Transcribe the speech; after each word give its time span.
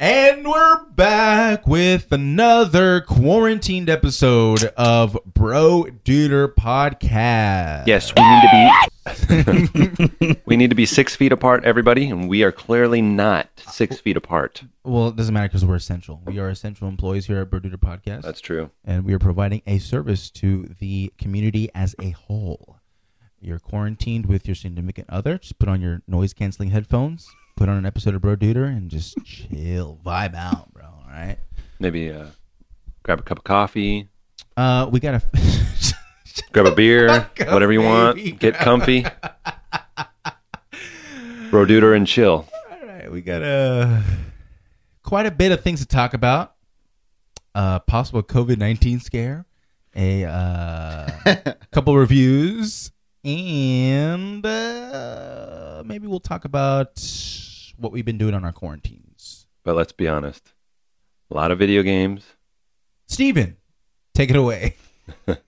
And 0.00 0.46
we're 0.46 0.84
back 0.90 1.66
with 1.66 2.12
another 2.12 3.00
quarantined 3.00 3.90
episode 3.90 4.62
of 4.76 5.18
Bro 5.26 5.86
Duder 6.04 6.54
Podcast. 6.54 7.88
Yes, 7.88 8.12
we 8.14 8.22
need 8.22 8.42
to 8.42 10.10
be 10.22 10.40
we 10.46 10.56
need 10.56 10.70
to 10.70 10.76
be 10.76 10.86
six 10.86 11.16
feet 11.16 11.32
apart, 11.32 11.64
everybody, 11.64 12.08
and 12.10 12.28
we 12.28 12.44
are 12.44 12.52
clearly 12.52 13.02
not 13.02 13.48
six 13.66 13.98
feet 13.98 14.16
apart. 14.16 14.62
Well, 14.84 15.08
it 15.08 15.16
doesn't 15.16 15.34
matter 15.34 15.48
because 15.48 15.64
we're 15.64 15.74
essential. 15.74 16.22
We 16.24 16.38
are 16.38 16.48
essential 16.48 16.86
employees 16.86 17.26
here 17.26 17.38
at 17.40 17.50
Bro 17.50 17.60
Duder 17.60 17.76
Podcast. 17.76 18.22
That's 18.22 18.40
true. 18.40 18.70
and 18.84 19.04
we 19.04 19.14
are 19.14 19.18
providing 19.18 19.62
a 19.66 19.78
service 19.78 20.30
to 20.32 20.74
the 20.78 21.12
community 21.18 21.70
as 21.74 21.96
a 22.00 22.10
whole. 22.10 22.76
You're 23.40 23.58
quarantined 23.58 24.26
with 24.26 24.46
your 24.46 24.54
significant 24.54 25.10
other. 25.10 25.38
Just 25.38 25.58
put 25.58 25.68
on 25.68 25.80
your 25.80 26.02
noise 26.06 26.32
canceling 26.34 26.70
headphones, 26.70 27.28
put 27.58 27.68
on 27.68 27.76
an 27.76 27.84
episode 27.84 28.14
of 28.14 28.22
Bro 28.22 28.36
Duder, 28.36 28.64
and 28.68 28.88
just 28.88 29.16
chill, 29.24 29.98
vibe 30.06 30.36
out, 30.36 30.72
bro. 30.72 30.84
All 30.84 31.04
right. 31.10 31.38
Maybe 31.80 32.08
uh, 32.08 32.26
grab 33.02 33.18
a 33.18 33.22
cup 33.22 33.38
of 33.38 33.44
coffee, 33.44 34.08
Uh, 34.56 34.88
we 34.92 35.00
gotta. 35.00 35.20
grab 36.52 36.66
a 36.66 36.74
beer, 36.74 37.08
up, 37.08 37.36
whatever 37.50 37.72
you 37.72 37.82
want. 37.82 38.14
baby. 38.16 38.30
Get 38.32 38.54
comfy. 38.54 39.04
Broduder 41.50 41.96
and 41.96 42.06
chill. 42.06 42.48
All 42.70 42.86
right, 42.86 43.10
we 43.10 43.22
got 43.22 43.42
uh, 43.42 44.02
quite 45.02 45.26
a 45.26 45.30
bit 45.32 45.50
of 45.50 45.60
things 45.62 45.80
to 45.80 45.86
talk 45.86 46.14
about. 46.14 46.54
Uh, 47.56 47.80
possible 47.80 48.22
COVID 48.22 48.58
nineteen 48.58 49.00
scare, 49.00 49.46
a 49.96 50.24
uh, 50.24 51.08
couple 51.72 51.96
reviews, 51.96 52.92
and 53.24 54.46
uh, 54.46 55.82
maybe 55.84 56.06
we'll 56.06 56.20
talk 56.20 56.44
about 56.44 57.00
what 57.78 57.92
we've 57.92 58.04
been 58.04 58.18
doing 58.18 58.34
on 58.34 58.44
our 58.44 58.52
quarantines. 58.52 59.46
But 59.64 59.76
let's 59.76 59.92
be 59.92 60.08
honest. 60.08 60.52
A 61.30 61.34
lot 61.34 61.50
of 61.50 61.58
video 61.58 61.82
games. 61.82 62.24
Steven, 63.06 63.56
take 64.14 64.30
it 64.30 64.36
away. 64.36 64.76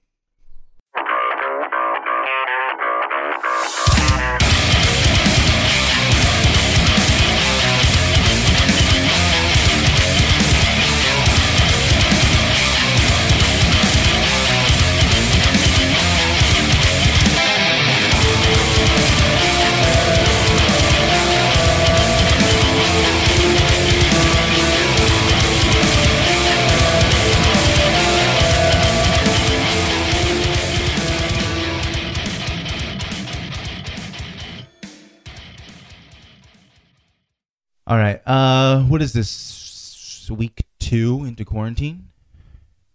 All 37.90 37.96
right. 37.96 38.22
Uh, 38.24 38.82
what 38.84 39.02
is 39.02 39.12
this? 39.12 40.30
Week 40.30 40.64
two 40.78 41.24
into 41.24 41.44
quarantine. 41.44 42.10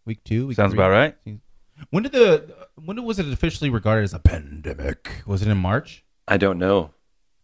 Week 0.05 0.23
two. 0.23 0.47
Week 0.47 0.55
Sounds 0.55 0.71
three? 0.71 0.79
about 0.79 0.91
right. 0.91 1.15
When 1.89 2.03
did 2.03 2.13
the 2.13 2.55
when 2.81 3.03
was 3.03 3.19
it 3.19 3.27
officially 3.27 3.69
regarded 3.69 4.03
as 4.05 4.13
a 4.13 4.19
pandemic? 4.19 5.21
Was 5.25 5.41
it 5.41 5.49
in 5.49 5.57
March? 5.57 6.05
I 6.29 6.37
don't 6.37 6.57
know. 6.57 6.91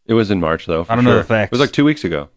It 0.05 0.13
was 0.13 0.31
in 0.31 0.39
March 0.39 0.66
though. 0.66 0.85
for 0.85 0.94
I 0.94 0.95
don't 0.95 1.03
know 1.03 1.17
the 1.17 1.25
facts. 1.25 1.49
It 1.49 1.52
was 1.52 1.59
like 1.59 1.73
two 1.73 1.83
weeks 1.83 2.05
ago. 2.05 2.29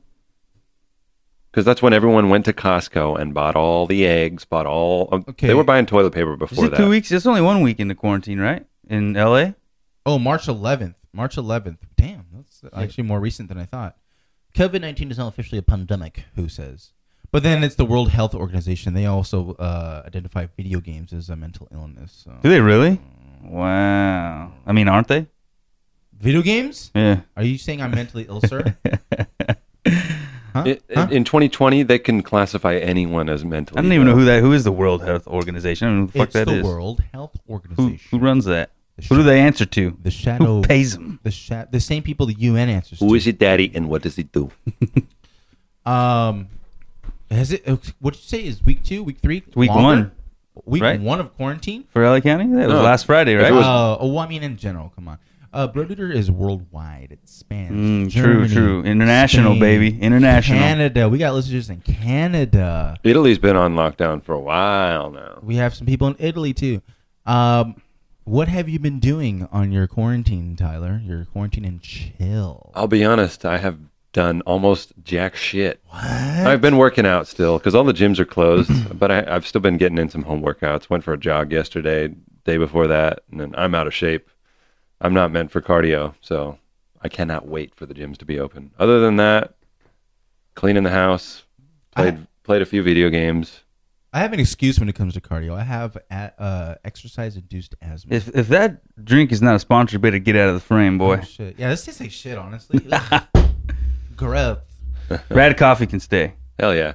Because 1.53 1.65
that's 1.65 1.81
when 1.81 1.93
everyone 1.93 2.29
went 2.29 2.47
to 2.47 2.53
Costco 2.53 3.17
and 3.21 3.33
bought 3.33 3.55
all 3.55 3.87
the 3.87 4.05
eggs, 4.05 4.45
bought 4.45 4.67
all. 4.67 5.09
Um, 5.13 5.25
Okay. 5.29 5.47
They 5.47 5.55
were 5.55 5.63
buying 5.63 5.87
toilet 5.87 6.11
paper 6.13 6.33
Is 6.33 6.39
before 6.41 6.67
it 6.67 6.71
that. 6.71 6.77
two 6.79 6.89
weeks? 6.89 7.13
It's 7.13 7.25
only 7.27 7.41
one 7.41 7.61
week 7.61 7.79
into 7.79 7.95
quarantine, 7.95 8.41
right? 8.41 8.67
In 8.89 9.17
L.A. 9.17 9.55
Oh, 10.05 10.19
March 10.19 10.49
11th. 10.49 10.97
March 11.13 11.37
11th. 11.37 11.79
Damn, 11.97 12.27
that's 12.35 12.65
actually 12.73 13.05
more 13.05 13.21
recent 13.21 13.49
than 13.49 13.59
I 13.59 13.67
thought. 13.67 13.97
COVID 14.55 14.81
19 14.81 15.11
is 15.11 15.19
not 15.19 15.29
officially 15.29 15.59
a 15.59 15.63
pandemic, 15.63 16.25
who 16.37 16.49
says? 16.49 16.93
But 17.33 17.43
then 17.43 17.65
it's 17.65 17.75
the 17.75 17.85
World 17.85 18.11
Health 18.11 18.35
Organization. 18.35 18.95
They 18.95 19.07
also 19.07 19.55
uh, 19.55 20.03
identify 20.07 20.47
video 20.57 20.79
games 20.81 21.13
as 21.13 21.29
a 21.29 21.35
mental 21.35 21.67
illness. 21.73 22.23
So. 22.25 22.33
Do 22.43 22.49
they 22.49 22.61
really? 22.61 23.01
Wow. 23.43 24.53
I 24.65 24.73
mean, 24.73 24.87
aren't 24.87 25.09
they? 25.09 25.27
Video 26.17 26.43
games? 26.43 26.93
Yeah. 26.95 27.23
Are 27.37 27.43
you 27.43 27.59
saying 27.59 27.83
I'm 27.83 27.91
mentally 27.91 28.27
ill, 28.29 28.41
sir? 28.41 28.77
Huh? 30.55 30.63
It- 30.67 30.85
Huh? 30.95 31.09
In 31.11 31.25
2020, 31.25 31.83
they 31.83 31.99
can 31.99 32.23
classify 32.23 32.77
anyone 32.77 33.29
as 33.29 33.45
mentally. 33.45 33.77
I 33.81 33.83
don't 33.83 33.93
even 33.93 34.07
know 34.07 34.15
who 34.15 34.25
that. 34.27 34.41
Who 34.41 34.53
is 34.53 34.63
the 34.63 34.71
World 34.71 35.03
Health 35.03 35.27
Organization? 35.27 35.89
I 35.89 35.91
don't 35.91 35.99
know 35.99 36.07
who 36.07 36.13
the 36.13 36.19
fuck 36.21 36.27
it's 36.29 36.35
that 36.35 36.45
the 36.47 36.59
is. 36.59 36.65
World 36.65 37.03
Health 37.13 37.37
Who 37.49 37.53
Organization. 37.55 37.99
who 38.13 38.19
runs 38.25 38.45
that? 38.45 38.71
The 38.97 39.07
Who 39.07 39.17
do 39.17 39.23
they 39.25 39.41
answer 39.41 39.65
to? 39.67 39.97
The 40.03 40.11
shadow 40.11 40.45
Who 40.47 40.63
pays 40.63 40.93
them? 40.95 41.19
the 41.25 41.31
sha- 41.33 41.65
the 41.71 41.81
same 41.81 42.03
people 42.03 42.27
the 42.27 42.35
UN 42.39 42.69
answers 42.69 43.01
Who 43.01 43.09
to. 43.09 43.15
is 43.17 43.27
it, 43.27 43.39
Daddy, 43.39 43.71
and 43.75 43.89
what 43.89 44.03
does 44.03 44.17
he 44.17 44.23
do? 44.25 44.51
Um, 45.87 46.49
has 47.31 47.53
it? 47.53 47.67
uh, 47.69 47.77
What 48.01 48.15
did 48.15 48.23
you 48.23 48.29
say? 48.29 48.45
Is 48.47 48.63
week 48.65 48.83
two, 48.83 49.03
week 49.03 49.19
three, 49.21 49.43
Week 49.55 49.69
Longer? 49.71 49.83
one 49.83 50.13
week 50.65 50.83
right? 50.83 51.01
one 51.01 51.21
of 51.21 51.37
quarantine? 51.37 51.85
for 51.91 52.03
LA 52.09 52.21
County. 52.21 52.47
That 52.47 52.69
was 52.69 52.77
No. 52.77 52.83
last 52.83 53.05
Friday, 53.07 53.35
right? 53.35 53.53
was- 53.53 53.67
Uh, 53.67 53.99
oh, 54.01 54.09
well, 54.09 54.21
I 54.21 54.29
mean 54.29 54.43
in 54.43 54.57
general. 54.57 54.93
Come 54.95 55.09
on. 55.09 55.19
Uh, 55.53 55.69
Broduder 55.69 56.11
is 56.13 56.31
worldwide. 56.31 57.09
It 57.13 57.21
spans 57.29 57.73
Mm, 57.73 58.13
true, 58.13 58.23
Germany, 58.47 58.55
true. 58.55 58.83
International, 58.83 59.53
Spain, 59.53 59.61
baby. 59.61 60.01
International. 60.01 60.59
Canada. 60.59 61.09
We 61.09 61.19
got 61.19 61.35
listeners 61.35 61.71
in 61.71 61.81
Canada. 61.81 62.97
Italy's 63.05 63.39
been 63.39 63.55
on 63.57 63.75
lockdown 63.75 64.23
for 64.23 64.33
a 64.35 64.41
while 64.41 65.11
now. 65.11 65.39
We 65.43 65.57
have 65.57 65.75
some 65.75 65.87
people 65.87 66.09
in 66.09 66.17
Italy 66.19 66.55
too. 66.55 66.81
Um, 67.27 67.77
what 68.25 68.49
have 68.49 68.69
you 68.69 68.79
been 68.79 68.99
doing 68.99 69.49
on 69.53 69.71
your 69.71 69.87
quarantine, 69.87 70.57
Tyler? 70.57 71.01
Your 71.05 71.27
quarantine 71.27 71.65
and 71.65 71.81
chill. 71.81 72.73
I'll 72.75 72.89
be 72.89 73.05
honest, 73.05 73.45
I 73.45 73.59
have 73.59 73.79
done 74.13 74.41
almost 74.43 74.93
jack 75.03 75.37
shit. 75.37 75.83
What? 75.89 76.05
I've 76.05 76.61
been 76.61 76.79
working 76.79 77.05
out 77.05 77.27
still 77.27 77.59
because 77.59 77.75
all 77.75 77.85
the 77.85 77.93
gyms 77.93 78.19
are 78.19 78.25
closed, 78.25 78.71
but 78.99 79.11
I, 79.11 79.25
I've 79.35 79.47
still 79.47 79.61
been 79.61 79.77
getting 79.77 79.99
in 79.99 80.09
some 80.09 80.23
home 80.23 80.43
workouts. 80.43 80.89
Went 80.89 81.05
for 81.05 81.13
a 81.13 81.19
jog 81.19 81.53
yesterday, 81.53 82.15
day 82.45 82.57
before 82.57 82.87
that, 82.87 83.21
and 83.31 83.41
then 83.41 83.55
I'm 83.57 83.75
out 83.75 83.87
of 83.87 83.95
shape. 83.95 84.31
I'm 85.01 85.13
not 85.13 85.33
meant 85.33 85.51
for 85.51 85.61
cardio, 85.61 86.15
so 86.21 86.59
I 87.03 87.09
cannot 87.09 87.47
wait 87.47 87.75
for 87.75 87.85
the 87.85 87.95
gyms 87.95 88.17
to 88.19 88.25
be 88.25 88.39
open. 88.39 88.71
Other 88.79 89.01
than 89.01 89.17
that, 89.17 89.55
cleaning 90.55 90.85
the 90.85 90.91
house, 90.91 91.43
played 91.95 92.27
played 92.43 92.63
a 92.63 92.67
few 92.67 92.83
video 92.83 93.11
games. 93.11 93.64
I 94.15 94.21
have 94.21 94.33
an 94.33 94.39
excuse 94.39 94.79
when 94.79 94.89
it 94.89 94.95
comes 94.95 95.15
to 95.15 95.21
cardio. 95.21 95.57
I 95.59 95.65
have 95.65 95.99
uh, 96.39 96.77
exercise-induced 96.85 97.75
asthma. 97.83 98.15
If 98.15 98.29
if 98.29 98.47
that 98.49 98.81
drink 99.05 99.33
is 99.33 99.43
not 99.43 99.57
a 99.57 99.59
sponsor, 99.59 99.97
you 99.97 99.99
better 99.99 100.21
get 100.21 100.37
out 100.37 100.49
of 100.49 100.55
the 100.55 100.61
frame, 100.61 100.99
boy. 100.99 101.19
Oh, 101.21 101.25
shit. 101.25 101.59
Yeah, 101.59 101.71
this 101.71 101.85
tastes 101.85 102.01
like 102.01 102.13
shit. 102.13 102.39
Honestly, 102.39 102.81
Ugh. 102.93 103.23
gross. 104.17 104.59
Rad 105.31 105.57
Coffee 105.57 105.89
can 105.89 105.99
stay. 105.99 106.35
Hell 106.61 106.77
yeah! 106.77 106.93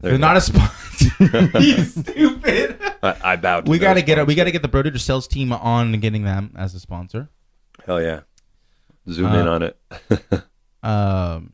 There 0.00 0.10
They're 0.10 0.12
you 0.12 0.18
not 0.18 0.38
a 0.38 0.40
sponsor. 0.40 1.10
you 1.60 1.84
stupid. 1.84 2.78
I, 3.02 3.16
I 3.22 3.36
bowed. 3.36 3.66
To 3.66 3.70
We 3.70 3.78
gotta 3.78 4.00
get 4.00 4.14
sponsor. 4.14 4.24
we 4.24 4.34
gotta 4.34 4.50
get 4.50 4.62
the 4.62 4.68
Broder 4.68 4.98
sales 4.98 5.28
team 5.28 5.52
on 5.52 5.92
getting 6.00 6.24
them 6.24 6.54
as 6.56 6.74
a 6.74 6.80
sponsor. 6.80 7.28
Hell 7.84 8.00
yeah! 8.00 8.20
Zoom 9.10 9.26
Uh, 9.26 9.40
in 9.40 9.46
on 9.46 9.62
it. 9.62 9.76
Um, 10.82 11.52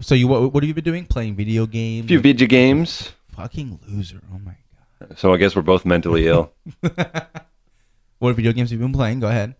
so 0.00 0.14
you 0.14 0.28
what, 0.28 0.54
what 0.54 0.62
have 0.62 0.68
you 0.68 0.74
been 0.74 0.84
doing? 0.84 1.04
Playing 1.04 1.34
video 1.34 1.66
games? 1.66 2.04
a 2.04 2.08
few 2.08 2.20
video 2.20 2.46
games. 2.46 3.10
Fucking 3.32 3.80
loser. 3.88 4.20
Oh 4.32 4.38
my 4.38 4.56
god. 5.00 5.18
So 5.18 5.32
I 5.32 5.36
guess 5.36 5.56
we're 5.56 5.62
both 5.62 5.84
mentally 5.84 6.26
ill. 6.28 6.52
What 8.18 8.36
video 8.36 8.52
games 8.52 8.70
have 8.70 8.78
you 8.78 8.84
been 8.86 8.92
playing? 8.92 9.20
Go 9.20 9.28
ahead. 9.28 9.54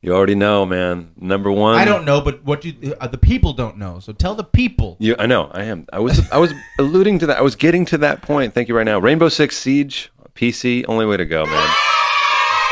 You 0.00 0.14
already 0.14 0.34
know, 0.34 0.66
man. 0.66 1.12
Number 1.16 1.50
one. 1.50 1.76
I 1.76 1.86
don't 1.86 2.04
know, 2.04 2.20
but 2.20 2.44
what 2.44 2.64
you 2.64 2.94
uh, 3.00 3.06
the 3.06 3.16
people 3.16 3.54
don't 3.54 3.78
know. 3.78 4.00
So 4.00 4.12
tell 4.12 4.34
the 4.34 4.44
people. 4.44 4.96
You, 4.98 5.16
I 5.18 5.26
know. 5.26 5.50
I 5.52 5.64
am. 5.64 5.86
I 5.92 5.98
was. 5.98 6.28
I 6.30 6.38
was 6.38 6.52
alluding 6.78 7.20
to 7.20 7.26
that. 7.26 7.38
I 7.38 7.42
was 7.42 7.56
getting 7.56 7.84
to 7.86 7.98
that 7.98 8.22
point. 8.22 8.54
Thank 8.54 8.68
you. 8.68 8.76
Right 8.76 8.84
now, 8.84 8.98
Rainbow 8.98 9.28
Six 9.28 9.56
Siege 9.56 10.10
PC. 10.34 10.84
Only 10.88 11.06
way 11.06 11.16
to 11.16 11.24
go, 11.24 11.46
man. 11.46 11.74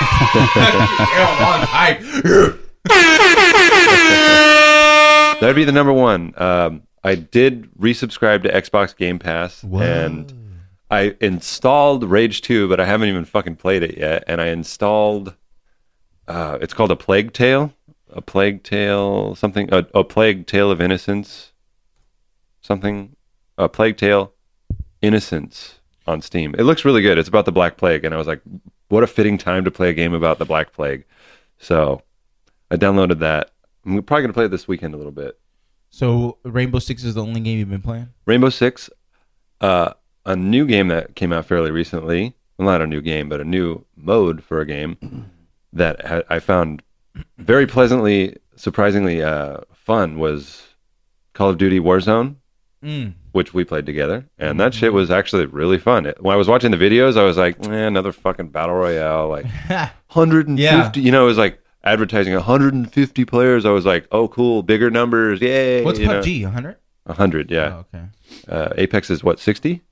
That'd 5.40 5.56
be 5.56 5.64
the 5.64 5.72
number 5.72 5.92
one. 5.92 6.34
Um, 6.36 6.82
I 7.04 7.14
did 7.16 7.72
resubscribe 7.74 8.42
to 8.44 8.52
Xbox 8.52 8.96
Game 8.96 9.18
Pass, 9.18 9.62
Whoa. 9.64 9.80
and 9.80 10.32
I 10.90 11.16
installed 11.20 12.04
Rage 12.04 12.42
Two, 12.42 12.68
but 12.68 12.78
I 12.78 12.84
haven't 12.84 13.08
even 13.08 13.24
fucking 13.24 13.56
played 13.56 13.82
it 13.82 13.96
yet. 13.98 14.24
And 14.26 14.40
I 14.40 14.48
installed. 14.48 15.34
Uh, 16.28 16.58
it's 16.60 16.74
called 16.74 16.90
a 16.90 16.96
Plague 16.96 17.32
Tale. 17.32 17.72
A 18.10 18.20
Plague 18.20 18.62
Tale. 18.62 19.34
Something. 19.34 19.72
A, 19.72 19.86
a 19.94 20.04
Plague 20.04 20.46
Tale 20.46 20.70
of 20.70 20.80
Innocence. 20.80 21.52
Something. 22.60 23.16
A 23.58 23.68
Plague 23.68 23.96
Tale. 23.96 24.32
Innocence 25.00 25.80
on 26.06 26.20
Steam. 26.20 26.54
It 26.56 26.62
looks 26.62 26.84
really 26.84 27.02
good. 27.02 27.18
It's 27.18 27.28
about 27.28 27.44
the 27.44 27.52
Black 27.52 27.76
Plague, 27.76 28.04
and 28.04 28.14
I 28.14 28.18
was 28.18 28.26
like, 28.26 28.40
what 28.88 29.02
a 29.02 29.06
fitting 29.06 29.38
time 29.38 29.64
to 29.64 29.70
play 29.70 29.88
a 29.88 29.94
game 29.94 30.14
about 30.14 30.38
the 30.38 30.44
Black 30.44 30.72
Plague. 30.72 31.04
So 31.58 32.02
I 32.70 32.76
downloaded 32.76 33.18
that. 33.20 33.50
I'm 33.84 34.02
probably 34.02 34.22
gonna 34.22 34.32
play 34.34 34.44
it 34.44 34.50
this 34.50 34.68
weekend 34.68 34.94
a 34.94 34.96
little 34.96 35.12
bit. 35.12 35.38
So 35.94 36.38
Rainbow 36.42 36.78
Six 36.78 37.04
is 37.04 37.14
the 37.14 37.22
only 37.22 37.40
game 37.40 37.58
you've 37.58 37.68
been 37.70 37.82
playing. 37.82 38.08
Rainbow 38.24 38.48
Six, 38.48 38.88
uh, 39.60 39.92
a 40.24 40.34
new 40.34 40.66
game 40.66 40.88
that 40.88 41.14
came 41.14 41.32
out 41.34 41.44
fairly 41.44 41.70
recently. 41.70 42.34
Well, 42.56 42.66
not 42.66 42.80
a 42.80 42.86
new 42.86 43.02
game, 43.02 43.28
but 43.28 43.40
a 43.42 43.44
new 43.44 43.84
mode 43.94 44.42
for 44.42 44.60
a 44.60 44.66
game 44.66 44.96
that 45.74 46.04
ha- 46.06 46.22
I 46.30 46.38
found 46.38 46.82
very 47.36 47.66
pleasantly, 47.66 48.38
surprisingly 48.56 49.22
uh, 49.22 49.58
fun 49.74 50.18
was 50.18 50.62
Call 51.34 51.50
of 51.50 51.58
Duty 51.58 51.78
Warzone, 51.78 52.36
Mm. 52.82 53.12
which 53.30 53.54
we 53.54 53.62
played 53.62 53.86
together, 53.86 54.26
and 54.38 54.58
that 54.58 54.74
shit 54.74 54.92
was 54.92 55.08
actually 55.08 55.46
really 55.46 55.78
fun. 55.78 56.04
It- 56.04 56.20
When 56.20 56.34
I 56.34 56.36
was 56.36 56.48
watching 56.48 56.72
the 56.72 56.76
videos, 56.76 57.16
I 57.16 57.22
was 57.22 57.36
like, 57.36 57.64
eh, 57.68 57.72
another 57.86 58.10
fucking 58.10 58.48
battle 58.48 58.74
royale, 58.74 59.28
like 59.28 59.44
150. 60.08 60.60
Yeah. 60.60 60.90
You 60.96 61.12
know, 61.12 61.22
it 61.22 61.26
was 61.28 61.38
like 61.38 61.61
advertising 61.84 62.34
150 62.34 63.24
players. 63.24 63.64
I 63.64 63.70
was 63.70 63.84
like, 63.86 64.06
oh, 64.12 64.28
cool, 64.28 64.62
bigger 64.62 64.90
numbers, 64.90 65.40
yay! 65.40 65.82
What's 65.84 65.98
you. 65.98 66.08
PUBG? 66.08 66.44
100? 66.44 66.76
100, 67.04 67.50
yeah. 67.50 67.82
Oh, 67.82 67.84
okay. 67.94 68.04
Uh, 68.48 68.68
Apex 68.76 69.10
is 69.10 69.22
what 69.24 69.38
60. 69.40 69.82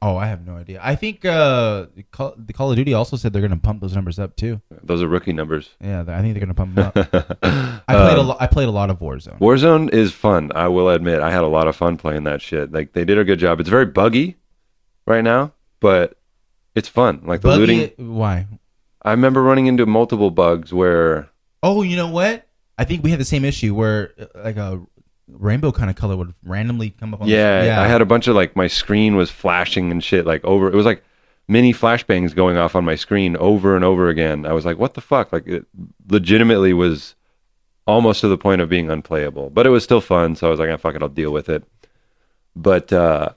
Oh, 0.00 0.16
I 0.16 0.26
have 0.26 0.46
no 0.46 0.54
idea. 0.54 0.78
I 0.80 0.94
think 0.94 1.24
uh, 1.24 1.86
Call, 2.12 2.32
the 2.36 2.52
Call 2.52 2.70
of 2.70 2.76
Duty 2.76 2.94
also 2.94 3.16
said 3.16 3.32
they're 3.32 3.42
going 3.42 3.50
to 3.50 3.56
pump 3.58 3.80
those 3.80 3.96
numbers 3.96 4.20
up 4.20 4.36
too. 4.36 4.60
Those 4.84 5.02
are 5.02 5.08
rookie 5.08 5.32
numbers. 5.32 5.70
Yeah, 5.82 6.04
I 6.06 6.22
think 6.22 6.34
they're 6.38 6.46
going 6.46 6.48
to 6.48 6.54
pump 6.54 6.76
them 6.76 6.86
up. 6.86 6.96
I 7.88 7.94
played 7.94 8.16
a 8.16 8.20
Um, 8.20 8.28
lot. 8.28 8.36
I 8.40 8.46
played 8.46 8.68
a 8.68 8.70
lot 8.70 8.90
of 8.90 9.00
Warzone. 9.00 9.40
Warzone 9.40 9.92
is 9.92 10.12
fun. 10.12 10.52
I 10.54 10.68
will 10.68 10.88
admit, 10.88 11.18
I 11.20 11.32
had 11.32 11.42
a 11.42 11.48
lot 11.48 11.66
of 11.66 11.74
fun 11.74 11.96
playing 11.96 12.22
that 12.24 12.40
shit. 12.40 12.70
Like 12.70 12.92
they 12.92 13.04
did 13.04 13.18
a 13.18 13.24
good 13.24 13.40
job. 13.40 13.58
It's 13.58 13.68
very 13.68 13.86
buggy 13.86 14.36
right 15.04 15.24
now, 15.24 15.52
but 15.80 16.16
it's 16.76 16.88
fun. 16.88 17.22
Like 17.24 17.40
the 17.40 17.48
Buggy- 17.48 17.60
looting. 17.96 18.14
Why? 18.16 18.46
I 19.08 19.12
remember 19.12 19.42
running 19.42 19.66
into 19.66 19.86
multiple 19.86 20.30
bugs 20.30 20.72
where 20.72 21.28
Oh, 21.62 21.82
you 21.82 21.96
know 21.96 22.08
what? 22.08 22.46
I 22.76 22.84
think 22.84 23.02
we 23.02 23.10
had 23.10 23.18
the 23.18 23.24
same 23.24 23.44
issue 23.44 23.74
where 23.74 24.12
uh, 24.20 24.26
like 24.44 24.56
a 24.56 24.80
rainbow 25.26 25.72
kind 25.72 25.90
of 25.90 25.96
color 25.96 26.16
would 26.16 26.34
randomly 26.42 26.90
come 26.90 27.12
up 27.14 27.22
on. 27.22 27.28
yeah, 27.28 27.60
the, 27.60 27.66
yeah. 27.66 27.80
I 27.82 27.86
had 27.86 28.00
a 28.00 28.06
bunch 28.06 28.28
of 28.28 28.36
like 28.36 28.54
my 28.54 28.66
screen 28.66 29.16
was 29.16 29.30
flashing 29.30 29.90
and 29.90 30.02
shit 30.02 30.26
like 30.26 30.44
over. 30.44 30.68
It 30.68 30.74
was 30.74 30.86
like 30.86 31.02
mini 31.48 31.72
flashbangs 31.72 32.34
going 32.34 32.56
off 32.56 32.76
on 32.76 32.84
my 32.84 32.94
screen 32.94 33.36
over 33.36 33.74
and 33.74 33.84
over 33.84 34.08
again. 34.08 34.46
I 34.46 34.52
was 34.52 34.64
like, 34.64 34.78
what 34.78 34.94
the 34.94 35.00
fuck? 35.00 35.32
Like 35.32 35.46
it 35.46 35.66
legitimately 36.08 36.72
was 36.72 37.14
almost 37.86 38.20
to 38.20 38.28
the 38.28 38.38
point 38.38 38.60
of 38.60 38.68
being 38.68 38.90
unplayable, 38.90 39.48
but 39.50 39.66
it 39.66 39.70
was 39.70 39.82
still 39.82 40.02
fun. 40.02 40.36
So 40.36 40.46
I 40.46 40.50
was 40.50 40.60
like, 40.60 40.70
ah, 40.70 40.76
fuck 40.76 40.94
it, 40.94 41.02
I'll 41.02 41.08
deal 41.08 41.32
with 41.32 41.48
it. 41.48 41.64
But 42.54 42.92
uh, 42.92 43.30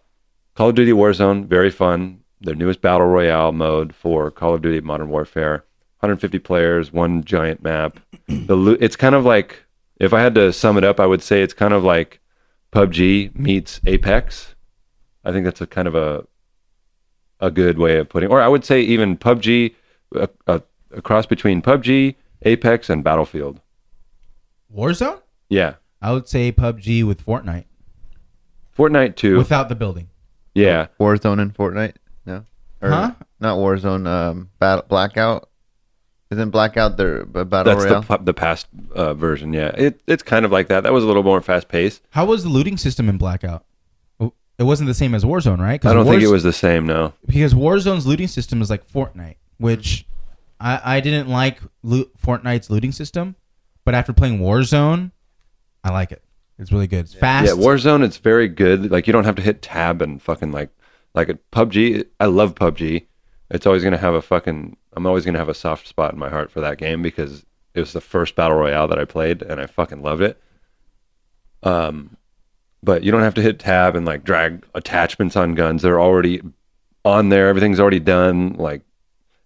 Call 0.56 0.69
of 0.69 0.75
Duty 0.75 0.91
Warzone, 0.91 1.45
very 1.45 1.71
fun. 1.71 2.20
Their 2.42 2.56
newest 2.56 2.82
battle 2.82 3.08
royale 3.08 3.52
mode 3.52 3.94
for 3.94 4.32
Call 4.32 4.54
of 4.56 4.62
Duty 4.62 4.82
Modern 4.82 5.10
Warfare. 5.10 5.64
150 6.00 6.40
players, 6.40 6.92
one 6.92 7.24
giant 7.24 7.62
map. 7.64 8.00
The 8.28 8.56
loo- 8.56 8.78
it's 8.80 8.96
kind 8.96 9.14
of 9.14 9.26
like 9.26 9.64
if 10.00 10.14
I 10.14 10.22
had 10.22 10.34
to 10.36 10.52
sum 10.54 10.78
it 10.78 10.84
up, 10.86 11.00
I 11.00 11.06
would 11.06 11.22
say 11.22 11.42
it's 11.44 11.54
kind 11.54 11.74
of 11.74 11.84
like 11.84 12.20
PUBG 12.72 13.36
meets 13.38 13.80
Apex. 13.86 14.56
I 15.26 15.32
think 15.32 15.44
that's 15.46 15.60
a 15.62 15.68
kind 15.68 15.88
of 15.88 15.96
a 15.96 16.26
a 17.42 17.52
good 17.52 17.78
way 17.78 17.98
of 17.98 18.08
putting, 18.10 18.30
or 18.32 18.40
I 18.42 18.48
would 18.48 18.64
say 18.64 18.82
even 18.82 19.18
PUBG, 19.18 19.76
a, 20.16 20.30
a, 20.48 20.62
a 20.92 21.02
cross 21.02 21.26
between 21.26 21.62
PUBG, 21.62 22.16
Apex, 22.44 22.90
and 22.90 23.04
Battlefield. 23.04 23.60
Warzone. 24.74 25.22
Yeah, 25.50 25.76
I 26.02 26.14
would 26.14 26.28
say 26.30 26.52
PUBG 26.52 27.04
with 27.04 27.26
Fortnite 27.26 27.66
Fortnite 28.78 29.16
too. 29.16 29.38
without 29.38 29.70
the 29.70 29.76
building. 29.76 30.08
yeah, 30.56 30.88
Warzone 31.00 31.42
and 31.42 31.54
Fortnite? 31.54 31.96
No. 32.81 32.88
Or 32.88 32.92
Huh? 32.92 33.12
Not 33.39 33.57
Warzone. 33.57 34.07
Um, 34.07 34.50
Battle 34.60 34.86
Blackout. 34.88 35.50
Isn't 36.30 36.50
Blackout 36.51 36.95
their 36.95 37.25
b- 37.25 37.44
battle 37.44 37.74
that's 37.75 37.86
royale? 37.86 38.01
the 38.04 38.18
the 38.19 38.33
past 38.33 38.68
uh, 38.95 39.13
version. 39.13 39.51
Yeah, 39.51 39.68
it 39.78 40.01
it's 40.07 40.24
kind 40.24 40.45
of 40.45 40.51
like 40.51 40.68
that. 40.69 40.83
That 40.83 40.94
was 40.94 41.04
a 41.04 41.07
little 41.07 41.24
more 41.24 41.42
fast 41.42 41.68
paced. 41.68 42.01
How 42.12 42.25
was 42.25 42.44
the 42.44 42.50
looting 42.50 42.78
system 42.78 43.10
in 43.10 43.18
Blackout? 43.18 43.66
Oh, 44.19 44.31
It 44.57 44.63
wasn't 44.63 44.88
the 44.88 44.94
same 44.94 45.13
as 45.13 45.25
Warzone, 45.25 45.60
right? 45.60 45.83
I 45.86 45.94
don't 45.94 46.06
think 46.06 46.22
it 46.24 46.30
was 46.30 46.44
the 46.44 46.54
same. 46.54 46.86
No. 46.86 47.13
because 47.25 47.54
Warzone's 47.54 48.07
looting 48.07 48.28
system 48.30 48.62
is 48.62 48.69
like 48.69 48.88
Fortnite, 48.89 49.36
which 49.57 50.06
I, 50.60 50.98
I 50.98 51.00
didn't 51.01 51.28
like 51.28 51.60
loot, 51.83 52.10
Fortnite's 52.25 52.69
looting 52.69 52.94
system, 52.94 53.36
but 53.83 53.94
after 53.94 54.13
playing 54.13 54.39
Warzone, 54.39 55.12
I 55.83 55.92
like 55.92 56.13
it. 56.13 56.24
It's 56.60 56.72
really 56.72 56.88
good. 56.88 57.00
It's 57.06 57.13
fast. 57.13 57.48
Yeah, 57.48 57.62
Warzone. 57.62 58.06
It's 58.06 58.18
very 58.18 58.48
good. 58.48 58.89
Like 58.89 59.06
you 59.06 59.12
don't 59.12 59.25
have 59.25 59.36
to 59.36 59.42
hit 59.42 59.62
tab 59.62 60.01
and 60.01 60.22
fucking 60.22 60.54
like 60.54 60.69
like 61.13 61.30
a 61.30 61.38
PUBG. 61.52 62.06
I 62.19 62.25
love 62.25 62.56
PUBG. 62.56 63.06
It's 63.50 63.66
always 63.66 63.84
gonna 63.84 63.98
have 63.98 64.13
a 64.13 64.22
fucking. 64.22 64.78
I'm 64.94 65.06
always 65.06 65.25
gonna 65.25 65.40
have 65.40 65.50
a 65.50 65.54
soft 65.54 65.88
spot 65.88 66.13
in 66.13 66.19
my 66.19 66.30
heart 66.30 66.52
for 66.52 66.62
that 66.62 66.78
game 66.78 67.02
because 67.02 67.46
it 67.74 67.80
was 67.80 67.94
the 67.94 68.02
first 68.02 68.36
battle 68.36 68.58
royale 68.58 68.88
that 68.88 69.00
I 69.00 69.06
played 69.06 69.42
and 69.42 69.60
I 69.60 69.66
fucking 69.66 70.02
loved 70.02 70.22
it. 70.22 70.42
Um, 71.63 72.18
but 72.84 73.04
you 73.04 73.12
don't 73.12 73.22
have 73.22 73.36
to 73.36 73.42
hit 73.42 73.60
tab 73.60 73.96
and 73.96 74.06
like 74.06 74.24
drag 74.24 74.66
attachments 74.74 75.36
on 75.36 75.56
guns. 75.56 75.81
They're 75.81 76.02
already 76.02 76.42
on 77.06 77.30
there. 77.30 77.48
Everything's 77.48 77.80
already 77.80 78.00
done. 78.00 78.54
Like 78.54 78.81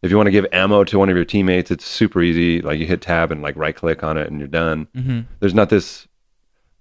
if 0.02 0.12
you 0.12 0.18
want 0.18 0.28
to 0.28 0.32
give 0.32 0.46
ammo 0.52 0.84
to 0.86 1.00
one 1.00 1.10
of 1.10 1.16
your 1.16 1.26
teammates, 1.26 1.72
it's 1.72 1.86
super 1.86 2.22
easy. 2.22 2.62
Like 2.62 2.80
you 2.80 2.86
hit 2.86 3.02
tab 3.02 3.32
and 3.32 3.42
like 3.42 3.56
right 3.56 3.76
click 3.76 4.04
on 4.04 4.18
it 4.18 4.28
and 4.28 4.40
you're 4.40 4.48
done. 4.48 4.88
hmm 4.96 5.22
There's 5.40 5.54
not 5.54 5.70
this 5.70 6.08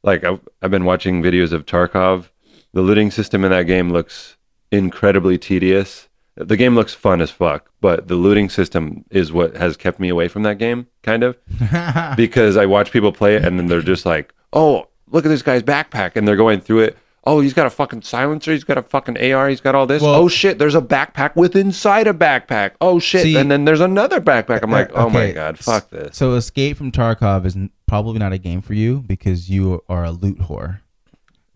like 0.03 0.25
I've, 0.25 0.41
I've 0.63 0.71
been 0.71 0.85
watching 0.85 1.23
videos 1.23 1.53
of 1.53 1.67
Tarkov. 1.67 2.29
The 2.73 2.83
looting 2.83 3.11
system 3.11 3.45
in 3.45 3.51
that 3.51 3.65
game 3.65 3.91
looks 3.91 4.37
incredibly 4.77 5.39
tedious. 5.39 6.09
The 6.37 6.57
game 6.57 6.75
looks 6.75 6.93
fun 6.95 7.21
as 7.21 7.31
fuck, 7.31 7.71
but 7.81 8.09
the 8.09 8.17
looting 8.17 8.49
system 8.49 9.05
is 9.11 9.33
what 9.33 9.57
has 9.57 9.77
kept 9.77 10.01
me 10.01 10.09
away 10.09 10.27
from 10.27 10.43
that 10.43 10.59
game, 10.59 10.89
kind 11.05 11.23
of, 11.23 11.37
because 12.17 12.57
I 12.57 12.67
watch 12.67 12.91
people 12.91 13.13
play 13.13 13.37
it 13.37 13.45
and 13.45 13.59
then 13.59 13.67
they're 13.69 13.83
just 13.83 14.05
like, 14.05 14.35
"Oh, 14.53 14.89
look 15.11 15.25
at 15.25 15.29
this 15.29 15.43
guy's 15.43 15.63
backpack," 15.63 16.17
and 16.17 16.27
they're 16.27 16.35
going 16.37 16.61
through 16.61 16.81
it. 16.81 16.99
Oh, 17.27 17.41
he's 17.41 17.55
got 17.55 17.67
a 17.67 17.71
fucking 17.71 18.03
silencer. 18.03 18.53
He's 18.53 18.65
got 18.65 18.77
a 18.77 18.83
fucking 18.83 19.17
AR. 19.33 19.49
He's 19.49 19.61
got 19.63 19.75
all 19.75 19.87
this. 19.87 20.03
Well- 20.03 20.15
oh 20.15 20.29
shit! 20.29 20.59
There's 20.59 20.75
a 20.75 20.83
backpack 20.83 21.37
with 21.37 21.55
inside 21.57 22.07
a 22.09 22.13
backpack. 22.13 22.73
Oh 22.81 22.99
shit! 22.99 23.23
See- 23.23 23.37
and 23.37 23.49
then 23.51 23.65
there's 23.65 23.81
another 23.81 24.21
backpack. 24.21 24.61
I'm 24.63 24.71
like, 24.73 24.91
uh, 24.91 25.07
oh 25.07 25.11
my 25.11 25.31
god, 25.31 25.59
fuck 25.59 25.89
this. 25.91 26.17
So 26.17 26.35
Escape 26.35 26.77
from 26.77 26.91
Tarkov 26.93 27.47
is 27.47 27.57
probably 27.87 28.19
not 28.19 28.33
a 28.33 28.39
game 28.39 28.61
for 28.61 28.75
you 28.75 29.05
because 29.07 29.49
you 29.49 29.83
are 29.89 30.05
a 30.05 30.11
loot 30.11 30.39
whore. 30.41 30.81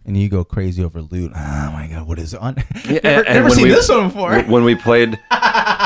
And 0.08 0.16
you 0.16 0.28
go 0.30 0.42
crazy 0.42 0.82
over 0.82 1.02
loot. 1.02 1.32
Ah, 1.34 1.68
oh 1.68 1.72
my 1.72 1.86
god, 1.86 2.06
what 2.08 2.18
is 2.18 2.34
on? 2.34 2.56
Yeah, 2.88 3.00
never 3.04 3.24
and- 3.26 3.34
never 3.34 3.50
seen 3.50 3.64
we- 3.64 3.68
this 3.70 3.88
one 3.88 4.08
before. 4.08 4.40
when 4.44 4.64
we 4.64 4.74
played 4.74 5.20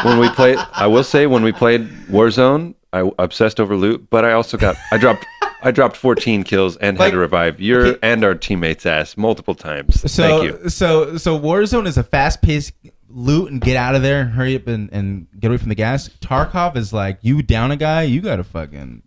when 0.05 0.19
we 0.19 0.29
played 0.31 0.59
i 0.73 0.87
will 0.87 1.05
say 1.05 1.27
when 1.27 1.43
we 1.45 1.53
played 1.53 1.89
warzone 2.11 2.75
i 2.93 3.09
obsessed 3.19 3.61
over 3.61 3.77
loot 3.77 4.09
but 4.11 4.25
i 4.25 4.33
also 4.33 4.57
got 4.57 4.75
i 4.91 4.97
dropped 4.99 5.25
i 5.63 5.71
dropped 5.71 5.97
14 5.97 6.43
kills 6.45 6.77
and 6.79 6.99
Like- 6.99 7.07
had 7.07 7.11
to 7.13 7.19
revive 7.19 7.61
your 7.61 7.87
okay. 7.87 7.99
and 8.03 8.25
our 8.25 8.35
teammates 8.35 8.85
ass 8.87 9.17
multiple 9.17 9.55
times 9.55 10.01
So 10.11 10.23
thank 10.23 10.43
you 10.63 10.69
so 10.71 11.17
so 11.19 11.39
Warzone 11.39 11.87
is 11.87 11.97
a 11.99 12.03
fast 12.03 12.43
paced 12.43 12.73
loot 13.09 13.51
and 13.53 13.61
get 13.61 13.77
out 13.77 13.95
of 13.95 14.01
there, 14.03 14.25
hurry 14.25 14.57
up 14.57 14.67
and, 14.67 14.89
and 14.93 15.27
get 15.39 15.49
away 15.49 15.59
from 15.59 15.69
the 15.69 15.75
gas. 15.75 16.09
Tarkov 16.21 16.77
is 16.77 16.93
like 16.95 17.19
you 17.21 17.43
down 17.43 17.71
a 17.71 17.77
guy, 17.77 18.03
you 18.03 18.21
gotta 18.23 18.43
fucking 18.45 19.03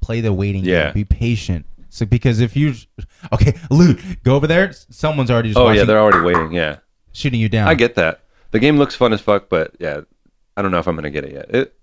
play 0.00 0.20
the 0.20 0.32
waiting 0.32 0.64
Yeah. 0.64 0.84
game. 0.86 0.94
Be 0.94 1.04
patient. 1.04 1.66
So 1.98 2.06
because 2.06 2.38
if 2.40 2.56
you 2.56 2.74
okay, 3.32 3.54
loot, 3.70 4.00
go 4.22 4.36
over 4.36 4.46
there, 4.46 4.72
someone's 4.72 5.32
already 5.32 5.48
just 5.48 5.58
oh 5.58 5.64
watching, 5.64 5.78
yeah 5.80 5.84
they're 5.84 5.98
already 5.98 6.20
waiting 6.20 6.52
yeah. 6.52 6.78
Shooting 7.12 7.40
you 7.40 7.48
down. 7.48 7.66
i 7.66 7.74
get 7.74 7.96
that. 7.96 8.22
The 8.52 8.60
game 8.60 8.78
looks 8.78 8.94
fun 8.94 9.12
as 9.12 9.20
fuck 9.20 9.48
but 9.48 9.74
yeah 9.80 10.02
i 10.56 10.62
don't 10.62 10.70
know 10.70 10.78
if 10.78 10.86
i'm 10.86 10.94
gonna 10.94 11.10
get 11.10 11.24
it 11.24 11.32
yet. 11.32 11.54
It 11.54 11.74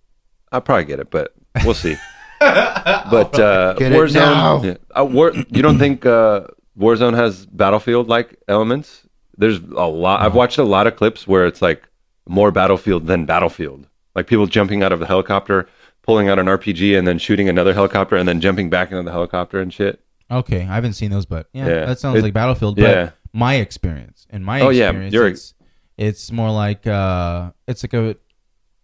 i'll 0.52 0.62
probably 0.62 0.86
get 0.86 1.00
it 1.00 1.12
but 1.12 1.34
we'll 1.64 1.74
see. 1.74 1.98
But 2.40 3.40
uh 3.40 3.74
Get 3.74 3.92
it 3.92 3.96
warzone 3.96 4.64
yeah. 4.64 5.00
Uh, 5.00 5.06
War, 5.06 5.34
you 5.34 5.62
don't 5.62 5.80
think 5.80 6.06
uh 6.06 6.48
warzone 6.78 7.16
has 7.16 7.46
battlefield 7.46 8.08
like 8.08 8.40
elements? 8.48 9.08
There's 9.38 9.60
a 9.60 9.88
lot 9.88 10.22
i've 10.22 10.36
watched 10.36 10.58
a 10.58 10.64
lot 10.64 10.88
of 10.88 10.96
clips 10.96 11.28
where 11.28 11.46
it's 11.46 11.62
like 11.62 11.88
more 12.28 12.52
battlefield 12.52 13.08
than 13.08 13.26
battlefield. 13.26 13.88
Like 14.16 14.28
people 14.28 14.48
jumping 14.48 14.82
out 14.82 14.94
of 14.94 15.00
the 15.00 15.08
helicopter 15.08 15.68
pulling 16.04 16.30
out 16.30 16.38
an 16.38 16.46
rpg 16.46 16.98
and 16.98 17.08
then 17.08 17.18
shooting 17.18 17.50
another 17.50 17.74
helicopter 17.74 18.16
and 18.16 18.28
then 18.28 18.40
jumping 18.40 18.70
back 18.70 18.92
into 18.92 19.04
the 19.04 19.12
helicopter 19.12 19.60
and 19.60 19.74
shit 19.74 20.05
Okay, 20.30 20.62
I 20.62 20.76
haven't 20.76 20.94
seen 20.94 21.12
those, 21.12 21.26
but 21.26 21.48
yeah, 21.54 21.68
Yeah. 21.68 21.86
that 21.86 22.00
sounds 22.00 22.18
It- 22.20 22.24
like 22.24 22.34
Battlefield. 22.34 22.76
But 22.78 22.84
yeah. 22.84 23.10
my 23.34 23.56
experience, 23.56 24.26
in 24.30 24.44
my 24.44 24.62
Oh, 24.62 24.70
yeah, 24.70 24.90
experience, 24.92 25.54
it's, 25.98 26.20
it's 26.20 26.32
more 26.32 26.52
like 26.52 26.88
uh, 26.88 27.52
it's 27.68 27.84
like 27.84 27.94
a, 27.94 28.16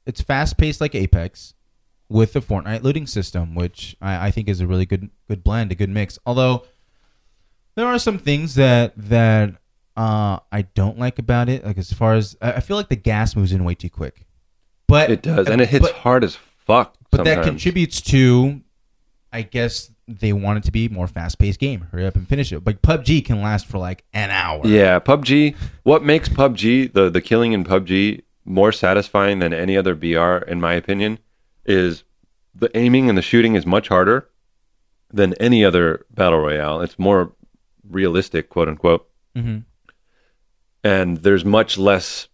it's 0.05 0.21
fast 0.21 0.57
paced 0.57 0.81
like 0.81 0.93
Apex, 0.95 1.53
with 2.09 2.33
the 2.33 2.41
Fortnite 2.41 2.83
looting 2.83 3.07
system, 3.07 3.55
which 3.55 3.95
I, 4.01 4.27
I 4.27 4.31
think 4.31 4.49
is 4.49 4.59
a 4.61 4.67
really 4.67 4.85
good 4.85 5.09
good 5.27 5.43
blend, 5.43 5.71
a 5.71 5.75
good 5.75 5.89
mix. 5.89 6.19
Although 6.25 6.65
there 7.75 7.87
are 7.87 7.97
some 7.99 8.17
things 8.19 8.55
that 8.55 8.93
that 8.97 9.55
uh, 9.97 10.39
I 10.51 10.63
don't 10.75 10.99
like 10.99 11.17
about 11.19 11.49
it. 11.49 11.65
Like 11.65 11.77
as 11.77 11.91
far 11.93 12.13
as 12.15 12.35
I 12.41 12.53
I 12.53 12.59
feel 12.59 12.77
like 12.77 12.89
the 12.89 12.95
gas 12.95 13.35
moves 13.35 13.51
in 13.51 13.63
way 13.63 13.75
too 13.75 13.89
quick, 13.89 14.25
but 14.87 15.09
it 15.09 15.21
does 15.21 15.47
and 15.47 15.59
it 15.61 15.69
hits 15.69 15.87
but- 15.87 15.95
hard 15.95 16.23
as 16.23 16.37
fuck 16.65 16.95
but 17.09 17.23
that 17.25 17.35
sometimes. 17.37 17.45
contributes 17.47 17.99
to 17.99 18.61
i 19.33 19.41
guess 19.41 19.90
they 20.07 20.33
want 20.33 20.57
it 20.57 20.63
to 20.63 20.71
be 20.71 20.89
more 20.89 21.07
fast-paced 21.07 21.59
game 21.59 21.87
hurry 21.91 22.05
up 22.05 22.15
and 22.15 22.27
finish 22.27 22.51
it 22.51 22.63
but 22.63 22.81
pubg 22.81 23.23
can 23.23 23.41
last 23.41 23.65
for 23.65 23.77
like 23.77 24.03
an 24.13 24.29
hour 24.29 24.65
Yeah, 24.65 24.99
PUBG. 24.99 25.55
What 25.83 26.03
makes 26.03 26.27
PUBG 26.29 26.93
the 26.93 27.09
the 27.09 27.21
killing 27.21 27.53
in 27.53 27.63
PUBG 27.63 28.23
more 28.43 28.71
satisfying 28.71 29.39
than 29.39 29.53
any 29.53 29.77
other 29.77 29.95
BR, 29.95 30.37
in 30.49 30.59
my 30.59 30.73
opinion, 30.73 31.19
is 31.65 32.03
the 32.53 32.75
aiming 32.75 33.07
and 33.07 33.17
the 33.17 33.21
shooting 33.21 33.55
is 33.55 33.65
much 33.65 33.87
harder 33.87 34.27
than 35.13 35.33
any 35.35 35.63
other 35.63 36.05
battle 36.13 36.39
royale. 36.39 36.81
It's 36.81 36.97
more 36.97 37.33
realistic, 37.87 38.49
quote 38.49 38.67
unquote. 38.67 39.07
hmm 39.35 39.59
and 40.83 41.17
there's 41.17 41.45
much 41.45 41.77
less 41.77 42.27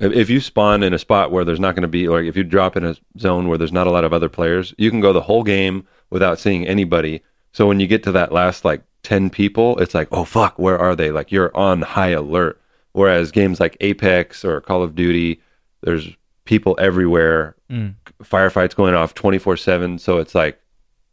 if 0.00 0.30
you 0.30 0.40
spawn 0.40 0.82
in 0.82 0.92
a 0.92 0.98
spot 0.98 1.30
where 1.30 1.44
there's 1.44 1.60
not 1.60 1.74
going 1.74 1.82
to 1.82 1.88
be 1.88 2.08
like 2.08 2.24
if 2.24 2.36
you 2.36 2.44
drop 2.44 2.76
in 2.76 2.84
a 2.84 2.96
zone 3.18 3.48
where 3.48 3.58
there's 3.58 3.72
not 3.72 3.86
a 3.86 3.90
lot 3.90 4.04
of 4.04 4.12
other 4.12 4.28
players 4.28 4.74
you 4.78 4.90
can 4.90 5.00
go 5.00 5.12
the 5.12 5.22
whole 5.22 5.42
game 5.42 5.86
without 6.10 6.38
seeing 6.38 6.66
anybody. 6.66 7.22
So 7.52 7.66
when 7.66 7.80
you 7.80 7.86
get 7.86 8.02
to 8.04 8.12
that 8.12 8.32
last 8.32 8.64
like 8.64 8.82
10 9.02 9.30
people 9.30 9.78
it's 9.78 9.94
like 9.94 10.08
oh 10.10 10.24
fuck 10.24 10.58
where 10.58 10.78
are 10.78 10.96
they? 10.96 11.10
Like 11.10 11.30
you're 11.30 11.54
on 11.56 11.82
high 11.82 12.10
alert. 12.10 12.60
Whereas 12.92 13.32
games 13.32 13.60
like 13.60 13.76
apex 13.80 14.44
or 14.44 14.60
call 14.60 14.82
of 14.82 14.94
duty 14.94 15.40
there's 15.82 16.08
people 16.44 16.76
everywhere. 16.80 17.56
Mm. 17.70 17.94
firefights 18.22 18.74
going 18.74 18.94
off 18.94 19.14
24/7 19.14 20.00
so 20.00 20.18
it's 20.18 20.34
like 20.34 20.60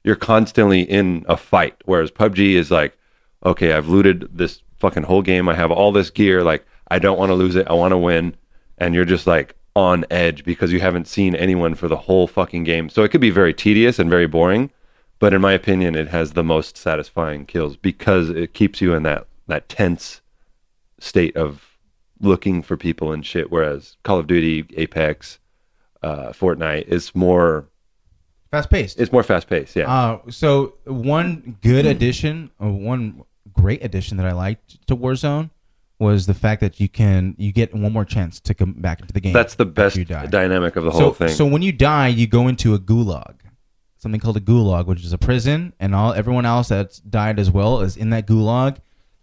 you're 0.04 0.16
constantly 0.16 0.82
in 0.82 1.26
a 1.28 1.38
fight. 1.38 1.76
Whereas 1.86 2.12
PUBG 2.12 2.54
is 2.54 2.72
like 2.72 2.98
okay 3.46 3.74
I've 3.74 3.90
looted 3.90 4.30
this 4.32 4.62
fucking 4.80 5.04
whole 5.04 5.22
game. 5.22 5.48
I 5.50 5.56
have 5.56 5.72
all 5.72 5.92
this 5.92 6.10
gear. 6.10 6.44
Like 6.44 6.66
I 6.90 7.00
don't 7.00 7.20
want 7.20 7.30
to 7.30 7.36
lose 7.36 7.56
it. 7.56 7.68
I 7.68 7.74
want 7.74 7.92
to 7.92 7.98
win 7.98 8.36
and 8.82 8.96
you're 8.96 9.06
just 9.06 9.28
like 9.28 9.56
on 9.76 10.04
edge 10.10 10.44
because 10.44 10.74
you 10.74 10.82
haven't 10.82 11.08
seen 11.08 11.36
anyone 11.36 11.76
for 11.76 11.88
the 11.88 11.96
whole 11.96 12.28
fucking 12.28 12.64
game 12.66 12.90
so 12.90 13.04
it 13.04 13.10
could 13.10 13.22
be 13.22 13.30
very 13.30 13.54
tedious 13.54 14.00
and 14.00 14.10
very 14.10 14.28
boring 14.28 14.70
but 15.20 15.34
in 15.34 15.40
my 15.40 15.54
opinion 15.54 15.96
it 15.96 16.10
has 16.10 16.34
the 16.34 16.44
most 16.44 16.76
satisfying 16.76 17.46
kills 17.46 17.78
because 17.78 18.30
it 18.30 18.54
keeps 18.54 18.82
you 18.82 18.94
in 18.94 19.04
that 19.04 19.28
that 19.48 19.70
tense 19.70 20.20
state 21.00 21.36
of 21.38 21.78
looking 22.20 22.62
for 22.62 22.76
people 22.76 23.14
and 23.14 23.26
shit 23.26 23.50
whereas 23.52 23.96
Call 24.04 24.20
of 24.20 24.28
Duty 24.28 24.66
Apex 24.76 25.40
uh, 26.04 26.30
Fortnite 26.30 26.88
is 26.88 27.16
more 27.16 27.68
Fast 28.52 28.70
paced. 28.70 29.00
it's 29.00 29.12
more 29.14 29.24
fast 29.24 29.48
paced. 29.48 29.76
Yeah, 29.78 29.90
Uh, 29.90 30.20
so 30.30 30.74
one 30.84 31.58
good 31.62 31.86
addition, 31.86 32.52
or 32.60 32.72
one 32.72 33.24
great 33.54 33.82
addition 33.84 34.18
that 34.18 34.26
I 34.26 34.34
liked 34.34 34.86
to 34.88 34.96
Warzone 34.96 35.52
was 36.02 36.26
the 36.26 36.34
fact 36.34 36.60
that 36.62 36.80
you 36.80 36.90
can 36.90 37.36
you 37.38 37.54
get 37.54 37.74
one 37.74 37.94
more 37.94 38.04
chance 38.04 38.40
to 38.42 38.54
come 38.56 38.74
back 38.74 39.00
into 39.00 39.14
the 39.14 39.22
game. 39.22 39.34
that's 39.34 39.56
the 39.56 39.66
best 39.66 39.96
you 39.96 40.04
die. 40.04 40.26
dynamic 40.26 40.76
of 40.76 40.84
the 40.84 40.92
so, 40.92 41.00
whole 41.00 41.14
thing. 41.14 41.30
So 41.30 41.46
when 41.46 41.62
you 41.62 41.72
die, 41.72 42.08
you 42.08 42.26
go 42.28 42.48
into 42.48 42.74
a 42.74 42.80
gulag, 42.80 43.36
something 43.98 44.20
called 44.20 44.36
a 44.36 44.42
gulag, 44.42 44.88
which 44.88 45.06
is 45.06 45.14
a 45.14 45.20
prison, 45.20 45.74
and 45.80 45.94
all 45.94 46.12
everyone 46.12 46.46
else 46.46 46.70
that's 46.70 46.98
died 47.00 47.40
as 47.40 47.52
well 47.52 47.82
is 47.82 47.96
in 47.96 48.10
that 48.10 48.26
gulag, 48.26 48.78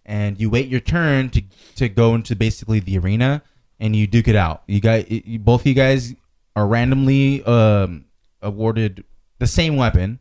and 0.07 0.41
you 0.41 0.49
wait 0.49 0.69
your 0.69 0.81
turn 0.81 1.31
to 1.31 1.43
to 1.75 1.89
go 1.89 2.15
into 2.15 2.37
basically 2.37 2.79
the 2.79 2.97
arena, 2.97 3.43
and 3.81 3.97
you 3.97 4.07
duke 4.07 4.29
it 4.29 4.37
out. 4.37 4.63
You 4.69 4.81
guys, 4.81 5.05
you, 5.09 5.41
both 5.41 5.63
of 5.63 5.67
you 5.67 5.75
guys 5.75 6.15
are 6.55 6.67
randomly 6.67 7.43
um, 7.45 8.05
awarded 8.41 9.05
the 9.41 9.49
same 9.49 9.77
weapon, 9.77 10.21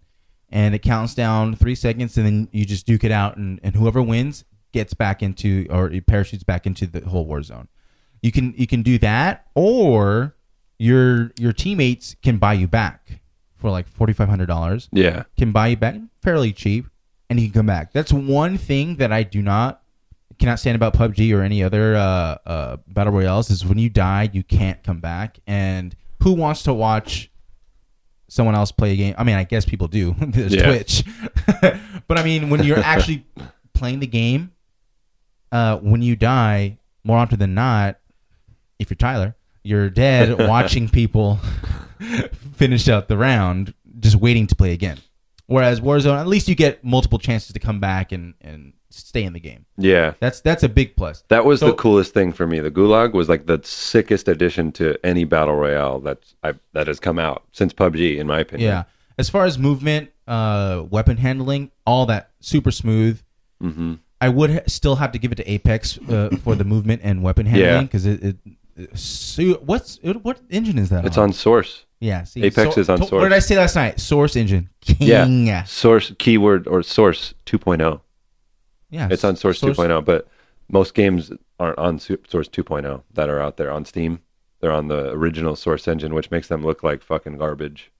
and 0.49 0.73
it 0.73 0.79
counts 0.79 1.13
down 1.13 1.55
three 1.55 1.75
seconds, 1.75 2.17
and 2.17 2.25
then 2.25 2.49
you 2.51 2.65
just 2.65 2.87
duke 2.87 3.03
it 3.03 3.11
out, 3.11 3.37
and, 3.37 3.59
and 3.61 3.75
whoever 3.75 4.01
wins 4.01 4.43
gets 4.73 4.93
back 4.93 5.21
into 5.23 5.65
or 5.69 5.89
it 5.91 6.05
parachutes 6.05 6.43
back 6.43 6.65
into 6.65 6.85
the 6.87 7.01
whole 7.07 7.25
war 7.25 7.41
zone. 7.43 7.67
You 8.21 8.31
can 8.31 8.53
you 8.57 8.67
can 8.67 8.81
do 8.81 8.97
that, 8.99 9.45
or 9.55 10.35
your 10.79 11.31
your 11.39 11.53
teammates 11.53 12.15
can 12.23 12.37
buy 12.37 12.53
you 12.53 12.67
back 12.67 13.21
for 13.55 13.69
like 13.69 13.87
forty 13.87 14.13
five 14.13 14.29
hundred 14.29 14.47
dollars. 14.47 14.89
yeah, 14.91 15.23
Can 15.37 15.51
buy 15.51 15.67
you 15.67 15.77
back 15.77 15.95
fairly 16.21 16.51
cheap, 16.51 16.85
and 17.29 17.39
you 17.39 17.47
can 17.47 17.53
come 17.61 17.65
back. 17.67 17.93
That's 17.93 18.11
one 18.11 18.57
thing 18.57 18.95
that 18.97 19.11
I 19.11 19.23
do 19.23 19.41
not 19.41 19.81
cannot 20.39 20.59
stand 20.59 20.75
about 20.75 20.93
PUBG 20.93 21.35
or 21.35 21.41
any 21.41 21.63
other 21.63 21.95
uh, 21.95 22.37
uh, 22.45 22.77
battle 22.87 23.13
royales 23.13 23.49
is 23.49 23.65
when 23.65 23.79
you 23.79 23.89
die, 23.89 24.29
you 24.33 24.43
can't 24.43 24.83
come 24.83 24.99
back. 24.99 25.39
And 25.47 25.95
who 26.21 26.33
wants 26.33 26.61
to 26.63 26.73
watch 26.75 27.31
someone 28.27 28.53
else 28.53 28.71
play 28.71 28.91
a 28.91 28.95
game? 28.95 29.15
I 29.17 29.23
mean, 29.23 29.35
I 29.35 29.43
guess 29.45 29.65
people 29.65 29.87
do. 29.87 30.15
There's 30.21 30.55
Twitch, 30.55 31.03
but 32.07 32.17
I 32.17 32.23
mean, 32.23 32.49
when 32.49 32.63
you're 32.63 32.77
actually 32.83 33.25
playing 33.73 33.99
the 33.99 34.07
game, 34.07 34.51
uh, 35.51 35.77
when 35.77 36.01
you 36.01 36.15
die, 36.15 36.77
more 37.03 37.17
often 37.17 37.39
than 37.39 37.53
not, 37.53 37.99
if 38.79 38.89
you're 38.89 38.95
Tyler, 38.97 39.35
you're 39.63 39.89
dead 39.89 40.37
watching 40.47 40.89
people 40.89 41.39
finish 42.55 42.87
out 42.87 43.07
the 43.07 43.17
round, 43.17 43.73
just 43.99 44.15
waiting 44.15 44.47
to 44.47 44.55
play 44.55 44.73
again. 44.73 44.97
Whereas 45.47 45.79
Warzone, 45.79 46.19
at 46.19 46.27
least 46.27 46.47
you 46.47 46.55
get 46.55 46.83
multiple 46.83 47.19
chances 47.19 47.53
to 47.53 47.59
come 47.59 47.79
back 47.79 48.11
and, 48.11 48.33
and 48.41 48.73
stay 48.89 49.23
in 49.23 49.31
the 49.33 49.39
game. 49.39 49.65
yeah. 49.77 50.13
That's 50.19 50.41
that's 50.41 50.63
a 50.63 50.69
big 50.69 50.95
plus. 50.97 51.23
That 51.29 51.45
was 51.45 51.61
So- 51.61 51.67
the 51.67 51.73
coolest 51.73 52.13
thing 52.13 52.33
for 52.33 52.45
me. 52.45 52.59
The 52.59 52.71
Gulag 52.71 53.13
was 53.13 53.29
like 53.29 53.45
the 53.45 53.61
sickest 53.63 54.27
addition 54.27 54.71
to 54.73 54.97
any 55.05 55.23
battle 55.23 55.55
royale 55.55 55.99
that's 56.01 56.35
I, 56.43 56.53
that 56.73 56.87
has 56.87 56.99
come 56.99 57.17
out 57.19 57.43
since 57.53 57.73
PUBG, 57.73 58.17
in 58.17 58.27
my 58.27 58.39
opinion. 58.39 58.67
Yeah. 58.69 58.83
As 59.17 59.29
far 59.29 59.45
as 59.45 59.57
movement, 59.57 60.11
uh, 60.27 60.83
weapon 60.89 61.17
handling, 61.17 61.71
all 61.85 62.05
that 62.07 62.31
super 62.41 62.71
smooth. 62.71 63.21
hmm 63.61 63.95
I 64.19 64.29
would 64.29 64.49
ha- 64.51 64.59
still 64.67 64.95
have 64.95 65.11
to 65.11 65.19
give 65.19 65.31
it 65.31 65.35
to 65.35 65.51
Apex 65.51 65.97
uh, 66.09 66.29
for 66.43 66.55
the 66.55 66.63
movement 66.63 67.01
and 67.03 67.21
weapon 67.23 67.45
handling 67.45 67.85
because 67.85 68.05
it, 68.05 68.37
it, 68.75 68.97
su- 68.97 69.59
what's 69.63 69.99
it, 70.01 70.23
what 70.23 70.39
engine 70.49 70.77
is 70.77 70.89
that? 70.89 71.05
It's 71.05 71.17
on 71.17 71.33
Source. 71.33 71.85
Yeah, 71.99 72.23
see, 72.23 72.43
Apex 72.43 72.77
is 72.77 72.89
on 72.89 72.99
to- 72.99 73.05
Source. 73.05 73.21
What 73.21 73.29
did 73.29 73.33
I 73.35 73.39
say 73.39 73.57
last 73.57 73.75
night? 73.75 73.99
Source 73.99 74.35
engine. 74.35 74.69
Yeah. 74.99 75.63
Source 75.63 76.13
keyword 76.17 76.67
or 76.67 76.81
Source 76.83 77.33
2.0. 77.45 78.01
Yeah, 78.89 79.09
It's 79.11 79.23
on 79.25 79.35
Source, 79.35 79.59
2.0, 79.61 80.05
but 80.05 80.27
most 80.69 80.93
games 80.93 81.29
aren't 81.59 81.77
on 81.77 81.99
Source 81.99 82.47
2.0 82.47 83.03
that 83.13 83.29
are 83.29 83.41
out 83.41 83.57
there 83.57 83.69
on 83.71 83.83
Steam. 83.83 84.21
They're 84.61 84.71
on 84.71 84.87
the 84.87 85.11
original 85.11 85.55
Source 85.57 85.87
engine, 85.87 86.13
which 86.15 86.31
makes 86.31 86.47
them 86.47 86.63
look 86.63 86.83
like 86.83 87.03
fucking 87.03 87.37
garbage, 87.37 87.91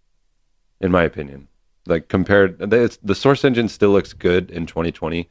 in 0.80 0.92
my 0.92 1.04
opinion. 1.04 1.50
Like 1.86 2.08
compared, 2.08 2.74
it's, 2.74 2.98
the 3.04 3.16
Source 3.16 3.44
engine 3.44 3.68
still 3.68 3.90
looks 3.92 4.14
good 4.14 4.50
in 4.50 4.66
2020 4.66 5.30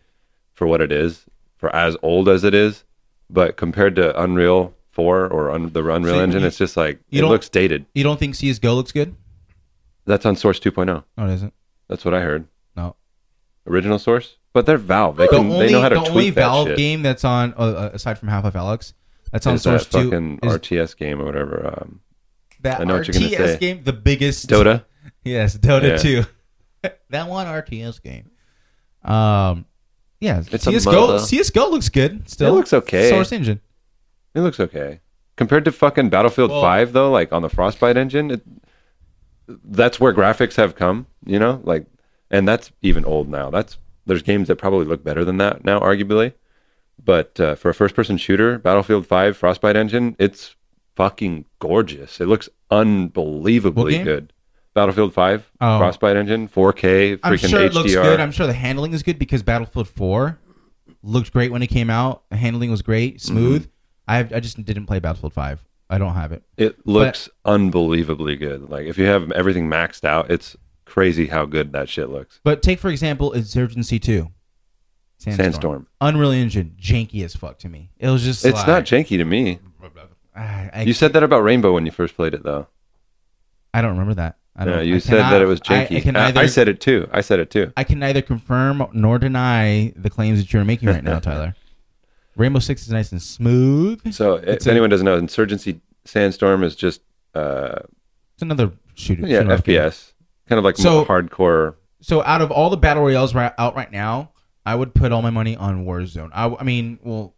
for 0.56 0.66
what 0.66 0.80
it 0.80 0.90
is, 0.90 1.24
for 1.56 1.74
as 1.74 1.96
old 2.02 2.28
as 2.28 2.42
it 2.42 2.54
is, 2.54 2.82
but 3.30 3.56
compared 3.56 3.94
to 3.96 4.20
Unreal 4.20 4.74
4 4.90 5.28
or 5.28 5.50
un, 5.52 5.70
the 5.72 5.80
Unreal 5.88 6.14
So 6.16 6.20
engine, 6.20 6.40
you- 6.40 6.46
it's 6.48 6.58
just 6.58 6.76
like 6.76 6.98
it 7.10 7.22
looks 7.22 7.48
dated. 7.48 7.86
You 7.94 8.02
don't 8.02 8.18
think 8.18 8.34
CS:GO 8.34 8.74
looks 8.74 8.90
good? 8.92 9.14
That's 10.06 10.26
on 10.26 10.34
Source 10.36 10.58
2.0. 10.58 10.86
No, 10.86 11.26
it 11.26 11.32
isn't. 11.34 11.52
That's 11.88 12.04
what 12.04 12.14
I 12.14 12.20
heard. 12.20 12.46
No. 12.76 12.96
Original 13.66 13.98
Source, 13.98 14.36
but 14.52 14.64
they're 14.66 14.78
Valve. 14.78 15.16
They 15.16 15.26
The 15.26 15.32
can, 15.36 15.50
only 15.52 15.66
they 15.66 15.72
know 15.72 15.80
how 15.82 15.88
to 15.90 15.94
the 15.96 16.00
tweak 16.00 16.10
only 16.12 16.30
Valve 16.30 16.68
shit. 16.68 16.76
game 16.78 17.02
that's 17.02 17.24
on 17.24 17.52
uh, 17.54 17.60
uh, 17.62 17.90
aside 17.92 18.18
from 18.18 18.28
Half 18.28 18.44
Life 18.44 18.54
Alyx 18.54 18.92
that's 19.32 19.46
on 19.46 19.54
is 19.54 19.62
Source 19.62 19.84
that 19.86 19.98
Two 20.00 20.10
fucking 20.10 20.40
is 20.42 20.52
RTS 20.52 20.96
game 20.96 21.20
or 21.20 21.24
whatever. 21.24 21.76
Um, 21.80 22.00
that 22.62 22.80
I 22.80 22.84
know 22.84 22.96
what 22.96 23.06
you're 23.08 23.14
gonna 23.14 23.26
RTS 23.26 23.52
say. 23.54 23.58
game, 23.58 23.84
the 23.84 23.92
biggest 23.92 24.48
Dota. 24.48 24.84
Yes, 25.24 25.56
Dota 25.58 25.88
Yeah. 25.90 25.96
Two. 25.96 26.24
that 27.10 27.28
one 27.28 27.46
RTS 27.46 28.00
game. 28.02 28.30
Um, 29.04 29.66
yeah, 30.20 30.42
It's 30.50 30.64
CS:GO. 30.64 31.18
CS:GO 31.18 31.68
looks 31.70 31.88
good. 31.88 32.28
Still, 32.28 32.52
It 32.54 32.56
looks 32.56 32.72
okay. 32.72 33.10
Source 33.10 33.32
engine. 33.32 33.60
It 34.34 34.40
looks 34.40 34.60
okay 34.60 35.00
compared 35.36 35.64
to 35.66 35.72
fucking 35.72 36.08
Battlefield 36.08 36.50
Well- 36.50 36.62
Five 36.62 36.92
though. 36.92 37.10
Like 37.10 37.32
on 37.32 37.42
the 37.42 37.48
Frostbite 37.48 37.96
engine, 37.96 38.30
it, 38.32 38.42
that's 39.64 40.00
where 40.00 40.12
graphics 40.12 40.56
have 40.56 40.74
come. 40.74 41.06
You 41.24 41.38
know, 41.38 41.60
like, 41.64 41.86
and 42.30 42.48
that's 42.48 42.72
even 42.82 43.04
old 43.04 43.28
now. 43.28 43.50
That's 43.50 43.78
there's 44.06 44.22
games 44.22 44.48
that 44.48 44.56
probably 44.56 44.86
look 44.86 45.04
better 45.04 45.24
than 45.24 45.36
that 45.38 45.64
now, 45.64 45.80
arguably. 45.80 46.32
But 47.02 47.38
uh, 47.38 47.54
for 47.56 47.68
a 47.68 47.74
first-person 47.74 48.16
shooter, 48.16 48.58
Battlefield 48.58 49.06
Five 49.06 49.36
Frostbite 49.36 49.76
engine, 49.76 50.16
it's 50.18 50.56
fucking 50.96 51.44
gorgeous. 51.58 52.20
It 52.20 52.26
looks 52.26 52.48
unbelievably 52.70 54.02
good. 54.02 54.32
Battlefield 54.76 55.12
Five 55.14 55.50
Oh. 55.60 55.78
Frostbite 55.78 56.16
engine, 56.16 56.46
4K, 56.48 57.16
freaking 57.16 57.20
I'm 57.24 57.36
sure 57.38 57.60
it 57.62 57.72
HDR. 57.72 57.74
looks 57.74 57.94
good. 57.94 58.20
I'm 58.20 58.30
sure 58.30 58.46
the 58.46 58.52
handling 58.52 58.92
is 58.92 59.02
good 59.02 59.18
because 59.18 59.42
Battlefield 59.42 59.88
4 59.88 60.38
looked 61.02 61.32
great 61.32 61.50
when 61.50 61.62
it 61.62 61.68
came 61.68 61.90
out. 61.90 62.22
The 62.30 62.36
handling 62.36 62.70
was 62.70 62.82
great, 62.82 63.20
smooth. 63.20 63.62
Mm-hmm. 63.62 63.70
I 64.32 64.36
I 64.36 64.40
just 64.40 64.62
didn't 64.64 64.86
play 64.86 65.00
Battlefield 65.00 65.32
5. 65.32 65.64
I 65.88 65.98
don't 65.98 66.14
have 66.14 66.30
it. 66.32 66.42
It 66.56 66.86
looks 66.86 67.28
unbelievably 67.44 68.36
good. 68.36 68.68
Like 68.70 68.86
if 68.86 68.98
you 68.98 69.06
have 69.06 69.32
everything 69.32 69.68
maxed 69.68 70.04
out, 70.04 70.30
it's 70.30 70.56
crazy 70.84 71.26
how 71.26 71.46
good 71.46 71.72
that 71.72 71.88
shit 71.88 72.10
looks. 72.10 72.38
But 72.44 72.62
take 72.62 72.78
for 72.78 72.88
example 72.90 73.32
Insurgency 73.32 73.98
2. 73.98 74.30
Sandstorm. 75.18 75.86
Unreal 76.02 76.30
Engine, 76.32 76.76
janky 76.78 77.24
as 77.24 77.34
fuck 77.34 77.58
to 77.60 77.68
me. 77.70 77.90
It 77.98 78.10
was 78.10 78.22
just 78.22 78.44
It's 78.44 78.58
like, 78.58 78.66
not 78.66 78.84
janky 78.84 79.16
to 79.16 79.24
me. 79.24 79.58
I, 80.36 80.70
I, 80.74 80.82
You 80.82 80.92
said 80.92 81.14
that 81.14 81.22
about 81.22 81.42
Rainbow 81.42 81.72
when 81.72 81.86
you 81.86 81.92
first 81.92 82.14
played 82.14 82.34
it, 82.34 82.42
though. 82.42 82.66
I 83.72 83.80
don't 83.80 83.92
remember 83.92 84.12
that. 84.14 84.36
I 84.58 84.64
don't, 84.64 84.74
Yeah, 84.78 84.80
you 84.82 84.94
I 84.96 84.98
said 84.98 85.18
that 85.20 85.42
it 85.42 85.46
was 85.46 85.60
I- 85.68 85.84
janky. 85.86 85.96
I, 85.98 86.00
can 86.00 86.16
I, 86.16 86.20
neither, 86.26 86.40
I 86.40 86.46
said 86.46 86.68
it 86.68 86.80
too. 86.80 87.08
I 87.12 87.20
said 87.20 87.38
it 87.40 87.50
too. 87.50 87.72
I 87.76 87.84
can 87.84 87.98
neither 87.98 88.22
confirm 88.22 88.86
nor 88.92 89.18
deny 89.18 89.92
the 89.96 90.08
claims 90.10 90.38
that 90.40 90.52
you're 90.52 90.64
making 90.64 90.88
right 90.88 91.04
now, 91.04 91.18
Tyler. 91.18 91.54
Rainbow 92.36 92.58
Six 92.58 92.82
is 92.82 92.90
nice 92.90 93.12
and 93.12 93.20
smooth. 93.22 94.12
So 94.12 94.34
It's 94.36 94.64
if 94.64 94.68
a- 94.68 94.70
anyone 94.72 94.90
doesn't 94.90 95.04
know, 95.04 95.16
Insurgency 95.16 95.80
Sandstorm 96.04 96.62
is 96.62 96.74
just 96.76 97.00
uh, 97.34 97.80
It's 98.34 98.42
another 98.42 98.72
shooter. 98.94 99.26
yeah 99.26 99.40
shoot 99.40 99.44
'em 99.46 99.50
up 99.50 99.64
game. 99.64 99.78
FPS, 99.80 100.12
kind 100.48 100.58
of 100.58 100.64
like 100.64 100.76
So- 100.76 100.96
more 100.96 101.06
hardcore. 101.06 101.74
So 102.00 102.22
out 102.22 102.40
of 102.42 102.50
all 102.50 102.70
the 102.70 102.76
battle 102.76 103.02
royales 103.02 103.34
right, 103.34 103.52
out 103.58 103.74
right 103.74 103.90
now, 103.90 104.30
I 104.64 104.74
would 104.74 104.94
put 104.94 105.12
all 105.12 105.22
my 105.22 105.30
money 105.30 105.56
on 105.56 105.84
Warzone. 105.84 106.30
I 106.34 106.62
mean, 106.62 106.98
well, 107.02 107.34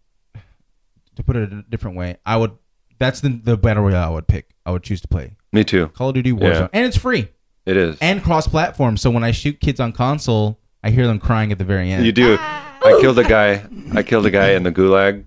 to 1.17 1.23
put 1.23 1.37
it 1.37 1.53
a 1.53 1.63
different 1.69 1.97
way, 1.97 2.17
I 2.27 2.37
would. 2.37 2.53
That's 2.99 3.21
the 3.21 3.29
the 3.31 3.57
battle 3.57 3.85
royale 3.85 4.11
I 4.11 4.15
would 4.15 4.27
pick. 4.27 4.51
I 4.67 4.71
would 4.71 4.83
choose 4.83 5.01
to 5.03 5.09
play 5.09 5.33
Me 5.53 5.65
too. 5.65 5.89
Call 5.89 6.09
of 6.11 6.15
Duty 6.15 6.33
Warzone, 6.33 6.55
Yeah. 6.61 6.69
and 6.73 6.85
it's 6.87 6.97
free 6.97 7.29
It 7.67 7.77
is. 7.77 7.97
and 8.01 8.23
cross 8.23 8.47
platform. 8.47 8.97
So 8.97 9.11
when 9.11 9.25
I 9.25 9.31
shoot 9.31 9.61
kids 9.61 9.81
on 9.81 9.93
console, 9.93 10.59
I 10.83 10.91
hear 10.91 11.07
them 11.07 11.19
crying 11.19 11.53
at 11.53 11.59
the 11.59 11.65
very 11.65 11.91
end. 11.91 12.05
you 12.05 12.13
do. 12.13 12.37
I 12.41 12.99
killed 13.01 13.19
a 13.19 13.25
guy. 13.25 13.65
I 13.95 14.03
killed 14.03 14.27
a 14.27 14.31
guy 14.31 14.51
in 14.51 14.63
the 14.63 14.71
gulag, 14.73 15.25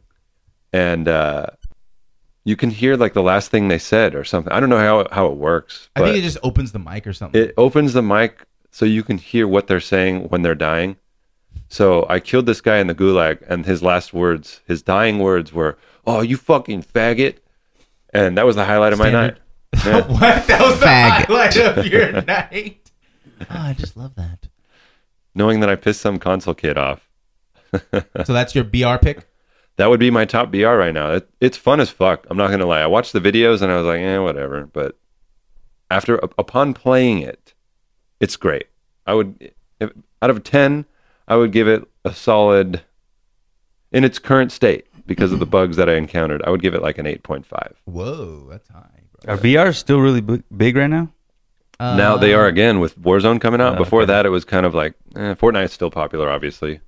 and 0.74 1.08
uh, 1.08 1.48
you 2.44 2.56
can 2.56 2.70
hear 2.72 2.96
like 2.96 3.14
the 3.14 3.22
last 3.24 3.52
thing 3.52 3.68
they 3.68 3.78
said 3.80 4.16
or 4.16 4.24
something. 4.24 4.52
I 4.54 4.60
don't 4.60 4.70
know 4.70 4.78
how 4.78 5.08
how 5.12 5.28
it 5.28 5.38
works, 5.38 5.90
I 5.96 6.02
think 6.02 6.18
it 6.18 6.22
just 6.22 6.38
opens 6.44 6.72
the 6.72 6.80
mic 6.80 7.06
or 7.08 7.14
something. 7.14 7.42
it 7.42 7.54
opens 7.58 7.94
the 7.94 8.02
mic 8.02 8.46
so 8.72 8.86
you 8.86 9.04
can 9.04 9.18
hear 9.18 9.48
what 9.48 9.68
they're 9.68 9.80
saying 9.82 10.30
when 10.30 10.42
they're 10.44 10.56
dying. 10.56 10.96
So 11.68 12.06
I 12.10 12.20
killed 12.20 12.46
this 12.46 12.62
guy 12.62 12.78
in 12.78 12.88
the 12.88 12.96
gulag, 12.96 13.40
and 13.48 13.66
his 13.66 13.84
last 13.84 14.14
words, 14.14 14.62
his 14.66 14.82
dying 14.82 15.20
words 15.20 15.52
were, 15.54 15.78
"Oh, 16.06 16.22
you 16.22 16.38
fucking 16.38 16.84
faggot," 16.84 17.36
and 18.14 18.38
that 18.38 18.46
was 18.46 18.56
the 18.56 18.66
highlight 18.66 18.94
of 18.94 19.00
my 19.00 19.10
Standard. 19.10 19.34
night. 19.36 19.38
Yeah. 19.86 20.08
what? 20.08 20.48
That 20.48 20.62
was 20.62 20.80
the 20.80 20.86
Fag. 20.86 21.26
highlight 21.26 21.58
of 21.58 21.86
your 21.92 22.22
night. 22.24 22.92
Oh, 23.42 23.46
I 23.50 23.74
just 23.74 23.96
love 23.96 24.16
that. 24.16 24.48
Knowing 25.34 25.62
that 25.62 25.70
I 25.70 25.76
pissed 25.76 26.02
some 26.02 26.20
console 26.20 26.54
kid 26.54 26.78
off. 26.78 27.08
So 28.26 28.34
that's 28.34 28.54
your 28.54 28.66
BR 28.66 28.98
pick. 29.02 29.28
That 29.78 29.90
would 29.90 30.00
be 30.02 30.12
my 30.12 30.26
top 30.26 30.52
BR 30.52 30.68
right 30.68 30.94
now. 30.94 31.14
It, 31.14 31.30
it's 31.40 31.56
fun 31.58 31.80
as 31.80 31.90
fuck. 31.90 32.28
I'm 32.30 32.36
not 32.38 32.52
gonna 32.52 32.66
lie. 32.66 32.82
I 32.82 32.88
watched 32.88 33.14
the 33.14 33.22
videos 33.22 33.62
and 33.62 33.72
I 33.72 33.78
was 33.78 33.86
like, 33.86 34.02
eh, 34.02 34.18
whatever. 34.18 34.66
But 34.66 34.98
after 35.90 36.16
upon 36.38 36.74
playing 36.74 37.20
it, 37.20 37.54
it's 38.20 38.36
great. 38.36 38.68
I 39.08 39.14
would, 39.14 39.54
if, 39.80 39.90
out 40.22 40.30
of 40.30 40.44
ten, 40.44 40.86
I 41.30 41.38
would 41.38 41.54
give 41.54 41.68
it 41.70 41.88
a 42.04 42.14
solid. 42.14 42.82
In 43.94 44.04
its 44.04 44.20
current 44.20 44.52
state, 44.52 44.86
because 45.12 45.32
of 45.32 45.40
the 45.40 45.46
bugs 45.46 45.78
that 45.78 45.90
I 45.90 45.96
encountered, 45.96 46.42
I 46.44 46.50
would 46.50 46.62
give 46.62 46.74
it 46.74 46.82
like 46.82 46.98
an 46.98 47.06
eight 47.06 47.24
point 47.24 47.46
five. 47.46 47.76
Whoa, 47.86 48.48
that's 48.50 48.68
high. 48.70 48.88
Bro. 49.24 49.34
Are 49.34 49.38
BR 49.38 49.72
still 49.74 50.00
really 50.00 50.22
big, 50.22 50.44
big 50.56 50.76
right 50.76 50.88
now? 50.90 51.10
now 51.80 52.16
they 52.18 52.34
are 52.34 52.46
again 52.46 52.80
with 52.80 53.00
Warzone 53.00 53.42
coming 53.42 53.60
out. 53.62 53.76
Oh, 53.76 53.78
Before 53.78 54.02
okay. 54.04 54.08
that, 54.14 54.26
it 54.26 54.30
was 54.30 54.46
kind 54.46 54.66
of 54.66 54.74
like 54.76 54.94
eh, 55.16 55.34
Fortnite's 55.36 55.74
still 55.74 55.90
popular, 55.92 56.30
obviously. 56.30 56.80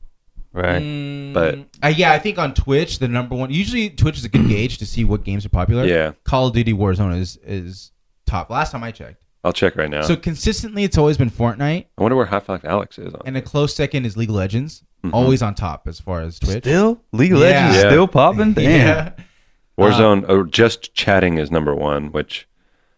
Right. 0.51 0.81
Mm, 0.83 1.33
But- 1.33 1.59
uh, 1.81 1.87
yeah, 1.87 2.11
I 2.11 2.19
think 2.19 2.37
on 2.37 2.53
Twitch 2.53 2.99
the 2.99 3.07
number 3.07 3.35
one. 3.35 3.49
Usually 3.51 3.89
Twitch 3.89 4.17
is 4.19 4.25
a 4.25 4.29
good 4.29 4.47
gauge 4.47 4.77
to 4.77 4.85
see 4.85 5.03
what 5.03 5.23
games 5.23 5.45
are 5.45 5.49
popular. 5.49 5.85
Yeah. 5.85 6.11
Call 6.25 6.47
of 6.47 6.53
Duty 6.53 6.73
Warzone 6.73 7.17
is 7.19 7.37
is 7.43 7.91
top. 8.27 8.49
Last 8.51 8.71
time 8.71 8.83
I 8.83 8.91
checked. 8.91 9.23
I'll 9.43 9.51
check 9.51 9.75
right 9.75 9.89
now. 9.89 10.03
So 10.03 10.15
consistently, 10.15 10.83
it's 10.83 10.97
always 10.97 11.17
been 11.17 11.29
Fortnite, 11.29 11.85
I 11.97 12.01
wonder 12.01 12.15
where 12.15 12.27
Half 12.27 12.47
Life 12.47 12.61
Alyx 12.61 12.97
is 12.97 13.13
on. 13.13 13.21
and 13.25 13.35
a 13.35 13.41
close 13.41 13.75
second 13.75 14.05
is 14.05 14.15
League 14.15 14.29
of 14.29 14.35
Legends. 14.35 14.83
Mhm. 15.03 15.09
Always 15.13 15.41
on 15.41 15.53
top 15.55 15.87
as 15.87 15.99
far 15.99 16.21
as 16.21 16.39
Twitch. 16.39 16.63
Still, 16.63 17.01
League 17.11 17.33
of 17.33 17.39
Yeah. 17.39 17.45
Legends 17.45 17.75
Yeah. 17.83 17.89
still 17.89 18.07
popping. 18.07 18.53
Damn. 18.53 18.63
Yeah. 18.63 19.09
Warzone, 19.77 20.27
or 20.29 20.43
just 20.45 20.93
chatting 20.93 21.37
is 21.37 21.49
number 21.51 21.73
one, 21.75 22.11
which 22.11 22.47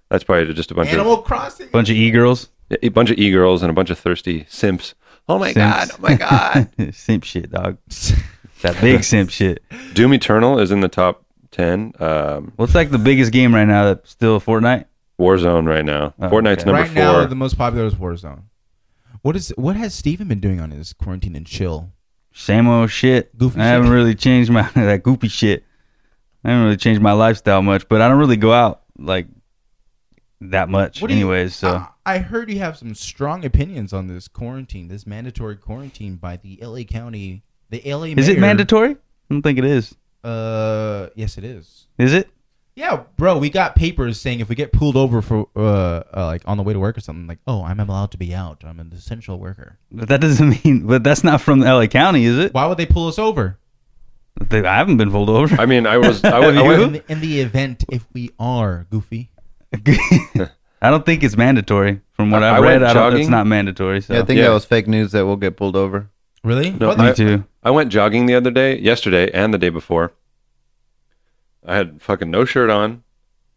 that's 0.10 0.24
probably 0.24 0.54
just 0.54 0.72
a 0.72 0.76
bunch 0.76 0.90
Animal 0.90 1.20
of 1.20 1.24
Crossing. 1.26 1.68
Bunch 1.72 1.90
of 1.90 1.96
e 1.96 2.12
girls. 2.12 2.50
a 2.82 2.90
bunch 2.90 3.10
of 3.12 3.18
e 3.18 3.32
girls 3.32 3.62
and 3.64 3.70
a 3.70 3.74
bunch 3.74 3.90
of 3.90 3.98
thirsty 3.98 4.46
simps. 4.50 4.94
Oh 5.28 5.40
my 5.40 5.54
god! 5.54 5.90
Oh 5.94 5.98
my 6.00 6.16
god! 6.16 6.70
simp 6.94 7.24
shit, 7.24 7.52
dog. 7.52 7.78
That 8.62 8.80
big 8.82 9.04
simp 9.04 9.30
shit. 9.30 9.62
Doom 9.94 10.14
Eternal 10.14 10.60
is 10.60 10.72
in 10.72 10.80
the 10.80 10.88
top 10.88 11.24
ten. 11.52 11.92
Um, 12.00 12.54
What's 12.56 12.74
like 12.74 12.90
the 12.90 12.98
biggest 12.98 13.32
game 13.32 13.54
right 13.54 13.66
now 13.68 13.86
that's 13.86 14.10
still 14.10 14.40
Fortnite? 14.42 14.86
Warzone 15.20 15.68
right 15.68 15.86
now. 15.86 16.14
Oh, 16.20 16.30
Fortnite's 16.30 16.62
okay. 16.64 16.72
number 16.72 16.82
right 16.82 16.90
four. 16.90 16.96
now, 17.22 17.26
the 17.26 17.36
most 17.36 17.58
popular 17.58 17.86
is 17.86 17.94
Warzone. 17.96 18.44
What 19.22 19.36
is 19.36 19.50
what 19.58 19.76
has 19.76 19.94
Steven 19.94 20.28
been 20.28 20.40
doing 20.40 20.60
on 20.60 20.72
his 20.72 20.94
quarantine 20.94 21.36
and 21.36 21.46
chill? 21.46 21.92
Same 22.38 22.68
old 22.68 22.92
shit. 22.92 23.36
Goofy 23.38 23.60
I 23.60 23.66
haven't 23.66 23.88
shit. 23.88 23.94
really 23.94 24.14
changed 24.16 24.52
my 24.52 24.64
that 24.76 25.04
goofy 25.04 25.30
shit. 25.30 25.64
I 26.44 26.50
haven't 26.50 26.66
really 26.66 26.78
changed 26.78 27.02
my 27.02 27.14
lifestyle 27.14 27.62
much, 27.62 27.88
but 27.90 28.02
I 28.02 28.08
don't 28.10 28.20
really 28.20 28.36
go 28.38 28.52
out 28.54 28.82
like 29.00 29.28
that 30.42 30.70
much, 30.70 31.02
What 31.02 31.08
do 31.08 31.14
you- 31.16 31.22
anyways. 31.22 31.56
So 31.56 31.70
Uh, 31.70 31.86
I 32.06 32.20
heard 32.20 32.52
you 32.52 32.60
have 32.60 32.78
some 32.78 32.94
strong 32.94 33.44
opinions 33.46 33.94
on 33.94 34.08
this 34.08 34.28
quarantine, 34.28 34.90
this 34.90 35.08
mandatory 35.08 35.56
quarantine 35.56 36.18
by 36.18 36.38
the 36.38 36.60
LA 36.62 36.84
County, 36.84 37.44
the 37.70 37.82
LA. 37.86 38.08
is 38.18 38.28
it 38.28 38.34
mayor. 38.34 38.42
mandatory? 38.42 38.92
I 38.92 38.98
don't 39.34 39.42
think 39.42 39.58
it 39.58 39.66
is. 39.66 39.96
Uh, 40.24 41.08
yes, 41.16 41.38
it 41.38 41.44
is. 41.46 41.88
Is 41.98 42.14
it? 42.14 42.30
Yeah, 42.76 43.04
bro, 43.16 43.38
we 43.38 43.50
got 43.50 43.74
papers 43.76 44.20
saying 44.20 44.42
if 44.42 44.50
we 44.50 44.56
get 44.56 44.74
pulled 44.74 44.98
over 44.98 45.22
for 45.22 45.48
uh, 45.56 46.04
uh 46.14 46.26
like 46.26 46.42
on 46.46 46.58
the 46.58 46.64
way 46.64 46.74
to 46.74 46.80
work 46.80 46.98
or 46.98 47.02
something, 47.02 47.26
like, 47.26 47.40
oh, 47.48 47.64
I'm 47.64 47.80
allowed 47.80 48.12
to 48.12 48.18
be 48.18 48.36
out. 48.36 48.64
I'm 48.66 48.80
an 48.82 48.92
essential 48.94 49.40
worker. 49.40 49.78
But 49.92 50.10
that 50.10 50.20
doesn't 50.20 50.50
mean. 50.66 50.86
But 50.86 51.02
that's 51.04 51.24
not 51.24 51.40
from 51.40 51.62
LA 51.62 51.88
County, 51.88 52.26
is 52.26 52.38
it? 52.38 52.54
Why 52.54 52.66
would 52.66 52.78
they 52.78 52.86
pull 52.86 53.08
us 53.08 53.18
over? 53.18 53.58
They- 54.50 54.66
I 54.66 54.76
haven't 54.76 54.98
been 54.98 55.10
pulled 55.12 55.30
over. 55.30 55.56
I 55.60 55.66
mean, 55.66 55.88
I 55.88 55.98
was. 55.98 56.22
I, 56.26 56.40
went, 56.40 56.58
I 56.58 56.64
You? 56.64 56.68
went. 56.68 56.82
In 56.84 56.92
the, 56.94 57.12
in 57.14 57.22
the 57.22 57.40
event 57.42 57.86
if 57.90 58.06
we 58.14 58.32
are 58.38 58.86
goofy. 58.90 59.32
I 60.82 60.90
don't 60.90 61.06
think 61.06 61.24
it's 61.24 61.38
mandatory. 61.38 62.02
From 62.12 62.30
what 62.32 62.44
I- 62.44 62.50
I've 62.50 62.56
I 62.56 62.60
went 62.60 62.82
read, 62.82 62.90
I 62.90 62.94
don't, 62.94 63.18
it's 63.20 63.30
not 63.30 63.48
mandatory. 63.48 64.02
So 64.02 64.14
Yeah, 64.16 64.20
I 64.22 64.26
think 64.26 64.38
Yeah. 64.40 64.48
that 64.48 64.54
was 64.54 64.66
fake 64.66 64.88
news 64.90 65.14
that 65.14 65.26
we'll 65.26 65.38
get 65.38 65.56
pulled 65.56 65.78
over. 65.78 66.10
Really? 66.44 66.72
No, 66.72 66.90
What 66.90 66.98
me 66.98 67.08
I- 67.08 67.14
too. 67.14 67.46
I 67.64 67.72
went 67.72 67.90
jogging 67.90 68.26
the 68.26 68.36
other 68.36 68.52
day, 68.52 68.78
yesterday, 68.80 69.32
and 69.32 69.54
the 69.54 69.58
day 69.58 69.70
before. 69.70 70.12
I 71.68 71.76
had 71.76 72.02
fucking 72.02 72.30
no 72.30 72.46
shirt 72.46 72.70
on, 72.70 73.04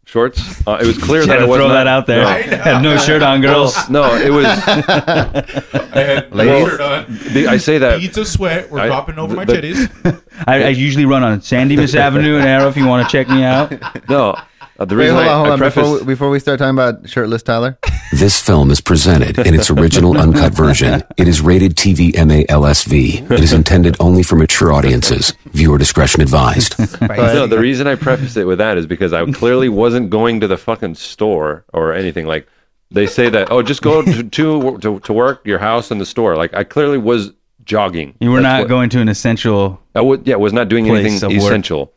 shorts. 0.05 0.65
Uh, 0.67 0.79
it 0.81 0.87
was 0.87 0.97
clear 1.03 1.21
Had 1.21 1.29
that 1.29 1.35
to 1.37 1.43
I 1.43 1.45
was 1.45 1.57
throw 1.57 1.67
not, 1.67 1.73
that 1.73 1.87
out 1.87 2.07
there. 2.07 2.21
No, 2.23 2.27
I. 2.27 2.41
Had 2.41 2.81
no 2.81 2.97
shirt 2.97 3.21
on, 3.21 3.41
girls. 3.41 3.89
no, 3.89 4.15
it 4.15 4.31
was. 4.31 4.45
I 4.47 5.99
had 6.01 6.33
Ladies? 6.35 6.67
shirt 6.69 6.81
on. 6.81 7.05
the- 7.33 7.47
I 7.47 7.57
say 7.57 7.77
that 7.77 7.99
Beads 7.99 8.17
of 8.17 8.27
sweat 8.27 8.69
were 8.71 8.79
I- 8.79 8.87
dropping 8.87 9.19
over 9.19 9.31
the- 9.33 9.37
my 9.37 9.45
the- 9.45 9.53
titties. 9.53 10.23
I, 10.47 10.63
I 10.63 10.67
usually 10.69 11.05
run 11.05 11.23
on 11.23 11.41
San 11.41 11.67
Dimas 11.67 11.93
Avenue 11.95 12.37
in 12.37 12.45
Arrow 12.45 12.67
if 12.69 12.77
you 12.77 12.87
want 12.87 13.07
to 13.07 13.11
check 13.11 13.27
me 13.29 13.43
out. 13.43 13.71
no. 14.09 14.35
Uh, 14.79 14.85
the 14.85 14.95
Wait, 14.95 15.01
reason 15.09 15.15
hold 15.17 15.27
I, 15.27 15.31
on, 15.33 15.37
hold 15.39 15.47
I 15.49 15.51
on. 15.51 15.57
prefaced, 15.59 15.75
Before 15.75 15.99
we, 15.99 16.05
before 16.05 16.29
we 16.29 16.39
start 16.39 16.59
talking 16.59 16.73
about 16.73 17.09
shirtless 17.09 17.43
Tyler, 17.43 17.77
This 18.13 18.41
film 18.41 18.71
is 18.71 18.81
presented 18.81 19.37
in 19.37 19.53
its 19.53 19.69
original 19.69 20.17
uncut 20.17 20.53
version. 20.53 21.03
It 21.17 21.27
is 21.27 21.41
rated 21.41 21.75
TV 21.75 22.15
MA 22.15 22.43
LSV. 22.51 23.29
It 23.29 23.39
is 23.39 23.53
intended 23.53 23.95
only 23.99 24.23
for 24.23 24.35
mature 24.35 24.73
audiences. 24.73 25.33
Viewer 25.51 25.77
discretion 25.77 26.21
advised. 26.21 26.79
no, 27.01 27.45
the 27.45 27.59
reason 27.59 27.85
I 27.85 27.93
preface 27.95 28.35
it 28.35 28.45
with 28.47 28.57
that 28.57 28.77
is 28.79 28.87
because 28.87 29.13
I 29.13 29.29
clearly 29.31 29.69
wasn't 29.69 30.09
going 30.09 30.39
to 30.39 30.47
the 30.47 30.57
fucking 30.57 30.95
store 30.95 31.65
or 31.71 31.93
anything. 31.93 32.25
Like 32.25 32.47
they 32.89 33.05
say 33.05 33.29
that, 33.29 33.51
oh, 33.51 33.61
just 33.61 33.83
go 33.83 34.01
to 34.01 34.23
to, 34.23 34.77
to, 34.79 34.99
to 35.01 35.13
work, 35.13 35.45
your 35.45 35.59
house, 35.59 35.91
and 35.91 36.01
the 36.01 36.05
store. 36.07 36.35
Like 36.35 36.53
I 36.55 36.63
clearly 36.63 36.97
was 36.97 37.31
jogging. 37.63 38.15
You 38.19 38.31
were 38.31 38.41
That's 38.41 38.43
not 38.53 38.59
what- 38.61 38.69
going 38.69 38.89
to 38.91 39.01
an 39.01 39.09
essential. 39.09 39.79
I 39.93 40.01
would, 40.01 40.25
yeah, 40.25 40.35
was 40.37 40.53
not 40.53 40.67
doing 40.69 40.85
place 40.87 41.05
anything 41.05 41.23
of 41.37 41.43
work. 41.43 41.51
essential. 41.51 41.93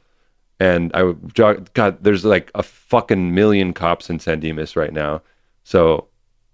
And 0.63 0.93
I 0.95 1.13
jog. 1.35 1.73
God, 1.75 2.05
there's 2.05 2.25
like 2.25 2.51
a 2.55 2.63
fucking 2.63 3.35
million 3.35 3.73
cops 3.73 4.09
in 4.11 4.21
San 4.21 4.39
Dimas 4.39 4.77
right 4.77 4.93
now. 4.93 5.23
So 5.65 6.07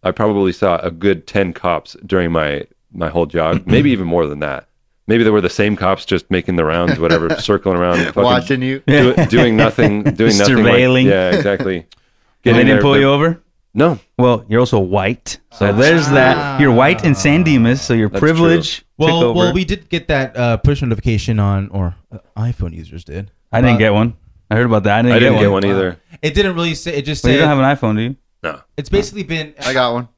I 0.03 0.13
probably 0.13 0.53
saw 0.53 0.79
a 0.79 0.91
good 0.91 1.27
ten 1.27 1.53
cops 1.53 1.95
during 2.07 2.33
my 2.33 2.65
my 2.91 3.11
whole 3.11 3.27
jog, 3.27 3.67
maybe 3.67 3.91
even 3.91 4.07
more 4.07 4.27
than 4.27 4.39
that. 4.41 4.67
Maybe 5.09 5.25
they 5.25 5.31
were 5.31 5.43
the 5.43 5.51
same 5.51 5.77
cops 5.77 6.07
just 6.07 6.31
making 6.31 6.57
the 6.57 6.65
rounds, 6.65 6.99
whatever, 6.99 7.29
circling 7.39 7.77
around, 7.77 7.99
fucking 7.99 8.23
watching 8.23 8.63
you. 8.63 8.81
do, 8.87 9.15
doing 9.27 9.57
nothing, 9.57 10.03
doing 10.15 10.39
nothing. 10.39 10.57
like- 10.63 10.75
Surveilling. 10.75 11.05
yeah, 11.05 11.31
exactly. 11.31 11.87
And 12.45 12.57
they 12.57 12.65
didn't 12.65 12.81
pull 12.81 12.99
you 12.99 13.11
over? 13.11 13.43
No, 13.75 13.99
Well, 14.17 14.47
you're 14.49 14.61
also 14.61 14.79
white. 14.79 15.39
So 15.53 15.71
there's 15.73 16.09
that. 16.11 16.61
You're 16.61 16.73
white 16.73 17.05
in 17.05 17.15
San 17.15 17.43
Dimas, 17.43 17.83
so 17.83 17.93
your 17.93 18.09
That's 18.09 18.21
privilege 18.21 18.77
took 18.79 18.87
well, 18.97 19.35
well, 19.35 19.53
we 19.53 19.65
did 19.67 19.91
get 19.91 20.09
that 20.09 20.35
uh, 20.37 20.57
push 20.57 20.81
notification 20.81 21.39
on, 21.39 21.69
or 21.69 21.97
uh, 22.11 22.19
iPhone 22.37 22.73
users 22.73 23.05
did. 23.05 23.31
I 23.53 23.61
didn't 23.61 23.79
get 23.79 23.93
one. 23.93 24.17
I 24.51 24.57
heard 24.57 24.67
about 24.67 24.85
that. 24.85 24.99
I 24.99 25.03
didn't, 25.03 25.17
I 25.17 25.19
didn't 25.19 25.35
get, 25.35 25.41
get 25.41 25.47
one. 25.51 25.63
one 25.63 25.65
either. 25.67 26.01
It 26.23 26.35
didn't 26.35 26.55
really 26.55 26.75
say. 26.75 26.95
It 26.97 27.03
just 27.05 27.23
Well, 27.25 27.33
you 27.33 27.39
said 27.39 27.47
don't 27.47 27.59
have 27.63 27.83
an 27.83 27.91
iPhone, 27.93 27.97
do 27.97 28.03
you? 28.03 28.17
No, 28.43 28.61
it's 28.77 28.89
basically 28.89 29.23
been. 29.25 29.55
I 29.61 29.73
got 29.73 29.93
one. 29.93 30.09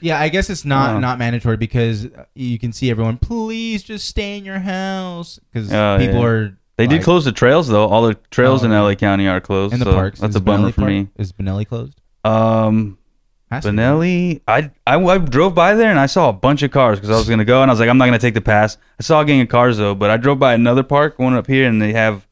Yeah, 0.00 0.20
I 0.20 0.28
guess 0.28 0.50
it's 0.50 0.64
not 0.64 0.96
Oh. 0.96 0.98
not 1.00 1.18
mandatory 1.18 1.56
because 1.56 2.06
uh, 2.06 2.24
you 2.34 2.58
can 2.58 2.72
see 2.72 2.90
everyone. 2.90 3.16
Please 3.16 3.82
just 3.82 4.06
stay 4.08 4.36
in 4.36 4.44
your 4.44 4.58
house 4.58 5.38
because 5.52 5.72
Oh, 5.72 5.96
people 5.98 6.20
yeah. 6.20 6.26
are. 6.26 6.58
They 6.76 6.86
did 6.86 6.96
like- 6.96 7.04
close 7.04 7.24
the 7.24 7.32
trails 7.32 7.68
though. 7.68 7.86
All 7.88 8.02
the 8.06 8.14
trails 8.30 8.62
Oh, 8.62 8.66
in 8.66 8.72
yeah. 8.72 8.80
LA 8.80 8.94
County 8.96 9.26
are 9.28 9.40
closed. 9.40 9.72
in 9.72 9.78
the 9.78 9.86
so 9.86 9.92
parks. 9.94 10.20
That's 10.20 10.30
Is 10.30 10.36
a 10.36 10.40
bummer 10.40 10.68
Bonelli 10.68 10.74
for 10.74 10.80
park- 10.82 10.90
me. 10.90 11.08
Is 11.16 11.32
Bonelli 11.32 11.66
closed? 11.66 12.00
Um, 12.24 12.98
Has 13.50 13.64
to 13.64 13.70
be. 13.72 13.76
Bonelli, 13.78 14.40
I, 14.48 14.70
I 14.86 14.96
I 15.02 15.18
drove 15.18 15.54
by 15.54 15.74
there 15.74 15.90
and 15.90 15.98
I 15.98 16.06
saw 16.06 16.28
a 16.28 16.32
bunch 16.32 16.62
of 16.62 16.70
cars 16.70 16.98
because 16.98 17.10
I 17.10 17.16
was 17.18 17.28
gonna 17.28 17.44
go 17.44 17.62
and 17.62 17.70
I 17.70 17.72
was 17.72 17.80
like, 17.80 17.88
I'm 17.88 17.98
not 17.98 18.06
gonna 18.06 18.18
take 18.18 18.34
the 18.34 18.40
pass. 18.40 18.76
I 18.98 19.02
saw 19.02 19.20
a 19.20 19.24
gang 19.24 19.40
of 19.40 19.48
cars 19.48 19.78
though, 19.78 19.94
but 19.94 20.10
I 20.10 20.16
drove 20.16 20.38
by 20.38 20.54
another 20.54 20.82
park, 20.82 21.18
one 21.18 21.34
up 21.34 21.46
here, 21.46 21.66
and 21.68 21.80
they 21.80 21.92
have. 21.92 22.26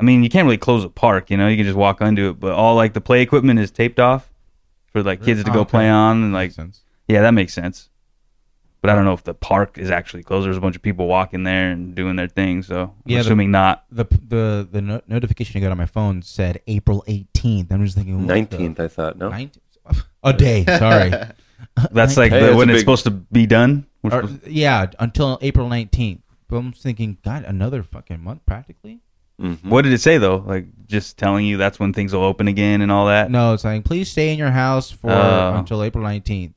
I 0.00 0.02
mean, 0.04 0.22
you 0.22 0.30
can't 0.30 0.44
really 0.46 0.58
close 0.58 0.84
a 0.84 0.88
park, 0.88 1.30
you 1.30 1.36
know. 1.36 1.48
You 1.48 1.56
can 1.56 1.66
just 1.66 1.76
walk 1.76 2.00
onto 2.00 2.30
it, 2.30 2.40
but 2.40 2.52
all 2.52 2.74
like 2.76 2.92
the 2.92 3.00
play 3.00 3.22
equipment 3.22 3.58
is 3.58 3.70
taped 3.70 3.98
off 4.00 4.30
for 4.92 5.02
like 5.02 5.22
kids 5.24 5.42
to 5.44 5.50
Oh, 5.50 5.54
go 5.54 5.60
okay. 5.60 5.70
play 5.70 5.88
on, 5.90 6.22
and 6.22 6.32
like 6.32 6.48
Makes 6.48 6.56
sense. 6.56 6.80
yeah, 7.08 7.22
that 7.22 7.32
makes 7.32 7.52
sense. 7.52 7.88
But 8.80 8.90
I 8.90 8.94
don't 8.94 9.04
know 9.04 9.12
if 9.12 9.24
the 9.24 9.34
park 9.34 9.76
is 9.76 9.90
actually 9.90 10.22
closed. 10.22 10.46
There's 10.46 10.56
a 10.56 10.60
bunch 10.60 10.76
of 10.76 10.82
people 10.82 11.08
walking 11.08 11.42
there 11.42 11.70
and 11.72 11.96
doing 11.96 12.14
their 12.14 12.28
thing, 12.28 12.62
so 12.62 12.82
I'm 12.82 12.90
Yeah, 13.06 13.18
the- 13.18 13.20
assuming 13.22 13.50
not. 13.50 13.84
The 13.90 14.04
the 14.26 14.68
the 14.70 14.80
no- 14.80 15.00
notification 15.08 15.58
I 15.58 15.62
got 15.62 15.72
on 15.72 15.78
my 15.78 15.86
phone 15.86 16.22
said 16.22 16.60
April 16.68 17.02
18th. 17.08 17.72
I'm 17.72 17.82
just 17.84 17.96
thinking 17.96 18.18
what 18.18 18.28
the- 18.28 18.34
nineteenth. 18.34 18.78
I 18.78 18.86
thought 18.88 19.18
no. 19.18 19.30
19th? 19.30 19.58
A 20.22 20.32
day. 20.32 20.64
Sorry. 20.64 21.10
That's 21.90 22.16
like 22.16 22.30
Hey, 22.30 22.38
the, 22.40 22.46
that's 22.46 22.56
when 22.56 22.70
a 22.70 22.72
it's 22.74 22.80
supposed 22.82 23.04
to 23.04 23.10
be 23.10 23.46
done. 23.46 23.86
Or- 24.04 24.10
supposed- 24.12 24.46
yeah, 24.46 24.86
until 25.00 25.38
April 25.42 25.68
19th. 25.68 26.20
But 26.48 26.56
I'm 26.58 26.72
thinking, 26.72 27.18
God, 27.24 27.44
another 27.44 27.82
fucking 27.82 28.22
month 28.22 28.46
practically. 28.46 29.00
Mhm. 29.40 29.64
What 29.66 29.82
did 29.82 29.92
it 29.92 30.00
say 30.00 30.18
though? 30.18 30.42
Like 30.46 30.66
just 30.86 31.16
telling 31.18 31.46
you 31.46 31.56
that's 31.56 31.78
when 31.78 31.92
things 31.92 32.12
will 32.12 32.24
open 32.24 32.48
again 32.48 32.80
and 32.80 32.90
all 32.90 33.06
that. 33.06 33.30
No, 33.30 33.52
it's 33.54 33.64
like 33.64 33.84
please 33.84 34.10
stay 34.10 34.32
in 34.32 34.38
your 34.38 34.50
house 34.50 34.90
for 34.90 35.10
Oh. 35.12 35.54
until 35.56 35.82
April 35.82 36.02
19th. 36.04 36.54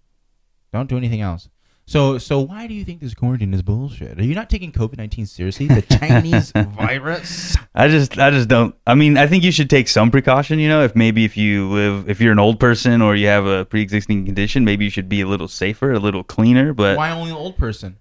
Don't 0.73 0.89
do 0.89 0.97
anything 0.97 1.21
else. 1.21 1.47
So, 1.85 2.17
so 2.17 2.39
why 2.39 2.67
do 2.67 2.73
you 2.73 2.85
think 2.85 3.01
this 3.01 3.13
quarantine 3.13 3.53
is 3.53 3.61
bullshit? 3.63 4.17
Are 4.17 4.23
you 4.23 4.33
not 4.33 4.49
taking 4.49 4.71
COVID 4.71 4.97
nineteen 4.97 5.25
seriously? 5.25 5.67
The 5.67 5.81
Chinese 5.99 6.51
virus. 6.53 7.57
I 7.75 7.89
just 7.89 8.17
I 8.17 8.29
just 8.29 8.47
don't. 8.47 8.73
I 8.87 8.95
mean, 8.95 9.17
I 9.17 9.27
think 9.27 9.43
you 9.43 9.51
should 9.51 9.69
take 9.69 9.89
some 9.89 10.09
precaution. 10.09 10.57
You 10.59 10.69
know, 10.69 10.83
if 10.83 10.95
maybe 10.95 11.25
if 11.25 11.35
you 11.35 11.67
live, 11.69 12.09
if 12.09 12.21
you're 12.21 12.31
an 12.31 12.39
old 12.39 12.61
person 12.61 13.01
or 13.01 13.15
you 13.15 13.27
have 13.27 13.45
a 13.45 13.65
pre-existing 13.65 14.25
condition, 14.25 14.63
maybe 14.63 14.85
you 14.85 14.91
should 14.91 15.09
be 15.09 15.19
a 15.19 15.27
little 15.27 15.49
safer, 15.49 15.91
a 15.91 15.99
little 15.99 16.23
cleaner. 16.23 16.73
But 16.73 16.95
Why 16.97 17.11
only 17.11 17.31
an 17.31 17.35
old 17.37 17.57
person? 17.57 17.97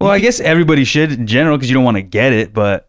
well, 0.00 0.10
I 0.10 0.20
guess 0.20 0.38
everybody 0.38 0.84
should 0.84 1.10
in 1.10 1.26
general 1.26 1.56
because 1.56 1.68
you 1.68 1.74
don't 1.74 1.84
want 1.84 1.96
to 1.96 2.02
get 2.02 2.32
it. 2.32 2.52
But 2.54 2.88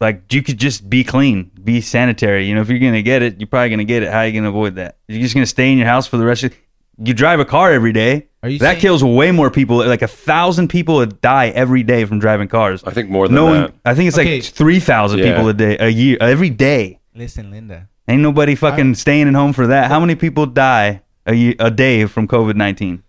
like, 0.00 0.32
you 0.32 0.42
could 0.42 0.58
just 0.58 0.88
be 0.90 1.04
clean, 1.04 1.50
be 1.62 1.80
sanitary. 1.80 2.46
You 2.46 2.54
know, 2.54 2.60
if 2.60 2.68
you're 2.68 2.78
gonna 2.78 3.02
get 3.02 3.22
it, 3.22 3.40
you're 3.40 3.46
probably 3.46 3.70
gonna 3.70 3.84
get 3.84 4.02
it. 4.02 4.10
How 4.10 4.18
are 4.20 4.26
you 4.26 4.32
gonna 4.32 4.48
avoid 4.50 4.74
that? 4.76 4.96
You're 5.08 5.20
just 5.22 5.34
gonna 5.34 5.46
stay 5.46 5.70
in 5.72 5.78
your 5.78 5.86
house 5.86 6.06
for 6.06 6.16
the 6.16 6.24
rest 6.24 6.44
of. 6.44 6.54
You 6.98 7.12
drive 7.12 7.40
a 7.40 7.44
car 7.44 7.72
every 7.72 7.92
day. 7.92 8.28
Are 8.42 8.48
you 8.48 8.58
that 8.60 8.72
saying- 8.72 8.80
kills 8.80 9.02
way 9.02 9.30
more 9.32 9.50
people. 9.50 9.78
Like 9.78 10.02
a 10.02 10.06
thousand 10.08 10.68
people 10.68 10.96
would 10.96 11.20
die 11.20 11.48
every 11.48 11.82
day 11.82 12.04
from 12.04 12.18
driving 12.18 12.46
cars. 12.48 12.84
I 12.84 12.90
think 12.92 13.08
more 13.10 13.26
than 13.28 13.34
no 13.34 13.52
that. 13.52 13.60
one. 13.70 13.72
I 13.84 13.94
think 13.94 14.08
it's 14.08 14.18
Okay. 14.18 14.36
like 14.36 14.44
three 14.44 14.78
thousand 14.80 15.20
Yeah. 15.20 15.32
people 15.34 15.48
a 15.48 15.54
day, 15.54 15.76
a 15.78 15.88
year, 15.88 16.16
every 16.20 16.50
day. 16.50 16.98
Listen, 17.14 17.50
Linda. 17.50 17.88
Ain't 18.06 18.20
nobody 18.22 18.54
fucking 18.54 18.94
staying 18.96 19.28
at 19.28 19.34
home 19.34 19.52
for 19.54 19.66
that. 19.68 19.88
How 19.88 19.98
many 19.98 20.14
people 20.14 20.44
die 20.46 21.00
a 21.26 21.34
year, 21.34 21.54
a 21.58 21.70
day 21.70 22.04
from 22.06 22.28
COVID 22.28 22.54
nineteen? 22.54 23.02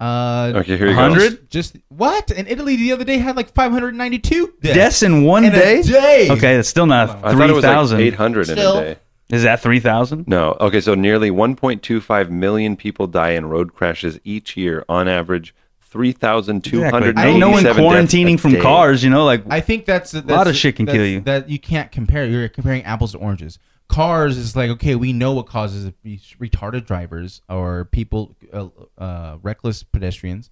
Uh, 0.00 0.52
Okay, 0.56 0.76
here 0.78 0.88
you 0.88 0.94
go. 0.94 1.02
100? 1.02 1.50
Just 1.50 1.76
what? 1.88 2.30
And 2.30 2.48
Italy 2.48 2.76
the 2.76 2.92
other 2.92 3.04
day 3.04 3.18
had 3.18 3.36
like 3.36 3.52
592 3.52 4.54
deaths. 4.62 4.74
Deaths 4.74 5.02
in 5.02 5.24
one 5.24 5.44
In 5.44 5.52
a 5.54 5.58
day? 5.58 5.82
day. 5.82 6.28
Okay, 6.30 6.56
that's 6.56 6.68
still 6.68 6.86
not 6.86 7.10
I 7.24 7.34
thought 7.34 7.50
it 7.50 7.52
was 7.52 7.62
like 7.62 7.72
thousand. 7.72 8.00
800 8.00 8.48
in 8.48 8.58
a 8.58 8.62
day. 8.62 8.96
Is 9.28 9.42
that 9.44 9.60
three 9.60 9.78
thousand? 9.78 10.26
No. 10.26 10.56
Okay, 10.60 10.80
so 10.80 10.94
nearly 10.94 11.30
1.25 11.30 12.30
million 12.30 12.76
people 12.76 13.06
die 13.06 13.30
in 13.30 13.46
road 13.46 13.74
crashes 13.74 14.18
each 14.24 14.56
year. 14.56 14.84
On 14.88 15.06
average, 15.06 15.54
3,200. 15.82 17.18
Ain't 17.18 17.38
no 17.38 17.50
one 17.50 17.62
quarantining 17.64 18.40
from 18.40 18.60
cars. 18.60 19.04
You 19.04 19.10
know, 19.10 19.24
like 19.24 19.44
I 19.50 19.60
think 19.60 19.84
that's, 19.84 20.12
that's 20.12 20.26
lot 20.26 20.46
of 20.48 20.56
shit 20.56 20.76
can 20.76 20.86
that's- 20.86 20.98
kill 20.98 21.06
you. 21.06 21.20
That 21.20 21.48
you 21.48 21.58
can't 21.58 21.92
compare. 21.92 22.26
You're 22.26 22.48
comparing 22.48 22.82
apples 22.84 23.12
to 23.12 23.18
oranges. 23.18 23.58
Cars 23.90 24.38
is 24.38 24.54
like 24.56 24.70
okay, 24.70 24.94
we 24.94 25.12
know 25.12 25.32
what 25.32 25.46
causes 25.46 25.92
retarded 26.40 26.86
drivers 26.86 27.42
or 27.48 27.84
people, 27.86 28.36
uh, 28.52 28.68
uh, 28.96 29.36
reckless 29.42 29.82
pedestrians. 29.82 30.48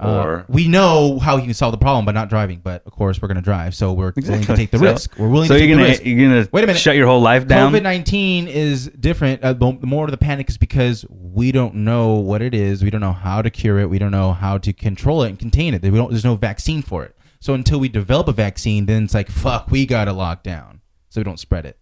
Uh, 0.00 0.22
Or- 0.24 0.44
we 0.48 0.68
know 0.68 1.18
how 1.18 1.36
you 1.36 1.42
can 1.44 1.52
solve 1.54 1.70
the 1.72 1.78
problem 1.78 2.04
by 2.06 2.12
not 2.12 2.30
driving, 2.30 2.60
but 2.64 2.82
of 2.86 2.92
course 2.92 3.20
we're 3.20 3.28
going 3.28 3.36
to 3.36 3.42
drive, 3.42 3.74
so 3.74 3.92
we're 3.92 4.12
willing 4.16 4.42
to 4.42 4.56
take 4.56 4.70
the 4.70 4.78
So- 4.78 4.84
risk. 4.84 5.14
We're 5.18 5.28
willing 5.28 5.48
So 5.48 5.58
to 5.58 5.64
you're 5.64 5.76
take 5.76 5.84
the 5.84 5.90
risk. 5.90 6.04
you're 6.06 6.28
gonna 6.30 6.48
Wait 6.50 6.64
a 6.64 6.66
minute. 6.66 6.80
shut 6.80 6.96
your 6.96 7.06
whole 7.06 7.20
life 7.20 7.46
down. 7.46 7.72
COVID 7.72 7.82
nineteen 7.82 8.48
is 8.48 8.86
different. 8.98 9.42
Uh, 9.42 9.52
the 9.52 9.78
more 9.82 10.06
of 10.06 10.10
the 10.10 10.16
panic 10.16 10.48
is 10.48 10.56
because 10.56 11.04
we 11.10 11.52
don't 11.52 11.74
know 11.76 12.14
what 12.14 12.40
it 12.42 12.54
is. 12.54 12.82
We 12.82 12.90
don't 12.90 13.02
know 13.02 13.12
how 13.12 13.42
to 13.42 13.50
cure 13.50 13.78
it. 13.80 13.90
We 13.90 13.98
don't 13.98 14.10
know 14.10 14.32
how 14.32 14.56
to 14.58 14.72
control 14.72 15.22
it 15.24 15.28
and 15.28 15.38
contain 15.38 15.74
it. 15.74 15.82
We 15.82 15.90
don't. 15.90 16.10
There's 16.10 16.24
no 16.24 16.36
vaccine 16.36 16.80
for 16.82 17.04
it. 17.04 17.14
So 17.38 17.52
until 17.54 17.78
we 17.78 17.88
develop 17.88 18.28
a 18.28 18.32
vaccine, 18.32 18.86
then 18.86 19.04
it's 19.04 19.14
like 19.14 19.28
fuck. 19.28 19.70
We 19.70 19.84
got 19.84 20.06
to 20.06 20.12
lock 20.14 20.42
down 20.42 20.80
so 21.10 21.20
we 21.20 21.24
don't 21.24 21.38
spread 21.40 21.66
it. 21.66 21.76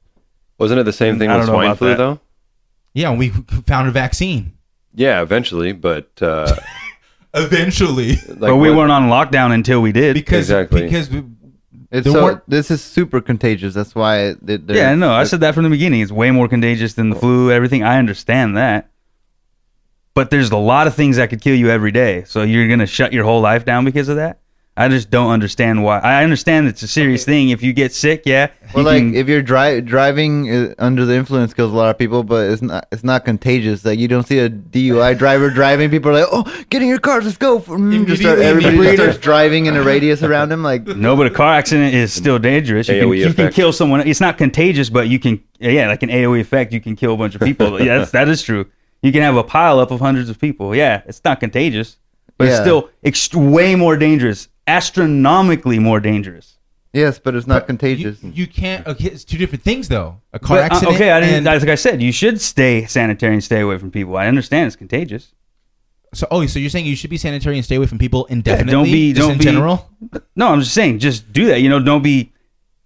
Wasn't 0.60 0.78
it 0.78 0.84
the 0.84 0.92
same 0.92 1.18
thing 1.18 1.30
I 1.30 1.36
with 1.38 1.46
don't 1.46 1.54
know 1.54 1.58
swine 1.58 1.66
about 1.68 1.78
flu, 1.78 1.88
that. 1.88 1.96
though? 1.96 2.20
Yeah, 2.94 3.14
we 3.16 3.30
found 3.66 3.88
a 3.88 3.90
vaccine 3.90 4.52
Yeah, 4.94 5.22
eventually, 5.22 5.72
but 5.72 6.10
uh, 6.22 6.54
eventually 7.34 8.16
like 8.28 8.38
but 8.40 8.56
we 8.56 8.68
what- 8.70 8.76
weren't 8.78 8.92
on 8.92 9.08
lockdown 9.08 9.52
until 9.52 9.80
we 9.80 9.90
did. 9.92 10.14
because 10.14 10.50
Exactly. 10.50 10.82
because 10.82 11.10
we, 11.10 11.24
It's 11.90 12.04
There 12.04 12.12
so 12.12 12.24
weren't- 12.24 12.42
this 12.48 12.70
is 12.70 12.82
super 12.82 13.20
contagious. 13.20 13.74
That's 13.74 13.94
why. 13.94 14.34
They, 14.42 14.56
they're- 14.58 14.76
yeah, 14.76 14.94
no, 14.94 15.12
I 15.12 15.24
said 15.24 15.40
that 15.40 15.54
from 15.54 15.64
the 15.64 15.70
beginning. 15.70 16.00
It's 16.02 16.12
way 16.12 16.30
more 16.30 16.46
contagious 16.48 16.94
than 16.94 17.10
the 17.10 17.16
flu. 17.16 17.50
Everything. 17.50 17.82
I 17.82 17.98
understand 17.98 18.56
that. 18.56 18.90
But 20.14 20.30
there's 20.30 20.50
a 20.50 20.56
lot 20.56 20.86
of 20.86 20.94
things 20.94 21.16
that 21.16 21.30
could 21.30 21.40
kill 21.40 21.54
you 21.54 21.70
every 21.70 21.92
day. 21.92 22.24
So 22.24 22.42
you're 22.42 22.68
gonna 22.68 22.86
shut 22.86 23.12
your 23.12 23.24
whole 23.24 23.40
life 23.40 23.64
down 23.64 23.84
because 23.84 24.08
of 24.08 24.16
that? 24.16 24.40
I 24.76 24.88
just 24.88 25.10
don't 25.10 25.30
understand 25.30 25.82
why. 25.84 25.98
I 25.98 26.22
understand 26.24 26.66
it's 26.66 26.82
a 26.82 26.88
serious 26.88 27.24
thing. 27.24 27.50
If 27.50 27.62
you 27.62 27.72
get 27.74 27.92
sick, 27.92 28.22
yeah. 28.24 28.48
Well, 28.72 28.84
you 28.84 28.90
like 28.90 28.98
can- 29.02 29.14
if 29.14 29.28
you're 29.28 29.42
dri- 29.42 29.82
driving 29.82 30.50
uh, 30.50 30.74
under 30.78 31.04
the 31.04 31.14
influence 31.16 31.52
kills 31.52 31.72
a 31.72 31.76
lot 31.76 31.90
of 31.90 31.98
people, 31.98 32.22
but 32.22 32.48
it's 32.50 32.62
not 32.62 32.86
it's 32.90 33.04
not 33.04 33.24
contagious. 33.26 33.84
Like 33.84 33.98
you 33.98 34.08
don't 34.08 34.26
see 34.26 34.38
a 34.38 34.48
DUI 34.48 35.18
driver 35.22 35.50
driving. 35.50 35.90
People 35.90 36.12
are 36.12 36.20
like, 36.20 36.28
"Oh, 36.32 36.44
get 36.70 36.80
in 36.80 36.88
your 36.88 37.00
cars, 37.00 37.24
let's 37.26 37.36
go!" 37.36 37.60
Mm, 37.60 38.06
just 38.06 38.22
start, 38.22 38.38
everybody 38.38 38.76
just 38.78 38.94
starts 38.94 39.18
driving 39.18 39.66
in 39.66 39.76
a 39.76 39.82
radius 39.82 40.22
around 40.22 40.50
him. 40.50 40.62
Like 40.62 40.86
No, 40.86 41.14
but 41.16 41.26
a 41.26 41.30
car 41.30 41.52
accident 41.54 41.92
is 41.94 42.12
still 42.12 42.38
dangerous. 42.38 42.88
You, 42.88 42.94
can, 43.00 43.08
you 43.12 43.34
can 43.34 43.52
kill 43.52 43.72
someone. 43.74 44.06
It's 44.06 44.20
not 44.20 44.38
contagious, 44.38 44.88
but 44.88 45.08
you 45.08 45.18
can, 45.18 45.42
yeah, 45.58 45.88
like 45.88 46.02
an 46.02 46.08
AOE 46.10 46.40
effect. 46.40 46.72
You 46.72 46.80
can 46.80 46.96
kill 46.96 47.12
a 47.12 47.16
bunch 47.18 47.34
of 47.34 47.42
people. 47.42 47.82
yeah, 47.82 47.98
that's, 47.98 48.12
that 48.12 48.28
is 48.28 48.40
true. 48.42 48.66
You 49.02 49.12
can 49.12 49.20
have 49.22 49.36
a 49.36 49.44
pile 49.44 49.78
up 49.78 49.90
of 49.90 50.00
hundreds 50.00 50.30
of 50.30 50.38
people. 50.40 50.74
Yeah, 50.74 51.02
it's 51.06 51.20
not 51.24 51.40
contagious, 51.40 51.98
but 52.38 52.46
it's 52.48 52.56
still 52.60 52.88
ext- 53.04 53.34
way 53.34 53.74
more 53.74 53.96
dangerous, 53.96 54.48
astronomically 54.76 55.78
more 55.78 56.00
dangerous. 56.00 56.56
yes, 56.92 57.18
but 57.18 57.34
it's 57.34 57.46
not 57.46 57.62
you, 57.62 57.66
contagious. 57.66 58.18
you 58.22 58.46
can't. 58.46 58.86
Okay, 58.86 59.08
it's 59.14 59.24
two 59.24 59.38
different 59.38 59.62
things 59.64 59.88
though. 59.88 60.20
A 60.32 60.38
car 60.38 60.56
But, 60.56 60.62
uh, 60.62 60.66
accident. 60.66 60.96
okay, 60.96 61.10
I 61.10 61.20
didn't. 61.20 61.46
and- 61.46 61.62
Like 61.62 61.68
I 61.68 61.74
said, 61.76 62.02
you 62.02 62.12
should 62.12 62.40
stay 62.40 62.84
sanitary 62.86 63.34
and 63.34 63.44
stay 63.44 63.60
away 63.60 63.78
from 63.78 63.90
people. 63.90 64.16
I 64.16 64.26
understand 64.26 64.66
it's 64.68 64.76
contagious. 64.76 65.32
so 66.14 66.26
oh, 66.30 66.44
so 66.46 66.58
you're 66.58 66.70
saying 66.70 66.86
you 66.86 66.96
should 66.96 67.10
be 67.10 67.16
sanitary 67.18 67.56
and 67.56 67.64
stay 67.64 67.76
away 67.76 67.86
from 67.86 67.98
people 67.98 68.24
indefinitely? 68.26 68.72
don't 68.72 68.84
be- 68.84 69.12
just 69.12 69.20
don't 69.26 69.32
in 69.32 69.38
be- 69.38 69.44
general. 69.44 69.88
No, 70.34 70.48
I'm 70.48 70.60
just 70.60 70.74
saying, 70.74 70.98
just 70.98 71.32
do 71.32 71.46
that. 71.46 71.60
You 71.60 71.68
know, 71.68 71.80
don't 71.80 72.02
be 72.02 72.32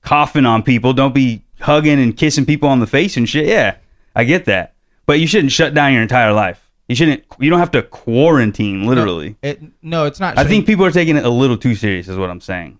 coughing 0.02 0.44
on 0.46 0.62
people. 0.62 0.92
Don't 0.92 1.14
be 1.14 1.42
hugging 1.60 1.98
and 2.00 2.14
kissing 2.16 2.44
people 2.44 2.68
on 2.68 2.80
the 2.80 2.86
face 2.86 3.16
and 3.16 3.26
shit. 3.28 3.46
Yeah, 3.46 3.76
I 4.14 4.24
get 4.24 4.44
that, 4.46 4.74
but 5.06 5.20
you 5.20 5.26
shouldn't 5.26 5.52
shut 5.52 5.72
down 5.74 5.92
your 5.94 6.02
entire 6.02 6.32
life. 6.32 6.60
You 6.88 6.94
shouldn't. 6.94 7.24
You 7.40 7.48
don't 7.50 7.58
have 7.60 7.70
to 7.72 7.82
quarantine 7.82 8.86
literally. 8.86 9.36
It, 9.42 9.62
no, 9.82 10.04
it's 10.04 10.20
not. 10.20 10.36
I 10.38 10.44
think 10.44 10.66
people 10.66 10.84
are 10.84 10.90
taking 10.90 11.16
it 11.16 11.24
a 11.24 11.30
little 11.30 11.56
too 11.56 11.74
serious, 11.74 12.08
is 12.08 12.16
what 12.18 12.28
I'm 12.30 12.40
saying. 12.42 12.78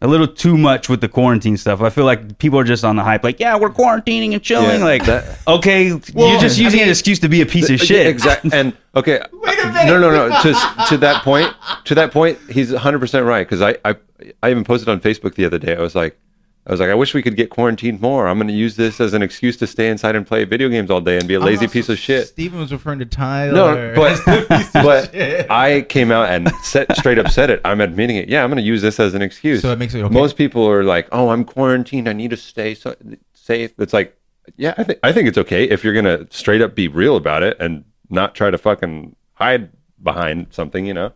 A 0.00 0.06
little 0.06 0.26
too 0.26 0.58
much 0.58 0.88
with 0.88 1.00
the 1.00 1.08
quarantine 1.08 1.56
stuff. 1.56 1.80
I 1.80 1.88
feel 1.88 2.04
like 2.04 2.38
people 2.38 2.58
are 2.58 2.64
just 2.64 2.84
on 2.84 2.96
the 2.96 3.02
hype, 3.02 3.24
like, 3.24 3.40
yeah, 3.40 3.56
we're 3.56 3.70
quarantining 3.70 4.34
and 4.34 4.42
chilling. 4.42 4.80
Yeah, 4.80 4.84
like, 4.84 5.04
that- 5.06 5.38
okay, 5.48 5.92
Well, 6.12 6.30
you're 6.30 6.40
just 6.40 6.58
I 6.58 6.62
using 6.62 6.78
mean- 6.78 6.84
an 6.84 6.90
excuse 6.90 7.20
to 7.20 7.28
be 7.28 7.40
a 7.40 7.46
piece 7.46 7.70
of 7.70 7.80
shit. 7.80 8.06
Exactly. 8.06 8.50
And 8.52 8.76
okay, 8.94 9.22
Wait 9.32 9.58
a 9.60 9.66
minute. 9.68 9.86
no, 9.86 9.98
no, 9.98 10.28
no. 10.28 10.42
To 10.42 10.52
to 10.90 10.96
that 10.98 11.22
point, 11.24 11.52
to 11.84 11.94
that 11.94 12.12
point, 12.12 12.38
he's 12.50 12.70
100 12.72 12.98
percent 12.98 13.24
right. 13.24 13.48
Because 13.48 13.62
I, 13.62 13.76
I 13.84 13.96
I 14.42 14.50
even 14.50 14.62
posted 14.64 14.88
on 14.90 15.00
Facebook 15.00 15.34
the 15.36 15.44
other 15.46 15.58
day. 15.58 15.74
I 15.74 15.80
was 15.80 15.94
like, 15.94 16.18
I 16.66 16.70
was 16.70 16.80
like, 16.80 16.88
I 16.88 16.94
wish 16.94 17.12
we 17.12 17.22
could 17.22 17.36
get 17.36 17.50
quarantined 17.50 18.00
more. 18.00 18.26
I'm 18.26 18.38
going 18.38 18.48
to 18.48 18.54
use 18.54 18.76
this 18.76 18.98
as 18.98 19.12
an 19.12 19.20
excuse 19.20 19.58
to 19.58 19.66
stay 19.66 19.88
inside 19.88 20.16
and 20.16 20.26
play 20.26 20.44
video 20.44 20.70
games 20.70 20.90
all 20.90 21.02
day 21.02 21.18
and 21.18 21.28
be 21.28 21.34
a 21.34 21.40
lazy 21.40 21.66
piece 21.68 21.90
of 21.90 21.98
shit. 21.98 22.28
Steven 22.28 22.58
was 22.58 22.72
referring 22.72 23.00
to 23.00 23.04
Tyler. 23.04 23.52
No, 23.52 23.94
but 23.94 24.72
but. 24.72 25.14
I 25.50 25.82
came 25.82 26.10
out 26.10 26.30
and 26.30 26.50
set, 26.62 26.96
straight 26.96 27.18
up 27.18 27.28
said 27.28 27.50
it. 27.50 27.60
I'm 27.66 27.82
admitting 27.82 28.16
it. 28.16 28.30
Yeah, 28.30 28.42
I'm 28.42 28.48
going 28.48 28.62
to 28.62 28.66
use 28.66 28.80
this 28.80 28.98
as 28.98 29.12
an 29.12 29.20
excuse. 29.20 29.60
So 29.60 29.72
it 29.72 29.78
makes 29.78 29.94
it 29.94 30.00
okay. 30.00 30.14
Most 30.14 30.36
people 30.36 30.66
are 30.66 30.84
like, 30.84 31.06
"Oh, 31.12 31.28
I'm 31.28 31.44
quarantined. 31.44 32.08
I 32.08 32.14
need 32.14 32.30
to 32.30 32.36
stay 32.36 32.74
so, 32.74 32.94
safe." 33.34 33.72
It's 33.78 33.92
like, 33.92 34.16
yeah, 34.56 34.72
I 34.78 34.84
think 34.84 34.98
I 35.02 35.12
think 35.12 35.28
it's 35.28 35.38
okay 35.38 35.64
if 35.64 35.84
you're 35.84 35.92
going 35.92 36.06
to 36.06 36.26
straight 36.34 36.62
up 36.62 36.74
be 36.74 36.88
real 36.88 37.16
about 37.16 37.42
it 37.42 37.58
and 37.60 37.84
not 38.08 38.34
try 38.34 38.50
to 38.50 38.56
fucking 38.56 39.16
hide 39.34 39.70
behind 40.02 40.46
something. 40.50 40.86
You 40.86 40.94
know? 40.94 41.12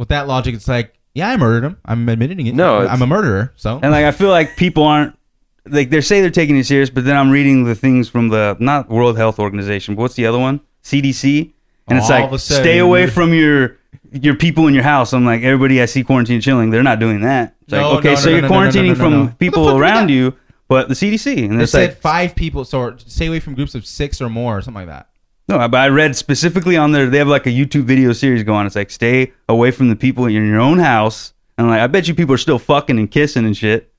with 0.00 0.08
that 0.08 0.26
logic, 0.26 0.54
it's 0.54 0.66
like, 0.66 0.94
yeah, 1.14 1.28
I 1.30 1.36
murdered 1.36 1.64
him. 1.64 1.76
I'm 1.84 2.08
admitting 2.08 2.46
it. 2.46 2.54
No, 2.54 2.78
I'm 2.78 2.84
it's- 2.84 3.00
a 3.00 3.06
murderer. 3.06 3.52
So 3.56 3.78
And 3.82 3.92
like 3.92 4.04
I 4.04 4.12
feel 4.12 4.30
like 4.30 4.56
people 4.56 4.84
aren't 4.84 5.16
like 5.68 5.90
they 5.90 6.00
say 6.00 6.20
they're 6.20 6.30
taking 6.30 6.56
it 6.56 6.64
serious, 6.64 6.90
but 6.90 7.04
then 7.04 7.16
I'm 7.16 7.30
reading 7.30 7.64
the 7.64 7.74
things 7.74 8.08
from 8.08 8.28
the 8.28 8.56
not 8.60 8.88
World 8.88 9.16
Health 9.18 9.38
Organization, 9.38 9.94
but 9.94 10.02
what's 10.02 10.14
the 10.14 10.26
other 10.26 10.38
one? 10.38 10.60
CDC. 10.82 11.52
And 11.88 11.98
it's 11.98 12.08
All 12.10 12.16
like 12.18 12.24
of 12.26 12.32
a 12.34 12.38
sudden- 12.38 12.62
stay 12.64 12.78
away 12.78 13.06
from 13.06 13.34
your 13.34 13.76
your 14.12 14.34
people 14.34 14.66
in 14.66 14.74
your 14.74 14.82
house. 14.82 15.12
I'm 15.12 15.24
like 15.24 15.42
everybody 15.42 15.80
I 15.82 15.84
see 15.86 16.02
quarantine 16.02 16.40
chilling, 16.40 16.70
they're 16.70 16.82
not 16.82 16.98
doing 16.98 17.20
that. 17.20 17.54
It's 17.62 17.72
like 17.72 17.80
No, 17.82 17.98
okay, 17.98 18.10
no, 18.10 18.14
so 18.16 18.26
no, 18.30 18.32
you're 18.36 18.42
no, 18.42 18.48
no, 18.48 18.54
no, 18.54 18.60
no, 18.64 18.70
quarantining 18.70 18.86
no, 18.86 18.92
no, 18.92 18.94
from 18.94 19.12
no. 19.12 19.20
What 19.22 19.30
the 19.30 19.36
people 19.36 19.64
fuck 19.64 19.72
do 19.72 19.76
we 19.76 19.82
around 19.82 20.08
you, 20.08 20.34
but 20.68 20.88
the 20.88 20.94
CDC 20.94 21.44
and 21.44 21.60
it's 21.60 21.72
said 21.72 21.90
like 21.90 22.00
five 22.00 22.34
people. 22.34 22.64
So 22.64 22.96
stay 22.96 23.26
away 23.26 23.40
from 23.40 23.54
groups 23.54 23.74
of 23.74 23.84
six 23.84 24.20
or 24.20 24.28
more, 24.30 24.56
or 24.58 24.62
something 24.62 24.86
like 24.86 24.88
that. 24.88 25.08
No, 25.58 25.68
but 25.68 25.78
I 25.78 25.88
read 25.88 26.16
specifically 26.16 26.76
on 26.76 26.92
there 26.92 27.08
they 27.10 27.18
have 27.18 27.28
like 27.28 27.46
a 27.46 27.50
YouTube 27.50 27.84
video 27.84 28.12
series 28.12 28.42
going. 28.42 28.66
It's 28.66 28.76
like 28.76 28.90
stay 28.90 29.32
away 29.48 29.70
from 29.70 29.88
the 29.88 29.96
people 29.96 30.26
in 30.26 30.32
your 30.46 30.60
own 30.60 30.78
house. 30.78 31.32
And 31.58 31.68
like 31.68 31.80
I 31.80 31.86
bet 31.86 32.08
you 32.08 32.14
people 32.14 32.34
are 32.34 32.38
still 32.38 32.58
fucking 32.58 32.98
and 32.98 33.10
kissing 33.10 33.44
and 33.44 33.56
shit. 33.56 33.92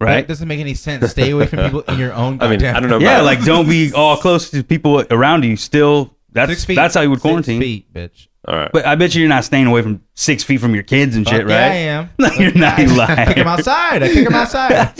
That 0.00 0.06
Right? 0.06 0.26
doesn't 0.26 0.48
make 0.48 0.60
any 0.60 0.74
sense. 0.74 1.08
Stay 1.10 1.30
away 1.30 1.46
from 1.46 1.58
people 1.60 1.82
in 1.82 1.98
your 1.98 2.12
own. 2.14 2.38
I 2.40 2.48
mean, 2.48 2.58
goddamn- 2.58 2.76
I 2.76 2.80
don't 2.80 2.88
know. 2.90 2.98
Yeah, 2.98 3.16
about- 3.16 3.24
like 3.26 3.44
don't 3.44 3.68
be 3.68 3.92
all 3.94 4.16
close 4.16 4.50
to 4.50 4.64
people 4.64 5.04
around 5.10 5.44
you. 5.44 5.56
Still, 5.56 6.16
that's 6.32 6.50
Six 6.50 6.64
feet. 6.64 6.74
that's 6.76 6.94
how 6.94 7.02
you 7.02 7.10
would 7.10 7.18
Six 7.18 7.22
quarantine. 7.22 7.60
feet, 7.60 7.92
bitch. 7.92 8.28
All 8.48 8.56
right. 8.56 8.70
But 8.72 8.86
I 8.86 8.94
bet 8.94 9.14
you 9.14 9.20
you're 9.20 9.28
not 9.28 9.44
staying 9.44 9.66
away 9.66 9.82
from 9.82 10.00
six 10.14 10.42
feet 10.42 10.60
from 10.62 10.72
your 10.74 10.82
kids 10.82 11.14
and 11.14 11.28
shit, 11.28 11.42
Fuck 11.42 11.50
yeah, 11.50 11.56
I 11.56 11.68
right? 11.68 11.74
am. 11.76 12.10
No, 12.18 12.28
you're 12.38 12.54
not. 12.54 12.78
You 12.78 12.98
I 13.00 13.26
kick 13.26 13.36
him 13.36 13.46
outside. 13.46 14.02
I 14.02 14.08
kick 14.08 14.26
him 14.26 14.34
outside. 14.34 14.94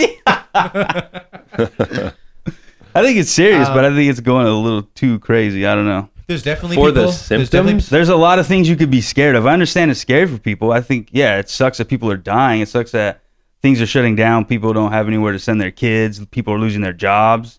I 2.94 3.02
think 3.02 3.18
it's 3.18 3.30
serious, 3.30 3.68
Uh, 3.68 3.74
but 3.74 3.84
I 3.84 3.94
think 3.94 4.10
it's 4.10 4.20
going 4.20 4.46
a 4.46 4.50
little 4.52 4.82
too 4.94 5.18
crazy. 5.20 5.66
I 5.66 5.74
don't 5.74 5.86
know. 5.86 6.08
There's 6.26 6.42
definitely 6.42 6.76
For 6.76 6.88
people, 6.90 6.94
the 6.94 7.00
there's 7.28 7.50
definitely- 7.50 7.70
symptoms? 7.72 7.88
There's 7.90 8.08
a 8.08 8.16
lot 8.16 8.38
of 8.38 8.46
things 8.46 8.68
you 8.68 8.76
could 8.76 8.90
be 8.90 9.00
scared 9.00 9.34
of. 9.36 9.46
I 9.46 9.52
understand 9.52 9.90
it's 9.90 10.00
scary 10.00 10.26
for 10.26 10.38
people. 10.38 10.72
I 10.72 10.80
think, 10.80 11.08
yeah, 11.10 11.38
it 11.38 11.48
sucks 11.48 11.78
that 11.78 11.86
people 11.88 12.10
are 12.10 12.16
dying. 12.16 12.60
It 12.60 12.68
sucks 12.68 12.92
that 12.92 13.20
things 13.62 13.80
are 13.80 13.86
shutting 13.86 14.14
down. 14.16 14.44
People 14.44 14.72
don't 14.72 14.92
have 14.92 15.08
anywhere 15.08 15.32
to 15.32 15.38
send 15.40 15.60
their 15.60 15.72
kids. 15.72 16.24
People 16.26 16.54
are 16.54 16.58
losing 16.58 16.82
their 16.82 16.92
jobs. 16.92 17.58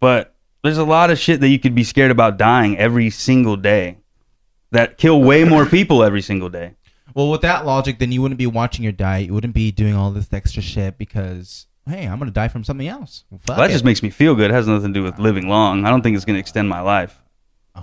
But 0.00 0.34
there's 0.62 0.76
a 0.78 0.84
lot 0.84 1.10
of 1.10 1.18
shit 1.18 1.40
that 1.40 1.48
you 1.48 1.58
could 1.58 1.74
be 1.74 1.84
scared 1.84 2.10
about 2.10 2.36
dying 2.36 2.76
every 2.78 3.10
single 3.10 3.56
day. 3.56 3.98
that 4.70 4.98
kill 4.98 5.22
way 5.22 5.44
more 5.44 5.64
people 5.66 6.02
every 6.02 6.20
single 6.20 6.48
day. 6.48 6.72
Well, 7.14 7.30
with 7.30 7.42
that 7.42 7.64
logic, 7.64 8.00
then 8.00 8.10
you 8.10 8.20
wouldn't 8.20 8.38
be 8.38 8.46
watching 8.48 8.82
your 8.82 8.90
diet. 8.92 9.26
You 9.28 9.32
wouldn't 9.34 9.54
be 9.54 9.70
doing 9.70 9.94
all 9.94 10.10
this 10.10 10.26
extra 10.32 10.60
shit 10.62 10.98
because 10.98 11.66
hey, 11.88 12.06
I'm 12.06 12.18
gonna 12.18 12.30
die 12.30 12.48
from 12.48 12.64
something 12.64 12.88
else. 12.88 13.24
Well, 13.30 13.40
fuck 13.40 13.56
Well, 13.56 13.58
that 13.66 13.70
it. 13.70 13.74
just 13.74 13.84
makes 13.84 14.02
me 14.02 14.10
feel 14.10 14.34
good. 14.34 14.50
It 14.50 14.54
has 14.54 14.66
nothing 14.66 14.92
to 14.94 15.00
do 15.00 15.04
with 15.04 15.18
living 15.18 15.48
long. 15.48 15.84
I 15.84 15.90
don't 15.90 16.02
think 16.02 16.16
it's 16.16 16.24
going 16.24 16.36
to 16.36 16.40
extend 16.40 16.68
my 16.68 16.80
life. 16.80 17.20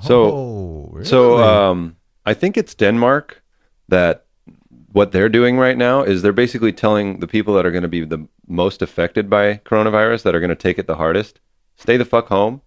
So- 0.02 0.32
Oh, 0.32 0.90
really? 0.92 1.06
So 1.06 1.38
um, 1.44 1.96
I 2.26 2.34
think 2.34 2.58
it's 2.58 2.74
Denmark 2.76 3.42
that 3.90 4.26
what 4.92 5.12
they're 5.12 5.30
doing 5.30 5.58
right 5.58 5.78
now 5.78 6.04
is 6.04 6.22
they're 6.22 6.34
basically 6.34 6.74
telling 6.74 7.20
the 7.20 7.28
people 7.28 7.54
that 7.56 7.66
are 7.66 7.72
going 7.72 7.84
to 7.84 7.88
be 7.90 8.04
the 8.06 8.28
most 8.48 8.82
affected 8.82 9.30
by 9.30 9.56
coronavirus 9.66 10.24
that 10.24 10.36
are 10.36 10.40
going 10.40 10.50
to 10.50 10.56
take 10.56 10.78
it 10.80 10.88
the 10.88 10.96
hardest, 10.96 11.40
stay 11.78 11.98
the 11.98 12.06
fuck 12.06 12.28
home, 12.28 12.62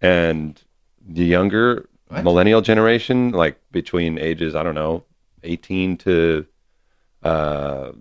and 0.00 0.60
the 1.06 1.24
younger 1.24 1.88
What? 2.08 2.24
millennial 2.24 2.60
generation, 2.62 3.30
like 3.32 3.60
between 3.70 4.18
ages 4.18 4.54
I 4.54 4.62
don't 4.62 4.74
know, 4.74 5.04
eighteen 5.44 5.96
to 5.98 6.46
uh, 7.22 7.92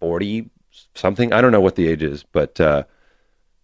forty 0.00 0.50
something. 1.00 1.32
I 1.32 1.40
don't 1.40 1.50
know 1.52 1.60
what 1.60 1.74
the 1.76 1.88
age 1.88 2.02
is, 2.02 2.22
but 2.22 2.60
uh, 2.60 2.84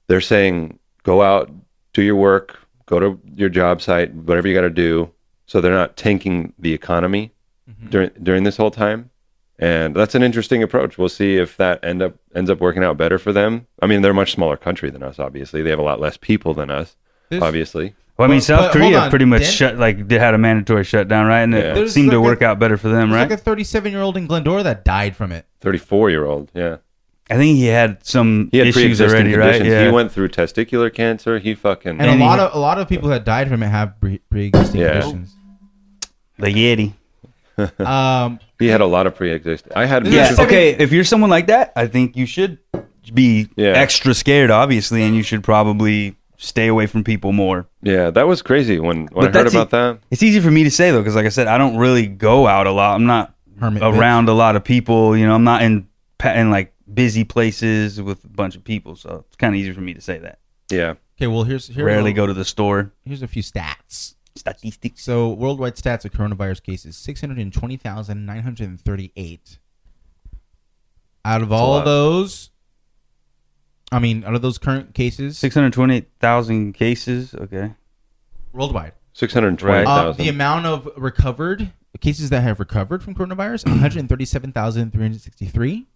they're 0.09 0.21
saying 0.21 0.79
go 1.05 1.23
out, 1.23 1.51
do 1.93 2.03
your 2.03 2.17
work, 2.17 2.59
go 2.87 2.99
to 2.99 3.21
your 3.35 3.49
job 3.49 3.81
site, 3.83 4.13
whatever 4.15 4.49
you 4.49 4.55
got 4.55 4.63
to 4.63 4.71
do, 4.71 5.11
so 5.47 5.61
they're 5.61 5.73
not 5.73 5.97
tanking 5.97 6.53
the 6.59 6.73
economy 6.73 7.33
during 7.91 8.11
during 8.23 8.45
this 8.45 8.57
whole 8.57 8.71
time. 8.71 9.11
And 9.59 9.97
that's 9.97 10.15
an 10.15 10.23
interesting 10.23 10.63
approach. 10.63 10.99
We'll 10.99 11.09
see 11.09 11.37
if 11.37 11.57
that 11.57 11.83
end 11.83 12.03
up 12.03 12.15
ends 12.35 12.51
up 12.51 12.61
working 12.61 12.85
out 12.85 12.97
better 12.99 13.19
for 13.19 13.33
them. 13.33 13.67
I 13.81 13.87
mean, 13.87 14.03
they're 14.03 14.11
a 14.11 14.15
much 14.15 14.33
smaller 14.33 14.57
country 14.57 14.91
than 14.91 15.03
us. 15.03 15.19
Obviously, 15.19 15.63
they 15.63 15.71
have 15.71 15.79
a 15.79 15.83
lot 15.83 15.99
less 16.01 16.17
people 16.19 16.53
than 16.55 16.71
us. 16.71 16.97
There's- 17.31 17.43
Obviously, 17.43 17.95
Well, 18.19 18.29
I 18.29 18.31
mean, 18.31 18.39
But- 18.39 18.45
South 18.45 18.73
Korea 18.73 18.99
on, 19.01 19.11
pretty 19.11 19.25
much 19.25 19.43
Den- 19.43 19.51
shut 19.51 19.79
like 19.79 20.09
they 20.09 20.19
had 20.19 20.35
a 20.35 20.39
mandatory 20.39 20.85
shutdown, 20.85 21.27
right? 21.27 21.41
And 21.41 21.53
Yeah. 21.55 21.59
it 21.59 21.75
There's 21.75 21.93
seemed 21.95 22.11
to 22.11 22.19
like 22.19 22.25
a- 22.27 22.29
work 22.29 22.43
out 22.43 22.59
better 22.59 22.77
for 22.77 22.89
them, 22.89 23.11
right? 23.13 23.23
like 23.29 23.31
a 23.31 23.37
37 23.39 23.93
year 23.93 24.03
old 24.03 24.17
in 24.19 24.27
Glendora 24.27 24.63
that 24.63 24.85
died 24.85 25.17
from 25.17 25.33
it. 25.33 25.47
thirty-four 25.63 26.11
year 26.11 26.25
old. 26.27 26.51
Yeah, 26.55 26.77
I 27.29 27.37
think 27.37 27.57
he 27.57 27.67
had 27.67 28.05
some 28.07 28.49
he 28.53 28.59
had 28.59 28.69
issues 28.69 28.83
pre-existing 28.83 29.11
already, 29.21 29.35
right? 29.37 29.53
conditions. 29.55 29.69
Yeah. 29.69 29.85
He 29.87 29.91
went 29.91 30.13
through 30.13 30.29
testicular 30.29 30.93
cancer. 30.95 31.39
He 31.39 31.55
fucking 31.55 31.91
And, 31.93 32.03
And 32.03 32.11
a 32.11 32.15
he- 32.15 32.21
lot 32.21 32.39
of 32.39 32.55
a 32.55 32.59
lot 32.59 32.79
of 32.79 32.89
people 32.89 33.09
that 33.09 33.25
died 33.25 33.49
from 33.49 33.63
it 33.63 33.69
have 33.69 33.99
pre- 34.01 34.21
pre-existing 34.31 34.81
Yeah. 34.81 35.01
conditions. 35.01 35.35
the 36.39 36.49
Yeti. 36.49 36.93
Um, 37.81 38.39
he 38.59 38.67
had 38.69 38.81
a 38.83 38.87
lot 38.87 39.07
of 39.07 39.15
pre-existing. 39.17 39.73
I 39.75 39.87
had 39.87 40.05
This 40.05 40.15
Yeah. 40.15 40.31
is 40.33 40.39
Okay. 40.39 40.71
If 40.79 40.93
you're 40.93 41.05
someone 41.05 41.31
like 41.31 41.47
that, 41.47 41.73
I 41.75 41.87
think 41.87 42.15
you 42.17 42.27
should 42.27 42.59
be 43.15 43.49
Yeah. 43.57 43.69
extra 43.69 44.13
scared, 44.13 44.51
obviously, 44.51 45.03
and 45.03 45.17
you 45.17 45.23
should 45.23 45.43
probably 45.43 46.17
stay 46.37 46.67
away 46.67 46.87
from 46.87 47.03
people 47.03 47.33
more. 47.33 47.67
yeah, 47.83 48.11
that 48.11 48.29
was 48.29 48.43
crazy 48.43 48.79
when 48.79 49.07
when 49.07 49.09
But 49.15 49.21
I 49.21 49.25
heard 49.25 49.33
that's 49.47 49.55
e- 49.55 49.59
about 49.59 49.71
that. 49.71 49.99
It's 50.11 50.23
easy 50.23 50.39
for 50.41 50.51
me 50.51 50.65
to 50.65 50.71
say 50.71 50.91
though, 50.91 50.99
because 51.01 51.15
like 51.17 51.25
I 51.25 51.31
said, 51.31 51.47
I 51.47 51.57
don't 51.57 51.79
really 51.79 52.07
go 52.07 52.47
out 52.47 52.67
a 52.67 52.73
lot. 52.73 52.95
I'm 52.95 53.07
not 53.07 53.33
Hermit 53.59 53.83
around 53.83 54.29
a 54.29 54.35
lot 54.35 54.55
of 54.55 54.63
people. 54.63 55.17
You 55.17 55.27
know, 55.27 55.35
I'm 55.35 55.45
not 55.45 55.63
in 55.63 55.87
in 56.23 56.51
like 56.51 56.75
busy 56.97 57.23
places 57.23 58.03
with 58.03 58.25
a 58.25 58.29
bunch 58.29 58.57
of 58.57 58.65
people, 58.65 58.97
so 58.97 59.25
it's 59.29 59.37
kind 59.37 59.55
of 59.55 59.61
easier 59.61 59.75
for 59.75 59.83
me 59.83 59.95
to 59.95 60.01
say 60.01 60.19
that. 60.19 60.41
Yeah, 60.69 60.95
okay, 61.17 61.29
well 61.29 61.45
here's 61.45 61.69
here 61.69 61.85
Rarely 61.85 62.13
go 62.13 62.27
to 62.27 62.35
the 62.35 62.45
store. 62.45 62.91
Here's 63.05 63.23
a 63.23 63.29
few 63.29 63.45
stats. 63.45 64.17
Statistics. 64.35 65.05
So 65.05 65.29
worldwide 65.29 65.77
stats 65.77 66.05
of 66.05 66.11
coronavirus 66.13 66.65
cases: 66.65 66.97
620,938. 66.97 69.59
Out 71.25 71.43
of 71.43 71.53
a 71.53 71.55
all 71.55 71.71
lot. 71.71 71.79
of 71.79 71.85
those, 71.85 72.51
I 73.93 74.01
mean, 74.01 74.25
out 74.25 74.35
of 74.35 74.43
those 74.43 74.59
current 74.59 74.93
cases 74.95 75.39
Six 75.39 75.55
hundred 75.55 75.73
twenty-eight 75.73 76.09
thousand 76.19 76.73
cases. 76.73 77.33
Okay. 77.35 77.75
worldwide, 78.53 78.95
six 79.13 79.33
hundred 79.35 79.57
twenty 79.59 79.85
uh, 79.85 80.03
thousand. 80.03 80.25
the 80.25 80.29
amount 80.29 80.67
of 80.67 80.89
recovered 80.97 81.71
cases 82.01 82.31
that 82.31 82.43
have 82.43 82.59
recovered 82.59 83.01
from 83.03 83.15
coronavirus: 83.15 83.67
137,363. 83.71 85.77
And 85.77 85.87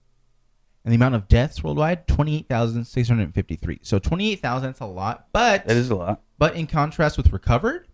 the 0.84 0.94
amount 0.94 1.14
of 1.14 1.28
deaths 1.28 1.62
worldwide, 1.62 2.06
28,653. 2.08 3.80
So 3.82 3.98
28,000, 3.98 4.68
that's 4.68 4.80
a 4.80 4.86
lot. 4.86 5.26
But 5.32 5.66
That 5.66 5.76
is 5.76 5.90
a 5.90 5.94
lot. 5.94 6.20
but 6.38 6.54
in 6.56 6.66
contrast 6.66 7.16
with 7.16 7.32
recovered, 7.32 7.86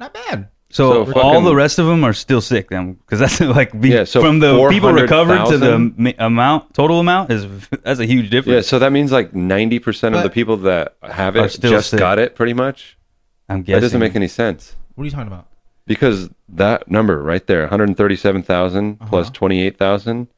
not 0.00 0.14
bad. 0.14 0.48
So, 0.70 1.04
So 1.04 1.12
all 1.20 1.32
fucking- 1.34 1.44
the 1.44 1.54
rest 1.54 1.78
of 1.78 1.86
them 1.86 2.02
are 2.02 2.14
still 2.14 2.40
sick 2.40 2.70
then, 2.70 2.94
because 2.94 3.18
that's 3.18 3.40
like 3.56 3.78
be, 3.78 3.90
Yeah, 3.90 4.04
so 4.04 4.22
from 4.22 4.38
the 4.38 4.68
people 4.70 4.90
recovered 4.92 5.44
to 5.50 5.58
the 5.58 5.66
400,000? 5.66 5.94
ma- 5.98 6.12
amount 6.26 6.72
total 6.72 6.98
amount 7.00 7.30
is 7.30 7.46
that's 7.82 8.00
a 8.00 8.06
huge 8.06 8.30
difference. 8.30 8.46
Yeah, 8.46 8.52
difference. 8.54 8.68
so 8.68 8.78
that 8.78 8.90
means 8.92 9.12
like 9.12 9.34
ninety 9.34 9.78
percent 9.78 10.14
of 10.14 10.22
the 10.22 10.28
But- 10.30 10.34
people 10.34 10.56
that 10.58 10.96
have 11.02 11.36
Are 11.36 11.44
it 11.44 11.50
still 11.50 11.70
just 11.72 11.90
sick. 11.90 11.98
got 11.98 12.18
it, 12.18 12.34
pretty 12.34 12.54
much. 12.54 12.96
I'm 13.50 13.60
guessing 13.60 13.74
That 13.74 13.80
doesn't 13.82 14.00
make 14.00 14.16
any 14.16 14.28
sense 14.28 14.74
What 14.94 15.02
are 15.02 15.04
you 15.04 15.10
talking 15.10 15.26
about? 15.26 15.48
because 15.84 16.30
that 16.48 16.90
number 16.90 17.22
right 17.22 17.46
there, 17.46 17.60
one 17.62 17.68
hundred 17.68 17.94
thirty-seven 17.94 18.42
thousand 18.42 18.98
plus 19.00 19.26
Uh-huh. 19.26 19.34
twenty-eight 19.34 19.76
thousand, 19.76 20.28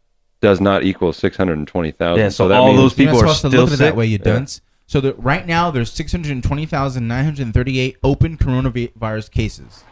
does 0.40 0.60
not 0.60 0.82
equal 0.84 1.12
six 1.12 1.36
hundred 1.36 1.58
and 1.58 1.68
twenty 1.68 1.90
thousand. 1.92 2.20
Yeah, 2.22 2.28
so 2.30 2.48
that 2.48 2.58
all 2.60 2.68
means, 2.68 2.78
those 2.80 2.94
people 2.94 3.14
You're 3.14 3.24
are 3.24 3.26
not 3.26 3.36
supposed 3.36 3.52
to 3.52 3.56
still 3.56 3.60
look 3.64 3.70
at 3.70 3.74
it 3.74 3.78
sick. 3.78 3.86
that 3.86 3.96
way, 3.96 4.06
you 4.06 4.18
Yeah. 4.18 4.24
dunce. 4.32 4.60
So 4.86 5.00
that 5.00 5.18
right 5.18 5.46
now 5.46 5.70
there's 5.70 5.90
620,938 5.92 7.96
open 8.02 8.36
coronavirus 8.36 9.30
cases. 9.30 9.82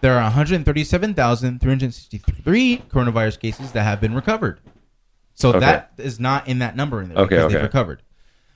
There 0.00 0.14
are 0.14 0.22
137,363 0.22 2.82
coronavirus 2.90 3.38
cases 3.40 3.72
that 3.72 3.82
have 3.82 4.00
been 4.00 4.14
recovered. 4.14 4.60
So 5.34 5.50
Okay. 5.50 5.60
that 5.60 5.90
is 5.98 6.18
not 6.18 6.48
in 6.48 6.60
that 6.60 6.76
number 6.76 7.02
in 7.02 7.10
there 7.10 7.18
Okay, 7.18 7.28
because 7.36 7.44
okay. 7.46 7.54
they've 7.54 7.62
recovered. 7.62 8.02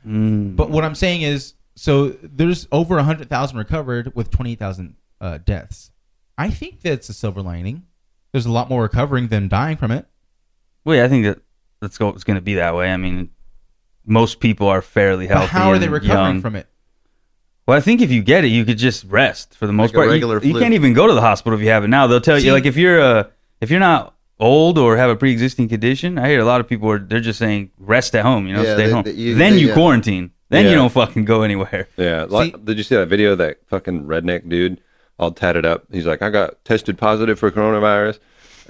Mm. 0.06 0.56
But 0.56 0.70
what 0.70 0.82
I'm 0.84 0.94
saying 0.94 1.20
is, 1.22 1.54
so 1.76 2.08
there's 2.22 2.66
over 2.72 2.96
100,000 2.96 3.58
recovered 3.58 4.12
with 4.14 4.30
20,000 4.30 4.94
uh, 5.20 5.38
deaths. 5.44 5.90
I 6.38 6.48
think 6.48 6.80
that's 6.80 7.10
a 7.10 7.12
silver 7.12 7.42
lining. 7.42 7.82
There's 8.32 8.46
a 8.46 8.52
lot 8.52 8.70
more 8.70 8.80
recovering 8.82 9.28
than 9.28 9.48
dying 9.48 9.76
from 9.76 9.90
it. 9.90 10.06
Well, 10.84 10.96
yeah, 10.96 11.04
I 11.04 11.08
think 11.08 11.24
that 11.24 11.38
that's 11.80 11.98
go, 11.98 12.08
it's 12.10 12.24
going 12.24 12.36
to 12.36 12.40
be 12.42 12.54
that 12.54 12.74
way. 12.74 12.90
I 12.92 12.96
mean, 12.96 13.30
most 14.04 14.40
people 14.40 14.68
are 14.68 14.82
fairly 14.82 15.26
healthy. 15.26 15.46
But 15.46 15.50
how 15.50 15.70
are 15.70 15.78
they 15.78 15.88
recovering 15.88 16.36
young. 16.36 16.40
from 16.42 16.56
it? 16.56 16.66
Well, 17.66 17.76
I 17.76 17.80
think 17.80 18.00
if 18.00 18.10
you 18.10 18.22
get 18.22 18.44
it, 18.44 18.48
you 18.48 18.64
could 18.64 18.78
just 18.78 19.04
rest 19.04 19.56
for 19.56 19.66
the 19.66 19.72
most 19.72 19.90
Like 19.90 19.94
part. 19.94 20.06
You- 20.06 20.12
regular 20.12 20.42
you, 20.42 20.52
flu. 20.52 20.60
can't 20.60 20.74
even 20.74 20.92
go 20.92 21.06
to 21.06 21.12
the 21.14 21.20
hospital 21.20 21.58
if 21.58 21.62
you 21.64 21.70
have 21.70 21.84
it 21.84 21.88
now. 21.88 22.06
They'll 22.06 22.20
tell 22.20 22.38
See- 22.38 22.46
you 22.46 22.52
like 22.52 22.66
if 22.66 22.76
you're 22.76 23.00
uh, 23.00 23.24
if 23.60 23.70
you're 23.70 23.78
not 23.80 24.16
old 24.40 24.78
or 24.78 24.96
have 24.96 25.10
a 25.10 25.16
pre-existing 25.16 25.68
condition. 25.68 26.18
I 26.18 26.28
hear 26.28 26.40
a 26.40 26.44
lot 26.44 26.60
of 26.60 26.66
people 26.68 26.90
are 26.90 26.98
they're 26.98 27.20
just 27.20 27.38
saying 27.38 27.70
rest 27.78 28.14
at 28.16 28.24
home. 28.24 28.46
You 28.46 28.54
know, 28.54 28.62
Yeah, 28.62 28.74
stay 28.74 28.86
they- 28.86 28.92
home. 28.92 29.02
they- 29.04 29.12
you- 29.12 29.34
then 29.34 29.52
they- 29.52 29.58
you 29.60 29.68
yeah. 29.68 29.74
quarantine. 29.74 30.30
Then 30.48 30.64
Yeah. 30.64 30.70
you 30.70 30.76
don't 30.78 30.90
fucking 30.92 31.26
go 31.26 31.42
anywhere. 31.42 31.86
yeah. 31.96 32.24
Like, 32.28 32.64
did 32.64 32.76
you 32.78 32.82
see 32.82 32.96
that 32.96 33.06
video? 33.06 33.32
of 33.32 33.38
That 33.38 33.58
fucking 33.68 34.04
redneck 34.06 34.48
dude, 34.48 34.80
all 35.18 35.30
tatted 35.30 35.64
up. 35.64 35.84
He's 35.92 36.06
like, 36.06 36.22
I 36.22 36.30
got 36.30 36.64
tested 36.64 36.98
positive 36.98 37.38
for 37.38 37.52
coronavirus. 37.52 38.18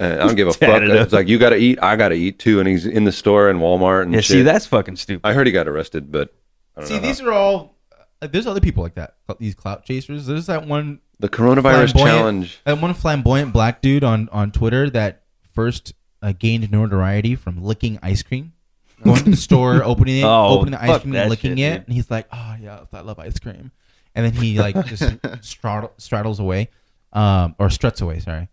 And 0.00 0.14
I 0.20 0.26
don't 0.26 0.34
give 0.34 0.48
a 0.48 0.52
fuck. 0.54 0.60
Tatted 0.60 0.90
up. 0.90 1.04
It's 1.04 1.12
like 1.12 1.28
you 1.28 1.38
got 1.38 1.50
to 1.50 1.56
eat. 1.56 1.78
I 1.82 1.94
got 1.94 2.08
to 2.08 2.14
eat 2.16 2.38
too. 2.40 2.58
And 2.58 2.66
he's 2.68 2.86
in 2.86 3.04
the 3.04 3.12
store 3.12 3.48
and 3.50 3.60
Walmart 3.60 4.02
and 4.02 4.14
Yeah, 4.14 4.20
shit. 4.20 4.36
see, 4.38 4.42
that's 4.42 4.66
fucking 4.66 4.96
stupid. 4.96 5.26
I 5.28 5.34
heard 5.34 5.46
he 5.46 5.52
got 5.52 5.68
arrested, 5.68 6.10
but 6.10 6.34
I 6.76 6.80
don't 6.80 6.88
See, 6.88 6.94
know. 6.96 7.00
these 7.02 7.20
are 7.20 7.32
all. 7.32 7.76
Uh, 8.22 8.26
there's 8.26 8.46
other 8.46 8.60
people 8.60 8.82
like 8.82 8.94
that. 8.94 9.14
These 9.38 9.54
clout 9.54 9.84
chasers. 9.84 10.26
There's 10.26 10.46
that 10.46 10.66
one 10.66 11.00
the 11.20 11.28
coronavirus 11.28 11.96
challenge. 11.96 12.60
That 12.64 12.80
one 12.80 12.94
flamboyant 12.94 13.52
black 13.52 13.80
dude 13.82 14.02
on 14.02 14.28
on 14.30 14.50
Twitter 14.52 14.88
that 14.90 15.22
first 15.54 15.92
uh, 16.22 16.32
gained 16.38 16.70
notoriety 16.72 17.34
from 17.36 17.62
licking 17.62 17.98
ice 18.02 18.22
cream, 18.22 18.52
going 19.04 19.22
to 19.24 19.30
the 19.30 19.36
store, 19.36 19.82
opening 19.84 20.18
it, 20.20 20.24
Oh, 20.24 20.58
opening 20.58 20.72
the 20.72 20.82
ice 20.82 21.00
cream, 21.02 21.14
and 21.14 21.28
licking 21.30 21.56
shit, 21.56 21.58
it, 21.58 21.78
dude. 21.78 21.84
and 21.88 21.94
he's 21.94 22.10
like, 22.10 22.26
"Oh 22.32 22.56
yeah, 22.60 22.84
I 22.92 23.00
love 23.02 23.18
ice 23.18 23.38
cream," 23.38 23.70
and 24.14 24.24
then 24.26 24.32
he 24.32 24.58
like 24.58 24.86
just 24.86 25.02
straddle, 25.42 25.92
straddles 25.98 26.40
away, 26.40 26.68
um, 27.12 27.54
or 27.58 27.68
struts 27.70 28.00
away. 28.00 28.18
Sorry. 28.20 28.48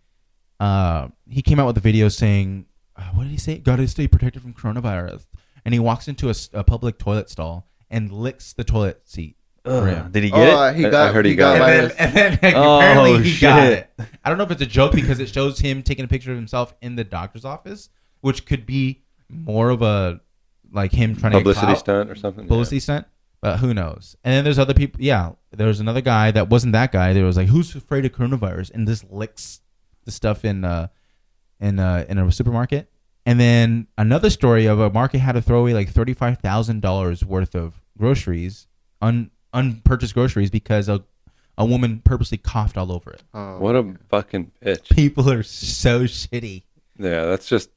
Uh, 0.60 1.08
he 1.28 1.42
came 1.42 1.60
out 1.60 1.66
with 1.66 1.76
a 1.76 1.80
video 1.80 2.08
saying, 2.08 2.66
uh, 2.96 3.02
"What 3.14 3.24
did 3.24 3.30
he 3.30 3.38
say? 3.38 3.58
Got 3.58 3.76
to 3.76 3.88
stay 3.88 4.08
protected 4.08 4.42
from 4.42 4.54
coronavirus." 4.54 5.26
And 5.64 5.74
he 5.74 5.78
walks 5.80 6.08
into 6.08 6.32
a 6.54 6.64
public 6.64 6.98
toilet 6.98 7.28
stall 7.30 7.68
and 7.90 8.10
licks 8.12 8.52
the 8.54 8.64
toilet 8.64 9.02
seat. 9.08 9.36
Ugh, 9.64 10.10
did 10.12 10.24
he 10.24 10.32
Oh, 10.32 10.36
get 10.36 10.54
uh, 10.54 10.62
it? 10.64 10.76
he 10.76 10.82
got. 10.82 10.94
I 10.94 11.12
heard 11.12 11.24
he 11.26 11.32
he 11.32 11.36
got, 11.36 11.58
got 11.58 11.70
it. 11.70 11.94
and 11.98 12.14
then, 12.14 12.32
and 12.32 12.40
then 12.40 12.54
Oh, 12.56 12.78
apparently 12.78 13.22
he 13.28 13.40
got 13.40 13.62
shit. 13.66 13.90
it. 13.98 14.06
I 14.24 14.28
don't 14.30 14.38
know 14.38 14.44
if 14.44 14.50
it's 14.50 14.62
a 14.62 14.66
joke 14.66 14.92
because 14.92 15.20
it 15.20 15.28
shows 15.28 15.58
him 15.58 15.82
taking 15.82 16.04
a 16.04 16.08
picture 16.08 16.30
of 16.30 16.36
himself 16.38 16.74
in 16.80 16.96
the 16.96 17.04
doctor's 17.04 17.44
office, 17.44 17.90
which 18.20 18.46
could 18.46 18.64
be 18.64 19.02
more 19.28 19.68
of 19.70 19.82
a 19.82 20.20
like 20.72 20.92
him 20.92 21.16
trying 21.16 21.32
to 21.32 21.38
Publicity 21.38 21.74
stunt 21.74 22.10
or 22.10 22.14
something. 22.14 22.44
Yeah. 22.44 22.48
publicity 22.48 22.80
stunt. 22.80 23.06
But 23.42 23.58
who 23.58 23.74
knows? 23.74 24.16
And 24.24 24.32
then 24.32 24.44
there's 24.44 24.58
other 24.58 24.74
people. 24.74 25.00
Yeah, 25.02 25.32
there 25.52 25.66
was 25.68 25.80
another 25.80 26.00
guy 26.00 26.30
that 26.30 26.48
wasn't 26.48 26.72
that 26.72 26.90
guy. 26.90 27.12
There 27.12 27.24
was 27.24 27.36
like, 27.36 27.48
who's 27.48 27.74
afraid 27.74 28.04
of 28.06 28.12
coronavirus? 28.12 28.70
And 28.72 28.88
this 28.88 29.04
licks 29.10 29.60
the 30.08 30.12
stuff 30.12 30.44
in 30.44 30.64
uh 30.64 30.88
in 31.60 31.78
uh 31.78 32.04
in 32.08 32.18
a 32.18 32.32
supermarket. 32.32 32.90
And 33.26 33.38
then 33.38 33.88
another 33.98 34.30
story 34.30 34.64
of 34.66 34.80
a 34.80 34.88
market 34.90 35.18
had 35.18 35.32
to 35.32 35.42
throw 35.42 35.60
away 35.60 35.74
like 35.74 35.90
thirty 35.90 36.14
five 36.14 36.38
thousand 36.38 36.80
dollars 36.80 37.24
worth 37.24 37.54
of 37.54 37.80
groceries, 37.98 38.66
un 39.02 39.30
unpurchased 39.52 40.14
groceries 40.14 40.50
because 40.50 40.88
a 40.88 41.04
a 41.58 41.64
woman 41.66 42.00
purposely 42.04 42.38
coughed 42.38 42.78
all 42.78 42.90
over 42.92 43.10
it. 43.10 43.22
Oh, 43.34 43.58
What 43.58 43.74
a 43.76 43.96
fucking 44.08 44.52
bitch. 44.64 44.88
People 44.94 45.28
are 45.30 45.42
so 45.42 46.04
shitty. 46.04 46.62
Yeah, 46.98 47.26
that's 47.26 47.48
just. 47.48 47.70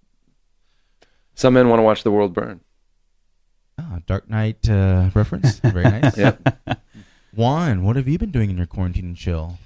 Some 1.33 1.55
men 1.55 1.67
want 1.69 1.79
to 1.79 1.83
watch 1.83 2.03
the 2.03 2.11
world 2.11 2.33
burn. 2.33 2.59
Oh, 3.79 3.97
Dark 4.05 4.29
Knight 4.29 4.69
uh, 4.69 5.09
reference. 5.15 5.57
Very 5.59 5.83
nice. 6.01 6.15
Yep. 6.15 6.47
Juan, 7.33 7.83
what 7.83 7.95
have 7.95 8.07
you 8.07 8.19
been 8.19 8.29
doing 8.31 8.51
in 8.51 8.57
your 8.57 8.67
quarantine 8.67 9.05
and 9.05 9.15
chill? 9.17 9.57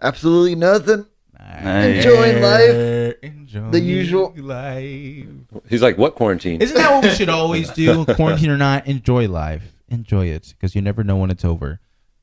absolutely 0.00 0.54
nothing. 0.54 1.06
Enjoying 1.40 2.42
life. 2.42 3.14
Enjoying 3.22 3.70
The 3.70 3.80
usual- 3.80 4.34
life. 4.36 5.26
He's 5.68 5.82
like, 5.82 5.96
what 5.98 6.14
quarantine? 6.14 6.60
Isn't 6.60 6.76
that 6.76 6.90
what 6.92 7.04
we 7.04 7.10
should 7.10 7.28
always 7.28 7.70
do? 7.70 8.04
Quarantine 8.16 8.50
or 8.50 8.56
not, 8.56 8.86
enjoy 8.86 9.28
life. 9.28 9.62
Enjoy 9.88 10.26
it 10.26 10.54
because 10.56 10.74
you 10.74 10.82
never 10.82 11.02
know 11.04 11.16
when 11.16 11.30
it's 11.30 11.44
over. 11.44 11.80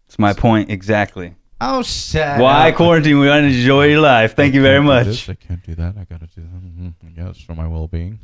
It's 0.07 0.19
my 0.19 0.33
point 0.33 0.69
exactly. 0.69 1.35
Oh, 1.59 1.81
shut 1.83 2.39
Why 2.39 2.69
up. 2.69 2.75
quarantine? 2.75 3.17
We 3.19 3.27
want 3.29 3.43
to 3.43 3.47
enjoy 3.57 3.85
your 3.85 4.01
life. 4.01 4.35
Thank 4.35 4.53
you 4.53 4.61
very 4.61 4.75
can't 4.79 4.83
do 4.85 4.87
much. 4.87 5.05
this, 5.07 5.29
I 5.29 5.33
can't 5.35 5.63
do 5.63 5.73
that. 5.75 5.95
I 5.97 6.03
gotta 6.03 6.27
do 6.27 6.41
that. 6.41 6.47
Mm-hmm. 6.47 6.89
Yeah, 7.17 7.29
it's 7.29 7.41
for 7.41 7.55
my 7.55 7.67
well-being. 7.67 8.19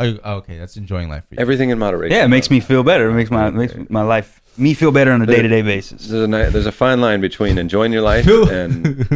Oh, 0.00 0.18
okay, 0.38 0.58
that's 0.58 0.76
enjoying 0.76 1.08
life 1.08 1.24
for 1.28 1.36
you. 1.36 1.40
Everything 1.40 1.70
in 1.70 1.78
moderation. 1.78 2.16
Yeah, 2.16 2.24
it 2.24 2.28
makes 2.28 2.50
me 2.50 2.58
feel 2.60 2.82
better. 2.82 3.08
It 3.10 3.14
makes 3.14 3.30
my 3.30 3.48
makes 3.50 3.74
my 3.88 4.02
life 4.02 4.42
me 4.56 4.72
feel 4.74 4.92
better 4.92 5.10
on 5.12 5.20
a 5.22 5.26
day 5.26 5.42
to 5.42 5.48
day 5.48 5.62
basis. 5.62 6.06
There's 6.06 6.22
a, 6.24 6.28
ni- 6.28 6.48
there's 6.50 6.66
a 6.66 6.72
fine 6.72 7.00
line 7.00 7.20
between 7.20 7.58
enjoying 7.58 7.92
your 7.92 8.02
life 8.02 8.24
Phil- 8.24 8.48
and 8.48 9.06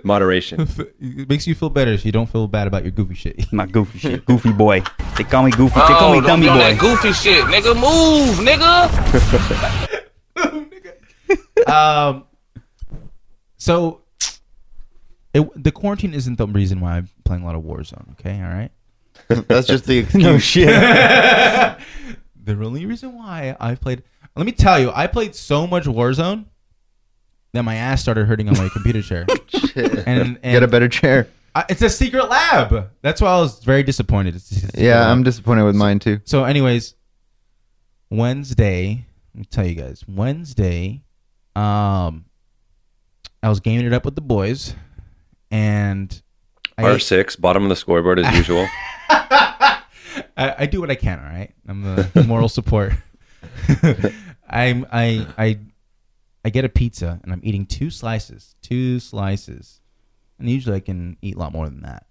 moderation. 0.04 0.68
it 1.00 1.28
makes 1.28 1.46
you 1.46 1.54
feel 1.54 1.70
better 1.70 1.96
so 1.98 2.04
you 2.04 2.12
don't 2.12 2.28
feel 2.30 2.46
bad 2.46 2.66
about 2.66 2.82
your 2.84 2.92
goofy 2.92 3.14
shit. 3.14 3.52
My 3.52 3.66
goofy 3.66 3.98
shit, 3.98 4.24
goofy 4.24 4.52
boy. 4.52 4.82
They 5.16 5.24
call 5.24 5.42
me 5.44 5.50
goofy. 5.50 5.74
They 5.74 5.86
call 5.86 6.12
me 6.12 6.18
Oh, 6.18 6.20
don't 6.20 6.40
dummy 6.40 6.42
be 6.46 6.48
on 6.50 6.58
boy. 6.58 6.62
that 6.64 6.78
goofy 6.78 7.12
shit, 7.12 7.44
nigga. 7.46 7.74
Move, 7.74 8.38
nigga. 8.46 8.88
um, 11.68 12.24
so 13.56 14.02
it, 15.34 15.62
the 15.62 15.72
quarantine 15.72 16.14
isn't 16.14 16.36
the 16.38 16.46
reason 16.46 16.80
why 16.80 16.96
I'm 16.98 17.08
playing 17.24 17.42
a 17.42 17.46
lot 17.46 17.54
of 17.56 17.62
Warzone. 17.62 18.12
Okay, 18.12 18.40
all 18.42 18.48
right. 18.48 18.70
That's 19.48 19.66
just 19.66 19.86
the 19.86 19.98
excuse. 19.98 20.22
No 20.22 20.38
shit. 20.38 20.66
The 20.68 22.52
only 22.52 22.86
reason 22.86 23.16
why 23.18 23.56
I 23.58 23.74
played, 23.74 24.04
let 24.36 24.46
me 24.46 24.52
tell 24.52 24.78
you, 24.78 24.90
I 24.94 25.06
played 25.06 25.34
so 25.34 25.66
much 25.66 25.84
Warzone 25.84 26.44
that 27.52 27.62
my 27.62 27.74
ass 27.76 28.02
started 28.02 28.26
hurting 28.26 28.48
on 28.48 28.56
my 28.56 28.68
computer 28.68 29.02
chair. 29.02 29.26
Shit. 29.48 30.06
And, 30.06 30.38
and 30.42 30.42
Get 30.42 30.62
a 30.62 30.68
better 30.68 30.88
chair. 30.88 31.28
I, 31.54 31.64
it's 31.70 31.80
a 31.80 31.86
Secretlab. 31.86 32.90
That's 33.00 33.20
why 33.20 33.30
I 33.30 33.40
was 33.40 33.64
very 33.64 33.82
disappointed. 33.82 34.34
It's 34.36 34.74
a 34.74 34.82
Yeah, 34.82 35.00
lab. 35.00 35.10
I'm 35.10 35.22
disappointed 35.22 35.64
with 35.64 35.74
mine 35.74 35.98
too. 35.98 36.20
So, 36.24 36.44
anyways, 36.44 36.94
Wednesday, 38.10 39.06
let 39.34 39.38
me 39.40 39.44
tell 39.46 39.66
you 39.66 39.74
guys, 39.74 40.04
Wednesday, 40.06 41.02
um, 41.54 42.26
I 43.42 43.48
was 43.48 43.60
gaming 43.60 43.86
it 43.86 43.92
up 43.92 44.04
with 44.04 44.16
the 44.16 44.20
boys, 44.20 44.74
and 45.50 46.20
I, 46.76 46.82
R6, 46.82 47.40
bottom 47.40 47.62
of 47.62 47.68
the 47.70 47.76
scoreboard 47.76 48.18
as 48.18 48.36
usual. 48.36 48.66
I, 49.08 49.84
I 50.36 50.66
do 50.66 50.80
what 50.80 50.90
I 50.90 50.94
can. 50.94 51.18
All 51.18 51.24
right, 51.24 51.54
I'm 51.66 51.82
the 51.82 52.24
moral 52.26 52.48
support. 52.50 52.92
I'm 54.48 54.86
I 54.92 55.26
I 55.36 55.58
I 56.44 56.50
get 56.50 56.64
a 56.64 56.68
pizza 56.68 57.20
and 57.22 57.32
I'm 57.32 57.40
eating 57.42 57.66
two 57.66 57.90
slices, 57.90 58.54
two 58.62 59.00
slices, 59.00 59.80
and 60.38 60.48
usually 60.48 60.76
I 60.76 60.80
can 60.80 61.16
eat 61.22 61.36
a 61.36 61.38
lot 61.38 61.52
more 61.52 61.68
than 61.68 61.82
that. 61.82 62.06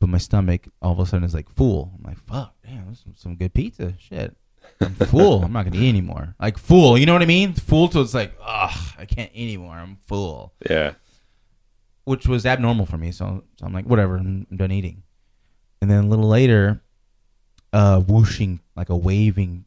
But 0.00 0.08
my 0.10 0.18
stomach 0.18 0.68
all 0.80 0.92
of 0.92 0.98
a 1.00 1.06
sudden 1.06 1.24
is 1.24 1.34
like 1.34 1.48
full. 1.50 1.92
I'm 1.98 2.04
like, 2.04 2.18
fuck, 2.26 2.54
damn, 2.64 2.88
is 2.90 3.02
some 3.16 3.34
good 3.36 3.52
pizza. 3.54 3.94
Shit, 3.98 4.36
I'm 4.80 4.94
full. 5.06 5.42
I'm 5.42 5.52
not 5.52 5.64
gonna 5.64 5.76
eat 5.76 5.88
anymore. 5.88 6.36
Like 6.40 6.56
full, 6.58 6.96
you 6.96 7.04
know 7.06 7.12
what 7.14 7.22
I 7.22 7.26
mean? 7.26 7.52
Full 7.54 7.88
till 7.88 8.02
it's 8.02 8.14
like, 8.14 8.34
ugh, 8.40 8.94
I 8.98 9.04
can't 9.06 9.30
eat 9.34 9.42
anymore. 9.48 9.74
I'm 9.74 9.96
full 10.06 10.54
Yeah. 10.70 10.92
which 12.04 12.26
was 12.28 12.46
abnormal 12.46 12.86
for 12.86 12.96
me. 12.96 13.10
So, 13.10 13.42
so 13.58 13.66
I'm 13.66 13.72
like, 13.72 13.86
whatever, 13.86 14.16
I'm, 14.16 14.46
I'm 14.50 14.56
done 14.56 14.70
eating. 14.72 15.02
And 15.82 15.90
then 15.90 16.04
a 16.04 16.06
little 16.06 16.28
later, 16.28 16.80
uh, 17.72 18.00
whooshing 18.00 18.60
like 18.76 18.88
a 18.88 18.96
waving 18.96 19.64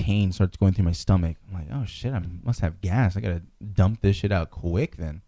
pain 0.00 0.32
starts 0.32 0.56
going 0.56 0.72
through 0.72 0.86
my 0.86 0.92
stomach. 0.92 1.36
I'm 1.48 1.54
like, 1.54 1.68
oh 1.72 1.84
shit, 1.84 2.12
I 2.12 2.22
must 2.42 2.60
have 2.60 2.80
gas. 2.80 3.16
I 3.16 3.20
gotta 3.20 3.42
dump 3.74 4.00
this 4.00 4.16
shit 4.16 4.32
out 4.32 4.50
quick. 4.50 4.96
Then 4.96 5.22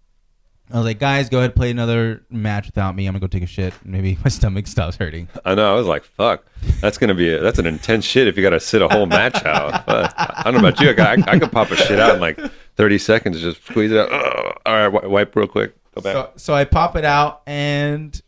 I 0.72 0.76
was 0.76 0.86
like, 0.86 0.98
guys, 0.98 1.28
go 1.28 1.38
ahead 1.38 1.54
play 1.54 1.70
another 1.70 2.24
match 2.30 2.66
without 2.66 2.96
me. 2.96 3.06
I'm 3.06 3.12
gonna 3.12 3.20
go 3.20 3.26
take 3.26 3.42
a 3.42 3.46
shit. 3.46 3.74
Maybe 3.84 4.18
my 4.24 4.30
stomach 4.30 4.66
stops 4.66 4.96
hurting. 4.96 5.28
I 5.44 5.54
know. 5.54 5.70
I 5.70 5.76
was 5.76 5.86
like, 5.86 6.04
fuck. 6.04 6.44
That's 6.80 6.96
to 6.98 7.14
be, 7.14 7.34
a, 7.34 7.40
that's 7.40 7.58
an 7.58 7.66
intense 7.66 8.04
shit 8.04 8.26
if 8.26 8.36
you 8.36 8.42
got 8.42 8.50
to 8.50 8.60
sit 8.60 8.80
a 8.80 8.88
whole 8.88 9.06
match 9.06 9.34
out. 9.44 9.84
But 9.84 10.14
I 10.16 10.42
don't 10.44 10.54
know 10.54 10.68
about 10.68 10.80
you. 10.80 10.90
I, 10.90 11.12
I, 11.12 11.16
I 11.34 11.38
could 11.38 11.52
pop 11.52 11.70
a 11.70 11.76
shit 11.76 12.00
out 12.00 12.14
in 12.14 12.20
like 12.20 12.40
30 12.76 12.98
seconds, 12.98 13.40
just 13.40 13.64
squeeze 13.66 13.92
it 13.92 13.98
out. 13.98 14.12
Ugh. 14.12 14.60
all 14.64 14.74
right, 14.74 14.84
wi- 14.84 15.06
wipe 15.06 15.36
real 15.36 15.46
quick. 15.46 15.74
Go 15.94 16.00
back. 16.00 16.14
So, 16.14 16.30
so 16.36 16.54
I 16.54 16.64
pop 16.64 16.96
it 16.96 17.04
out, 17.04 17.42
and 17.46 18.18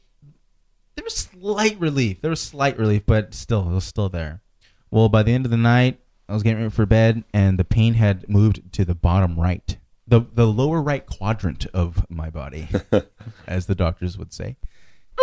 there 0.97 1.05
was 1.05 1.17
slight 1.17 1.81
relief. 1.81 2.21
There 2.21 2.31
was 2.31 2.41
slight 2.41 2.79
relief, 2.79 3.05
but 3.07 3.33
still, 3.33 3.63
it 3.71 3.73
was 3.75 3.85
still 3.85 4.11
there. 4.11 4.43
Well, 4.91 5.09
by 5.09 5.23
the 5.23 5.33
end 5.33 5.47
of 5.47 5.51
the 5.51 5.57
night, 5.57 5.99
I 6.29 6.33
was 6.33 6.43
getting 6.43 6.59
ready 6.59 6.71
for 6.71 6.87
bed, 6.87 7.25
and 7.33 7.59
the 7.59 7.65
pain 7.65 7.95
had 7.95 8.29
moved 8.29 8.73
to 8.73 8.85
the 8.85 8.95
bottom 8.95 9.39
right, 9.39 9.77
the 10.07 10.21
the 10.21 10.47
lower 10.47 10.81
right 10.81 11.05
quadrant 11.05 11.67
of 11.67 12.05
my 12.09 12.31
body, 12.31 12.69
as 13.47 13.67
the 13.67 13.75
doctors 13.75 14.17
would 14.17 14.33
say. 14.33 14.57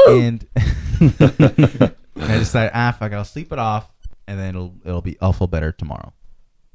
And 0.08 0.48
I 0.56 1.92
decided, 2.16 2.72
ah, 2.74 2.96
fuck, 2.98 3.12
it, 3.12 3.16
I'll 3.16 3.26
sleep 3.26 3.52
it 3.52 3.60
off, 3.60 3.92
and 4.28 4.40
then 4.40 4.50
it'll 4.50 4.76
it'll 4.86 5.02
be 5.02 5.18
I'll 5.22 5.34
feel 5.34 5.48
better 5.48 5.72
tomorrow. 5.72 6.14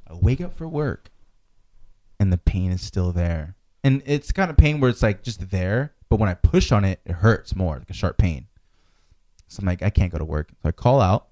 I 0.09 0.15
wake 0.15 0.41
up 0.41 0.55
for 0.55 0.69
work, 0.69 1.11
and 2.19 2.33
the 2.33 2.39
pain 2.39 2.73
is 2.73 2.83
still 2.83 3.12
there. 3.12 3.55
And 3.85 4.03
it's 4.05 4.33
kind 4.33 4.51
of 4.51 4.57
pain 4.57 4.81
where 4.81 4.91
it's 4.91 5.03
like 5.03 5.23
just 5.23 5.51
there, 5.51 5.95
but 6.09 6.19
when 6.19 6.29
I 6.29 6.35
push 6.35 6.73
on 6.73 6.85
it, 6.85 7.01
it 7.05 7.12
hurts 7.12 7.55
more, 7.55 7.79
like 7.79 7.91
a 7.91 7.95
sharp 7.95 8.19
pain. 8.19 8.49
So 9.47 9.61
I'm 9.61 9.67
like, 9.67 9.83
I 9.83 9.91
can't 9.91 10.11
go 10.11 10.19
to 10.19 10.25
work. 10.25 10.51
So 10.62 10.69
I 10.69 10.73
call 10.73 11.01
out, 11.01 11.29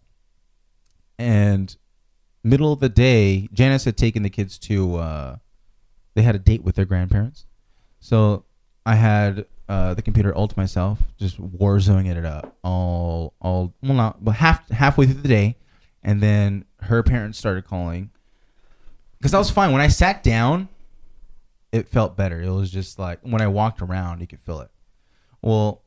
and 1.18 1.76
middle 2.44 2.72
of 2.72 2.80
the 2.80 2.88
day, 2.88 3.48
Janice 3.52 3.84
had 3.84 3.96
taken 3.96 4.22
the 4.22 4.30
kids 4.30 4.58
to. 4.60 4.96
Uh, 4.96 5.36
they 6.14 6.22
had 6.22 6.36
a 6.36 6.38
date 6.38 6.62
with 6.62 6.76
their 6.76 6.84
grandparents, 6.84 7.46
so 7.98 8.44
I 8.86 8.94
had 8.94 9.46
uh, 9.68 9.94
the 9.94 10.02
computer 10.02 10.32
all 10.32 10.46
to 10.46 10.56
myself, 10.56 11.00
just 11.18 11.40
war 11.40 11.80
zoning 11.80 12.06
it 12.06 12.24
up 12.24 12.56
all 12.62 13.34
all 13.40 13.74
well 13.82 13.94
not 13.94 14.22
well 14.22 14.34
half 14.34 14.68
halfway 14.70 15.06
through 15.06 15.22
the 15.22 15.28
day, 15.28 15.56
and 16.02 16.22
then 16.22 16.64
her 16.82 17.02
parents 17.02 17.38
started 17.38 17.64
calling 17.64 18.10
because 19.18 19.34
I 19.34 19.38
was 19.38 19.50
fine 19.50 19.72
when 19.72 19.80
I 19.80 19.88
sat 19.88 20.22
down 20.22 20.68
it 21.74 21.88
felt 21.88 22.16
better. 22.16 22.40
It 22.40 22.50
was 22.50 22.70
just 22.70 23.00
like 23.00 23.18
when 23.22 23.40
I 23.40 23.48
walked 23.48 23.82
around, 23.82 24.20
you 24.20 24.28
could 24.28 24.38
feel 24.38 24.60
it. 24.60 24.70
Well, 25.42 25.82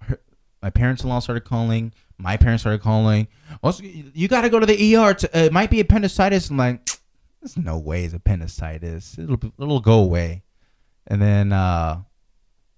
her, 0.00 0.18
my 0.62 0.70
parents-in-law 0.70 1.18
started 1.18 1.44
calling. 1.44 1.92
My 2.18 2.36
parents 2.36 2.62
started 2.62 2.80
calling. 2.80 3.28
Also, 3.62 3.82
you 3.84 4.28
got 4.28 4.42
to 4.42 4.50
go 4.50 4.58
to 4.58 4.66
the 4.66 4.96
ER. 4.96 5.14
To, 5.14 5.38
uh, 5.38 5.42
it 5.44 5.52
might 5.52 5.70
be 5.70 5.80
appendicitis. 5.80 6.50
I'm 6.50 6.56
like, 6.56 6.88
there's 7.40 7.56
no 7.56 7.78
way 7.78 8.04
it's 8.04 8.14
appendicitis. 8.14 9.18
It'll 9.18 9.38
it'll 9.58 9.80
go 9.80 10.00
away. 10.00 10.42
And 11.06 11.20
then 11.20 11.52
uh, 11.52 12.02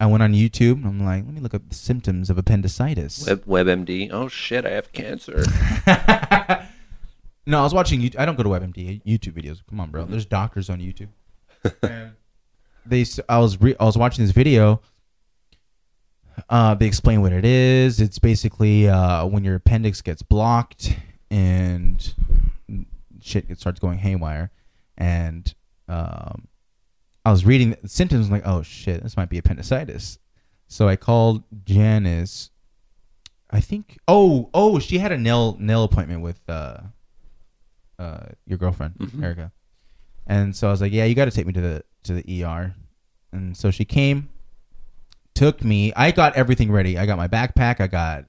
I 0.00 0.06
went 0.06 0.22
on 0.22 0.32
YouTube. 0.32 0.72
and 0.72 0.86
I'm 0.86 1.04
like, 1.04 1.24
let 1.24 1.32
me 1.34 1.40
look 1.40 1.54
up 1.54 1.68
the 1.68 1.74
symptoms 1.74 2.30
of 2.30 2.38
appendicitis. 2.38 3.26
Web, 3.26 3.44
WebMD. 3.44 4.10
Oh 4.12 4.28
shit, 4.28 4.66
I 4.66 4.70
have 4.70 4.92
cancer. 4.92 5.44
No, 7.48 7.60
I 7.60 7.62
was 7.62 7.72
watching. 7.72 8.02
YouTube. 8.02 8.18
I 8.18 8.26
don't 8.26 8.36
go 8.36 8.42
to 8.42 8.50
WebMD 8.50 9.02
YouTube 9.04 9.32
videos. 9.32 9.62
Come 9.70 9.80
on, 9.80 9.90
bro. 9.90 10.04
There's 10.04 10.26
doctors 10.26 10.68
on 10.68 10.80
YouTube. 10.80 11.08
and 11.82 12.12
they, 12.84 13.06
I 13.26 13.38
was, 13.38 13.58
re- 13.58 13.74
I 13.80 13.86
was 13.86 13.96
watching 13.96 14.22
this 14.22 14.34
video. 14.34 14.82
Uh, 16.48 16.74
they 16.74 16.86
explain 16.86 17.20
what 17.20 17.32
it 17.32 17.44
is. 17.44 18.00
It's 18.00 18.18
basically 18.18 18.88
uh, 18.88 19.26
when 19.26 19.44
your 19.44 19.56
appendix 19.56 20.00
gets 20.02 20.22
blocked 20.22 20.96
and 21.30 22.14
shit 23.20 23.46
it 23.48 23.60
starts 23.60 23.80
going 23.80 23.98
haywire. 23.98 24.50
And 24.96 25.54
um, 25.88 26.48
I 27.24 27.30
was 27.30 27.44
reading 27.44 27.76
the 27.82 27.88
symptoms. 27.88 28.26
I'm 28.26 28.32
like, 28.32 28.46
oh 28.46 28.62
shit, 28.62 29.02
this 29.02 29.16
might 29.16 29.28
be 29.28 29.38
appendicitis. 29.38 30.18
So 30.66 30.88
I 30.88 30.96
called 30.96 31.44
Janice. 31.64 32.50
I 33.50 33.60
think. 33.60 33.98
Oh, 34.06 34.50
oh, 34.52 34.78
she 34.78 34.98
had 34.98 35.12
a 35.12 35.18
nail 35.18 35.56
nail 35.58 35.84
appointment 35.84 36.20
with 36.20 36.40
uh, 36.48 36.80
uh, 37.98 38.26
your 38.46 38.58
girlfriend 38.58 39.10
Erica, 39.22 39.52
and 40.26 40.54
so 40.54 40.68
I 40.68 40.70
was 40.70 40.82
like, 40.82 40.92
yeah, 40.92 41.04
you 41.04 41.14
got 41.14 41.24
to 41.24 41.30
take 41.30 41.46
me 41.46 41.54
to 41.54 41.60
the 41.60 41.84
to 42.04 42.12
the 42.12 42.44
ER, 42.44 42.74
and 43.32 43.56
so 43.56 43.70
she 43.70 43.86
came, 43.86 44.28
took 45.38 45.62
me. 45.62 45.92
I 45.94 46.10
got 46.10 46.34
everything 46.34 46.72
ready. 46.72 46.98
I 46.98 47.06
got 47.06 47.16
my 47.16 47.28
backpack. 47.28 47.80
I 47.80 47.86
got 47.86 48.24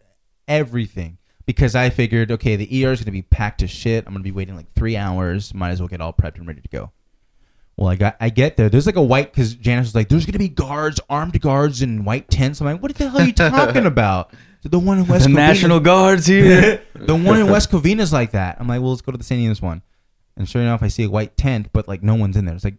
everything 0.48 1.18
because 1.46 1.76
I 1.76 1.90
figured, 1.90 2.32
okay, 2.32 2.56
the 2.56 2.86
ER 2.86 2.92
is 2.92 3.02
gonna 3.02 3.12
be 3.12 3.22
packed 3.24 3.60
to 3.62 3.68
shit. 3.68 4.06
I'm 4.06 4.14
gonna 4.14 4.24
be 4.24 4.32
waiting 4.32 4.56
like 4.56 4.72
three 4.74 4.96
hours. 4.96 5.54
Might 5.54 5.72
as 5.72 5.80
well 5.82 5.88
get 5.88 6.02
all 6.02 6.14
prepped 6.14 6.38
and 6.38 6.48
ready 6.48 6.62
to 6.62 6.68
go. 6.70 6.92
Well, 7.78 7.88
I 7.88 7.96
got 7.96 8.16
I 8.20 8.30
get 8.30 8.58
there. 8.58 8.70
There's 8.70 8.86
like 8.86 8.96
a 8.98 9.02
white 9.02 9.32
because 9.32 9.56
Janice 9.56 9.88
was 9.88 9.96
like, 9.96 10.10
"There's 10.10 10.26
gonna 10.26 10.38
be 10.38 10.50
guards, 10.50 11.00
armed 11.10 11.40
guards 11.42 11.82
in 11.82 12.04
white 12.04 12.30
tents." 12.30 12.60
I'm 12.62 12.68
like, 12.68 12.82
"What 12.82 12.94
the 12.94 13.10
hell 13.10 13.22
are 13.22 13.26
you 13.26 13.34
talking 13.34 13.86
about?" 13.88 14.34
The 14.64 14.78
one 14.78 15.00
in 15.00 15.08
West 15.08 15.24
The 15.24 15.30
Covina- 15.32 15.36
National 15.36 15.80
Guard's 15.80 16.26
here. 16.28 16.82
the 16.94 17.16
one 17.16 17.40
in 17.40 17.48
West 17.50 17.72
Covina's 17.72 18.12
like 18.12 18.32
that. 18.32 18.58
I'm 18.60 18.68
like, 18.68 18.82
well, 18.82 18.90
let's 18.90 19.02
go 19.02 19.14
to 19.14 19.18
the 19.18 19.24
San 19.24 19.38
Dimas 19.38 19.62
one. 19.62 19.82
And 20.36 20.50
sure 20.50 20.62
enough, 20.62 20.84
I 20.84 20.90
see 20.90 21.04
a 21.06 21.10
white 21.10 21.38
tent, 21.38 21.70
but 21.72 21.88
like 21.88 22.04
no 22.04 22.16
one's 22.16 22.36
in 22.36 22.44
there. 22.44 22.56
It's 22.56 22.66
like 22.66 22.76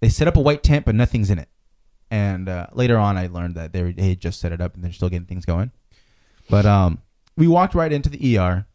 they 0.00 0.08
set 0.08 0.26
up 0.26 0.36
a 0.36 0.40
white 0.40 0.62
tent, 0.62 0.86
but 0.86 0.94
nothing's 0.94 1.28
in 1.30 1.38
it. 1.38 1.48
And 2.10 2.48
uh, 2.48 2.66
later 2.72 2.96
on, 2.98 3.16
I 3.18 3.26
learned 3.26 3.54
that 3.56 3.72
they, 3.72 3.82
were- 3.82 3.92
they 3.92 4.10
had 4.10 4.20
just 4.20 4.40
set 4.40 4.52
it 4.52 4.60
up 4.60 4.74
and 4.74 4.82
they're 4.82 4.92
still 4.92 5.08
getting 5.10 5.26
things 5.26 5.44
going. 5.44 5.72
But 6.50 6.64
um, 6.66 7.02
we 7.36 7.46
walked 7.46 7.74
right 7.74 7.92
into 7.92 8.08
the 8.08 8.38
ER. 8.38 8.66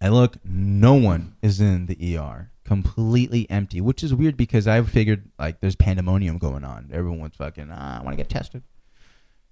I 0.00 0.08
look, 0.08 0.36
no 0.44 0.94
one 0.94 1.34
is 1.42 1.60
in 1.60 1.86
the 1.86 2.16
ER, 2.18 2.50
completely 2.64 3.48
empty, 3.50 3.80
which 3.80 4.04
is 4.04 4.14
weird 4.14 4.36
because 4.36 4.68
I 4.68 4.80
figured 4.82 5.30
like 5.38 5.60
there's 5.60 5.74
pandemonium 5.74 6.38
going 6.38 6.64
on. 6.64 6.90
Everyone's 6.92 7.34
fucking, 7.36 7.70
ah, 7.72 7.98
I 7.98 8.02
want 8.04 8.12
to 8.12 8.16
get 8.16 8.28
tested. 8.28 8.62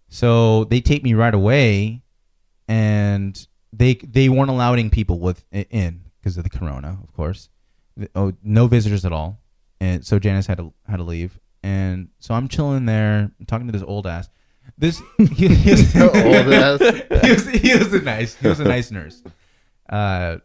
So 0.09 0.65
they 0.65 0.81
take 0.81 1.03
me 1.03 1.15
right 1.15 1.35
away, 1.35 2.03
and 2.69 3.47
they 3.73 3.95
they 3.95 4.29
weren't 4.29 4.51
allowing 4.51 4.91
people 4.91 5.19
with 5.19 5.45
in 5.51 6.03
because 6.21 6.37
of 6.37 6.45
the 6.45 6.51
corona, 6.51 6.99
of 7.03 7.13
course. 7.15 7.49
Oh, 8.15 8.33
no 8.43 8.67
visitors 8.67 9.05
at 9.05 9.13
all, 9.13 9.41
and 9.81 10.05
so 10.07 10.19
Janice 10.19 10.47
had 10.47 10.59
to 10.59 10.73
had 10.87 10.99
to 10.99 11.03
leave, 11.03 11.41
and 11.65 12.09
so 12.21 12.35
I'm 12.35 12.47
chilling 12.49 12.85
there 12.87 13.31
talking 13.47 13.67
to 13.67 13.73
this 13.73 13.83
old 13.83 14.07
ass. 14.07 14.29
This 14.79 15.01
he, 15.19 15.49
he 15.49 15.71
was, 15.71 15.97
Old 16.01 16.15
ass. 16.53 16.81
he 17.23 17.33
was 17.33 17.47
he 17.49 17.75
was 17.77 17.93
a 17.95 18.01
nice 18.03 18.35
he 18.37 18.47
was 18.49 18.61
a 18.61 18.65
nice 18.65 18.91
nurse. 18.91 19.23
Uh, 19.89 20.39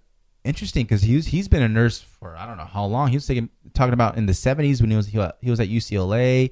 interesting 0.44 0.86
because 0.86 1.02
he 1.02 1.16
was 1.16 1.28
he's 1.28 1.48
been 1.48 1.62
a 1.64 1.68
nurse 1.70 2.00
for 2.00 2.36
I 2.36 2.46
don't 2.46 2.58
know 2.58 2.66
how 2.66 2.86
long. 2.86 3.10
He 3.10 3.16
was 3.18 3.28
taking, 3.28 3.50
talking 3.74 3.94
about 3.94 4.18
in 4.18 4.26
the 4.26 4.34
70s 4.34 4.82
when 4.82 4.90
he 4.92 4.96
was 4.98 5.08
he, 5.08 5.20
he 5.42 5.50
was 5.50 5.60
at 5.60 5.68
UCLA. 5.70 6.52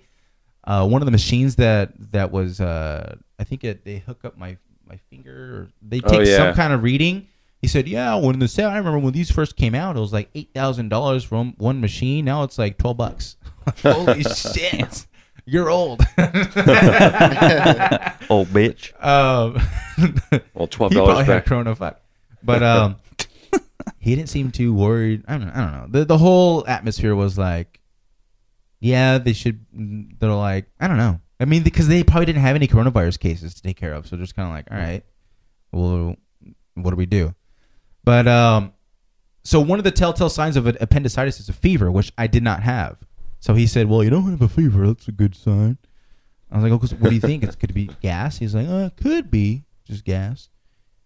Uh, 0.64 0.88
one 0.88 1.02
of 1.02 1.06
the 1.06 1.12
machines 1.12 1.56
that 1.58 1.94
that 2.12 2.32
was 2.32 2.60
uh, 2.60 3.16
I 3.40 3.44
think 3.44 3.64
it, 3.64 3.86
they 3.86 4.00
hook 4.00 4.26
up 4.26 4.38
my 4.38 4.58
my 4.86 4.98
finger 5.10 5.32
or 5.32 5.68
they 5.82 6.02
Oh, 6.04 6.10
take 6.10 6.28
yeah. 6.28 6.38
some 6.38 6.54
kind 6.56 6.74
of 6.74 6.84
reading. 6.84 7.28
He 7.62 7.68
said, 7.68 7.88
"Yeah, 7.88 8.16
when 8.16 8.38
the 8.40 8.48
set, 8.48 8.66
I 8.70 8.78
remember 8.78 9.00
when 9.00 9.14
these 9.14 9.32
first 9.32 9.56
came 9.56 9.74
out, 9.76 9.98
it 9.98 10.00
was 10.00 10.14
like 10.14 10.30
eight 10.36 10.52
thousand 10.54 10.90
dollars 10.90 11.24
from 11.24 11.54
one 11.58 11.82
machine. 11.82 12.24
Now 12.26 12.44
it's 12.44 12.58
like 12.58 12.78
twelve 12.78 12.98
bucks. 12.98 13.36
Holy 13.84 14.24
shit, 14.24 15.06
you're 15.46 15.70
old." 15.70 16.00
Old 18.30 18.48
bitch. 18.50 18.92
um, 19.04 19.62
Well, 20.54 20.68
twelve 20.68 20.92
he 20.92 20.98
probably 20.98 21.14
dollars 21.14 21.28
had 21.28 21.28
back. 21.28 21.46
Corona 21.46 21.76
fuck, 21.76 22.02
but 22.44 22.62
um, 22.64 22.98
he 24.00 24.16
didn't 24.16 24.30
seem 24.30 24.52
too 24.52 24.74
worried. 24.74 25.24
I 25.28 25.38
don't, 25.38 25.50
I 25.50 25.62
don't 25.62 25.72
know. 25.72 25.88
The 26.00 26.06
the 26.06 26.18
whole 26.18 26.66
atmosphere 26.68 27.16
was 27.16 27.38
like, 27.38 27.80
yeah, 28.80 29.18
they 29.18 29.34
should. 29.34 29.66
They're 29.74 30.32
like, 30.32 30.66
I 30.80 30.88
don't 30.88 30.98
know. 30.98 31.20
I 31.40 31.46
mean, 31.46 31.64
because 31.64 31.88
they 31.88 32.04
probably 32.04 32.26
didn't 32.26 32.42
have 32.42 32.56
any 32.56 32.68
coronavirus 32.68 33.20
cases 33.20 33.54
to 33.56 33.62
take 33.62 33.78
care 33.78 33.94
of, 33.94 34.08
so 34.08 34.18
just 34.18 34.36
kind 34.36 34.48
of 34.50 34.54
like, 34.56 34.68
all 34.72 34.78
right, 34.78 35.04
well, 35.72 36.16
what 36.74 36.90
do 36.92 36.96
we 36.98 37.06
do? 37.06 37.34
But 38.04 38.28
um, 38.28 38.74
so 39.44 39.60
one 39.62 39.80
of 39.80 39.84
the 39.86 39.92
telltale 39.92 40.30
signs 40.30 40.58
of 40.58 40.66
an 40.68 40.78
appendicitis 40.82 41.40
is 41.40 41.48
a 41.48 41.54
fever, 41.54 41.92
which 41.92 42.12
I 42.18 42.28
did 42.28 42.44
not 42.44 42.64
have. 42.64 42.98
So 43.40 43.54
he 43.54 43.68
said, 43.68 43.88
"Well, 43.88 44.04
you 44.04 44.10
don't 44.10 44.30
have 44.30 44.42
a 44.42 44.48
fever. 44.50 44.88
That's 44.88 45.08
a 45.08 45.12
good 45.12 45.36
sign." 45.36 45.78
I 46.52 46.56
was 46.56 46.64
like, 46.64 46.72
"Okay, 46.74 46.88
so 46.88 46.96
what 46.98 47.10
do 47.10 47.16
you 47.16 47.22
think? 47.22 47.44
It's 47.44 47.56
could 47.56 47.70
it 47.72 47.74
be 47.74 47.90
gas?" 48.02 48.38
He's 48.38 48.56
like, 48.56 48.68
"Uh, 48.68 48.90
it 48.92 48.98
could 49.02 49.30
be 49.30 49.64
just 49.86 50.04
gas." 50.04 50.50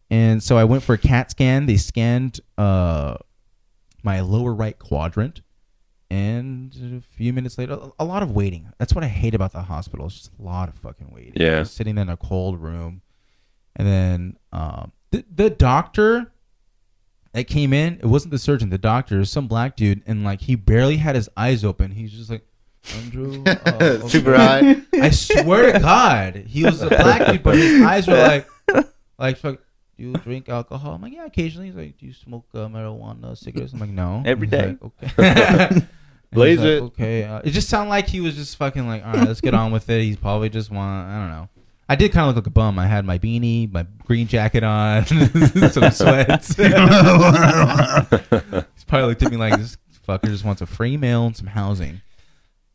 And 0.09 0.43
so 0.43 0.57
I 0.57 0.63
went 0.63 0.83
for 0.83 0.93
a 0.93 0.97
CAT 0.97 1.31
scan. 1.31 1.65
They 1.65 1.77
scanned 1.77 2.39
uh 2.57 3.15
my 4.03 4.21
lower 4.21 4.53
right 4.53 4.77
quadrant, 4.77 5.41
and 6.09 6.75
a 6.97 7.15
few 7.15 7.33
minutes 7.33 7.57
later, 7.57 7.73
a, 7.73 7.91
a 7.99 8.05
lot 8.05 8.23
of 8.23 8.31
waiting. 8.31 8.71
That's 8.77 8.93
what 8.93 9.03
I 9.03 9.07
hate 9.07 9.35
about 9.35 9.51
the 9.53 9.61
hospital. 9.63 10.07
It's 10.07 10.15
just 10.15 10.31
a 10.39 10.41
lot 10.41 10.69
of 10.69 10.75
fucking 10.75 11.09
waiting. 11.11 11.33
Yeah. 11.35 11.59
Just 11.59 11.75
sitting 11.75 11.97
in 11.97 12.09
a 12.09 12.17
cold 12.17 12.59
room, 12.59 13.01
and 13.75 13.87
then 13.87 14.37
um, 14.51 14.91
the 15.11 15.23
the 15.33 15.49
doctor 15.49 16.30
that 17.33 17.45
came 17.45 17.73
in, 17.73 17.95
it 17.95 18.05
wasn't 18.05 18.31
the 18.31 18.39
surgeon, 18.39 18.69
the 18.69 18.77
doctor, 18.77 19.15
it 19.15 19.19
was 19.19 19.31
some 19.31 19.47
black 19.47 19.75
dude, 19.75 20.01
and 20.05 20.23
like 20.23 20.41
he 20.41 20.55
barely 20.55 20.97
had 20.97 21.15
his 21.15 21.29
eyes 21.37 21.63
open. 21.63 21.91
He's 21.91 22.11
just 22.11 22.29
like, 22.29 22.45
Andrew, 22.95 23.43
uh, 23.45 23.55
okay." 23.67 24.07
Super 24.07 24.35
high. 24.35 24.81
I 24.93 25.09
swear 25.11 25.71
to 25.71 25.79
God, 25.79 26.35
he 26.47 26.63
was 26.65 26.81
a 26.81 26.89
black 26.89 27.27
dude, 27.27 27.43
but 27.43 27.55
his 27.55 27.81
eyes 27.81 28.07
were 28.07 28.17
like, 28.17 28.47
like, 29.17 29.37
fuck, 29.37 29.59
do 29.97 30.03
you 30.03 30.13
drink 30.13 30.49
alcohol? 30.49 30.95
I'm 30.95 31.01
like, 31.01 31.13
yeah, 31.13 31.25
occasionally. 31.25 31.67
He's 31.67 31.75
like, 31.75 31.97
do 31.97 32.07
you 32.07 32.13
smoke 32.13 32.45
uh, 32.55 32.67
marijuana, 32.67 33.37
cigarettes? 33.37 33.73
I'm 33.73 33.79
like, 33.79 33.91
no. 33.91 34.23
Every 34.25 34.47
day. 34.47 34.77
Like, 35.17 35.19
okay. 35.19 35.87
Blaze 36.31 36.59
like, 36.59 36.67
it. 36.67 36.81
Okay. 36.83 37.23
Uh, 37.25 37.41
it 37.43 37.51
just 37.51 37.67
sounded 37.69 37.89
like 37.89 38.07
he 38.07 38.21
was 38.21 38.35
just 38.35 38.55
fucking 38.55 38.87
like, 38.87 39.05
all 39.05 39.13
right, 39.13 39.27
let's 39.27 39.41
get 39.41 39.53
on 39.53 39.71
with 39.71 39.89
it. 39.89 40.01
He's 40.01 40.15
probably 40.15 40.49
just 40.49 40.71
want, 40.71 41.07
I 41.09 41.19
don't 41.19 41.29
know. 41.29 41.49
I 41.91 41.95
did 41.95 42.11
kind 42.13 42.29
of 42.29 42.35
look 42.35 42.45
like 42.45 42.47
a 42.47 42.51
bum. 42.51 42.79
I 42.79 42.87
had 42.87 43.03
my 43.05 43.17
beanie, 43.19 43.69
my 43.71 43.85
green 44.05 44.25
jacket 44.27 44.63
on, 44.63 45.05
some 45.05 45.91
sweats. 45.91 46.55
He's 46.55 46.69
probably 48.87 49.07
looked 49.07 49.23
at 49.23 49.31
me 49.31 49.37
like 49.37 49.57
this 49.57 49.77
fucker 50.07 50.25
just 50.27 50.45
wants 50.45 50.61
a 50.61 50.65
free 50.65 50.95
meal 50.97 51.25
and 51.25 51.35
some 51.35 51.47
housing. 51.47 52.01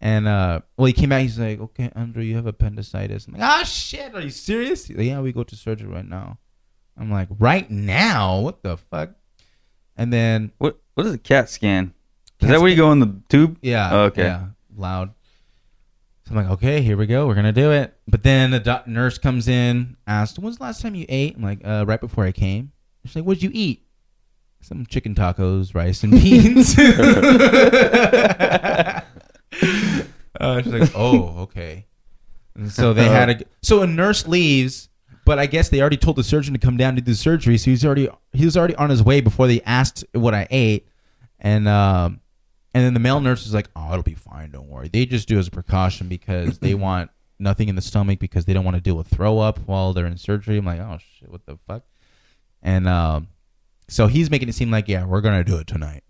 And 0.01 0.29
uh, 0.29 0.61
well, 0.77 0.85
he 0.87 0.93
came 0.93 1.09
back. 1.09 1.23
He's 1.23 1.39
like, 1.39 1.59
"Okay, 1.61 1.91
Andrew, 1.97 2.23
you 2.23 2.37
have 2.37 2.47
appendicitis." 2.47 3.27
I'm 3.27 3.33
like, 3.33 3.43
"Ah, 3.43 3.62
shit! 3.64 4.14
Are 4.14 4.21
you 4.21 4.29
serious?" 4.29 4.85
He's 4.87 4.97
like, 4.99 5.07
"Yeah, 5.07 5.21
we 5.21 5.33
go 5.33 5.43
to 5.45 5.57
surgery 5.57 5.89
right 5.89 6.07
now." 6.07 6.39
I'm 6.99 7.11
like, 7.11 7.29
"Right 7.39 7.71
now? 7.71 8.41
What 8.41 8.62
the 8.62 8.77
fuck?" 8.77 9.12
And 9.97 10.12
then, 10.12 10.53
What 10.59 10.79
what 10.95 11.07
is 11.07 11.14
a 11.14 11.19
CAT 11.19 11.49
scan? 11.49 11.95
Is 12.41 12.49
CAT 12.49 12.51
that 12.51 12.61
where 12.61 12.69
you 12.69 12.77
go 12.77 12.93
in 12.93 13.01
the 13.01 13.19
tube? 13.31 13.57
yeah, 13.62 13.89
Oh, 13.91 14.01
okay. 14.05 14.25
yeah, 14.25 14.49
loud. 14.77 15.14
So 16.27 16.35
I'm 16.35 16.43
like, 16.43 16.51
"Okay, 16.55 16.83
here 16.83 16.97
we 16.97 17.07
go. 17.07 17.29
We're 17.29 17.37
gonna 17.37 17.53
do 17.53 17.70
it." 17.70 17.95
But 18.09 18.24
then 18.24 18.51
the 18.51 18.59
doc- 18.59 18.89
nurse 18.89 19.16
comes 19.16 19.47
in, 19.47 19.97
asked, 20.09 20.41
"When's 20.41 20.57
the 20.59 20.64
last 20.64 20.83
time 20.83 20.97
you 20.97 21.07
ate?" 21.09 21.37
I'm 21.37 21.43
like, 21.43 21.61
uh, 21.64 21.85
"Right 21.87 22.01
before 22.01 22.24
I 22.24 22.33
came." 22.33 22.72
She's 23.05 23.14
like, 23.14 23.24
"What'd 23.24 23.45
you 23.45 23.51
eat?" 23.53 23.85
Some 24.61 24.87
chicken 24.87 25.14
tacos, 25.14 25.72
rice, 25.74 26.03
and 26.03 26.12
beans. 26.12 26.77
uh, 30.41 30.62
she's 30.62 30.72
like, 30.72 30.91
"Oh, 30.97 31.37
okay." 31.43 31.87
And 32.57 32.72
so 32.72 32.93
they 32.93 33.05
had 33.05 33.31
a 33.31 33.45
so 33.62 33.83
a 33.83 33.87
nurse 33.87 34.27
leaves, 34.27 34.89
but 35.24 35.39
I 35.39 35.47
guess 35.47 35.68
they 35.68 35.81
already 35.81 35.97
told 35.97 36.16
the 36.16 36.24
surgeon 36.24 36.55
to 36.55 36.59
come 36.59 36.77
down 36.77 36.97
to 36.97 37.01
do 37.01 37.12
the 37.12 37.16
surgery, 37.16 37.57
so 37.59 37.70
he's 37.70 37.85
already 37.85 38.09
he 38.33 38.45
was 38.45 38.57
already 38.57 38.74
on 38.74 38.91
his 38.91 39.03
way 39.03 39.20
before 39.20 39.47
they 39.47 39.61
asked 39.62 40.05
what 40.12 40.35
I 40.35 40.49
ate, 40.51 40.89
and 41.39 41.68
um, 41.68 42.20
and 42.77 42.85
then 42.85 42.93
the 42.93 43.01
male 43.01 43.20
nurse 43.20 43.47
is 43.47 43.55
like, 43.55 43.70
"Oh, 43.74 43.89
it'll 43.91 44.03
be 44.03 44.12
fine, 44.12 44.51
don't 44.51 44.68
worry." 44.68 44.89
They 44.89 45.07
just 45.07 45.27
do 45.27 45.39
as 45.39 45.49
a 45.49 45.51
precaution 45.51 46.09
because 46.09 46.59
they 46.59 46.74
want 46.89 47.11
nothing 47.39 47.70
in 47.70 47.74
the 47.74 47.81
stomach 47.81 48.18
because 48.18 48.45
they 48.45 48.53
don't 48.53 48.66
want 48.66 48.74
to 48.74 48.83
deal 48.83 48.97
with 48.97 49.09
throw 49.09 49.39
up 49.39 49.61
while 49.61 49.95
they're 49.95 50.05
in 50.05 50.18
surgery. 50.18 50.59
I'm 50.59 50.66
like, 50.66 50.81
"Oh 50.81 50.99
shit, 51.01 51.31
what 51.31 51.47
the 51.47 51.57
fuck?" 51.66 51.85
And 52.62 52.87
um, 52.87 53.29
so 53.89 54.09
he's 54.09 54.31
making 54.31 54.51
it 54.51 54.55
seem 54.55 54.70
like, 54.70 54.89
"Yeah, 54.89 55.07
we're 55.07 55.22
gonna 55.22 55.43
do 55.43 55.57
it 55.57 55.66
tonight," 55.66 56.05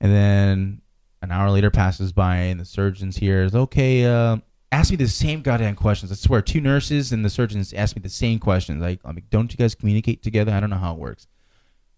and 0.00 0.12
then 0.12 0.82
an 1.22 1.30
hour 1.30 1.48
later 1.48 1.70
passes 1.70 2.12
by 2.12 2.38
and 2.38 2.58
the 2.58 2.64
surgeon's 2.64 3.18
here. 3.18 3.44
Is 3.44 3.54
okay 3.54 4.04
uh 4.04 4.38
ask 4.72 4.90
me 4.90 4.96
the 4.96 5.06
same 5.06 5.42
goddamn 5.42 5.76
questions. 5.76 6.10
I 6.10 6.16
swear 6.16 6.42
two 6.42 6.60
nurses 6.60 7.12
and 7.12 7.24
the 7.24 7.30
surgeons 7.30 7.72
asked 7.72 7.94
me 7.94 8.02
the 8.02 8.08
same 8.08 8.40
questions. 8.40 8.82
Like 8.82 9.00
i'm 9.04 9.14
like 9.14 9.30
don't 9.30 9.52
you 9.52 9.56
guys 9.56 9.76
communicate 9.76 10.24
together? 10.24 10.50
I 10.50 10.58
don't 10.58 10.70
know 10.70 10.76
how 10.76 10.92
it 10.94 10.98
works. 10.98 11.28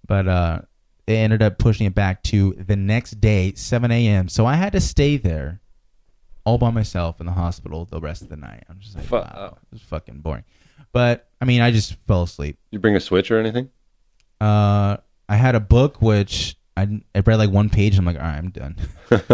But 0.06 0.28
uh 0.28 0.60
they 1.06 1.16
ended 1.18 1.42
up 1.42 1.58
pushing 1.58 1.86
it 1.86 1.94
back 1.94 2.22
to 2.24 2.52
the 2.54 2.76
next 2.76 3.20
day 3.20 3.52
7 3.54 3.90
a.m 3.90 4.28
so 4.28 4.44
i 4.46 4.54
had 4.54 4.72
to 4.72 4.80
stay 4.80 5.16
there 5.16 5.60
all 6.44 6.58
by 6.58 6.70
myself 6.70 7.20
in 7.20 7.26
the 7.26 7.32
hospital 7.32 7.84
the 7.84 8.00
rest 8.00 8.22
of 8.22 8.28
the 8.28 8.36
night 8.36 8.64
i'm 8.68 8.78
just 8.80 8.96
like 8.96 9.04
Fu- 9.04 9.16
wow 9.16 9.56
it 9.62 9.72
was 9.72 9.82
fucking 9.82 10.20
boring 10.20 10.44
but 10.92 11.28
i 11.40 11.44
mean 11.44 11.60
i 11.60 11.70
just 11.70 11.94
fell 12.06 12.22
asleep 12.22 12.58
You 12.70 12.78
bring 12.78 12.96
a 12.96 13.00
switch 13.00 13.30
or 13.30 13.38
anything? 13.38 13.70
uh 14.40 14.96
i 15.28 15.36
had 15.36 15.54
a 15.54 15.60
book 15.60 16.00
which 16.02 16.56
I, 16.78 17.00
I 17.14 17.20
read 17.20 17.36
like 17.36 17.48
one 17.48 17.70
page. 17.70 17.96
I'm 17.96 18.04
like, 18.04 18.16
all 18.16 18.22
right, 18.22 18.36
I'm 18.36 18.50
done. 18.50 18.76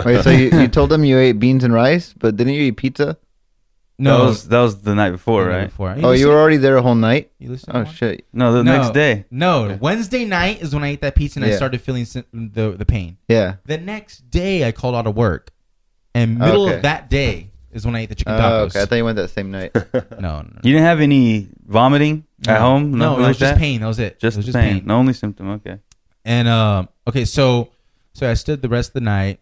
Wait, 0.07 0.23
so 0.23 0.31
you, 0.31 0.49
you 0.61 0.68
told 0.68 0.91
them 0.91 1.03
you 1.03 1.18
ate 1.18 1.41
beans 1.41 1.64
and 1.64 1.75
rice, 1.75 2.14
but 2.16 2.37
didn't 2.37 2.53
you 2.53 2.62
eat 2.62 2.77
pizza? 2.77 3.18
That 4.05 4.19
was 4.21 4.49
that 4.49 4.61
was 4.61 4.81
the 4.83 4.95
night 4.95 5.11
before, 5.11 5.45
right? 5.47 5.67
Before. 5.67 5.95
Oh, 6.03 6.13
you 6.13 6.29
were 6.29 6.39
already 6.39 6.57
there 6.57 6.77
a 6.77 6.83
whole 6.83 6.95
night. 6.95 7.31
You 7.39 7.51
listen. 7.51 7.71
Oh 7.75 7.85
shit. 7.85 8.27
No, 8.33 8.53
the 8.53 8.65
No. 8.65 8.77
next 8.79 8.91
day. 8.95 9.25
No, 9.31 9.79
Wednesday 9.81 10.25
night 10.25 10.63
is 10.63 10.75
when 10.75 10.83
I 10.85 10.89
ate 10.89 11.01
that 11.03 11.15
pizza 11.15 11.39
and 11.41 11.47
I 11.47 11.55
started 11.57 11.81
feeling 11.81 12.05
the 12.33 12.75
the 12.79 12.87
pain. 12.87 13.19
Yeah. 13.29 13.57
The 13.67 13.79
next 13.79 14.31
day 14.31 14.67
I 14.67 14.73
called 14.73 14.95
out 14.95 15.07
of 15.07 15.17
work, 15.17 15.51
and 16.15 16.39
middle 16.39 16.67
Okay. 16.67 16.77
of 16.77 16.83
that 16.83 17.11
day 17.11 17.51
is 17.73 17.85
when 17.87 17.97
I 17.97 18.01
ate 18.01 18.09
the 18.11 18.15
chicken 18.15 18.35
Oh, 18.35 18.39
tacos. 18.39 18.67
okay. 18.67 18.83
I 18.83 18.87
thought 18.87 18.97
you 18.97 19.05
went 19.05 19.17
that 19.17 19.29
same 19.29 19.51
night. 19.51 19.75
no, 19.95 20.03
no, 20.21 20.43
no. 20.43 20.61
You 20.63 20.73
didn't 20.73 20.85
have 20.85 21.01
any 21.01 21.49
vomiting 21.67 22.25
at 22.47 22.55
No. 22.55 22.61
home? 22.61 22.93
No, 22.99 23.15
it 23.15 23.19
was 23.19 23.27
like 23.29 23.37
just 23.39 23.55
that? 23.55 23.59
pain. 23.59 23.81
That 23.81 23.87
was 23.87 23.99
it. 23.99 24.19
Just, 24.19 24.37
it 24.37 24.39
was 24.39 24.47
the 24.47 24.53
pain. 24.53 24.87
The 24.87 24.93
only 24.93 25.13
symptom. 25.15 25.49
Okay. 25.51 25.79
And 26.25 26.49
um, 26.49 26.89
okay, 27.09 27.25
so 27.25 27.71
so 28.13 28.31
I 28.31 28.35
stood 28.35 28.61
the 28.63 28.69
rest 28.69 28.91
of 28.91 28.95
the 28.95 29.01
night. 29.01 29.41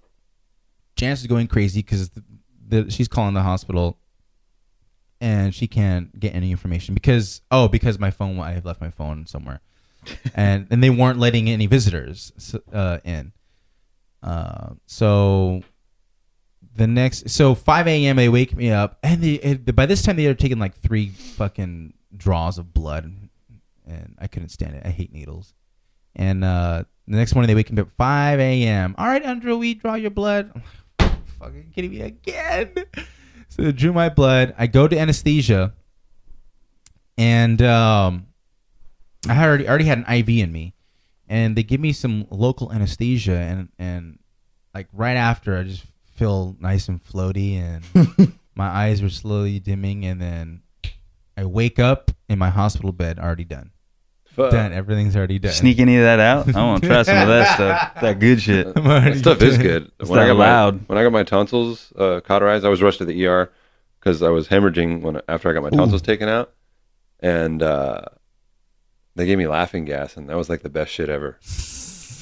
Janice 0.97 1.21
is 1.23 1.27
going 1.27 1.47
crazy 1.47 1.81
because 1.81 2.11
the, 2.11 2.23
the, 2.69 2.91
she's 2.91 3.09
calling 3.09 3.35
the 3.35 3.43
hospital, 3.43 3.99
and 5.21 5.55
she 5.55 5.67
can't 5.67 6.19
get 6.19 6.35
any 6.35 6.51
information 6.51 6.95
because 6.95 7.43
oh 7.51 7.69
because 7.69 7.99
my 7.99 8.11
phone 8.11 8.39
I 8.41 8.53
have 8.53 8.65
left 8.65 8.81
my 8.81 8.91
phone 8.91 9.27
somewhere, 9.27 9.61
and 10.35 10.67
and 10.71 10.83
they 10.83 10.91
weren't 10.91 11.19
letting 11.19 11.49
any 11.49 11.67
visitors 11.67 12.33
uh, 12.73 12.99
in. 13.05 13.33
Uh, 14.23 14.75
so 14.87 15.63
the 16.77 16.87
next 16.87 17.31
so 17.31 17.55
5 17.55 17.87
a.m. 17.87 18.17
they 18.17 18.29
wake 18.29 18.55
me 18.57 18.71
up 18.71 18.99
and 19.03 19.23
they 19.23 19.35
it, 19.35 19.75
by 19.75 19.87
this 19.87 20.03
time 20.03 20.17
they 20.17 20.25
had 20.25 20.39
taken 20.39 20.59
like 20.59 20.75
three 20.75 21.09
fucking 21.09 21.95
draws 22.17 22.59
of 22.59 22.73
blood 22.73 23.13
and 23.87 24.17
I 24.19 24.27
couldn't 24.27 24.51
stand 24.51 24.75
it. 24.75 24.83
I 24.85 24.91
hate 24.91 25.13
needles. 25.13 25.55
And 26.15 26.45
uh, 26.45 26.85
the 27.07 27.17
next 27.17 27.35
morning 27.35 27.49
they 27.49 27.55
wake 27.55 27.71
me 27.71 27.81
up 27.83 27.91
5 27.93 28.41
a.m. 28.41 28.95
All 28.99 29.07
right, 29.07 29.23
Andrew, 29.23 29.57
we 29.57 29.75
draw 29.75 29.95
your 29.95 30.11
blood. 30.11 30.53
Fucking 31.39 31.73
kidding 31.75 31.91
me 31.91 32.03
again. 32.03 32.75
So 33.51 33.63
they 33.63 33.73
drew 33.73 33.93
my 33.93 34.09
blood. 34.09 34.55
I 34.57 34.69
go 34.69 34.87
to 34.87 34.97
anesthesia, 34.97 35.75
and 37.19 37.61
um, 37.61 38.29
I 39.29 39.35
had 39.35 39.49
already 39.49 39.69
already 39.69 39.85
had 39.85 39.99
an 39.99 40.05
IV 40.09 40.29
in 40.29 40.53
me, 40.53 40.75
and 41.29 41.57
they 41.57 41.65
give 41.65 41.81
me 41.81 41.93
some 41.93 42.27
local 42.31 42.73
anesthesia, 42.73 43.37
and 43.37 43.69
and 43.77 44.21
like 44.73 44.87
right 44.93 45.17
after, 45.17 45.59
I 45.59 45.65
just 45.65 45.85
feel 46.15 46.57
nice 46.61 46.89
and 46.89 47.03
floaty, 47.03 47.55
and 47.55 48.33
my 48.55 48.69
eyes 48.69 49.03
were 49.03 49.11
slowly 49.11 49.59
dimming, 49.59 50.07
and 50.07 50.23
then 50.23 50.63
I 51.37 51.45
wake 51.45 51.81
up 51.81 52.13
in 52.29 52.39
my 52.39 52.51
hospital 52.51 52.93
bed, 52.93 53.19
already 53.19 53.45
done. 53.45 53.73
Fuck. 54.35 54.53
Done. 54.53 54.73
Everything's 54.73 55.17
already 55.17 55.39
done. 55.39 55.53
Sneak 55.53 55.79
any 55.81 55.97
of 55.97 56.03
that 56.05 56.21
out? 56.21 56.55
I 56.55 56.63
want 56.65 56.83
to 56.83 56.89
try 56.89 57.03
some 57.03 57.19
of 57.19 57.29
that 57.29 57.55
stuff. 57.55 58.01
That 58.01 58.19
good 58.21 58.41
shit. 58.41 58.69
I'm 58.77 58.87
already 58.87 59.13
That 59.13 59.19
stuff 59.19 59.43
is 59.43 59.55
done. 59.57 59.63
good. 59.67 59.91
It's 59.99 60.09
when 60.09 60.21
I 60.21 60.27
got 60.29 60.37
loud. 60.37 60.75
My, 60.75 60.81
when 60.87 60.99
I 60.99 61.03
got 61.03 61.13
my 61.13 61.25
tonsils 61.25 61.93
uh, 61.97 62.21
cauterized, 62.21 62.65
I 62.65 62.69
was 62.69 62.81
rushed 62.81 62.99
to 62.99 63.05
the 63.05 63.27
ER 63.27 63.51
because 63.99 64.23
I 64.23 64.29
was 64.31 64.49
hemorrhaging 64.49 65.03
when 65.03 65.21
after 65.29 65.51
I 65.51 65.53
got 65.53 65.63
my 65.63 65.71
tonsils 65.71 66.01
taken 66.03 66.29
out, 66.29 66.53
and 67.21 67.63
uh, 67.63 68.03
they 69.17 69.27
gave 69.27 69.37
me 69.37 69.47
laughing 69.47 69.85
gas, 69.85 70.17
and 70.17 70.29
that 70.31 70.37
was 70.37 70.49
like 70.49 70.63
the 70.63 70.71
best 70.71 70.93
shit 70.93 71.09
ever. 71.09 71.39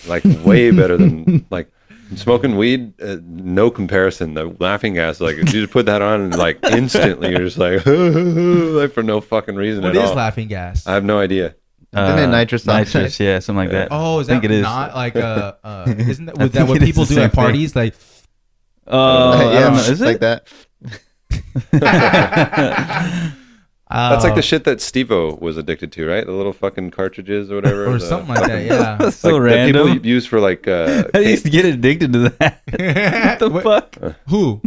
Like 0.08 0.24
way 0.44 0.70
better 0.70 0.96
than 0.96 1.44
like 1.50 1.70
smoking 2.16 2.56
weed. 2.56 3.00
Uh, 3.02 3.16
no 3.22 3.70
comparison. 3.70 4.32
The 4.34 4.46
laughing 4.58 4.94
gas, 4.94 5.20
like 5.20 5.36
you 5.36 5.44
just 5.44 5.72
put 5.72 5.86
that 5.86 6.00
on, 6.02 6.20
and 6.22 6.36
like 6.36 6.58
instantly 6.64 7.30
you're 7.30 7.40
just 7.40 7.58
like, 7.58 7.84
like 7.86 8.92
for 8.92 9.02
no 9.02 9.20
fucking 9.20 9.56
reason 9.56 9.82
What 9.82 9.94
at 9.96 10.02
is 10.02 10.10
all. 10.10 10.16
laughing 10.16 10.48
gas? 10.48 10.86
I 10.86 10.94
have 10.94 11.04
no 11.04 11.18
idea. 11.18 11.54
Isn't 11.92 12.18
it 12.18 12.26
nitrous 12.28 12.68
oxide? 12.68 12.86
Nitrous, 13.02 13.18
yeah, 13.20 13.38
something 13.38 13.64
like 13.64 13.70
that. 13.72 13.88
oh, 13.90 14.20
is 14.20 14.28
I 14.28 14.32
think 14.32 14.42
that 14.42 14.50
it 14.50 14.56
is. 14.58 14.62
not 14.62 14.94
like 14.94 15.16
uh, 15.16 15.54
uh 15.64 15.84
isn't 15.96 16.26
that, 16.26 16.52
that 16.52 16.68
what 16.68 16.80
people 16.80 17.04
do 17.04 17.14
at 17.14 17.16
same 17.16 17.30
thing. 17.30 17.36
parties? 17.44 17.74
Like, 17.74 17.94
Oh, 18.86 19.32
I 19.32 19.52
yeah, 19.52 19.60
don't 19.60 19.72
know. 19.74 19.78
it's 19.80 19.88
Is 19.88 20.00
like 20.00 20.16
it? 20.16 20.20
that. 20.20 20.48
That's 23.90 24.22
like 24.22 24.32
uh, 24.32 24.36
the 24.36 24.42
shit 24.42 24.64
that 24.64 24.78
Stevo 24.78 25.40
was 25.40 25.56
addicted 25.56 25.92
to, 25.92 26.06
right? 26.06 26.24
The 26.26 26.32
little 26.32 26.52
fucking 26.52 26.90
cartridges 26.90 27.50
or 27.50 27.56
whatever. 27.56 27.86
or 27.86 27.94
the 27.98 28.00
something 28.00 28.34
like 28.34 28.46
that. 28.46 28.64
Yeah. 28.66 28.96
That's 29.00 29.16
so 29.16 29.36
like, 29.36 29.50
that 29.50 29.56
random. 29.56 29.92
people 29.94 30.06
use 30.06 30.26
for 30.26 30.40
like 30.40 30.68
uh, 30.68 31.04
I 31.14 31.18
used 31.20 31.44
to 31.46 31.50
get 31.50 31.64
addicted 31.64 32.12
to 32.12 32.18
that. 32.38 32.60
what 32.66 33.38
the 33.38 33.48
What- 33.50 33.62
fuck? 33.94 34.16
Who? 34.28 34.60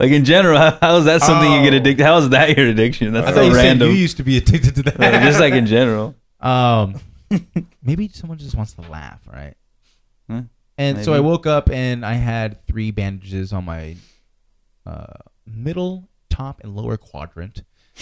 Like 0.00 0.10
in 0.10 0.24
general, 0.24 0.58
how, 0.58 0.78
how 0.80 0.96
is 0.96 1.04
that 1.04 1.20
something 1.22 1.52
you 1.52 1.62
get 1.62 1.74
Oh. 1.74 1.76
addicted? 1.76 2.02
How 2.04 2.16
is 2.18 2.30
that 2.30 2.56
your 2.56 2.66
addiction? 2.68 3.12
That's 3.12 3.28
I 3.28 3.32
so 3.34 3.42
you 3.42 3.54
random. 3.54 3.88
said 3.88 3.94
you 3.94 4.00
used 4.00 4.16
to 4.16 4.22
be 4.24 4.36
addicted 4.38 4.74
to 4.76 4.82
that. 4.84 4.98
Uh, 5.00 5.20
just 5.22 5.38
like 5.38 5.52
in 5.52 5.66
general. 5.66 6.14
Um, 6.42 6.96
maybe 7.82 8.08
someone 8.08 8.38
just 8.38 8.56
wants 8.56 8.72
to 8.74 8.82
laugh, 8.82 9.20
right? 9.32 9.54
Huh, 10.30 10.42
And 10.78 11.04
so 11.04 11.12
I 11.12 11.16
maybe. 11.16 11.26
woke 11.26 11.46
up 11.46 11.70
and 11.70 12.04
I 12.04 12.14
had 12.14 12.64
three 12.66 12.90
bandages 12.90 13.52
on 13.52 13.64
my 13.64 13.96
uh, 14.86 15.06
middle, 15.46 16.08
top, 16.30 16.60
and 16.62 16.74
lower 16.74 16.96
quadrant. 16.96 17.62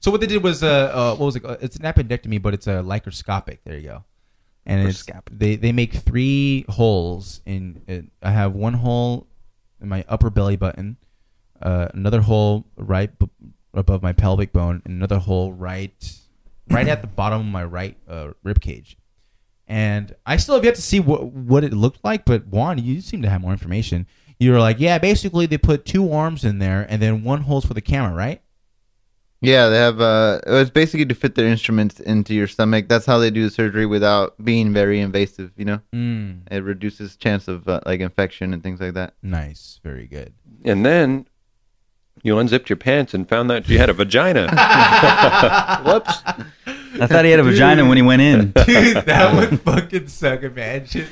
so 0.00 0.10
what 0.10 0.20
they 0.20 0.26
did 0.26 0.42
was, 0.42 0.62
uh, 0.62 0.90
uh, 0.92 1.14
what 1.16 1.26
was 1.26 1.36
it? 1.36 1.42
It's 1.60 1.76
an 1.76 1.82
appendectomy, 1.84 2.40
but 2.40 2.54
it's 2.54 2.66
a 2.66 2.82
lycroscopic. 2.82 3.58
There 3.64 3.76
you 3.76 3.82
go. 3.88 4.04
And 4.66 4.86
it's 4.88 5.02
Laparoscopic. 5.04 5.38
they 5.38 5.56
they 5.56 5.72
make 5.72 5.92
three 5.94 6.64
holes 6.68 7.40
in. 7.46 7.82
It. 7.86 8.04
I 8.22 8.30
have 8.30 8.54
one 8.54 8.74
hole 8.74 9.26
in 9.80 9.88
my 9.88 10.04
upper 10.08 10.28
belly 10.30 10.56
button, 10.56 10.96
uh, 11.62 11.88
another 11.94 12.20
hole 12.20 12.66
right 12.76 13.16
b- 13.18 13.28
above 13.72 14.02
my 14.02 14.12
pelvic 14.12 14.52
bone, 14.52 14.82
and 14.84 14.94
another 14.94 15.18
hole 15.18 15.52
right 15.52 16.12
right 16.70 16.88
at 16.88 17.00
the 17.02 17.06
bottom 17.08 17.40
of 17.40 17.46
my 17.46 17.64
right 17.64 17.96
uh, 18.08 18.30
rib 18.42 18.60
cage. 18.60 18.96
And 19.66 20.14
I 20.26 20.36
still 20.36 20.56
have 20.56 20.64
yet 20.64 20.74
to 20.76 20.82
see 20.82 20.98
what 21.00 21.24
what 21.26 21.62
it 21.64 21.72
looked 21.72 22.02
like, 22.04 22.24
but 22.24 22.46
Juan, 22.46 22.78
you 22.78 23.00
seem 23.00 23.22
to 23.22 23.30
have 23.30 23.40
more 23.40 23.52
information. 23.52 24.06
You 24.38 24.52
were 24.52 24.58
like, 24.58 24.80
yeah, 24.80 24.98
basically 24.98 25.46
they 25.46 25.58
put 25.58 25.84
two 25.84 26.10
arms 26.12 26.44
in 26.44 26.58
there, 26.58 26.86
and 26.88 27.00
then 27.00 27.22
one 27.22 27.42
hole's 27.42 27.64
for 27.66 27.74
the 27.74 27.80
camera, 27.82 28.14
right? 28.14 28.40
Yeah, 29.42 29.68
they 29.68 29.76
have. 29.76 30.00
Uh, 30.00 30.40
was 30.46 30.70
basically 30.70 31.06
to 31.06 31.14
fit 31.14 31.34
their 31.34 31.46
instruments 31.46 32.00
into 32.00 32.34
your 32.34 32.46
stomach. 32.46 32.88
That's 32.88 33.06
how 33.06 33.18
they 33.18 33.30
do 33.30 33.42
the 33.44 33.50
surgery 33.50 33.86
without 33.86 34.42
being 34.44 34.72
very 34.72 35.00
invasive. 35.00 35.52
You 35.56 35.64
know, 35.66 35.80
Mm, 35.94 36.40
it 36.50 36.62
reduces 36.64 37.16
chance 37.16 37.46
of 37.48 37.68
uh, 37.68 37.80
like 37.86 38.00
infection 38.00 38.52
and 38.52 38.62
things 38.62 38.80
like 38.80 38.94
that. 38.94 39.14
nice, 39.22 39.78
very 39.84 40.06
good. 40.06 40.34
and 40.64 40.84
then 40.84 41.26
you 42.22 42.36
unzipped 42.38 42.68
your 42.68 42.76
pants 42.76 43.14
and 43.14 43.26
found 43.26 43.48
that 43.48 43.66
you 43.68 43.78
had 43.78 43.88
a 43.88 43.94
vagina. 43.94 44.46
Whoops. 45.86 46.22
I 47.00 47.06
thought 47.06 47.24
he 47.24 47.30
had 47.30 47.40
a 47.40 47.44
vagina 47.44 47.86
when 47.86 47.96
he 47.96 48.02
went 48.02 48.22
in. 48.22 48.50
Dude, 48.66 48.96
that 49.06 49.34
would 49.34 49.60
fucking 49.62 50.08
suck. 50.08 50.42
Imagine. 50.42 51.06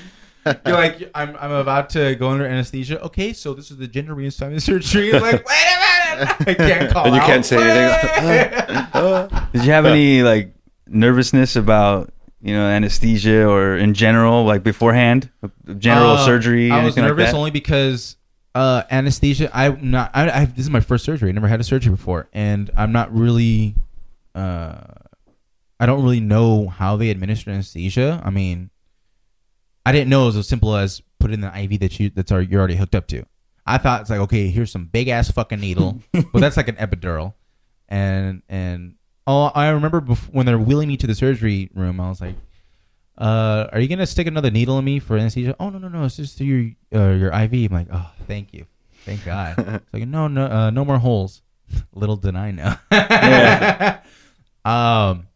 You're 0.47 0.74
like, 0.76 1.11
I'm, 1.14 1.36
I'm 1.39 1.51
about 1.53 1.91
to 1.91 2.14
go 2.14 2.30
under 2.30 2.47
anesthesia. 2.47 3.01
Okay, 3.03 3.32
so 3.34 3.53
this 3.55 3.70
is 3.70 3.76
the 3.76 3.86
gender 3.86 4.14
reassignment 4.14 4.62
surgery. 4.62 5.14
I'm 5.14 5.20
like, 5.20 5.47
wait 5.47 5.57
a 5.57 6.20
minute. 6.20 6.36
I 6.49 6.55
can't 6.55 6.91
call 6.93 7.07
And 7.07 7.14
you 7.14 7.20
out. 7.20 7.26
can't 7.26 7.45
say 7.45 7.59
anything. 7.61 9.43
Did 9.53 9.64
you 9.64 9.72
have 9.72 9.84
any 9.86 10.22
like 10.22 10.55
nervousness 10.86 11.55
about 11.57 12.12
you 12.41 12.55
know 12.55 12.62
anesthesia 12.66 13.47
or 13.47 13.76
in 13.76 13.93
general 13.95 14.45
like 14.45 14.62
beforehand, 14.62 15.30
general 15.76 16.12
Uh, 16.12 16.24
surgery? 16.24 16.70
I 16.70 16.76
was 16.76 16.97
anything 16.97 17.03
like 17.05 17.11
nervous 17.11 17.32
that? 17.32 17.36
only 17.36 17.51
because 17.51 18.16
uh, 18.55 18.84
anesthesia. 18.91 19.51
I'm 19.53 19.91
not. 19.91 20.11
I, 20.14 20.30
I. 20.30 20.45
This 20.47 20.64
is 20.64 20.70
my 20.70 20.80
first 20.80 21.05
surgery. 21.05 21.28
I 21.28 21.32
never 21.32 21.49
had 21.49 21.61
a 21.61 21.64
surgery 21.64 21.91
before, 21.91 22.28
and 22.32 22.70
I'm 22.76 22.93
not 22.93 23.12
really. 23.14 23.74
Uh, 24.34 24.80
I 25.81 25.87
don't 25.87 26.03
really 26.03 26.20
know 26.20 26.68
how 26.68 26.97
they 26.97 27.11
administer 27.11 27.51
anesthesia. 27.51 28.20
I 28.24 28.31
mean, 28.31 28.70
I 29.87 29.93
didn't 29.93 30.11
know 30.11 30.24
it 30.24 30.26
was 30.26 30.37
as 30.37 30.49
simple 30.49 30.74
as 30.76 31.03
put 31.18 31.31
in 31.31 31.41
the 31.41 31.57
IV 31.57 31.81
that 31.81 31.99
you 32.01 32.11
that's 32.11 32.33
already, 32.33 32.51
you're 32.51 32.61
already 32.61 32.76
hooked 32.76 32.95
up 32.95 33.07
to. 33.09 33.24
I 33.66 33.79
thought 33.79 34.01
it's 34.01 34.11
like 34.11 34.20
okay, 34.20 34.49
here's 34.49 34.72
some 34.72 34.87
big 34.87 35.09
ass 35.09 35.31
fucking 35.31 35.61
needle, 35.61 36.01
but 36.12 36.41
that's 36.41 36.57
like 36.57 36.68
an 36.68 36.76
epidural, 36.76 37.35
and 37.89 38.43
and 38.49 38.95
oh, 39.26 39.53
I 39.55 39.68
remember 39.68 40.01
bef- 40.01 40.33
when 40.33 40.47
they're 40.47 40.59
wheeling 40.59 40.89
me 40.89 40.97
to 40.97 41.07
the 41.07 41.14
surgery 41.14 41.70
room, 41.74 42.01
I 42.01 42.09
was 42.09 42.20
like, 42.20 42.35
uh, 43.18 43.68
"Are 43.72 43.79
you 43.79 43.89
gonna 43.89 44.07
stick 44.07 44.26
another 44.26 44.51
needle 44.51 44.79
in 44.79 44.85
me 44.85 44.99
for 44.99 45.16
anesthesia?" 45.16 45.55
Oh 45.61 45.68
no 45.70 45.79
no 45.79 45.89
no, 45.89 46.05
it's 46.05 46.16
just 46.16 46.39
through 46.39 46.47
your 46.91 47.01
uh, 47.01 47.14
your 47.14 47.33
IV. 47.33 47.70
I'm 47.70 47.76
like, 47.76 47.89
"Oh, 47.93 48.11
thank 48.26 48.55
you, 48.55 48.66
thank 49.05 49.24
God." 49.24 49.55
it's 49.59 49.93
like 49.93 50.09
no 50.09 50.29
no 50.29 50.47
uh, 50.47 50.70
no 50.70 50.85
more 50.85 50.99
holes. 50.99 51.43
Little 51.93 52.16
did 52.16 52.35
I 52.37 52.51
know. 52.51 52.74
um, 54.70 55.28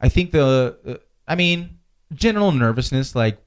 I 0.00 0.08
think 0.08 0.30
the 0.32 0.76
uh, 0.86 0.94
I 1.26 1.34
mean 1.34 1.78
general 2.14 2.52
nervousness 2.52 3.14
like 3.14 3.38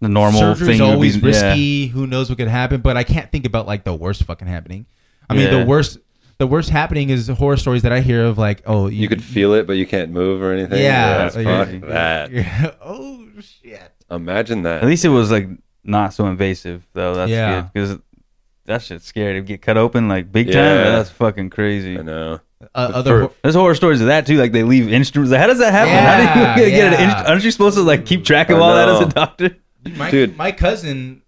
the 0.00 0.08
normal 0.08 0.40
surgery's 0.40 0.78
thing 0.78 0.86
would 0.86 0.94
always 0.94 1.16
be, 1.16 1.30
yeah. 1.30 1.46
risky. 1.50 1.86
Who 1.88 2.06
knows 2.06 2.28
what 2.28 2.38
could 2.38 2.48
happen? 2.48 2.80
But 2.80 2.96
I 2.96 3.04
can't 3.04 3.30
think 3.30 3.46
about 3.46 3.66
like 3.66 3.84
the 3.84 3.94
worst 3.94 4.24
fucking 4.24 4.48
happening. 4.48 4.86
I 5.30 5.34
mean, 5.34 5.44
Yeah. 5.52 5.60
the 5.60 5.66
worst, 5.66 5.98
the 6.38 6.46
worst 6.48 6.70
happening 6.70 7.08
is 7.10 7.28
horror 7.28 7.56
stories 7.56 7.82
that 7.82 7.92
I 7.92 8.00
hear 8.00 8.24
of 8.24 8.36
like, 8.36 8.62
oh, 8.66 8.88
You 8.88 9.08
could 9.08 9.22
feel 9.22 9.54
it, 9.54 9.66
but 9.68 9.74
you 9.74 9.86
can't 9.86 10.10
move 10.10 10.42
or 10.42 10.52
anything. 10.52 10.82
yeah, 10.82 11.18
that's 11.18 11.36
fuck 11.36 11.68
crazy. 11.68 11.78
that. 11.86 12.30
you're- 12.32 12.46
oh 12.84 13.28
shit. 13.40 13.92
Imagine 14.10 14.62
that. 14.62 14.82
At 14.82 14.88
least 14.88 15.04
it 15.04 15.10
was 15.10 15.30
like 15.30 15.48
not 15.84 16.12
so 16.14 16.26
invasive 16.26 16.84
though. 16.94 17.14
That's 17.14 17.30
Yeah. 17.30 17.60
good 17.60 17.72
because 17.72 17.98
that 18.66 18.82
shit's 18.82 19.04
scary 19.04 19.34
to 19.34 19.40
get 19.42 19.62
cut 19.62 19.76
open 19.76 20.08
like 20.08 20.32
big 20.32 20.48
time. 20.48 20.56
Yeah. 20.56 20.82
That's 20.90 21.10
fucking 21.10 21.50
crazy. 21.50 21.96
I 21.96 22.02
know. 22.02 22.40
Uh, 22.74 22.90
other 22.94 23.10
for- 23.10 23.20
hor- 23.28 23.32
there's 23.42 23.54
horror 23.54 23.74
stories 23.74 24.00
of 24.00 24.06
that 24.08 24.26
too. 24.26 24.36
Like 24.38 24.52
they 24.52 24.62
leave 24.62 24.92
instruments. 24.92 25.34
How 25.34 25.46
does 25.46 25.58
that 25.58 25.72
happen? 25.72 25.92
how 25.92 26.54
do 26.56 26.62
you 26.62 26.70
get 26.70 26.92
an 26.92 27.00
yeah. 27.00 27.22
instru- 27.24 27.28
Aren't 27.28 27.44
you 27.44 27.50
supposed 27.50 27.76
to 27.76 27.82
like 27.82 28.06
keep 28.06 28.24
track 28.24 28.50
of 28.50 28.58
all 28.60 28.74
that 28.74 28.88
as 28.88 29.00
a 29.00 29.06
doctor? 29.06 29.56
my 29.96 30.10
Dude. 30.10 30.36
my 30.36 30.52
cousin 30.52 31.22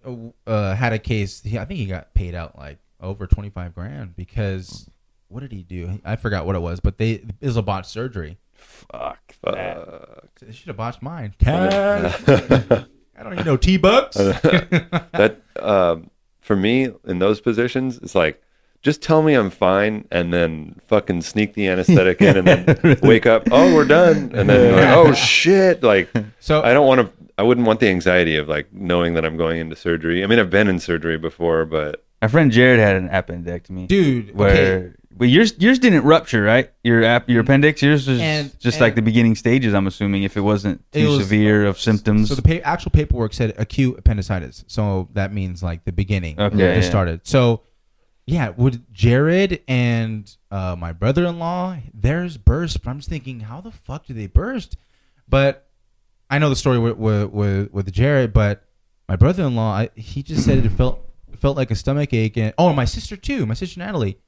uh, 0.46 0.74
had 0.74 0.92
a 0.92 0.98
case. 0.98 1.42
He, 1.42 1.58
I 1.58 1.64
think 1.64 1.78
he 1.80 1.86
got 1.86 2.14
paid 2.14 2.34
out 2.34 2.56
like 2.56 2.78
over 3.00 3.26
twenty 3.26 3.50
five 3.50 3.74
grand 3.74 4.14
because 4.16 4.88
what 5.28 5.40
did 5.40 5.50
he 5.52 5.62
do? 5.64 6.00
I 6.04 6.16
forgot 6.16 6.46
what 6.46 6.54
it 6.54 6.60
was, 6.60 6.78
but 6.80 6.98
they 6.98 7.12
it 7.12 7.26
was 7.42 7.56
a 7.56 7.62
botched 7.62 7.90
surgery. 7.90 8.38
Fuck. 8.54 9.34
Fuck. 9.44 10.30
They 10.40 10.52
should 10.52 10.68
have 10.68 10.76
botched 10.76 11.02
mine. 11.02 11.34
Cash. 11.38 12.14
I 13.16 13.22
don't 13.22 13.32
even 13.34 13.44
know 13.44 13.56
T 13.56 13.76
bucks. 13.76 14.14
that 14.18 15.40
um, 15.60 16.10
for 16.40 16.54
me 16.56 16.88
in 17.06 17.18
those 17.18 17.40
positions, 17.40 17.98
it's 17.98 18.14
like 18.14 18.40
just 18.84 19.02
tell 19.02 19.22
me 19.22 19.32
I'm 19.34 19.50
fine, 19.50 20.06
and 20.12 20.32
then 20.32 20.78
fucking 20.86 21.22
sneak 21.22 21.54
the 21.54 21.66
anesthetic 21.68 22.20
in, 22.20 22.36
and 22.36 22.46
then 22.46 22.98
wake 23.02 23.24
up. 23.26 23.48
Oh, 23.50 23.74
we're 23.74 23.86
done, 23.86 24.30
and 24.34 24.48
then 24.48 24.76
like, 24.76 24.88
oh 24.96 25.12
shit! 25.14 25.82
Like 25.82 26.08
so 26.38 26.62
I 26.62 26.72
don't 26.74 26.86
want 26.86 27.00
to. 27.00 27.10
I 27.36 27.42
wouldn't 27.42 27.66
want 27.66 27.80
the 27.80 27.88
anxiety 27.88 28.36
of 28.36 28.46
like 28.46 28.72
knowing 28.72 29.14
that 29.14 29.24
I'm 29.24 29.36
going 29.36 29.58
into 29.58 29.74
surgery. 29.74 30.22
I 30.22 30.28
mean, 30.28 30.38
I've 30.38 30.50
been 30.50 30.68
in 30.68 30.78
surgery 30.78 31.18
before, 31.18 31.64
but 31.64 32.04
My 32.22 32.28
friend 32.28 32.52
Jared 32.52 32.78
had 32.78 32.94
an 32.94 33.08
appendectomy. 33.08 33.88
dude, 33.88 34.36
where 34.36 34.50
okay. 34.76 34.92
but 35.16 35.24
yours 35.30 35.54
yours 35.58 35.78
didn't 35.78 36.04
rupture, 36.04 36.42
right? 36.42 36.70
Your 36.84 37.02
ap- 37.02 37.28
your 37.28 37.42
mm. 37.42 37.46
appendix, 37.46 37.80
yours 37.82 38.06
was 38.06 38.20
And- 38.20 38.56
just 38.60 38.76
and- 38.76 38.82
like 38.82 38.94
the 38.96 39.02
beginning 39.02 39.34
stages. 39.34 39.72
I'm 39.72 39.86
assuming 39.86 40.24
if 40.24 40.36
it 40.36 40.42
wasn't 40.42 40.84
It 40.92 41.00
too 41.00 41.08
was- 41.08 41.18
severe 41.20 41.64
of 41.64 41.80
symptoms. 41.80 42.28
So 42.28 42.34
the 42.34 42.42
pa- 42.42 42.68
actual 42.70 42.90
paperwork 42.90 43.32
said 43.32 43.54
acute 43.56 43.98
appendicitis. 43.98 44.62
So 44.68 45.08
that 45.14 45.32
means 45.32 45.62
like 45.62 45.84
the 45.86 45.92
beginning. 45.92 46.38
Okay, 46.38 46.54
It 46.56 46.82
yeah. 46.82 46.88
started. 46.88 47.26
So 47.26 47.62
yeah, 48.26 48.50
would 48.50 48.92
Jared 48.92 49.62
and 49.68 50.34
uh, 50.50 50.76
my 50.78 50.92
brother-in-law 50.92 51.78
theirs 51.92 52.36
burst? 52.36 52.82
But 52.82 52.90
I'm 52.90 52.98
just 52.98 53.08
thinking, 53.08 53.40
how 53.40 53.60
the 53.60 53.70
fuck 53.70 54.06
do 54.06 54.14
they 54.14 54.26
burst? 54.26 54.76
But 55.28 55.68
I 56.30 56.38
know 56.38 56.48
the 56.48 56.56
story 56.56 56.78
with 56.78 56.96
with, 56.96 57.30
with, 57.30 57.72
with 57.72 57.92
Jared, 57.92 58.32
but 58.32 58.64
my 59.08 59.16
brother-in-law, 59.16 59.86
he 59.94 60.22
just 60.22 60.44
said 60.44 60.64
it 60.64 60.68
felt 60.70 61.00
felt 61.36 61.56
like 61.56 61.70
a 61.70 61.74
stomach 61.74 62.12
ache. 62.14 62.36
And 62.36 62.54
oh, 62.56 62.72
my 62.72 62.86
sister 62.86 63.16
too. 63.16 63.44
My 63.44 63.54
sister 63.54 63.78
Natalie, 63.80 64.18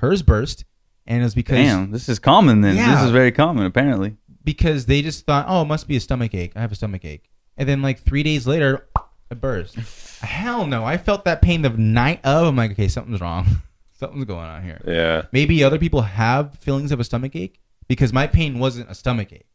hers 0.00 0.22
burst, 0.22 0.64
and 1.06 1.20
it 1.20 1.24
was 1.24 1.34
because 1.34 1.56
Damn, 1.56 1.90
this 1.90 2.08
is 2.08 2.18
common 2.18 2.60
then. 2.60 2.76
This 2.76 3.02
is 3.02 3.10
very 3.10 3.32
common 3.32 3.64
apparently. 3.64 4.16
because 4.44 4.84
they 4.86 5.00
just 5.00 5.24
thought, 5.24 5.46
oh, 5.48 5.62
it 5.62 5.66
must 5.66 5.88
be 5.88 5.96
a 5.96 6.00
stomach 6.00 6.34
ache. 6.34 6.52
I 6.54 6.60
have 6.60 6.72
a 6.72 6.74
stomach 6.74 7.04
ache. 7.04 7.30
And 7.56 7.68
then 7.68 7.80
like 7.80 8.00
three 8.00 8.22
days 8.22 8.46
later, 8.46 8.86
it 9.30 9.40
burst. 9.40 9.76
Hell 10.22 10.66
no. 10.66 10.84
I 10.84 10.96
felt 10.96 11.24
that 11.24 11.40
pain 11.42 11.62
the 11.62 11.70
night 11.70 12.20
of. 12.24 12.46
I'm 12.48 12.56
like, 12.56 12.72
okay, 12.72 12.88
something's 12.88 13.20
wrong. 13.20 13.46
something's 13.98 14.24
going 14.24 14.46
on 14.46 14.62
here. 14.62 14.80
Yeah. 14.86 15.22
Maybe 15.32 15.62
other 15.64 15.78
people 15.78 16.02
have 16.02 16.54
feelings 16.58 16.92
of 16.92 17.00
a 17.00 17.04
stomach 17.04 17.34
ache 17.36 17.58
because 17.88 18.12
my 18.12 18.26
pain 18.26 18.58
wasn't 18.58 18.90
a 18.90 18.94
stomach 18.94 19.32
ache. 19.32 19.46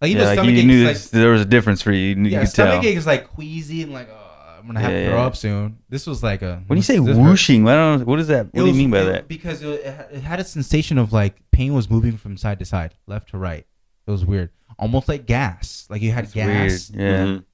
Like 0.00 0.10
even 0.10 0.22
Yeah, 0.22 0.28
like 0.28 0.36
stomach 0.38 0.54
you 0.54 0.60
ache 0.60 0.66
knew 0.66 0.86
is 0.88 1.12
like 1.12 1.20
there 1.20 1.30
was 1.32 1.40
a 1.42 1.44
difference 1.44 1.82
for 1.82 1.92
you. 1.92 2.08
You, 2.10 2.14
knew- 2.14 2.28
yeah, 2.30 2.38
you 2.38 2.44
could 2.46 2.50
stomach 2.52 2.82
tell. 2.82 2.90
ache 2.90 2.96
is 2.96 3.06
like 3.06 3.28
queasy 3.28 3.82
and 3.82 3.92
like 3.92 4.08
oh, 4.10 4.56
I'm 4.60 4.66
gonna 4.66 4.80
have 4.80 4.92
Yeah, 4.92 5.00
to 5.04 5.10
throw 5.10 5.18
yeah. 5.18 5.26
up 5.26 5.36
soon. 5.36 5.78
This 5.88 6.06
was 6.06 6.22
like 6.22 6.42
a 6.42 6.62
When 6.68 6.76
you 6.76 6.82
say 6.82 6.98
this 6.98 7.16
hurt. 7.16 7.22
whooshing, 7.22 7.66
I 7.68 7.74
don't 7.74 7.98
know. 8.00 8.04
What 8.04 8.20
is 8.20 8.28
that? 8.28 8.46
What 8.46 8.54
It 8.54 8.58
do 8.58 8.60
you 8.62 8.66
was- 8.68 8.76
mean 8.76 8.90
by 8.90 9.00
it- 9.00 9.04
that? 9.06 9.28
Because 9.28 9.62
it, 9.62 9.80
it 10.12 10.20
had- 10.22 10.38
a 10.40 10.44
sensation 10.44 10.98
of 10.98 11.12
like 11.12 11.36
pain 11.50 11.74
was 11.74 11.90
moving 11.90 12.16
from 12.16 12.36
side 12.36 12.58
to 12.60 12.64
side, 12.64 12.94
left 13.06 13.30
to 13.30 13.38
right. 13.38 13.66
It 14.06 14.10
was 14.10 14.24
weird, 14.24 14.50
almost 14.78 15.08
like 15.08 15.26
gas. 15.26 15.86
Like 15.90 16.00
you 16.00 16.12
had 16.12 16.24
It's 16.24 16.34
weird. 16.34 16.48
gas, 16.48 16.90
Yeah. 16.94 17.24
Mhm. 17.24 17.44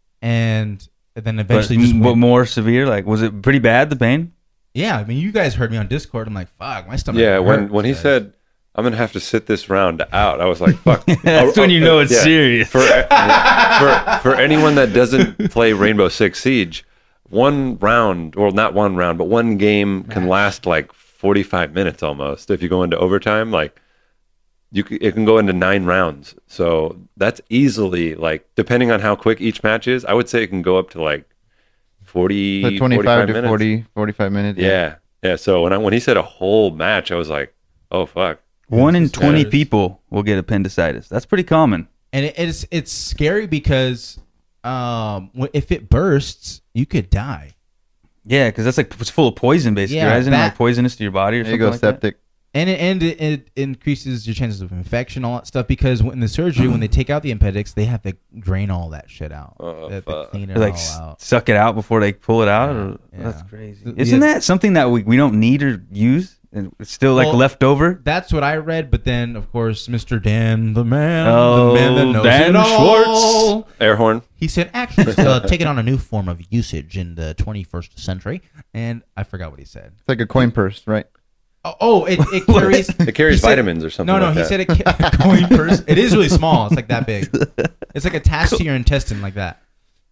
And 1.17 1.25
then 1.25 1.37
But, 1.37 1.43
eventually 1.47 1.79
just 1.79 1.95
but 1.99 2.07
went- 2.09 2.19
more 2.19 2.47
severe. 2.47 2.87
Like, 2.87 3.07
was 3.07 3.23
it 3.23 3.43
pretty 3.43 3.59
bad? 3.61 3.91
The 3.91 3.97
pain? 3.97 4.33
yeah. 4.75 4.99
I 4.99 5.05
mean, 5.05 5.19
you 5.19 5.31
guys 5.33 5.55
heard 5.55 5.71
me 5.71 5.77
on 5.77 5.87
Discord. 5.89 6.27
I'm 6.27 6.35
like, 6.35 6.49
fuck, 6.59 6.89
my 6.89 6.97
stomach. 6.97 7.21
Yeah. 7.21 7.39
When 7.39 7.61
hurts, 7.61 7.73
when 7.73 7.85
he 7.85 7.93
guys. 7.93 8.01
said 8.03 8.33
I'm 8.75 8.83
gonna 8.85 8.97
have 8.97 9.12
to 9.12 9.21
sit 9.21 9.47
this 9.47 9.69
round 9.71 10.05
out, 10.12 10.41
I 10.41 10.47
was 10.47 10.61
like, 10.61 10.75
fuck. 10.79 11.05
That's 11.23 11.57
Oh, 11.57 11.61
when 11.61 11.71
oh, 11.71 11.73
you 11.73 11.81
know 11.81 12.01
it's 12.01 12.12
yeah. 12.12 12.19
serious. 12.23 12.69
For, 12.69 12.81
uh, 12.81 14.19
for 14.21 14.31
for 14.31 14.35
anyone 14.35 14.75
that 14.75 14.93
doesn't 14.93 15.51
play 15.53 15.73
Rainbow 15.73 16.09
Six 16.09 16.41
Siege, 16.43 16.85
one 17.31 17.79
round, 17.79 18.35
well, 18.35 18.51
not 18.51 18.75
one 18.75 18.97
round, 18.97 19.17
but 19.19 19.25
one 19.27 19.57
game 19.59 20.03
can 20.05 20.27
last 20.29 20.67
like 20.67 20.93
45 20.93 21.73
minutes 21.73 22.03
almost. 22.03 22.51
If 22.51 22.62
you 22.62 22.69
go 22.69 22.83
into 22.83 22.99
overtime, 22.99 23.51
like 23.53 23.81
you, 24.75 24.85
c- 24.89 24.97
it 24.97 25.12
can 25.12 25.25
go 25.25 25.39
into 25.39 25.53
nine 25.53 25.85
rounds. 25.85 26.35
So 26.47 26.99
that's 27.16 27.41
easily 27.49 28.14
like, 28.14 28.47
depending 28.57 28.91
on 28.91 29.01
how 29.01 29.14
quick 29.16 29.41
each 29.41 29.62
match 29.62 29.87
is, 29.89 30.05
I 30.05 30.12
would 30.12 30.29
say 30.29 30.43
it 30.43 30.49
can 30.49 30.62
go 30.62 30.77
up 30.79 30.91
to 30.91 31.03
like 31.03 31.25
40, 32.03 32.62
Like 32.62 32.77
25 32.79 33.05
45 33.05 33.27
to 33.29 33.33
minutes. 33.33 33.49
40, 33.49 33.85
45 33.95 34.33
minutes. 34.33 34.59
Yeah, 34.59 34.97
yeah. 35.22 35.37
So 35.37 35.62
when 35.62 35.72
I 35.72 35.79
when 35.79 35.93
he 35.93 36.01
said 36.01 36.16
a 36.16 36.22
whole 36.22 36.70
match, 36.70 37.11
I 37.11 37.14
was 37.16 37.29
like, 37.29 37.55
oh 37.91 38.07
fuck. 38.07 38.41
One 38.68 38.95
in 38.97 39.09
twenty 39.11 39.41
scary. 39.41 39.51
people 39.51 40.03
will 40.11 40.22
get 40.22 40.39
appendicitis. 40.39 41.09
That's 41.09 41.27
pretty 41.27 41.45
common. 41.45 41.89
and 42.12 42.27
it, 42.27 42.35
it's 42.39 42.66
it's 42.70 42.91
scary 42.93 43.47
because 43.47 44.18
um, 44.64 45.31
if 45.53 45.70
it 45.70 45.89
bursts, 45.91 46.62
you 46.72 46.87
could 46.87 47.11
die. 47.11 47.55
Yeah, 48.27 48.49
because 48.49 48.64
that's 48.64 48.79
like 48.79 48.95
it's 48.99 49.11
full 49.11 49.29
of 49.29 49.37
poison, 49.37 49.75
basically. 49.75 49.99
Yeah, 49.99 50.11
right? 50.12 50.18
Isn't 50.20 50.33
it 50.33 50.39
like 50.39 50.55
poisonous 50.55 50.97
to 50.97 51.03
your 51.03 51.12
body 51.12 51.41
or 51.41 51.45
There 51.45 51.53
you 51.53 51.59
something 51.61 51.81
go, 51.81 51.89
like 51.89 52.01
that? 52.01 52.14
Septic. 52.55 52.61
and 52.61 52.70
it, 52.70 52.80
and 52.80 53.02
it, 53.02 53.20
it 53.20 53.50
increases 53.62 54.26
your 54.26 54.34
chances 54.34 54.61
of 54.61 54.72
infection, 54.72 55.24
all 55.24 55.36
that 55.36 55.46
stuff. 55.46 55.66
Because 55.66 56.00
in 56.00 56.20
the 56.20 56.28
surgery, 56.28 56.68
when 56.68 56.80
they 56.80 56.88
take 56.88 57.11
out 57.11 57.22
the 57.22 57.30
appendix, 57.32 57.72
they 57.72 57.84
have 57.86 58.02
to 58.02 58.16
drain 58.38 58.70
all 58.70 58.90
that 58.90 59.11
shit 59.11 59.32
out. 59.32 59.57
Oh, 59.61 59.88
they 59.88 59.96
have 59.96 60.05
to 60.07 60.28
clean 60.30 60.50
it 60.50 60.57
like 60.57 60.74
all 60.74 61.11
out. 61.11 61.20
suck 61.20 61.48
it 61.48 61.57
out 61.57 61.74
before 61.74 62.00
they 62.00 62.12
pull 62.12 62.42
it 62.42 62.48
out. 62.48 62.70
or- 62.74 62.98
Yeah, 63.12 63.22
That's 63.30 63.42
crazy. 63.42 63.92
Isn't 63.96 64.20
that 64.20 64.42
something 64.42 64.74
that 64.74 64.90
we, 64.90 65.02
we 65.02 65.16
don't 65.16 65.38
need 65.40 65.62
or 65.62 65.84
use? 65.90 66.38
And 66.57 66.72
it's 66.78 66.92
still 66.92 67.14
like 67.14 67.26
Well, 67.26 67.34
left 67.36 67.64
over. 67.64 68.00
That's 68.05 68.32
what 68.32 68.44
I 68.44 68.59
read, 68.59 68.88
but 68.88 69.02
then 69.02 69.34
of 69.34 69.50
course, 69.50 69.88
Mr. 69.88 70.22
Dan, 70.22 70.74
the 70.74 70.84
man, 70.84 71.26
Oh, 71.26 71.72
the 71.72 71.74
man 71.80 71.94
that 71.96 72.07
knows 72.12 72.22
Dan 72.22 72.50
it 72.50 72.57
all, 72.57 73.55
Schwartz. 73.64 73.72
Air 73.80 73.96
horn. 73.96 74.22
He 74.36 74.46
said, 74.46 74.70
actually, 74.72 75.09
it's 75.11 75.18
uh, 75.18 75.40
taking 75.40 75.66
on 75.66 75.80
a 75.80 75.82
new 75.82 75.98
form 75.98 76.28
of 76.28 76.40
usage 76.50 76.96
in 76.96 77.16
the 77.16 77.34
21st 77.38 77.98
century, 77.98 78.40
and 78.72 79.02
I 79.16 79.24
forgot 79.24 79.50
what 79.50 79.59
he 79.59 79.66
said. 79.66 79.94
It's 79.98 80.09
like 80.09 80.20
a 80.20 80.26
coin 80.26 80.52
purse, 80.52 80.84
right? 80.86 81.07
Oh, 81.65 82.05
it, 82.05 82.19
it 82.33 82.47
carries. 82.47 82.89
It 82.91 83.15
carries 83.15 83.41
said- 83.41 83.49
vitamins 83.49 83.85
or 83.85 83.91
something. 83.91 84.12
No, 84.15 84.19
no, 84.21 84.27
like 84.27 84.35
he 84.35 84.41
that. 84.43 84.49
said 84.49 84.61
it 84.61 85.19
coin 85.21 85.47
purse. 85.49 85.83
It 85.87 85.99
is 85.99 86.15
really 86.15 86.29
small. 86.29 86.67
It's 86.67 86.77
like 86.77 86.89
that 86.89 87.07
big. 87.07 87.29
It's 87.95 88.05
like 88.05 88.15
attached 88.15 88.57
to 88.57 88.65
your 88.65 88.75
intestine, 88.75 89.23
like 89.23 89.35
that, 89.35 89.62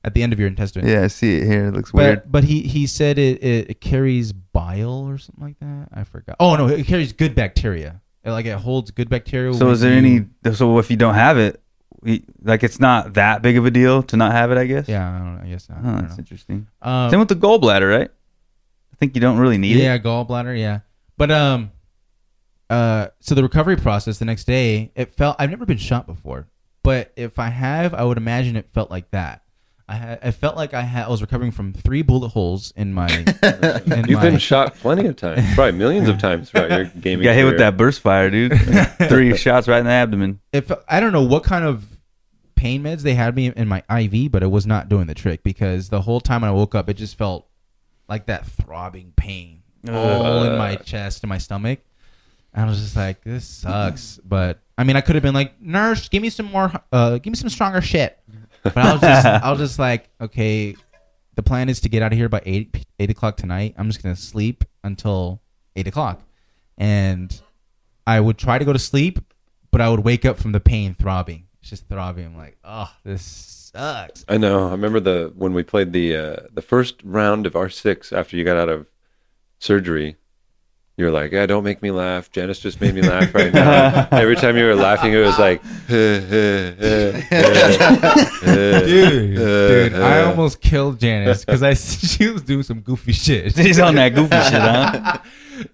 at 0.05 0.15
the 0.15 0.23
end 0.23 0.33
of 0.33 0.39
your 0.39 0.47
intestine. 0.47 0.87
Yeah, 0.87 1.03
I 1.03 1.09
see 1.09 1.39
it 1.39 1.47
here. 1.47 1.67
It 1.67 1.73
looks 1.73 1.93
weird. 1.93 2.21
But 2.23 2.31
but 2.31 2.45
he 2.45 2.61
he 2.63 2.87
said 2.87 3.19
it, 3.19 3.43
it 3.43 3.71
it 3.71 3.81
carries 3.81 4.33
bile 4.33 5.09
or 5.09 5.19
something 5.19 5.43
like 5.45 5.59
that. 5.59 5.89
I 5.93 6.05
forgot. 6.05 6.37
Oh 6.39 6.55
no, 6.55 6.69
it 6.69 6.87
carries 6.87 7.13
good 7.13 7.35
bacteria. 7.35 8.01
It, 8.23 8.31
like 8.31 8.47
it 8.47 8.57
holds 8.57 8.93
good 8.93 9.09
bacteria. 9.11 9.53
So 9.55 9.71
is 9.71 9.81
there 9.81 9.91
you- 10.01 10.29
any? 10.45 10.55
So 10.55 10.79
if 10.79 10.93
you 10.93 10.97
don't 10.97 11.15
have 11.17 11.39
it, 11.39 11.61
we, 12.03 12.23
like 12.45 12.63
it's 12.63 12.79
not 12.79 13.15
that 13.15 13.43
big 13.43 13.57
of 13.57 13.67
a 13.67 13.71
deal 13.73 14.05
to 14.05 14.17
not 14.17 14.31
have 14.31 14.53
it, 14.53 14.59
I 14.59 14.67
guess. 14.67 14.89
Yeah, 14.89 15.09
I 15.13 15.19
don't 15.19 15.35
know. 15.35 15.43
I 15.43 15.47
guess 15.49 15.69
not. 15.69 15.79
Oh, 15.85 16.01
that's 16.03 16.19
interesting. 16.19 16.69
Um, 16.83 17.11
Same 17.11 17.19
with 17.19 17.31
the 17.31 17.35
gallbladder, 17.35 17.91
right? 17.99 18.11
I 18.93 18.97
think 19.01 19.17
you 19.17 19.21
don't 19.21 19.39
really 19.39 19.59
need 19.59 19.75
yeah, 19.77 19.95
it. 19.95 19.97
Yeah, 19.97 19.99
gallbladder. 19.99 20.57
Yeah, 20.57 20.81
but 21.23 21.31
um, 21.31 21.71
uh, 22.69 23.07
so 23.21 23.37
the 23.37 23.45
recovery 23.45 23.77
process 23.77 24.19
the 24.19 24.25
next 24.25 24.43
day, 24.43 24.91
it 24.97 25.15
felt. 25.15 25.37
I've 25.39 25.51
never 25.51 25.65
been 25.65 25.79
shot 25.79 26.05
before, 26.05 26.49
but 26.83 27.13
if 27.15 27.39
I 27.39 27.47
have, 27.49 27.95
I 27.95 28.03
would 28.03 28.17
imagine 28.17 28.57
it 28.57 28.69
felt 28.73 28.91
like 28.91 29.09
that. 29.13 29.45
I 29.89 29.95
had. 29.95 30.19
I 30.21 30.33
felt 30.33 30.57
like 30.57 30.75
I 30.75 30.83
had. 30.83 31.05
I 31.07 31.09
was 31.11 31.21
recovering 31.21 31.53
from 31.53 31.75
three 31.75 32.03
bullet 32.03 32.31
holes 32.31 32.73
in 32.75 32.93
my. 32.93 33.07
in 33.09 34.09
You've 34.09 34.19
my- 34.19 34.31
been 34.31 34.39
shot 34.39 34.75
plenty 34.75 35.07
of 35.07 35.15
times, 35.15 35.47
probably 35.55 35.79
millions 35.79 36.09
of 36.09 36.19
times 36.19 36.51
throughout 36.51 36.71
your 36.71 36.83
You 36.97 37.01
gaming. 37.01 37.23
got 37.23 37.37
hit 37.37 37.45
with 37.45 37.59
that 37.59 37.77
burst 37.77 38.01
fire, 38.01 38.29
dude. 38.29 38.59
Three 39.09 39.37
shots 39.37 39.69
right 39.69 39.79
in 39.79 39.85
the 39.87 39.93
abdomen. 39.93 40.41
If 40.53 40.73
I 40.89 40.99
don't 40.99 41.13
know 41.13 41.23
what 41.23 41.45
kind 41.45 41.65
of 41.65 41.87
pain 42.57 42.83
meds 42.83 43.03
they 43.03 43.15
had 43.15 43.37
me 43.37 43.47
in 43.55 43.69
my 43.69 43.85
IV, 43.89 44.33
but 44.33 44.43
it 44.43 44.51
was 44.51 44.67
not 44.67 44.89
doing 44.89 45.07
the 45.07 45.15
trick 45.15 45.45
because 45.45 45.89
the 45.89 46.01
whole 46.01 46.21
time 46.21 46.41
when 46.41 46.49
I 46.51 46.53
woke 46.53 46.75
up, 46.75 46.89
it 46.89 46.95
just 46.95 47.17
felt 47.17 47.47
like 48.09 48.27
that 48.27 48.45
throbbing 48.45 49.13
pain 49.17 49.62
all 49.89 50.45
in 50.45 50.57
my 50.59 50.77
chest 50.77 51.23
and 51.23 51.29
my 51.29 51.39
stomach. 51.39 51.81
And 52.55 52.67
I 52.67 52.69
was 52.69 52.81
just 52.81 52.97
like, 52.97 53.23
this 53.25 53.47
sucks. 53.47 54.19
But 54.25 54.61
I 54.77 54.85
mean, 54.85 54.97
I 54.97 55.01
could 55.01 55.15
have 55.15 55.23
been 55.23 55.35
like, 55.35 55.61
nurse, 55.61 56.09
give 56.09 56.23
me 56.23 56.31
some 56.31 56.47
more, 56.47 56.73
uh, 56.93 57.19
give 57.19 57.31
me 57.31 57.37
some 57.37 57.49
stronger 57.49 57.81
shit. 57.81 58.19
But 58.63 58.77
I 58.77 58.93
was 58.93 59.01
just, 59.01 59.27
I 59.45 59.51
was 59.51 59.59
just 59.59 59.79
like, 59.79 60.09
okay, 60.21 60.77
the 61.35 61.43
plan 61.43 61.69
is 61.69 61.81
to 61.81 61.89
get 61.89 62.03
out 62.03 62.13
of 62.13 62.19
here 62.19 62.29
by 62.29 62.43
eight 62.45 62.87
eight 62.99 63.11
o'clock 63.11 63.37
tonight. 63.37 63.75
I'm 63.77 63.89
just 63.89 64.03
gonna 64.03 64.17
sleep 64.17 64.65
until 64.85 65.41
eight 65.77 65.87
o'clock, 65.87 66.23
and 66.77 67.41
I 68.07 68.21
would 68.21 68.39
try 68.39 68.59
to 68.59 68.65
go 68.65 68.73
to 68.73 68.79
sleep, 68.79 69.19
but 69.71 69.81
I 69.81 69.89
would 69.89 70.01
wake 70.01 70.25
up 70.25 70.39
from 70.39 70.53
the 70.53 70.61
pain 70.61 70.95
throbbing. 70.95 71.47
It's 71.61 71.71
just 71.71 71.89
throbbing. 71.89 72.27
I'm 72.27 72.37
like, 72.37 72.59
oh, 72.65 72.91
this 73.05 73.23
sucks. 73.23 74.25
I 74.29 74.37
know. 74.37 74.69
I 74.69 74.73
remember 74.73 75.01
the 75.01 75.33
when 75.37 75.55
we 75.55 75.63
played 75.63 75.93
the 75.93 76.17
uh, 76.17 76.37
the 76.53 76.63
first 76.63 77.01
round 77.05 77.47
of 77.47 77.57
R 77.57 77.69
six 77.71 78.13
after 78.13 78.37
you 78.37 78.45
got 78.45 78.57
out 78.57 78.69
of 78.69 78.87
surgery. 79.63 80.17
you're 80.97 81.11
like, 81.11 81.33
"Yeah, 81.33 81.47
don't 81.47 81.65
make 81.65 81.83
me 81.83 81.91
laugh." 81.91 82.31
Janice 82.31 82.59
just 82.59 82.81
made 82.81 82.95
me 82.95 83.03
laugh 83.03 83.35
right 83.35 83.53
now. 83.53 84.09
Every 84.13 84.37
time 84.37 84.57
you 84.57 84.65
were 84.65 84.75
laughing, 84.75 85.13
it 85.13 85.19
was 85.19 85.39
like, 85.39 85.63
Dude, 85.89 86.29
dude, 89.37 89.95
I 89.95 90.23
almost 90.23 90.61
killed 90.61 91.01
Janice 91.01 91.45
because 91.45 91.63
I 91.63 91.75
she 91.75 92.29
was 92.29 92.43
doing 92.43 92.63
some 92.63 92.81
goofy 92.81 93.13
shit. 93.13 93.55
She's 93.57 93.79
on 93.79 93.95
that 93.95 94.15
goofy 94.15 94.37
shit, 94.37 94.61
huh? 94.61 95.19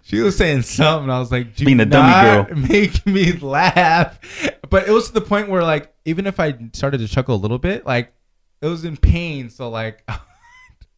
She 0.03 0.21
was 0.21 0.37
saying 0.37 0.63
something. 0.63 1.11
I 1.11 1.19
was 1.19 1.33
like, 1.33 1.57
Do 1.57 1.65
Being 1.65 1.81
a 1.81 1.87
dummy 1.87 2.13
girl. 2.13 2.57
Make 2.69 3.05
me 3.07 3.33
laugh. 3.33 4.19
But 4.69 4.87
it 4.87 4.93
was 4.93 5.09
to 5.09 5.15
the 5.15 5.21
point 5.21 5.49
where, 5.49 5.63
like, 5.63 5.93
even 6.05 6.27
if 6.27 6.39
I 6.39 6.57
started 6.75 6.99
to 6.99 7.09
chuckle 7.09 7.35
a 7.35 7.41
little 7.41 7.59
bit, 7.59 7.87
like, 7.87 8.13
it 8.61 8.67
was 8.67 8.85
in 8.85 8.97
pain. 8.97 9.51
So, 9.51 9.71
like, 9.71 10.05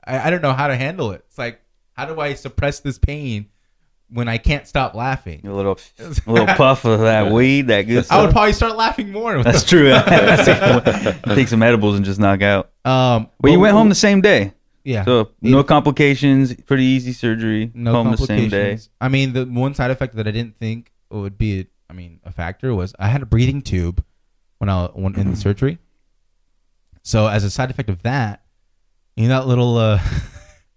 I, 0.04 0.26
I 0.26 0.30
don't 0.30 0.42
know 0.42 0.52
how 0.52 0.66
to 0.66 0.76
handle 0.76 1.12
it. 1.12 1.24
It's 1.28 1.38
like, 1.38 1.60
how 2.00 2.06
do 2.14 2.18
I 2.20 2.32
suppress 2.34 2.80
this 2.80 2.98
pain 2.98 3.46
when 4.08 4.26
I 4.26 4.38
can't 4.38 4.66
stop 4.66 4.94
laughing? 4.94 5.42
A 5.46 5.52
little, 5.52 5.78
a 5.98 6.30
little 6.32 6.46
puff 6.54 6.84
of 6.86 7.00
that 7.00 7.30
weed, 7.30 7.66
that 7.68 7.82
good 7.82 8.06
I 8.10 8.22
would 8.22 8.30
probably 8.30 8.54
start 8.54 8.74
laughing 8.76 9.12
more. 9.12 9.36
with 9.36 9.44
That's 9.44 9.64
true. 9.68 9.92
Take 11.34 11.48
some 11.48 11.62
edibles 11.62 11.96
and 11.96 12.04
just 12.04 12.18
knock 12.18 12.40
out. 12.40 12.70
Um, 12.86 13.28
But 13.40 13.50
you 13.50 13.60
went 13.60 13.74
home 13.74 13.90
the 13.90 13.94
same 13.94 14.22
day, 14.22 14.54
Yeah. 14.82 15.04
so 15.04 15.30
no 15.42 15.62
complications. 15.62 16.54
Pretty 16.54 16.84
easy 16.84 17.12
surgery. 17.12 17.70
no 17.74 17.92
home 17.92 18.12
the 18.12 18.16
same 18.16 18.48
day. 18.48 18.70
complications. 18.70 18.88
I 19.00 19.08
mean, 19.08 19.32
the 19.34 19.44
one 19.44 19.74
side 19.74 19.90
effect 19.90 20.16
that 20.16 20.26
I 20.26 20.30
didn't 20.30 20.56
think 20.58 20.92
would 21.10 21.36
be, 21.36 21.66
I 21.90 21.92
mean, 21.92 22.20
a 22.24 22.32
factor 22.32 22.74
was 22.74 22.94
I 22.98 23.08
had 23.08 23.20
a 23.20 23.26
breathing 23.26 23.60
tube 23.60 24.02
when 24.56 24.70
I 24.70 24.86
when 24.86 25.14
in 25.16 25.30
the 25.30 25.36
surgery. 25.46 25.78
So 27.02 27.26
as 27.26 27.44
a 27.44 27.50
side 27.50 27.70
effect 27.70 27.90
of 27.90 28.02
that, 28.04 28.42
you 29.16 29.28
know 29.28 29.40
that 29.40 29.46
little 29.46 29.76
uh, 29.76 30.00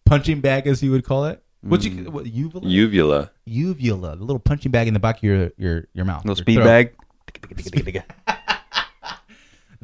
punching 0.06 0.42
bag, 0.42 0.68
as 0.68 0.82
you 0.84 0.92
would 0.92 1.06
call 1.06 1.26
it. 1.26 1.44
What 1.62 1.84
you 1.86 2.12
what, 2.12 2.26
uvula? 2.26 2.68
uvula. 2.68 3.32
uvula, 3.46 4.16
the 4.18 4.24
little 4.24 4.40
punching 4.40 4.72
bag 4.72 4.88
in 4.90 4.94
the 4.94 5.00
back 5.00 5.18
of 5.18 5.24
your 5.24 5.52
your 5.58 5.88
your 5.94 6.04
mouth. 6.06 6.26
Little 6.26 6.36
your 6.38 6.44
speed 6.44 6.56
throat. 6.56 6.66
bag. 6.66 6.96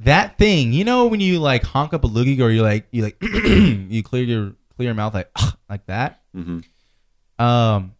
That 0.03 0.37
thing, 0.37 0.71
you 0.71 0.85
know, 0.85 1.07
when 1.07 1.19
you 1.19 1.39
like 1.39 1.63
honk 1.63 1.93
up 1.93 2.05
a 2.05 2.07
loogie, 2.07 2.39
or 2.39 2.49
you 2.49 2.61
like 2.61 2.87
you 2.91 3.03
like 3.03 3.17
you 3.21 4.01
clear 4.01 4.23
your 4.23 4.53
clear 4.77 4.87
your 4.87 4.93
mouth 4.95 5.13
like 5.13 5.29
like 5.69 5.85
that. 5.87 6.21
Mhm. 6.35 6.63
Um, 7.37 7.95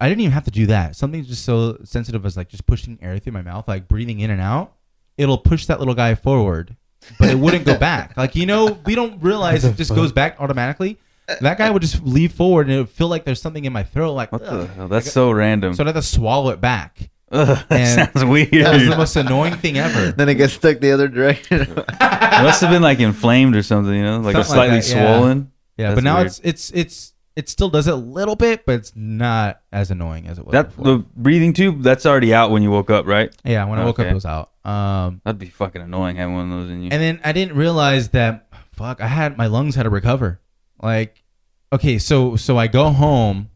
I 0.00 0.08
didn't 0.08 0.20
even 0.22 0.32
have 0.32 0.44
to 0.44 0.50
do 0.50 0.66
that. 0.66 0.96
Something 0.96 1.24
just 1.24 1.44
so 1.44 1.78
sensitive 1.84 2.26
as 2.26 2.36
like 2.36 2.48
just 2.48 2.66
pushing 2.66 2.98
air 3.00 3.18
through 3.18 3.32
my 3.34 3.42
mouth, 3.42 3.68
like 3.68 3.86
breathing 3.86 4.18
in 4.20 4.30
and 4.30 4.40
out. 4.40 4.74
It'll 5.16 5.38
push 5.38 5.66
that 5.66 5.78
little 5.78 5.94
guy 5.94 6.14
forward, 6.16 6.76
but 7.18 7.28
it 7.30 7.38
wouldn't 7.38 7.64
go 7.64 7.76
back. 7.78 8.16
Like 8.16 8.34
you 8.36 8.46
know, 8.46 8.78
we 8.84 8.94
don't 8.94 9.22
realize 9.22 9.64
it 9.64 9.76
just 9.76 9.94
goes 9.94 10.12
back 10.12 10.36
automatically. 10.40 10.98
That 11.40 11.58
guy 11.58 11.70
would 11.70 11.82
just 11.82 12.02
leave 12.02 12.32
forward, 12.32 12.66
and 12.66 12.74
it 12.74 12.78
would 12.78 12.88
feel 12.90 13.06
like 13.08 13.24
there's 13.24 13.40
something 13.40 13.64
in 13.64 13.72
my 13.72 13.84
throat. 13.84 14.12
Like 14.14 14.32
What 14.32 14.44
the 14.44 14.66
hell? 14.66 14.88
That's 14.88 15.12
so 15.12 15.30
random. 15.30 15.74
so 15.74 15.84
I 15.84 15.86
had 15.86 15.94
to 15.94 16.02
swallow 16.02 16.50
it 16.50 16.60
back. 16.60 17.10
Ugh, 17.32 17.46
that 17.46 17.70
And 17.70 18.10
sounds 18.12 18.24
weird. 18.24 18.50
That 18.50 18.74
was 18.74 18.88
the 18.88 18.96
most 18.96 19.14
annoying 19.14 19.54
thing 19.54 19.78
ever. 19.78 20.10
Then 20.10 20.28
it 20.28 20.34
gets 20.34 20.54
stuck 20.54 20.80
the 20.80 20.90
other 20.90 21.06
direction. 21.06 21.60
It 22.40 22.42
must 22.44 22.60
have 22.62 22.70
been 22.70 22.82
like 22.82 22.98
inflamed 23.00 23.54
or 23.54 23.62
something, 23.62 23.94
you 23.94 24.02
know, 24.02 24.18
like 24.20 24.32
Something 24.34 24.38
like 24.38 24.46
slightly 24.46 24.76
that, 24.78 24.82
swollen. 24.82 25.52
Yeah, 25.76 25.88
That's 25.90 25.94
but 25.98 26.04
now 26.04 26.16
weird. 26.16 26.26
it's 26.28 26.40
it's 26.42 26.70
it's 26.70 27.12
it 27.40 27.48
still 27.48 27.70
does 27.70 27.86
it 27.86 27.94
a 27.94 27.96
little 27.96 28.36
bit, 28.36 28.66
but 28.66 28.74
it's 28.74 28.92
not 28.94 29.62
as 29.72 29.90
annoying 29.90 30.26
as 30.28 30.38
it 30.38 30.44
was. 30.44 30.52
That 30.52 30.68
before. 30.68 30.84
the 30.84 30.98
breathing 31.16 31.54
tube 31.54 31.82
that's 31.82 32.04
already 32.04 32.34
out 32.34 32.50
when 32.50 32.62
you 32.62 32.70
woke 32.70 32.90
up, 32.90 33.06
right? 33.06 33.34
yeah, 33.44 33.64
when 33.64 33.78
I 33.78 33.84
woke 33.86 33.98
up, 33.98 34.06
it 34.06 34.12
was 34.14 34.26
out. 34.26 34.50
Um, 34.62 35.22
That'd 35.24 35.38
be 35.38 35.48
fucking 35.48 35.80
annoying 35.80 36.16
having 36.16 36.34
one 36.34 36.52
of 36.52 36.58
those 36.60 36.70
in 36.70 36.82
you. 36.82 36.90
and 36.92 37.00
then 37.00 37.18
I 37.24 37.32
didn't 37.32 37.56
realize 37.56 38.10
that 38.10 38.46
fuck, 38.72 39.00
I 39.00 39.06
had 39.06 39.38
my 39.38 39.46
lungs 39.46 39.74
had 39.74 39.84
to 39.84 39.90
recover. 39.90 40.40
Like, 40.82 41.24
okay, 41.72 41.98
so 41.98 42.36
so 42.36 42.58
I 42.58 42.66
go 42.66 42.90
home. 42.90 43.48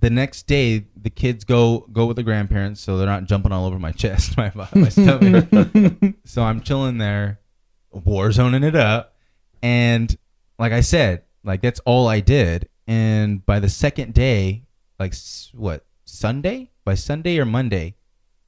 The 0.00 0.10
next 0.10 0.46
day, 0.46 0.86
the 1.00 1.10
kids 1.10 1.44
go 1.44 1.86
go 1.92 2.06
with 2.06 2.16
the 2.16 2.22
grandparents, 2.24 2.80
so 2.80 2.96
they're 2.96 3.06
not 3.06 3.26
jumping 3.26 3.52
all 3.52 3.64
over 3.66 3.78
my 3.78 3.92
chest, 4.02 4.36
my 4.36 4.50
my 4.74 4.88
stomach. 4.88 5.46
so 6.24 6.42
I'm 6.42 6.62
chilling 6.62 6.98
there, 6.98 7.38
war 7.92 8.32
zoning 8.32 8.64
it 8.64 8.74
up, 8.74 9.14
and 9.62 10.16
like 10.58 10.72
I 10.72 10.80
said, 10.80 11.22
like 11.44 11.62
that's 11.62 11.80
all 11.80 12.08
I 12.08 12.20
did. 12.20 12.68
And 12.90 13.46
by 13.46 13.60
the 13.60 13.68
second 13.68 14.14
day, 14.14 14.64
like 14.98 15.14
what 15.52 15.86
Sunday? 16.04 16.72
By 16.84 16.94
Sunday 16.94 17.38
or 17.38 17.44
Monday, 17.44 17.94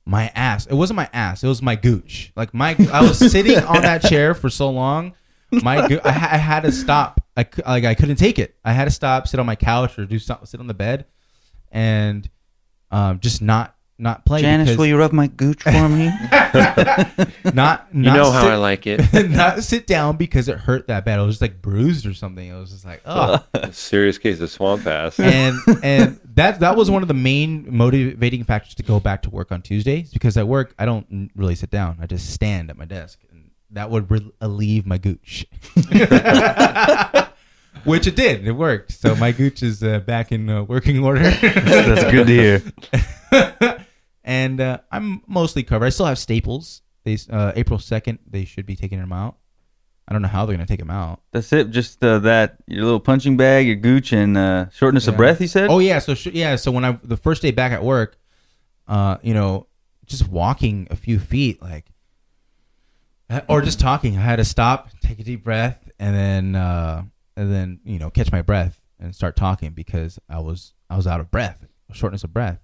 my 0.04 0.32
ass. 0.34 0.66
It 0.66 0.74
wasn't 0.74 0.96
my 0.96 1.08
ass. 1.12 1.44
It 1.44 1.46
was 1.46 1.62
my 1.62 1.76
gooch. 1.76 2.32
Like 2.34 2.52
my, 2.52 2.74
I 2.92 3.02
was 3.02 3.18
sitting 3.30 3.58
on 3.58 3.82
that 3.82 4.02
chair 4.02 4.34
for 4.34 4.50
so 4.50 4.68
long. 4.68 5.14
My, 5.52 5.86
goo- 5.86 6.00
I, 6.04 6.08
I 6.08 6.38
had 6.38 6.64
to 6.64 6.72
stop. 6.72 7.20
I 7.36 7.46
like 7.64 7.84
I 7.84 7.94
couldn't 7.94 8.16
take 8.16 8.40
it. 8.40 8.56
I 8.64 8.72
had 8.72 8.86
to 8.86 8.90
stop, 8.90 9.28
sit 9.28 9.38
on 9.38 9.46
my 9.46 9.54
couch 9.54 9.96
or 9.96 10.06
do 10.06 10.18
something, 10.18 10.46
sit 10.46 10.58
on 10.58 10.66
the 10.66 10.74
bed, 10.74 11.06
and 11.70 12.28
um, 12.90 13.20
just 13.20 13.42
not 13.42 13.71
not 13.98 14.24
play. 14.24 14.40
Janice, 14.40 14.66
because- 14.68 14.78
will 14.78 14.86
you 14.86 14.96
rub 14.98 15.12
my 15.12 15.26
gooch 15.28 15.62
for 15.62 15.88
me? 15.88 16.06
not 17.44 17.44
not 17.54 17.86
You 17.92 18.02
know 18.02 18.30
how 18.30 18.48
I 18.48 18.56
like 18.56 18.86
it. 18.86 19.00
not 19.30 19.62
sit 19.62 19.86
down 19.86 20.16
because 20.16 20.48
it 20.48 20.58
hurt 20.58 20.88
that 20.88 21.04
bad. 21.04 21.18
It 21.18 21.22
was 21.22 21.34
just 21.36 21.42
like 21.42 21.62
bruised 21.62 22.06
or 22.06 22.14
something. 22.14 22.48
It 22.48 22.58
was 22.58 22.70
just 22.70 22.84
like 22.84 23.02
oh. 23.06 23.44
Serious 23.70 24.18
case 24.18 24.40
of 24.40 24.50
swamp 24.50 24.86
ass. 24.86 25.20
and 25.20 25.56
and 25.82 26.18
that 26.34 26.60
that 26.60 26.76
was 26.76 26.90
one 26.90 27.02
of 27.02 27.08
the 27.08 27.14
main 27.14 27.66
motivating 27.74 28.44
factors 28.44 28.74
to 28.76 28.82
go 28.82 28.98
back 28.98 29.22
to 29.22 29.30
work 29.30 29.52
on 29.52 29.62
Tuesdays 29.62 30.12
because 30.12 30.36
at 30.36 30.48
work 30.48 30.74
I 30.78 30.84
don't 30.84 31.30
really 31.36 31.54
sit 31.54 31.70
down. 31.70 31.98
I 32.00 32.06
just 32.06 32.30
stand 32.30 32.70
at 32.70 32.76
my 32.76 32.86
desk, 32.86 33.20
and 33.30 33.50
that 33.70 33.90
would 33.90 34.10
relieve 34.10 34.86
my 34.86 34.98
gooch. 34.98 35.46
Which 37.84 38.06
it 38.06 38.14
did. 38.14 38.46
It 38.46 38.52
worked. 38.52 38.92
So 38.92 39.16
my 39.16 39.32
gooch 39.32 39.62
is 39.62 39.82
uh, 39.82 39.98
back 40.00 40.30
in 40.30 40.48
uh, 40.48 40.62
working 40.62 41.02
order. 41.04 41.22
That's 41.22 42.10
good 42.12 42.26
to 42.28 42.32
hear. 42.32 42.62
and 44.24 44.60
uh, 44.60 44.78
I'm 44.90 45.22
mostly 45.26 45.62
covered. 45.62 45.86
I 45.86 45.90
still 45.90 46.06
have 46.06 46.18
staples. 46.18 46.82
They 47.04 47.18
uh, 47.30 47.52
April 47.56 47.78
second 47.78 48.20
they 48.28 48.44
should 48.44 48.66
be 48.66 48.76
taking 48.76 48.98
them 48.98 49.12
out. 49.12 49.36
I 50.06 50.12
don't 50.12 50.22
know 50.22 50.28
how 50.28 50.46
they're 50.46 50.56
gonna 50.56 50.66
take 50.66 50.78
them 50.78 50.90
out. 50.90 51.20
That's 51.32 51.52
it. 51.52 51.70
Just 51.70 52.02
uh, 52.04 52.18
that 52.20 52.56
your 52.66 52.84
little 52.84 53.00
punching 53.00 53.36
bag, 53.36 53.66
your 53.66 53.76
gooch, 53.76 54.12
and 54.12 54.36
uh, 54.36 54.68
shortness 54.70 55.06
of 55.08 55.16
breath. 55.16 55.40
You 55.40 55.46
said. 55.46 55.70
Oh 55.70 55.78
yeah, 55.78 55.98
so 56.00 56.14
sh- 56.14 56.28
yeah, 56.32 56.56
so 56.56 56.70
when 56.70 56.84
I 56.84 56.92
the 57.02 57.16
first 57.16 57.42
day 57.42 57.50
back 57.50 57.72
at 57.72 57.82
work, 57.82 58.18
uh, 58.88 59.18
you 59.22 59.34
know, 59.34 59.68
just 60.06 60.28
walking 60.28 60.88
a 60.90 60.96
few 60.96 61.18
feet, 61.18 61.62
like, 61.62 61.86
uh, 63.30 63.40
or 63.48 63.62
just 63.62 63.80
talking, 63.80 64.16
I 64.16 64.20
had 64.20 64.36
to 64.36 64.44
stop, 64.44 64.90
take 65.00 65.20
a 65.20 65.24
deep 65.24 65.44
breath, 65.44 65.88
and 65.98 66.14
then 66.14 66.56
uh, 66.56 67.04
and 67.36 67.52
then 67.52 67.80
you 67.84 67.98
know 67.98 68.10
catch 68.10 68.30
my 68.32 68.42
breath 68.42 68.80
and 68.98 69.14
start 69.14 69.36
talking 69.36 69.70
because 69.70 70.18
I 70.28 70.40
was 70.40 70.74
I 70.90 70.96
was 70.96 71.06
out 71.06 71.20
of 71.20 71.30
breath, 71.30 71.64
shortness 71.92 72.24
of 72.24 72.32
breath, 72.34 72.60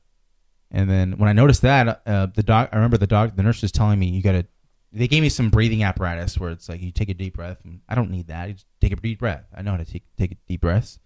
and 0.71 0.89
then 0.89 1.13
when 1.19 1.29
I 1.29 1.33
noticed 1.33 1.63
that, 1.63 2.03
uh, 2.07 2.27
the 2.27 2.43
doc, 2.43 2.69
I 2.73 2.77
remember 2.77 2.99
the 2.99 3.07
doc, 3.07 3.37
the 3.37 3.43
nurse 3.43 3.63
was 3.63 3.73
telling 3.73 3.99
me 3.99 4.07
you 4.09 4.23
got 4.23 4.33
to. 4.33 4.47
They 4.91 5.07
gave 5.07 5.21
me 5.23 5.29
some 5.29 5.51
breathing 5.51 5.83
apparatus 5.83 6.39
where 6.39 6.51
it's 6.51 6.67
like 6.69 6.81
you 6.81 6.91
take 6.91 7.11
a 7.11 7.15
deep 7.15 7.37
breath. 7.37 7.59
And 7.63 7.81
I 7.91 7.95
don't 7.95 8.11
need 8.11 8.29
that. 8.29 8.49
You 8.49 8.55
just 8.55 8.67
take 8.81 8.93
a 8.93 8.97
deep 8.97 9.19
breath. 9.19 9.45
I 9.55 9.61
know 9.61 9.73
how 9.73 9.77
to 9.77 9.85
take 9.85 10.05
take 10.17 10.33
a 10.33 10.37
deep 10.47 10.63
breaths. 10.63 10.99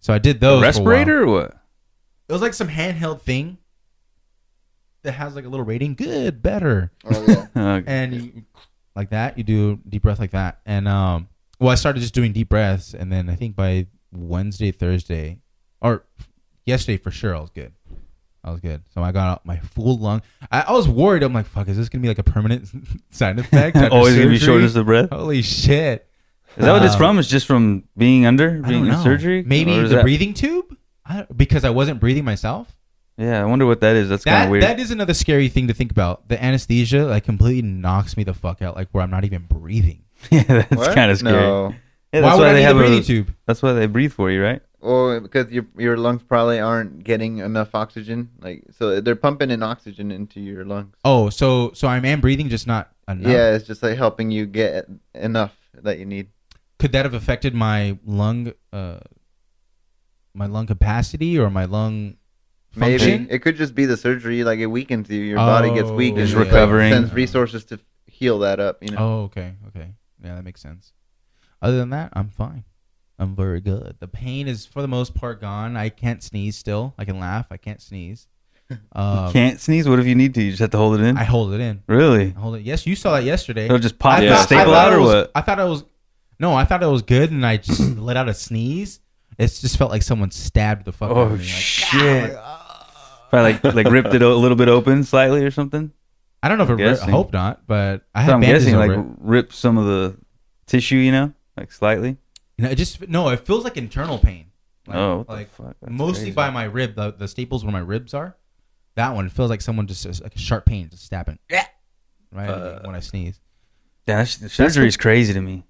So 0.00 0.12
I 0.12 0.18
did 0.18 0.40
those. 0.40 0.50
for 0.50 0.54
a 0.56 0.56
while. 0.56 0.62
respirator 0.62 1.22
or 1.22 1.26
what? 1.26 1.56
It 2.28 2.32
was 2.32 2.42
like 2.42 2.52
some 2.54 2.68
handheld 2.68 3.22
thing 3.22 3.56
that 5.02 5.12
has 5.12 5.34
like 5.34 5.44
a 5.44 5.48
little 5.48 5.64
rating. 5.64 5.94
Good, 5.94 6.42
better, 6.42 6.92
Oh, 7.04 7.46
yeah. 7.54 7.80
And 7.86 8.14
you, 8.14 8.42
like 8.96 9.10
that. 9.10 9.36
You 9.38 9.44
do 9.44 9.78
deep 9.88 10.02
breath 10.02 10.18
like 10.18 10.32
that, 10.32 10.60
and 10.66 10.86
um, 10.88 11.28
well, 11.58 11.70
I 11.70 11.74
started 11.76 12.00
just 12.00 12.14
doing 12.14 12.32
deep 12.32 12.48
breaths, 12.48 12.94
and 12.94 13.10
then 13.12 13.28
I 13.28 13.34
think 13.36 13.56
by 13.56 13.86
Wednesday, 14.12 14.70
Thursday, 14.70 15.40
or 15.80 16.04
yesterday 16.66 16.96
for 16.96 17.10
sure, 17.10 17.34
I 17.36 17.40
was 17.40 17.50
good. 17.50 17.72
I 18.44 18.50
was 18.50 18.60
good. 18.60 18.82
So 18.92 19.02
I 19.02 19.10
got 19.10 19.28
out 19.28 19.46
my 19.46 19.58
full 19.58 19.96
lung. 19.98 20.20
I, 20.52 20.60
I 20.62 20.72
was 20.72 20.86
worried. 20.86 21.22
I'm 21.22 21.32
like, 21.32 21.46
fuck, 21.46 21.66
is 21.68 21.76
this 21.78 21.88
gonna 21.88 22.02
be 22.02 22.08
like 22.08 22.18
a 22.18 22.22
permanent 22.24 22.68
side 23.10 23.38
effect? 23.38 23.76
always 23.90 24.14
gonna 24.14 24.28
be 24.28 24.36
surgery? 24.38 24.38
shortness 24.38 24.76
of 24.76 24.86
breath. 24.86 25.08
Holy 25.10 25.40
shit! 25.42 26.06
Is 26.56 26.64
that 26.64 26.72
what 26.72 26.84
it's 26.84 26.92
Um, 26.94 26.98
from? 26.98 27.18
It's 27.18 27.28
just 27.28 27.46
from 27.46 27.84
being 27.96 28.26
under, 28.26 28.60
I 28.64 28.68
being 28.68 28.84
don't 28.84 28.94
in 28.94 29.02
surgery. 29.02 29.42
Maybe 29.44 29.76
the 29.80 29.88
that- 29.88 30.02
breathing 30.02 30.34
tube, 30.34 30.76
I, 31.06 31.26
because 31.34 31.64
I 31.64 31.70
wasn't 31.70 32.00
breathing 32.00 32.24
myself. 32.24 32.76
Yeah, 33.16 33.40
I 33.40 33.44
wonder 33.44 33.64
what 33.64 33.80
that 33.80 33.94
is. 33.96 34.08
That's 34.08 34.24
kind 34.24 34.44
of 34.44 34.50
weird. 34.50 34.64
that 34.64 34.78
is 34.80 34.90
another 34.90 35.14
scary 35.14 35.48
thing 35.48 35.68
to 35.68 35.74
think 35.74 35.90
about. 35.92 36.28
The 36.28 36.42
anesthesia 36.42 37.04
like 37.06 37.24
completely 37.24 37.62
knocks 37.62 38.16
me 38.16 38.24
the 38.24 38.34
fuck 38.34 38.60
out, 38.60 38.74
like 38.76 38.88
where 38.92 39.02
I'm 39.04 39.10
not 39.10 39.24
even 39.24 39.42
breathing. 39.48 40.02
yeah, 40.30 40.42
that's 40.68 40.94
kind 40.94 41.10
of 41.10 41.18
scary. 41.18 41.32
No. 41.40 41.74
Yeah, 42.12 42.20
why 42.20 42.28
that's 42.28 42.38
would 42.38 42.42
why 42.44 42.48
I 42.50 42.52
they 42.52 42.58
need 42.60 42.64
have 42.66 42.76
a 42.76 42.78
breathing 42.80 42.98
a, 42.98 43.02
tube? 43.04 43.34
That's 43.46 43.62
why 43.62 43.72
they 43.72 43.86
breathe 43.86 44.12
for 44.12 44.30
you, 44.30 44.42
right? 44.42 44.62
Well, 44.84 45.18
because 45.20 45.50
your 45.50 45.66
your 45.78 45.96
lungs 45.96 46.22
probably 46.22 46.60
aren't 46.60 47.04
getting 47.04 47.38
enough 47.38 47.74
oxygen. 47.74 48.28
Like 48.40 48.64
so, 48.78 49.00
they're 49.00 49.16
pumping 49.16 49.50
in 49.50 49.62
oxygen 49.62 50.10
into 50.10 50.40
your 50.40 50.64
lungs. 50.64 50.94
Oh, 51.04 51.30
so 51.30 51.72
so 51.72 51.88
I 51.88 51.96
am 51.96 52.20
breathing, 52.20 52.50
just 52.50 52.66
not 52.66 52.92
enough. 53.08 53.32
Yeah, 53.32 53.54
it's 53.54 53.66
just 53.66 53.82
like 53.82 53.96
helping 53.96 54.30
you 54.30 54.44
get 54.44 54.86
enough 55.14 55.56
that 55.82 55.98
you 55.98 56.04
need. 56.04 56.28
Could 56.78 56.92
that 56.92 57.06
have 57.06 57.14
affected 57.14 57.54
my 57.54 57.98
lung, 58.04 58.52
uh, 58.74 58.98
my 60.34 60.46
lung 60.46 60.66
capacity 60.66 61.38
or 61.38 61.48
my 61.48 61.64
lung 61.64 62.16
Maybe 62.76 63.26
it 63.30 63.38
could 63.40 63.56
just 63.56 63.74
be 63.74 63.86
the 63.86 63.96
surgery. 63.96 64.44
Like 64.44 64.58
it 64.58 64.66
weakens 64.66 65.08
you. 65.08 65.20
Your 65.22 65.36
body 65.38 65.72
gets 65.72 65.88
Oh, 65.88 65.94
weak. 65.94 66.16
and 66.16 66.26
Just 66.26 66.34
like, 66.34 66.46
recovering. 66.46 66.92
sends 66.92 67.12
resources 67.12 67.64
to 67.66 67.78
heal 68.06 68.40
that 68.40 68.60
up. 68.60 68.82
You 68.82 68.90
know. 68.90 68.98
Oh, 68.98 69.22
okay, 69.24 69.54
okay, 69.68 69.94
yeah, 70.22 70.34
that 70.34 70.44
makes 70.44 70.60
sense. 70.60 70.92
Other 71.62 71.78
than 71.78 71.90
that, 71.90 72.10
I'm 72.14 72.28
fine. 72.30 72.64
I'm 73.18 73.36
very 73.36 73.60
good. 73.60 73.96
The 74.00 74.08
pain 74.08 74.48
is 74.48 74.66
for 74.66 74.82
the 74.82 74.88
most 74.88 75.14
part 75.14 75.40
gone. 75.40 75.76
I 75.76 75.88
can't 75.88 76.22
sneeze 76.22 76.56
still. 76.56 76.94
I 76.98 77.04
can 77.04 77.18
laugh. 77.20 77.46
I 77.50 77.56
can't 77.56 77.80
sneeze. 77.80 78.26
Um, 78.92 79.30
Can't 79.30 79.60
sneeze. 79.60 79.86
What 79.86 79.98
if 79.98 80.06
you 80.06 80.14
need 80.14 80.32
to? 80.34 80.42
You 80.42 80.50
just 80.50 80.60
have 80.62 80.70
to 80.70 80.78
hold 80.78 80.98
it 80.98 81.04
in. 81.04 81.18
I 81.18 81.24
hold 81.24 81.52
it 81.52 81.60
in. 81.60 81.82
really? 81.86 82.34
I 82.34 82.40
hold 82.40 82.56
it. 82.56 82.62
Yes, 82.62 82.86
you 82.86 82.96
saw 82.96 83.12
that 83.12 83.22
yesterday. 83.24 83.66
It'll 83.66 83.78
just 83.78 83.98
pop 83.98 84.18
I 84.18 84.22
the 84.24 84.30
thought- 84.30 84.46
staple 84.46 84.72
out 84.74 84.92
or 84.94 85.00
was- 85.00 85.08
what? 85.14 85.30
I 85.34 85.42
thought 85.42 85.60
it 85.60 85.64
was 85.68 85.84
no, 86.40 86.54
I 86.54 86.64
thought 86.64 86.82
it 86.82 86.86
was 86.86 87.02
good, 87.02 87.30
and 87.30 87.44
I 87.44 87.58
just 87.58 87.78
let 87.98 88.16
out 88.16 88.28
a 88.28 88.34
sneeze. 88.34 89.00
It 89.36 89.48
just 89.48 89.76
felt 89.76 89.90
like 89.90 90.00
someone 90.02 90.30
stabbed 90.30 90.86
the 90.86 90.92
fuck 90.92 91.10
out 91.10 91.16
Oh 91.16 91.20
of 91.22 91.32
me. 91.32 91.36
Like, 91.38 91.44
shit! 91.46 92.32
Probably 93.30 93.52
like 93.52 93.64
like 93.74 93.86
ripped 93.90 94.14
it 94.14 94.22
a 94.22 94.34
little 94.34 94.56
bit 94.56 94.68
open 94.68 95.04
slightly 95.04 95.44
or 95.44 95.50
something. 95.50 95.92
I 96.42 96.48
don't 96.48 96.56
know 96.56 96.64
if 96.64 96.70
it. 96.70 96.74
ripped. 96.82 97.02
I 97.02 97.10
hope 97.10 97.32
not, 97.34 97.66
but 97.66 98.02
I 98.14 98.20
So 98.22 98.24
had 98.24 98.34
I'm 98.34 98.40
guessing 98.40 98.76
like 98.76 98.90
it. 98.92 99.04
rip 99.18 99.52
some 99.52 99.76
of 99.76 99.84
the 99.84 100.16
tissue, 100.66 100.96
you 100.96 101.12
know, 101.12 101.34
like 101.56 101.70
slightly. 101.70 102.16
No, 102.58 102.70
it 102.70 102.76
just 102.76 103.06
no. 103.08 103.28
It 103.30 103.40
feels 103.40 103.64
like 103.64 103.76
internal 103.76 104.18
pain. 104.18 104.46
Like, 104.86 104.96
Oh, 104.96 105.18
what 105.18 105.26
the 105.28 105.32
like 105.32 105.50
fuck? 105.50 105.76
That's 105.80 105.92
mostly 105.92 106.24
crazy. 106.26 106.34
by 106.34 106.50
my 106.50 106.64
rib, 106.64 106.94
the, 106.94 107.10
the 107.12 107.26
staples 107.28 107.64
where 107.64 107.72
my 107.72 107.80
ribs 107.80 108.14
are. 108.14 108.36
That 108.96 109.14
one 109.14 109.28
feels 109.28 109.50
like 109.50 109.60
someone 109.60 109.86
just 109.86 110.04
just 110.04 110.22
like 110.22 110.34
a 110.34 110.38
sharp 110.38 110.66
pain, 110.66 110.88
just 110.90 111.04
stabbing. 111.04 111.38
Yeah. 111.50 111.66
Right 112.32 112.48
Uh, 112.48 112.80
when 112.84 112.94
I 112.94 113.00
sneeze. 113.00 113.40
Yeah, 114.06 114.18
that's, 114.18 114.52
surgery 114.52 114.86
is 114.86 114.96
crazy 114.96 115.32
to 115.32 115.40
me. 115.40 115.64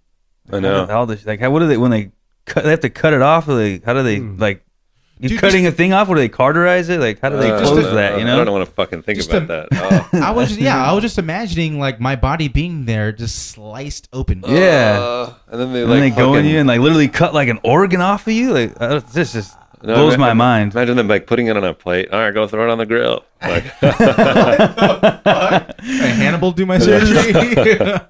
I 0.52 0.58
know. 0.60 0.86
All 0.86 1.06
this, 1.06 1.24
like, 1.24 1.40
how, 1.40 1.50
what 1.50 1.60
do 1.60 1.68
they 1.68 1.76
when 1.78 1.90
they 1.90 2.10
cut? 2.44 2.64
They 2.64 2.70
have 2.70 2.80
to 2.80 2.90
cut 2.90 3.12
it 3.14 3.22
off. 3.22 3.48
Or 3.48 3.54
they, 3.54 3.78
how 3.78 3.94
do 3.94 4.02
they 4.02 4.20
like? 4.20 4.64
You 5.20 5.28
Dude, 5.28 5.38
cutting 5.40 5.64
a 5.66 5.70
thing 5.72 5.92
off? 5.92 6.08
Or 6.08 6.16
do 6.16 6.20
they 6.20 6.28
cauterize 6.28 6.88
it? 6.88 6.98
Like, 6.98 7.20
how 7.20 7.28
do 7.28 7.36
they 7.38 7.50
Uh, 7.50 7.58
close 7.60 7.84
uh, 7.84 7.94
that? 7.94 8.18
You 8.18 8.24
know? 8.24 8.40
I 8.40 8.44
don't 8.44 8.52
want 8.52 8.68
to 8.68 8.74
fucking 8.74 9.02
think 9.02 9.16
Just 9.18 9.30
about 9.32 9.42
a- 9.44 9.68
that. 9.70 10.08
Oh. 10.12 10.20
I 10.20 10.32
was 10.32 10.48
just, 10.48 10.60
yeah, 10.60 10.82
I 10.84 10.92
was 10.92 11.02
just 11.02 11.18
imagining 11.18 11.78
like 11.78 12.00
my 12.00 12.16
body 12.16 12.48
being 12.48 12.84
there, 12.84 13.12
just 13.12 13.50
sliced 13.50 14.08
open. 14.12 14.42
Yeah. 14.46 14.98
Uh, 15.00 15.32
and 15.50 15.60
then 15.60 15.72
they 15.72 15.82
and 15.82 15.90
like 15.90 16.00
then 16.00 16.10
they 16.10 16.16
go 16.16 16.34
in 16.34 16.40
fucking- 16.42 16.50
you 16.50 16.58
and 16.58 16.66
like 16.68 16.80
literally 16.80 17.08
cut 17.08 17.32
like 17.32 17.48
an 17.48 17.60
organ 17.62 18.00
off 18.00 18.26
of 18.26 18.32
you. 18.32 18.52
Like, 18.52 18.72
uh, 18.80 19.00
this 19.12 19.32
just 19.34 19.56
No, 19.84 19.94
blows 19.94 20.14
ima- 20.14 20.26
my 20.26 20.32
mind. 20.34 20.74
Imagine 20.74 20.96
them 20.96 21.06
like 21.08 21.26
putting 21.28 21.46
it 21.46 21.56
on 21.56 21.62
a 21.64 21.74
plate. 21.74 22.10
All 22.12 22.18
right, 22.18 22.34
go 22.34 22.46
throw 22.48 22.68
it 22.68 22.72
on 22.72 22.78
the 22.78 22.86
grill. 22.86 23.24
Like, 23.44 23.64
Hey, 25.80 26.10
Hannibal 26.16 26.52
do 26.52 26.66
my 26.66 26.78
surgery. 26.86 28.00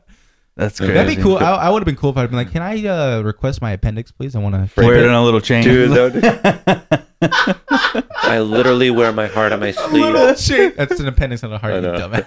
That's 0.56 0.78
crazy. 0.78 0.92
That'd 0.92 1.16
be 1.16 1.20
cool. 1.22 1.36
I, 1.38 1.50
I 1.54 1.70
would 1.70 1.80
have 1.80 1.86
been 1.86 1.96
cool 1.96 2.10
if 2.10 2.16
I'd 2.16 2.30
been 2.30 2.36
like, 2.38 2.52
"Can 2.52 2.62
I 2.62 2.86
uh, 2.86 3.22
request 3.22 3.60
my 3.60 3.72
appendix, 3.72 4.12
please? 4.12 4.36
I 4.36 4.38
want 4.38 4.54
to." 4.54 4.70
Wear 4.80 4.98
it 4.98 5.06
on 5.08 5.14
a 5.14 5.24
little 5.24 5.40
chain. 5.50 5.64
dude, 5.64 5.90
that 5.90 7.04
would- 7.20 8.04
I 8.22 8.38
literally 8.40 8.90
wear 8.90 9.12
my 9.12 9.26
heart 9.26 9.52
on 9.52 9.60
my 9.60 9.70
sleeve. 9.72 10.76
That's 10.76 11.00
an 11.00 11.08
appendix, 11.08 11.42
not 11.42 11.52
a 11.52 11.58
heart. 11.58 11.74
You 11.74 11.80
know. 11.80 11.94
dumbass. 11.98 12.26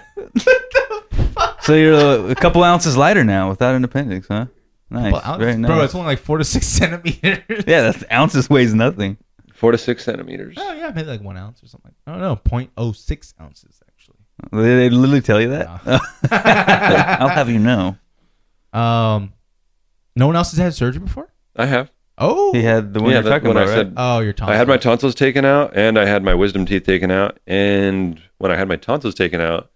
So 1.62 1.74
you're 1.74 1.94
a, 1.94 2.30
a 2.30 2.34
couple 2.34 2.62
ounces 2.64 2.96
lighter 2.96 3.24
now 3.24 3.48
without 3.50 3.74
an 3.74 3.84
appendix, 3.84 4.26
huh? 4.28 4.46
Nice. 4.90 5.12
Well, 5.12 5.38
Very 5.38 5.56
nice. 5.56 5.68
Bro, 5.68 5.82
it's 5.82 5.94
only 5.94 6.06
like 6.06 6.18
four 6.18 6.38
to 6.38 6.44
six 6.44 6.66
centimeters. 6.66 7.64
yeah, 7.66 7.82
that's 7.82 8.04
ounces 8.10 8.48
weighs 8.50 8.72
nothing. 8.74 9.18
Four 9.54 9.72
to 9.72 9.78
six 9.78 10.04
centimeters. 10.04 10.54
Oh 10.58 10.72
yeah, 10.72 10.90
maybe 10.94 11.08
like 11.08 11.20
one 11.22 11.36
ounce 11.36 11.62
or 11.62 11.66
something. 11.66 11.92
I 12.06 12.12
don't 12.12 12.20
know, 12.20 12.36
point 12.36 12.70
oh 12.76 12.92
six 12.92 13.34
ounces 13.40 13.80
actually. 13.88 14.16
They, 14.52 14.76
they 14.76 14.90
literally 14.90 15.20
tell 15.20 15.40
you 15.40 15.48
that. 15.50 15.80
I'll 17.20 17.28
have 17.28 17.50
you 17.50 17.58
know. 17.58 17.96
Um, 18.72 19.32
no 20.16 20.26
one 20.26 20.36
else 20.36 20.50
has 20.52 20.58
had 20.58 20.74
surgery 20.74 21.00
before. 21.00 21.32
I 21.56 21.66
have. 21.66 21.90
Oh, 22.20 22.52
He 22.52 22.62
had 22.62 22.94
the 22.94 23.00
one 23.00 23.10
Yeah, 23.10 23.16
you're 23.18 23.22
that- 23.24 23.30
talking 23.30 23.48
when 23.48 23.56
I 23.56 23.62
about, 23.62 23.70
right? 23.70 23.86
said- 23.86 23.94
Oh, 23.96 24.18
your 24.20 24.32
tonsils. 24.32 24.54
I 24.54 24.58
had 24.58 24.66
my 24.68 24.76
tonsils 24.76 25.14
taken 25.14 25.44
out 25.44 25.76
and 25.76 25.96
I 25.98 26.04
had 26.06 26.24
my 26.24 26.34
wisdom 26.34 26.66
teeth 26.66 26.84
taken 26.84 27.10
out. 27.12 27.38
And 27.46 28.20
when 28.38 28.50
I 28.50 28.56
had 28.56 28.66
my 28.68 28.76
tonsils 28.76 29.14
taken 29.14 29.40
out, 29.40 29.70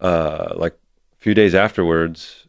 uh, 0.00 0.52
like 0.56 0.72
a 0.74 1.16
few 1.16 1.32
days 1.34 1.54
afterwards, 1.54 2.46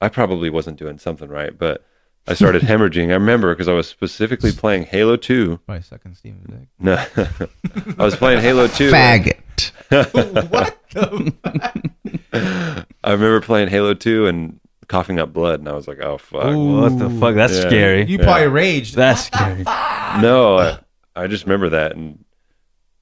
I 0.00 0.08
probably 0.08 0.50
wasn't 0.50 0.78
doing 0.78 0.98
something 0.98 1.28
right, 1.28 1.56
but 1.58 1.84
I 2.28 2.34
started 2.34 2.62
hemorrhaging. 2.70 3.08
I 3.10 3.14
remember 3.14 3.52
because 3.52 3.66
I 3.66 3.72
was 3.72 3.88
specifically 3.88 4.52
playing 4.52 4.84
Halo 4.84 5.16
2. 5.16 5.58
Probably 5.66 5.82
sucking 5.82 6.14
Steven's 6.14 6.46
dick. 6.46 6.68
No, 6.78 6.94
I 7.98 8.04
was 8.04 8.14
playing 8.14 8.40
Halo 8.40 8.68
2. 8.68 8.92
Faggot. 8.92 9.72
what 10.52 10.78
the? 10.90 11.34
I 13.02 13.10
remember 13.12 13.40
playing 13.40 13.68
Halo 13.68 13.94
2 13.94 14.26
and 14.28 14.60
coughing 14.88 15.18
up 15.18 15.32
blood, 15.32 15.60
and 15.60 15.68
I 15.68 15.72
was 15.74 15.86
like, 15.86 16.00
oh, 16.00 16.18
fuck. 16.18 16.44
What 16.56 16.98
the 16.98 17.10
fuck? 17.20 17.34
That's 17.34 17.54
Yeah. 17.54 17.60
scary. 17.68 18.04
You 18.06 18.18
probably 18.18 18.48
raged. 18.48 18.94
That's 18.96 19.24
scary. 19.26 19.62
No, 20.22 20.58
I, 20.58 20.78
I 21.14 21.26
just 21.26 21.44
remember 21.44 21.68
that. 21.70 21.94
And 21.94 22.24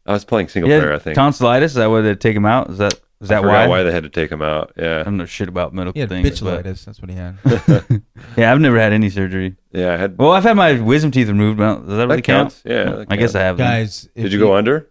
I 0.05 0.13
was 0.13 0.25
playing 0.25 0.49
single 0.49 0.71
Yeah, 0.71 0.81
player, 0.81 0.93
I 0.95 0.99
think. 0.99 1.15
tonsillitis. 1.17 1.73
Is 1.73 1.77
that 1.77 1.91
why 1.91 2.01
they 2.01 2.15
take 2.15 2.37
him 2.37 2.45
out? 2.47 2.71
Is 2.71 2.79
that 2.79 2.95
is 3.21 3.29
that 3.31 3.41
forgot 3.41 3.69
why? 3.69 3.79
why 3.79 3.83
they 3.83 3.93
had 3.93 4.03
to 4.03 4.11
take 4.11 4.31
him 4.31 4.43
out. 4.43 4.73
Yeah, 4.77 4.85
I 4.85 4.89
Yeah. 4.99 5.03
don't 5.05 5.17
know 5.17 5.25
shit 5.25 5.49
about 5.49 5.73
medical 5.73 5.95
He 5.95 6.01
had 6.01 6.09
things. 6.11 6.41
but- 6.41 6.65
bitchulitis. 6.65 6.85
That's 6.85 7.01
what 7.01 7.11
he 7.11 7.17
had. 7.17 7.39
Yeah, 8.37 8.53
I've 8.53 8.61
never 8.61 8.79
had 8.79 8.93
any 8.93 9.09
surgery. 9.09 9.57
Yeah, 9.73 9.95
I 9.95 9.97
had. 9.97 10.19
Well, 10.19 10.33
I've 10.33 10.43
had 10.43 10.55
my 10.57 10.79
wisdom 10.79 11.11
teeth 11.11 11.29
removed. 11.29 11.57
But 11.59 11.87
does 11.87 11.97
that 11.97 12.07
really 12.09 12.17
that 12.17 12.23
count? 12.23 12.63
Yeah. 12.67 12.85
that 12.85 13.07
I 13.09 13.17
guess 13.17 13.35
I 13.35 13.41
have. 13.41 13.57
Guys, 13.57 14.09
if 14.15 14.25
Did 14.25 14.33
you 14.33 14.39
go 14.39 14.55
under? 14.55 14.91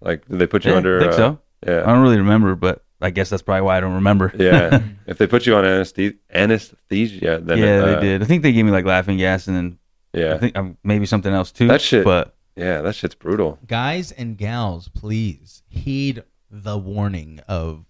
Like, 0.00 0.26
did 0.28 0.40
they 0.40 0.46
put 0.48 0.64
you 0.64 0.72
Yeah, 0.72 0.78
under? 0.78 0.96
I 0.98 1.00
think 1.02 1.12
uh, 1.12 1.16
so. 1.16 1.38
I 1.64 1.86
don't 1.92 2.02
really 2.02 2.16
remember, 2.18 2.56
but 2.56 2.82
I 3.02 3.10
guess 3.10 3.28
that's 3.30 3.42
probably 3.42 3.62
why 3.62 3.76
I 3.76 3.80
don't 3.80 3.94
remember. 3.94 4.32
Yeah. 4.38 4.82
if 5.06 5.18
they 5.18 5.26
put 5.26 5.44
you 5.46 5.54
on 5.56 5.64
anesthesia, 5.64 6.14
anesthesia 6.32 7.40
then 7.42 7.58
yeah, 7.58 7.78
uh, 7.82 7.94
they 7.94 8.00
did. 8.00 8.22
I 8.22 8.24
think 8.26 8.42
they 8.42 8.52
gave 8.52 8.64
me 8.64 8.70
like 8.70 8.84
laughing 8.84 9.18
gas 9.18 9.46
and 9.48 9.56
then 9.56 9.78
Yeah. 10.12 10.34
I 10.34 10.38
think 10.38 10.56
um, 10.56 10.76
maybe 10.84 11.06
something 11.06 11.32
else 11.32 11.52
too. 11.52 11.66
That 11.68 11.80
shit- 11.80 12.04
But 12.04 12.34
yeah, 12.56 12.80
that 12.82 12.94
shit's 12.94 13.14
brutal. 13.14 13.58
guys 13.66 14.12
and 14.12 14.36
gals, 14.38 14.88
please 14.88 15.62
heed 15.68 16.22
the 16.50 16.76
warning 16.78 17.40
of 17.48 17.86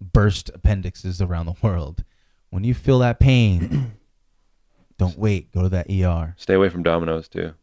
burst 0.00 0.50
appendixes 0.52 1.20
around 1.22 1.46
the 1.46 1.54
world. 1.62 2.04
When 2.50 2.64
you 2.64 2.74
feel 2.74 2.98
that 2.98 3.18
pain, 3.20 3.92
don't 4.98 5.16
wait. 5.18 5.52
Go 5.52 5.62
to 5.62 5.68
that 5.70 5.86
ER. 5.90 6.34
Stay 6.36 6.54
away 6.54 6.68
from 6.68 6.82
Domino's 6.82 7.28
too. 7.28 7.54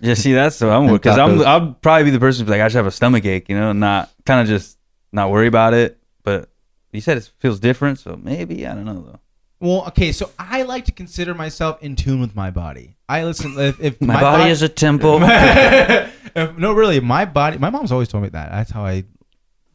yeah, 0.00 0.14
see, 0.14 0.32
that's 0.32 0.60
what 0.60 0.70
I'm 0.70 0.82
And 0.88 0.92
because 0.92 1.18
I'm 1.18 1.40
I'll 1.42 1.72
probably 1.74 2.04
be 2.04 2.10
the 2.10 2.18
person 2.18 2.44
who's 2.44 2.50
like 2.50 2.60
I 2.60 2.64
just 2.66 2.76
have 2.76 2.86
a 2.86 2.90
stomach 2.90 3.24
ache, 3.24 3.48
you 3.48 3.56
know, 3.56 3.72
not 3.72 4.10
kind 4.24 4.40
of 4.40 4.46
just 4.48 4.75
not 5.12 5.30
worry 5.30 5.46
about 5.46 5.74
it. 5.74 5.98
But 6.22 6.48
you 6.92 7.00
said 7.00 7.16
it 7.18 7.30
feels 7.38 7.60
different, 7.60 7.98
so 7.98 8.18
maybe 8.22 8.66
I 8.66 8.74
don't 8.74 8.84
know 8.84 9.02
though. 9.02 9.20
Well, 9.58 9.86
okay, 9.88 10.12
so 10.12 10.30
I 10.38 10.62
like 10.62 10.84
to 10.84 10.92
consider 10.92 11.32
myself 11.34 11.82
in 11.82 11.96
tune 11.96 12.20
with 12.20 12.34
my 12.36 12.50
body. 12.50 12.96
I 13.08 13.24
listen 13.24 13.54
if, 13.58 13.80
if 13.80 14.00
My, 14.02 14.20
body 14.20 14.50
is 14.50 14.62
a 14.62 14.68
temple. 14.68 15.20
If- 15.22 16.58
no, 16.58 16.72
really, 16.74 17.00
my 17.00 17.24
body. 17.24 17.56
My 17.56 17.70
mom's 17.70 17.90
always 17.92 18.08
told 18.08 18.22
me 18.24 18.28
that. 18.30 18.50
That's 18.50 18.70
how 18.70 18.84
I 18.84 19.04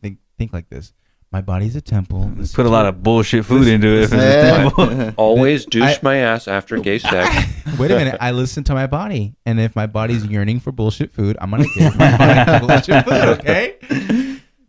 think 0.04 0.20
think 0.38 0.54
like 0.54 0.70
this. 0.70 0.94
My 1.32 1.42
body's 1.42 1.76
a 1.78 1.82
temple. 1.82 2.30
This 2.36 2.54
Put 2.54 2.66
a 2.66 2.70
lot 2.70 2.86
of 2.86 3.02
bullshit 3.02 3.46
food 3.46 3.66
into 3.68 3.88
it. 3.88 4.04
If 4.04 4.14
it's 4.14 4.22
a 4.22 4.26
Yeah. 4.28 4.58
temple. 4.70 5.14
Always 5.18 5.66
douche 5.66 5.84
I- 5.84 6.00
my 6.04 6.18
ass 6.18 6.48
after 6.48 6.78
gay 6.78 7.00
sex. 7.00 7.34
Wait 7.80 7.90
a 7.90 7.96
minute. 7.96 8.18
I 8.22 8.32
listen 8.32 8.64
to 8.66 8.74
my 8.76 8.86
body, 8.86 9.34
and 9.46 9.60
if 9.60 9.76
my 9.76 9.88
body's 9.88 10.26
yearning 10.26 10.60
for 10.60 10.72
bullshit 10.72 11.12
food, 11.12 11.38
I'm 11.42 11.50
gonna 11.50 11.66
give 11.74 11.98
my 11.98 12.18
body 12.18 12.68
bullshit 12.68 13.06
food. 13.06 13.14
Okay. 13.40 13.78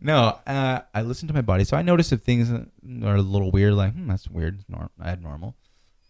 No, 0.03 0.37
uh, 0.45 0.81
I 0.93 1.01
listen 1.01 1.27
to 1.29 1.33
my 1.33 1.41
body, 1.41 1.63
so 1.63 1.77
I 1.77 1.81
notice 1.81 2.11
if 2.11 2.21
things 2.21 2.51
are 2.51 3.15
a 3.15 3.21
little 3.21 3.51
weird, 3.51 3.73
like 3.73 3.93
hmm, 3.93 4.07
that's 4.07 4.27
weird. 4.29 4.55
It's 4.59 4.69
Norm, 4.69 4.89
I 4.99 5.09
had 5.09 5.23
normal. 5.23 5.55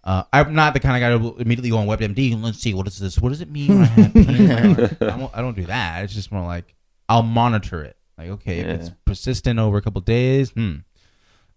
Uh, 0.04 0.24
I'm 0.34 0.54
not 0.54 0.74
the 0.74 0.82
kind 0.82 0.98
of 0.98 1.00
guy 1.00 1.18
to 1.32 1.40
immediately 1.42 1.70
go 1.70 1.78
on 1.78 1.88
WebMD 1.88 2.34
and 2.34 2.44
let's 2.44 2.60
see 2.60 2.74
what 2.74 2.88
is 2.88 3.00
this. 3.00 3.20
What 3.20 3.30
does 3.30 3.40
it 3.40 3.50
mean? 3.50 3.70
When 3.70 3.82
I, 3.84 3.86
have 3.86 4.14
pain 4.14 4.30
in 4.36 4.48
my 4.48 4.56
arm? 4.62 4.72
I, 5.00 5.06
don't, 5.18 5.32
I 5.36 5.42
don't 5.42 5.56
do 5.56 5.66
that. 5.68 6.04
It's 6.04 6.14
just 6.14 6.30
more 6.32 6.44
like 6.46 6.76
I'll 7.08 7.24
monitor 7.24 7.84
it. 7.84 7.96
Like 8.18 8.30
okay, 8.32 8.60
if 8.60 8.68
it's 8.68 8.88
Yeah. 8.90 8.96
persistent 9.06 9.60
over 9.60 9.78
a 9.78 9.82
couple 9.82 10.02
days, 10.02 10.50
hmm. 10.52 10.78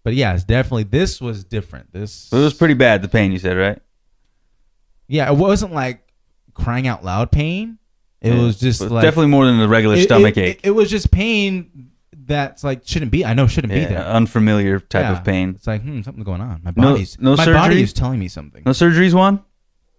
But 0.03 0.13
yeah, 0.13 0.33
it's 0.33 0.45
definitely 0.45 0.83
this 0.83 1.19
was 1.19 1.43
different. 1.43 1.91
This 1.91 2.31
it 2.31 2.37
was 2.37 2.53
pretty 2.53 2.75
bad. 2.75 3.01
The 3.01 3.09
pain 3.09 3.31
you 3.33 3.39
said, 3.39 3.57
right? 3.57 3.79
yeah, 5.07 5.29
it 5.31 5.35
wasn't 5.37 5.73
like 5.73 6.07
crying 6.53 6.87
out 6.87 7.03
loud 7.03 7.31
pain. 7.31 7.77
It 8.21 8.33
Yeah. 8.33 8.41
was 8.41 8.59
just 8.59 8.79
But 8.79 8.91
like 8.91 9.03
definitely 9.03 9.27
more 9.31 9.45
than 9.45 9.57
the 9.57 9.67
regular 9.67 9.95
it- 9.95 10.03
stomach 10.03 10.37
it, 10.37 10.41
ache. 10.41 10.59
It, 10.63 10.67
it 10.67 10.71
was 10.71 10.89
just 10.89 11.11
pain 11.11 11.91
that's 12.27 12.63
like 12.63 12.81
shouldn't 12.85 13.11
be. 13.11 13.25
I 13.25 13.33
know 13.33 13.47
shouldn't 13.47 13.73
be 13.73 13.79
Yeah, 13.79 13.87
there. 13.87 14.05
unfamiliar 14.05 14.79
type 14.79 15.03
Yeah. 15.03 15.17
of 15.17 15.23
pain. 15.23 15.53
It's 15.55 15.67
like 15.67 15.81
hmm, 15.81 16.01
something's 16.01 16.25
going 16.25 16.41
on. 16.41 16.61
My 16.63 16.73
No- 16.75 16.91
body's 16.93 17.17
no 17.19 17.35
my 17.35 17.45
body 17.45 17.81
is 17.81 17.93
telling 17.93 18.19
me 18.19 18.27
something. 18.27 18.63
No 18.65 18.71
surgeries, 18.73 19.13
one. 19.13 19.41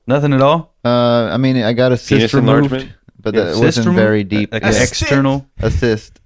Nothing 0.07 0.33
at 0.33 0.41
all. 0.41 0.75
Uh, 0.85 1.29
I 1.33 1.37
mean, 1.37 1.57
I 1.63 1.73
got 1.75 1.93
a 1.93 1.97
cyst 1.97 2.09
Penis 2.09 2.35
removed, 2.35 2.67
enlargement? 2.73 2.93
but 3.21 3.35
Yeah, 3.35 3.41
that 3.45 3.53
cyst 3.55 3.63
wasn't 3.65 3.87
removed? 3.89 4.03
very 4.03 4.25
deep. 4.25 4.53
Like 4.53 4.63
A 4.63 4.67
an 4.69 4.73
cyst? 4.73 5.03
external. 5.03 5.47
A 5.59 5.71
cyst. 5.71 6.21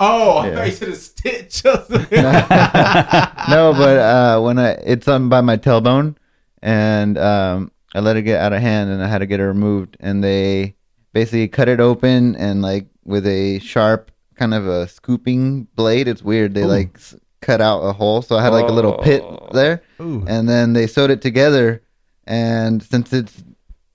Oh, 0.00 0.38
I 0.38 0.48
Yeah. 0.48 0.54
thought 0.54 0.66
you 0.66 0.72
said 0.72 0.88
a 0.88 0.94
stitch. 0.94 1.64
no, 1.64 3.72
but 3.72 3.98
uh, 3.98 4.40
when 4.40 4.58
I 4.58 4.70
it's 4.84 5.08
on 5.08 5.28
by 5.28 5.40
my 5.40 5.56
tailbone, 5.56 6.16
and 6.62 7.18
um, 7.18 7.70
I 7.94 8.00
let 8.00 8.16
it 8.16 8.22
get 8.22 8.40
out 8.40 8.52
of 8.52 8.60
hand, 8.60 8.90
and 8.90 9.02
I 9.02 9.08
had 9.08 9.18
to 9.18 9.26
get 9.26 9.40
it 9.40 9.44
removed, 9.44 9.96
and 10.00 10.22
they 10.22 10.74
basically 11.12 11.48
cut 11.48 11.68
it 11.68 11.80
open 11.80 12.36
and 12.36 12.62
like 12.62 12.86
with 13.04 13.26
a 13.26 13.58
sharp 13.60 14.10
kind 14.38 14.54
of 14.54 14.66
a 14.66 14.88
scooping 14.88 15.64
blade. 15.74 16.08
It's 16.08 16.22
weird. 16.22 16.54
They 16.54 16.62
Ooh. 16.62 16.66
like 16.66 16.96
s- 16.96 17.14
cut 17.40 17.60
out 17.60 17.80
a 17.80 17.92
hole, 17.92 18.22
so 18.22 18.36
I 18.36 18.42
had 18.42 18.52
like 18.52 18.68
a 18.68 18.72
little 18.72 18.98
pit 18.98 19.22
Oh. 19.22 19.48
there, 19.52 19.82
Ooh. 20.00 20.24
and 20.26 20.48
then 20.48 20.72
they 20.72 20.86
sewed 20.86 21.10
it 21.10 21.20
together, 21.22 21.82
and 22.26 22.82
since 22.82 23.12
it's 23.12 23.42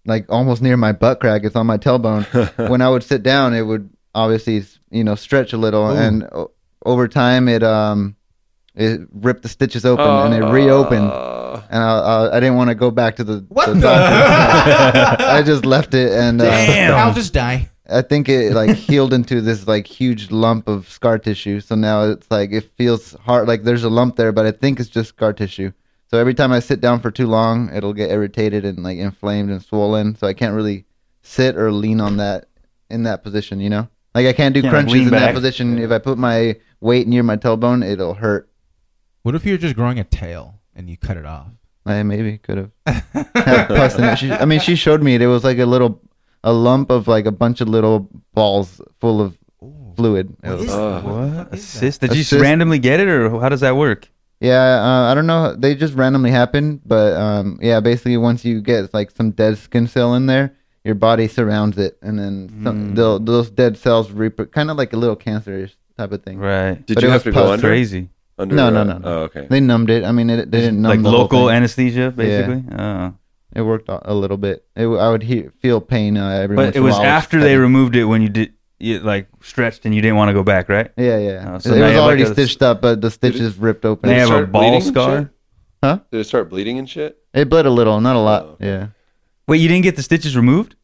like 0.06 0.26
almost 0.30 0.62
near 0.62 0.78
my 0.78 0.92
butt 0.92 1.20
crack, 1.20 1.44
it's 1.44 1.56
on 1.56 1.66
my 1.68 1.78
tailbone. 1.78 2.26
when 2.70 2.82
I 2.82 2.90
would 2.90 3.04
sit 3.04 3.24
down, 3.24 3.54
it 3.54 3.64
would 3.64 3.90
obviously 4.16 4.64
you 4.92 5.04
know 5.04 5.16
stretch 5.16 5.54
a 5.54 5.58
little, 5.58 5.90
Ooh. 5.90 5.96
and 5.96 6.24
o- 6.32 6.52
over 6.86 7.08
time 7.08 7.48
it 7.48 7.64
um 7.64 8.16
it 8.76 9.02
ripped 9.14 9.44
the 9.44 9.50
stitches 9.50 9.86
open 9.86 10.06
and 10.06 10.34
it 10.34 10.46
reopened. 10.48 11.10
Uh, 11.12 11.62
And 11.70 11.84
I, 11.84 12.00
I, 12.00 12.38
I 12.38 12.40
didn't 12.40 12.56
want 12.56 12.70
to 12.70 12.76
go 12.76 12.90
back 12.90 13.16
to 13.18 13.24
the, 13.24 13.46
What 13.50 13.68
the 13.68 13.74
the? 13.76 13.82
doctor. 13.82 15.24
I 15.38 15.44
just 15.44 15.66
left 15.66 15.94
it, 15.94 16.12
and 16.12 16.42
uh, 16.42 16.46
I'll 16.46 17.14
just 17.14 17.34
die. 17.34 17.70
I 17.90 18.02
think 18.02 18.30
it 18.30 18.54
like 18.54 18.76
healed 18.90 19.14
into 19.14 19.42
this 19.42 19.68
like 19.68 19.88
huge 19.88 20.32
lump 20.32 20.68
of 20.68 20.90
scar 20.90 21.18
tissue. 21.20 21.60
So 21.60 21.76
now 21.76 22.04
it's 22.04 22.30
like 22.32 22.52
it 22.52 22.72
feels 22.78 23.14
hard, 23.14 23.48
like 23.48 23.64
there's 23.64 23.84
a 23.84 23.90
lump 23.90 24.16
there, 24.16 24.32
but 24.32 24.46
I 24.46 24.52
think 24.52 24.80
it's 24.80 24.90
just 24.90 25.10
scar 25.10 25.34
tissue. 25.34 25.72
So 26.10 26.18
every 26.20 26.34
time 26.34 26.52
I 26.52 26.60
sit 26.60 26.80
down 26.80 27.00
for 27.00 27.10
too 27.12 27.28
long, 27.28 27.74
it'll 27.76 27.94
get 27.94 28.12
irritated 28.12 28.66
and 28.66 28.84
like 28.84 28.98
inflamed 29.00 29.50
and 29.50 29.62
swollen. 29.62 30.16
So 30.16 30.28
I 30.28 30.34
can't 30.34 30.56
really 30.56 30.86
sit 31.22 31.58
or 31.58 31.72
lean 31.72 32.00
on 32.00 32.18
that 32.18 32.46
in 32.90 33.04
that 33.04 33.24
position. 33.24 33.60
You 33.60 33.70
know, 33.70 33.88
like 34.14 34.28
I 34.28 34.34
can't 34.34 34.54
do 34.54 34.62
Can't, 34.62 34.72
crunches 34.72 34.94
lean 34.94 35.04
in 35.06 35.10
back. 35.10 35.22
that 35.22 35.34
position. 35.34 35.80
If 35.80 35.92
I 35.92 35.98
put 36.00 36.18
my 36.18 36.58
weight 36.80 37.08
near 37.08 37.24
my 37.24 37.38
tailbone, 37.38 37.84
it'll 37.86 38.14
hurt. 38.14 38.50
What 39.24 39.36
if 39.36 39.46
you're 39.46 39.58
just 39.58 39.76
growing 39.76 40.00
a 40.00 40.04
tail 40.04 40.60
and 40.76 40.90
you 40.90 40.98
cut 40.98 41.18
it 41.18 41.26
off? 41.26 41.48
I 41.86 42.04
maybe 42.04 42.38
could 42.38 42.58
have 42.58 42.72
had 43.36 43.68
pus 43.68 43.98
in 43.98 44.04
it. 44.04 44.18
She, 44.18 44.32
I 44.32 44.46
mean, 44.46 44.60
she 44.60 44.76
showed 44.76 45.02
me 45.02 45.16
it. 45.16 45.22
It 45.22 45.28
was 45.28 45.44
like 45.44 45.58
a 45.60 45.66
little, 45.66 46.02
a 46.44 46.52
lump 46.54 46.92
of 46.92 47.08
like 47.08 47.26
a 47.26 47.32
bunch 47.32 47.62
of 47.62 47.68
little 47.70 48.10
balls 48.34 48.82
full 49.00 49.22
of 49.22 49.38
fluid. 49.96 50.36
It 50.44 50.50
What 50.50 50.58
was- 50.60 50.66
is 50.68 50.74
Uh. 50.74 51.02
What 51.04 51.52
the 51.52 51.58
A 51.58 51.60
cyst? 51.60 52.02
Did 52.02 52.12
A 52.12 52.16
you 52.16 52.24
just 52.24 52.34
randomly 52.42 52.80
get 52.80 53.00
it, 53.00 53.08
or 53.08 53.40
how 53.40 53.50
does 53.50 53.62
that 53.62 53.76
work? 53.76 54.10
yeah, 54.40 54.82
uh, 54.84 55.12
I 55.12 55.14
don't 55.16 55.28
know. 55.28 55.56
They 55.56 55.76
just 55.76 55.94
randomly 55.96 56.32
happen, 56.32 56.82
but 56.86 57.14
um, 57.16 57.60
yeah, 57.62 57.80
basically 57.80 58.18
once 58.18 58.44
you 58.44 58.60
get 58.62 58.94
like 58.94 59.12
some 59.12 59.32
dead 59.32 59.58
skin 59.58 59.88
cell 59.88 60.16
in 60.16 60.26
there, 60.26 60.54
your 60.84 60.96
body 60.96 61.28
surrounds 61.30 61.78
it, 61.78 61.98
and 62.02 62.20
then 62.20 62.50
some, 62.64 62.92
Mm. 62.92 62.96
they'll- 62.96 63.20
those 63.20 63.50
dead 63.50 63.78
cells 63.78 64.12
rep- 64.12 64.52
kind 64.52 64.70
of 64.70 64.76
like 64.78 64.92
a 64.94 64.98
little 64.98 65.16
cancer 65.16 65.70
type 65.98 66.12
of 66.12 66.24
thing. 66.24 66.40
Right. 66.40 66.86
did 66.86 66.96
But 66.96 67.04
you 67.04 67.10
have 67.10 67.24
was 67.24 67.24
to 67.24 67.32
go 67.32 67.42
pus 67.44 67.52
under? 67.52 67.68
Crazy. 67.68 68.10
under 68.38 68.56
No, 68.56 68.70
no, 68.70 68.84
no, 68.84 68.98
no. 68.98 69.08
Oh, 69.08 69.20
okay. 69.30 69.46
They 69.50 69.60
numbed 69.62 69.90
it. 69.92 70.04
I 70.04 70.12
mean, 70.12 70.30
it, 70.30 70.50
they 70.52 70.60
didn't 70.60 70.82
numb 70.82 70.90
like 70.90 71.04
the 71.04 71.10
whole 71.10 71.20
local 71.20 71.48
thing. 71.48 71.56
anesthesia, 71.58 72.12
basically. 72.12 72.64
Oh. 72.78 73.14
It 73.56 73.62
worked 73.62 73.88
a 73.90 74.12
a 74.12 74.14
little 74.14 74.38
bit. 74.38 74.66
It, 74.76 74.88
I 74.88 75.10
would 75.12 75.24
he- 75.24 75.50
feel 75.62 75.80
pain 75.82 76.18
uh, 76.18 76.30
every 76.30 76.56
once 76.56 76.68
But 76.68 76.76
it 76.76 76.78
in 76.78 76.84
a 76.84 76.86
was 76.86 76.96
while. 76.96 77.06
after 77.06 77.40
they 77.40 77.58
removed 77.58 77.96
it 77.96 78.06
when 78.06 78.22
you 78.22 78.30
did, 78.30 78.54
you 78.80 79.00
like 79.00 79.28
stretched 79.42 79.86
and 79.86 79.94
you 79.94 80.02
didn't 80.02 80.18
want 80.18 80.30
to 80.30 80.34
go 80.34 80.44
back, 80.44 80.70
right? 80.70 80.92
Yeah, 80.98 81.18
yeah. 81.20 81.54
Oh, 81.56 81.60
so 81.60 81.72
it 81.74 81.78
now 81.78 81.82
was 81.84 81.92
you 81.92 81.96
have, 81.98 82.04
already 82.06 82.24
like, 82.24 82.32
a- 82.32 82.34
stitched 82.34 82.62
up, 82.64 82.82
but 82.82 83.02
the 83.02 83.12
stitches 83.12 83.58
ripped 83.58 83.86
open. 83.86 84.10
They 84.10 84.16
have 84.16 84.30
a 84.30 84.32
start 84.32 84.52
ball 84.52 84.62
bleeding 84.62 84.82
and 84.82 84.84
scar. 84.88 85.32
Huh? 85.84 86.00
Did 86.12 86.22
it 86.22 86.24
start 86.26 86.50
bleeding 86.50 86.80
and 86.80 86.90
shit? 86.90 87.18
It 87.34 87.50
bled 87.50 87.66
a 87.66 87.70
little, 87.70 88.00
not 88.02 88.16
a 88.16 88.20
lot. 88.20 88.44
Oh. 88.44 88.58
Yeah. 88.60 88.88
Wait, 89.48 89.60
you 89.62 89.68
didn't 89.68 89.84
get 89.84 89.96
the 89.98 90.04
stitches 90.04 90.36
removed? 90.38 90.76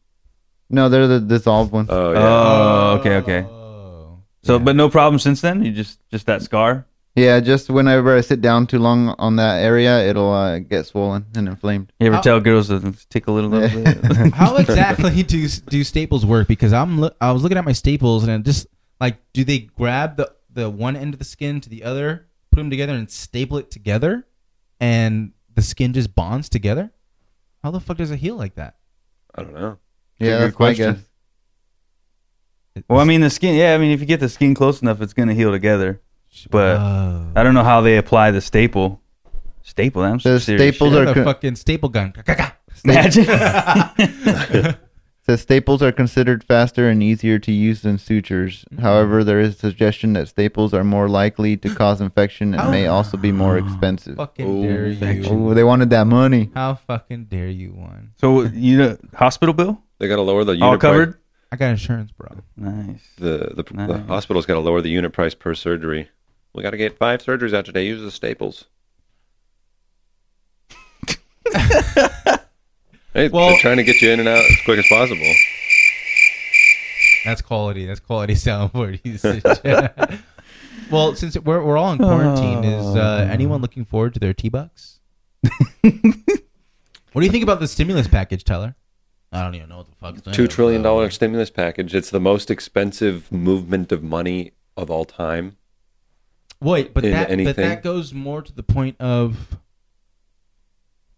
No, 0.68 0.88
they're 0.88 1.08
the 1.08 1.20
dissolved 1.20 1.72
ones. 1.72 1.88
Oh 1.90 2.12
yeah. 2.12 2.18
Oh, 2.22 2.96
okay, 3.00 3.16
okay. 3.16 3.42
Oh. 3.48 4.18
So, 4.44 4.56
Yeah. 4.58 4.62
but 4.64 4.76
no 4.76 4.88
problem 4.88 5.18
since 5.18 5.40
then. 5.40 5.64
You 5.64 5.72
just 5.72 5.98
just 6.10 6.26
that 6.26 6.42
scar. 6.42 6.86
Yeah, 7.16 7.40
just 7.40 7.68
whenever 7.70 8.16
I 8.16 8.20
sit 8.20 8.40
down 8.40 8.66
too 8.66 8.78
long 8.78 9.08
on 9.18 9.36
that 9.36 9.62
area, 9.62 10.08
it'll 10.08 10.32
uh, 10.32 10.58
get 10.60 10.86
swollen 10.86 11.26
and 11.34 11.48
inflamed. 11.48 11.92
You 12.00 12.06
ever 12.08 12.16
How- 12.16 12.22
tell 12.22 12.40
girls 12.40 12.68
to 12.68 12.80
tickle 13.08 13.38
it 13.38 13.44
a 13.44 13.48
little 13.48 13.82
bit? 13.82 14.04
How 14.34 14.56
exactly 14.56 15.22
do 15.22 15.46
do 15.48 15.84
staples 15.84 16.24
work? 16.24 16.48
Because 16.48 16.72
I'm 16.72 17.00
loo- 17.00 17.10
I 17.20 17.32
was 17.32 17.42
looking 17.42 17.58
at 17.58 17.64
my 17.64 17.72
staples 17.72 18.22
and 18.22 18.32
it 18.32 18.42
just 18.44 18.66
like 19.00 19.18
do 19.32 19.44
they 19.44 19.58
grab 19.60 20.16
the 20.16 20.32
the 20.52 20.68
one 20.70 20.96
end 20.96 21.14
of 21.14 21.18
the 21.18 21.24
skin 21.24 21.60
to 21.62 21.68
the 21.68 21.84
other, 21.84 22.26
put 22.50 22.58
them 22.58 22.70
together, 22.70 22.94
and 22.94 23.10
staple 23.10 23.58
it 23.58 23.70
together, 23.70 24.26
and 24.80 25.32
the 25.54 25.62
skin 25.62 25.92
just 25.92 26.14
bonds 26.14 26.48
together? 26.48 26.90
How 27.62 27.70
the 27.70 27.80
fuck 27.80 27.98
does 27.98 28.10
it 28.10 28.16
heal 28.18 28.36
like 28.36 28.54
that? 28.54 28.76
I 29.34 29.42
don't 29.42 29.54
know. 29.54 29.78
a 30.20 30.24
Yeah, 30.24 30.30
good 30.30 30.40
that's 30.40 30.52
my 30.52 30.56
question. 30.56 30.94
guess. 30.94 32.84
Well, 32.88 33.00
I 33.00 33.04
mean, 33.04 33.20
the 33.20 33.30
skin. 33.30 33.54
Yeah, 33.56 33.74
I 33.74 33.78
mean, 33.78 33.90
if 33.90 34.00
you 34.00 34.06
get 34.06 34.20
the 34.20 34.28
skin 34.28 34.54
close 34.54 34.80
enough, 34.80 35.00
it's 35.02 35.12
gonna 35.12 35.34
heal 35.34 35.50
together. 35.50 36.00
But 36.50 36.76
Oh. 36.78 37.26
I 37.36 37.42
don't 37.42 37.54
know 37.54 37.64
how 37.64 37.80
they 37.80 37.96
apply 37.96 38.30
the 38.30 38.40
staple. 38.40 39.00
Staple. 39.62 40.02
That's 40.02 40.24
The 40.24 40.40
serious 40.40 40.74
staples 40.76 40.92
shit. 40.94 41.02
are 41.02 41.04
the 41.06 41.14
co- 41.14 41.24
fucking 41.24 41.56
staple 41.56 41.88
gun. 41.88 42.12
Imagine. 42.84 43.24
Says 45.26 45.42
staples 45.42 45.82
are 45.82 45.92
considered 45.92 46.42
faster 46.42 46.88
and 46.88 47.02
easier 47.02 47.38
to 47.38 47.52
use 47.52 47.82
than 47.82 47.98
sutures. 47.98 48.64
Mm-hmm. 48.72 48.82
However, 48.82 49.22
there 49.22 49.38
is 49.38 49.54
a 49.54 49.58
suggestion 49.58 50.14
that 50.14 50.28
staples 50.28 50.72
are 50.72 50.82
more 50.82 51.08
likely 51.10 51.56
to 51.58 51.74
cause 51.74 52.00
infection 52.00 52.54
and 52.54 52.70
may 52.70 52.86
also 52.86 53.16
be 53.18 53.30
more 53.30 53.58
expensive. 53.58 54.16
fucking 54.16 54.62
dare 54.62 54.86
you? 54.88 55.24
Oh, 55.26 55.52
they 55.52 55.62
wanted 55.62 55.90
that 55.90 56.06
money. 56.06 56.50
How 56.54 56.76
fucking 56.76 57.26
dare 57.26 57.48
you, 57.48 57.72
one? 57.72 58.12
so 58.16 58.42
you 58.44 58.78
know, 58.78 58.96
hospital 59.14 59.52
bill 59.52 59.82
They 59.98 60.08
got 60.08 60.16
to 60.16 60.22
lower 60.22 60.42
the 60.44 60.52
unit 60.54 60.62
all 60.66 60.78
price- 60.78 60.80
covered. 60.90 61.16
I 61.52 61.56
got 61.56 61.70
insurance, 61.72 62.12
bro. 62.12 62.28
Nice. 62.56 63.02
The 63.18 63.52
the, 63.56 63.62
the 63.64 63.74
Nice. 63.98 64.06
hospital's 64.08 64.46
got 64.46 64.54
to 64.54 64.60
lower 64.60 64.80
the 64.80 64.88
unit 64.88 65.12
price 65.12 65.34
per 65.34 65.54
surgery. 65.54 66.08
We 66.52 66.62
got 66.62 66.70
to 66.70 66.76
get 66.76 66.98
five 66.98 67.22
surgeries 67.22 67.54
out 67.54 67.64
today. 67.64 67.86
Use 67.86 68.00
the 68.02 68.10
staples. 68.10 68.64
hey, 73.14 73.28
Well- 73.28 73.50
they're 73.50 73.58
trying 73.58 73.76
to 73.78 73.84
get 73.84 74.00
you 74.00 74.10
in 74.10 74.20
and 74.20 74.28
out 74.28 74.38
as 74.38 74.58
quick 74.64 74.78
as 74.78 74.86
possible. 74.88 75.32
That's 77.24 77.42
quality. 77.42 77.86
That's 77.86 78.00
quality 78.00 78.34
soundboard 78.36 79.00
usage. 79.04 79.42
well, 80.90 81.14
since 81.14 81.38
we're 81.38 81.62
we're 81.62 81.76
all 81.76 81.92
in 81.92 81.98
quarantine, 81.98 82.64
is 82.64 82.96
uh, 82.96 83.28
anyone 83.30 83.60
looking 83.60 83.84
forward 83.84 84.14
to 84.14 84.20
their 84.20 84.32
T 84.32 84.48
bucks? 84.48 85.00
what 85.82 85.82
do 85.82 87.20
you 87.20 87.30
think 87.30 87.42
about 87.42 87.60
the 87.60 87.68
stimulus 87.68 88.08
package, 88.08 88.42
Tyler? 88.44 88.74
I 89.32 89.42
don't 89.42 89.54
even 89.54 89.68
know 89.68 89.84
what 90.00 90.14
the 90.16 90.22
fuck. 90.22 90.34
Two 90.34 90.48
trillion 90.48 90.80
dollar 90.82 91.10
stimulus 91.10 91.50
package. 91.50 91.94
It's 91.94 92.10
the 92.10 92.20
most 92.20 92.50
expensive 92.50 93.30
movement 93.30 93.92
of 93.92 94.02
money 94.02 94.52
of 94.76 94.90
all 94.90 95.04
time. 95.04 95.56
Wait, 96.60 96.92
but 96.94 97.04
in 97.04 97.12
that 97.12 97.28
but 97.44 97.56
that 97.56 97.82
goes 97.82 98.12
more 98.12 98.42
to 98.42 98.52
the 98.52 98.62
point 98.62 98.96
of 99.00 99.58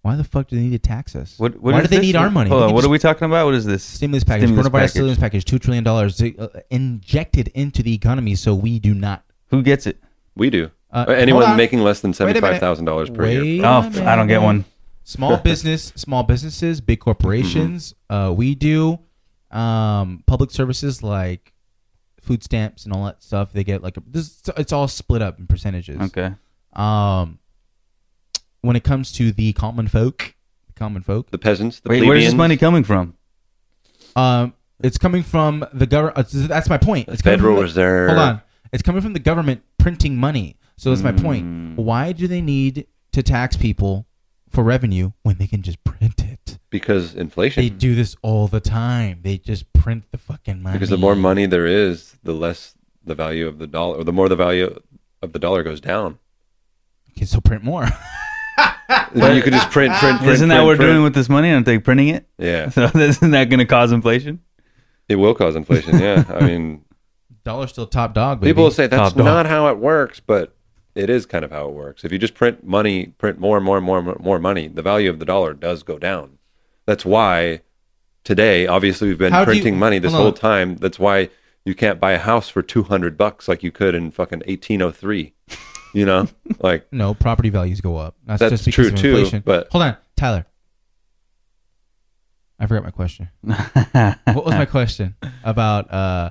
why 0.03 0.17
the 0.17 0.25
fuck 0.25 0.49
do 0.49 0.57
they 0.57 0.63
need 0.63 0.73
to 0.73 0.79
tax 0.79 1.15
us? 1.15 1.39
What, 1.39 1.55
what 1.61 1.75
why 1.75 1.81
do 1.83 1.87
they 1.89 1.97
this? 1.97 2.07
need 2.07 2.17
our 2.17 2.31
money? 2.31 2.51
Hold 2.51 2.63
on. 2.65 2.75
What 2.75 2.85
are 2.85 2.89
we 2.89 2.99
talking 2.99 3.25
about? 3.27 3.45
What 3.47 3.55
is 3.55 3.65
this? 3.65 3.85
Stimulus 3.85 4.25
package, 4.25 4.49
Stimulus 4.49 4.67
coronavirus 4.67 4.73
package. 4.73 4.91
stimulus 4.91 5.19
package, 5.19 5.45
two 5.45 5.59
trillion 5.61 5.85
dollars 5.85 6.21
uh, 6.21 6.49
injected 6.71 7.49
into 7.55 7.83
the 7.83 7.95
economy, 7.95 8.35
so 8.35 8.55
we 8.55 8.79
do 8.81 8.95
not. 8.95 9.25
Who 9.51 9.63
gets 9.63 9.87
it? 9.87 10.03
We 10.35 10.51
do. 10.51 10.71
Uh, 10.91 11.05
Anyone 11.09 11.57
making 11.57 11.81
less 11.83 12.01
than 12.01 12.11
Wait 12.11 12.15
a 12.15 12.17
seventy 12.17 12.41
minute. 12.41 12.53
five 12.53 12.61
thousand 12.61 12.85
dollars 12.85 13.11
per 13.11 13.23
Wait 13.23 13.43
year. 13.45 13.65
Oh, 13.65 13.69
a 13.69 13.87
f- 13.87 14.01
I 14.01 14.17
don't 14.17 14.27
get 14.29 14.43
one. 14.43 14.65
Small 15.05 15.37
business, 15.45 15.93
small 15.97 16.23
businesses, 16.25 16.81
big 16.81 17.01
corporations. 17.01 17.95
Uh, 18.11 18.33
we 18.37 18.55
do 18.55 18.99
um, 19.51 20.23
public 20.27 20.51
services 20.51 21.03
like 21.03 21.52
food 22.23 22.43
stamps 22.43 22.85
and 22.85 22.95
all 22.95 23.05
that 23.05 23.23
stuff. 23.23 23.53
They 23.53 23.65
get 23.65 23.83
like 23.83 23.97
a, 23.99 24.03
this. 24.07 24.41
It's 24.57 24.73
all 24.73 24.89
split 24.89 25.21
up 25.21 25.39
in 25.39 25.47
percentages. 25.47 26.01
Okay. 26.01 26.33
Um, 26.73 27.39
when 28.63 28.77
it 28.77 28.85
comes 28.85 29.13
to 29.13 29.33
the 29.33 29.53
common 29.53 29.89
folk, 29.89 30.35
the 30.69 30.73
common 30.75 31.03
folk, 31.03 31.31
The 31.31 31.39
peasants, 31.39 31.81
the 31.81 31.91
Wait, 31.91 32.07
where's 32.07 32.25
this 32.25 32.33
money 32.35 32.57
coming 32.57 32.85
from? 32.85 33.15
um, 34.17 34.55
it's 34.83 34.99
coming 34.99 35.23
from 35.23 35.65
the 35.73 35.87
government. 35.87 36.27
That's 36.33 36.69
my 36.69 36.79
point. 36.79 37.09
It's 37.09 37.23
coming 37.23 37.39
Federal 37.39 37.55
from 37.55 37.57
the- 37.57 37.63
Reserve. 37.63 38.11
Hold 38.11 38.21
on. 38.21 38.43
It's 38.73 38.83
coming 38.83 39.03
from 39.03 39.13
the 39.13 39.21
government 39.21 39.63
printing 39.79 40.17
money. 40.17 40.57
So 40.77 40.91
that's 40.91 41.03
my 41.03 41.13
point. 41.13 41.77
Why 41.79 42.13
do 42.13 42.27
they 42.27 42.41
need 42.41 42.87
to 43.13 43.23
tax 43.23 43.57
people 43.57 44.07
for 44.53 44.63
revenue 44.63 45.13
when 45.23 45.39
they 45.39 45.47
can 45.47 45.63
just 45.63 45.83
print 45.85 46.21
it? 46.25 46.59
Because 46.71 47.15
inflation. 47.15 47.63
They 47.63 47.69
do 47.71 47.95
this 47.95 48.17
all 48.23 48.49
the 48.49 48.61
time. 48.61 49.21
They 49.23 49.39
just 49.39 49.73
print 49.73 50.05
the 50.13 50.19
fucking 50.19 50.63
money. 50.63 50.75
Because 50.77 50.91
the 50.91 50.97
more 50.99 51.15
money 51.15 51.47
there 51.47 51.67
is, 51.67 52.17
the 52.23 52.33
less 52.33 52.75
the 53.05 53.15
value 53.15 53.47
of 53.49 53.59
the 53.59 53.67
dollar, 53.67 53.97
or 53.99 54.05
the 54.05 54.13
more 54.13 54.29
the 54.29 54.37
value 54.37 54.79
of 55.23 55.33
the 55.33 55.39
dollar 55.39 55.63
goes 55.63 55.81
down. 55.81 56.19
Okay, 57.17 57.25
so 57.27 57.41
print 57.41 57.63
more. 57.65 57.89
Then 59.15 59.37
you 59.37 59.43
could 59.43 59.53
just 59.55 59.71
print, 59.71 59.95
print, 59.95 60.19
print. 60.19 60.33
Isn't 60.33 60.49
that 60.51 60.61
what 60.61 60.67
we're 60.67 60.77
print. 60.77 60.91
doing 60.93 61.03
with 61.03 61.15
this 61.15 61.29
money? 61.29 61.51
Aren't 61.51 61.65
they 61.67 61.79
printing 61.79 62.09
it? 62.09 62.29
Yeah, 62.39 62.69
So 62.71 62.91
isn't 62.95 63.31
that 63.31 63.49
going 63.49 63.59
to 63.59 63.65
cause 63.67 63.91
inflation? 63.93 64.41
it 65.09 65.17
will 65.17 65.35
cause 65.35 65.57
inflation. 65.57 65.99
Yeah, 65.99 66.25
I 66.29 66.47
mean, 66.47 66.85
Dollar's 67.45 67.71
still 67.71 67.87
top 67.87 68.13
dog. 68.15 68.41
Baby. 68.41 68.51
people 68.51 68.65
will 68.65 68.71
say 68.71 68.87
that's 68.87 69.11
Top 69.11 69.15
dog. 69.17 69.25
not 69.25 69.47
how 69.47 69.69
it 69.69 69.79
works, 69.79 70.21
but 70.21 70.55
it 70.95 71.09
is 71.11 71.27
kind 71.27 71.45
of 71.45 71.51
how 71.51 71.67
it 71.69 71.73
works. 71.75 72.05
If 72.05 72.13
you 72.13 72.19
just 72.19 72.35
print 72.35 72.65
money, 72.65 73.07
print 73.19 73.39
more 73.39 73.57
and 73.57 73.65
more 73.65 73.77
and 73.79 73.87
more 73.87 73.99
and 73.99 74.21
more 74.21 74.39
money, 74.39 74.69
the 74.69 74.83
value 74.83 75.09
of 75.11 75.19
the 75.19 75.25
dollar 75.25 75.55
does 75.55 75.83
go 75.83 75.99
down. 75.99 76.39
That's 76.87 77.05
why 77.05 77.61
today, 78.25 78.67
obviously, 78.67 79.09
we've 79.09 79.19
been 79.19 79.33
How 79.33 79.45
do 79.45 79.53
you- 79.53 79.63
printing 79.63 79.79
money 79.79 79.99
this 79.99 80.13
hold 80.13 80.21
on. 80.21 80.25
whole 80.27 80.33
time. 80.33 80.77
That's 80.77 80.99
why 80.99 81.31
you 81.65 81.75
can't 81.75 82.01
buy 82.01 82.13
a 82.13 82.19
house 82.19 82.49
for 82.49 82.61
two 82.63 82.83
hundred 82.83 83.17
bucks 83.17 83.47
like 83.49 83.63
you 83.63 83.71
could 83.73 83.95
in 83.95 84.11
fucking 84.11 84.43
eighteen 84.47 84.83
oh 84.83 84.91
three. 84.91 85.33
You 85.95 86.05
know, 86.07 86.29
like 86.61 86.93
no 86.93 87.15
property 87.15 87.51
values 87.51 87.81
go 87.81 87.97
up. 87.97 88.17
That's, 88.27 88.41
That's 88.41 88.51
just 88.53 88.65
because 88.67 89.01
true 89.01 89.23
of 89.23 89.31
too, 89.31 89.41
but- 89.41 89.69
hold 89.71 89.85
on, 89.85 89.97
Tyler. 90.17 90.47
I 92.59 92.67
forgot 92.67 92.85
my 92.85 92.91
question. 92.91 93.29
what 93.43 94.45
was 94.45 94.55
my 94.55 94.67
question 94.67 95.17
about? 95.43 95.93
uh 95.93 96.31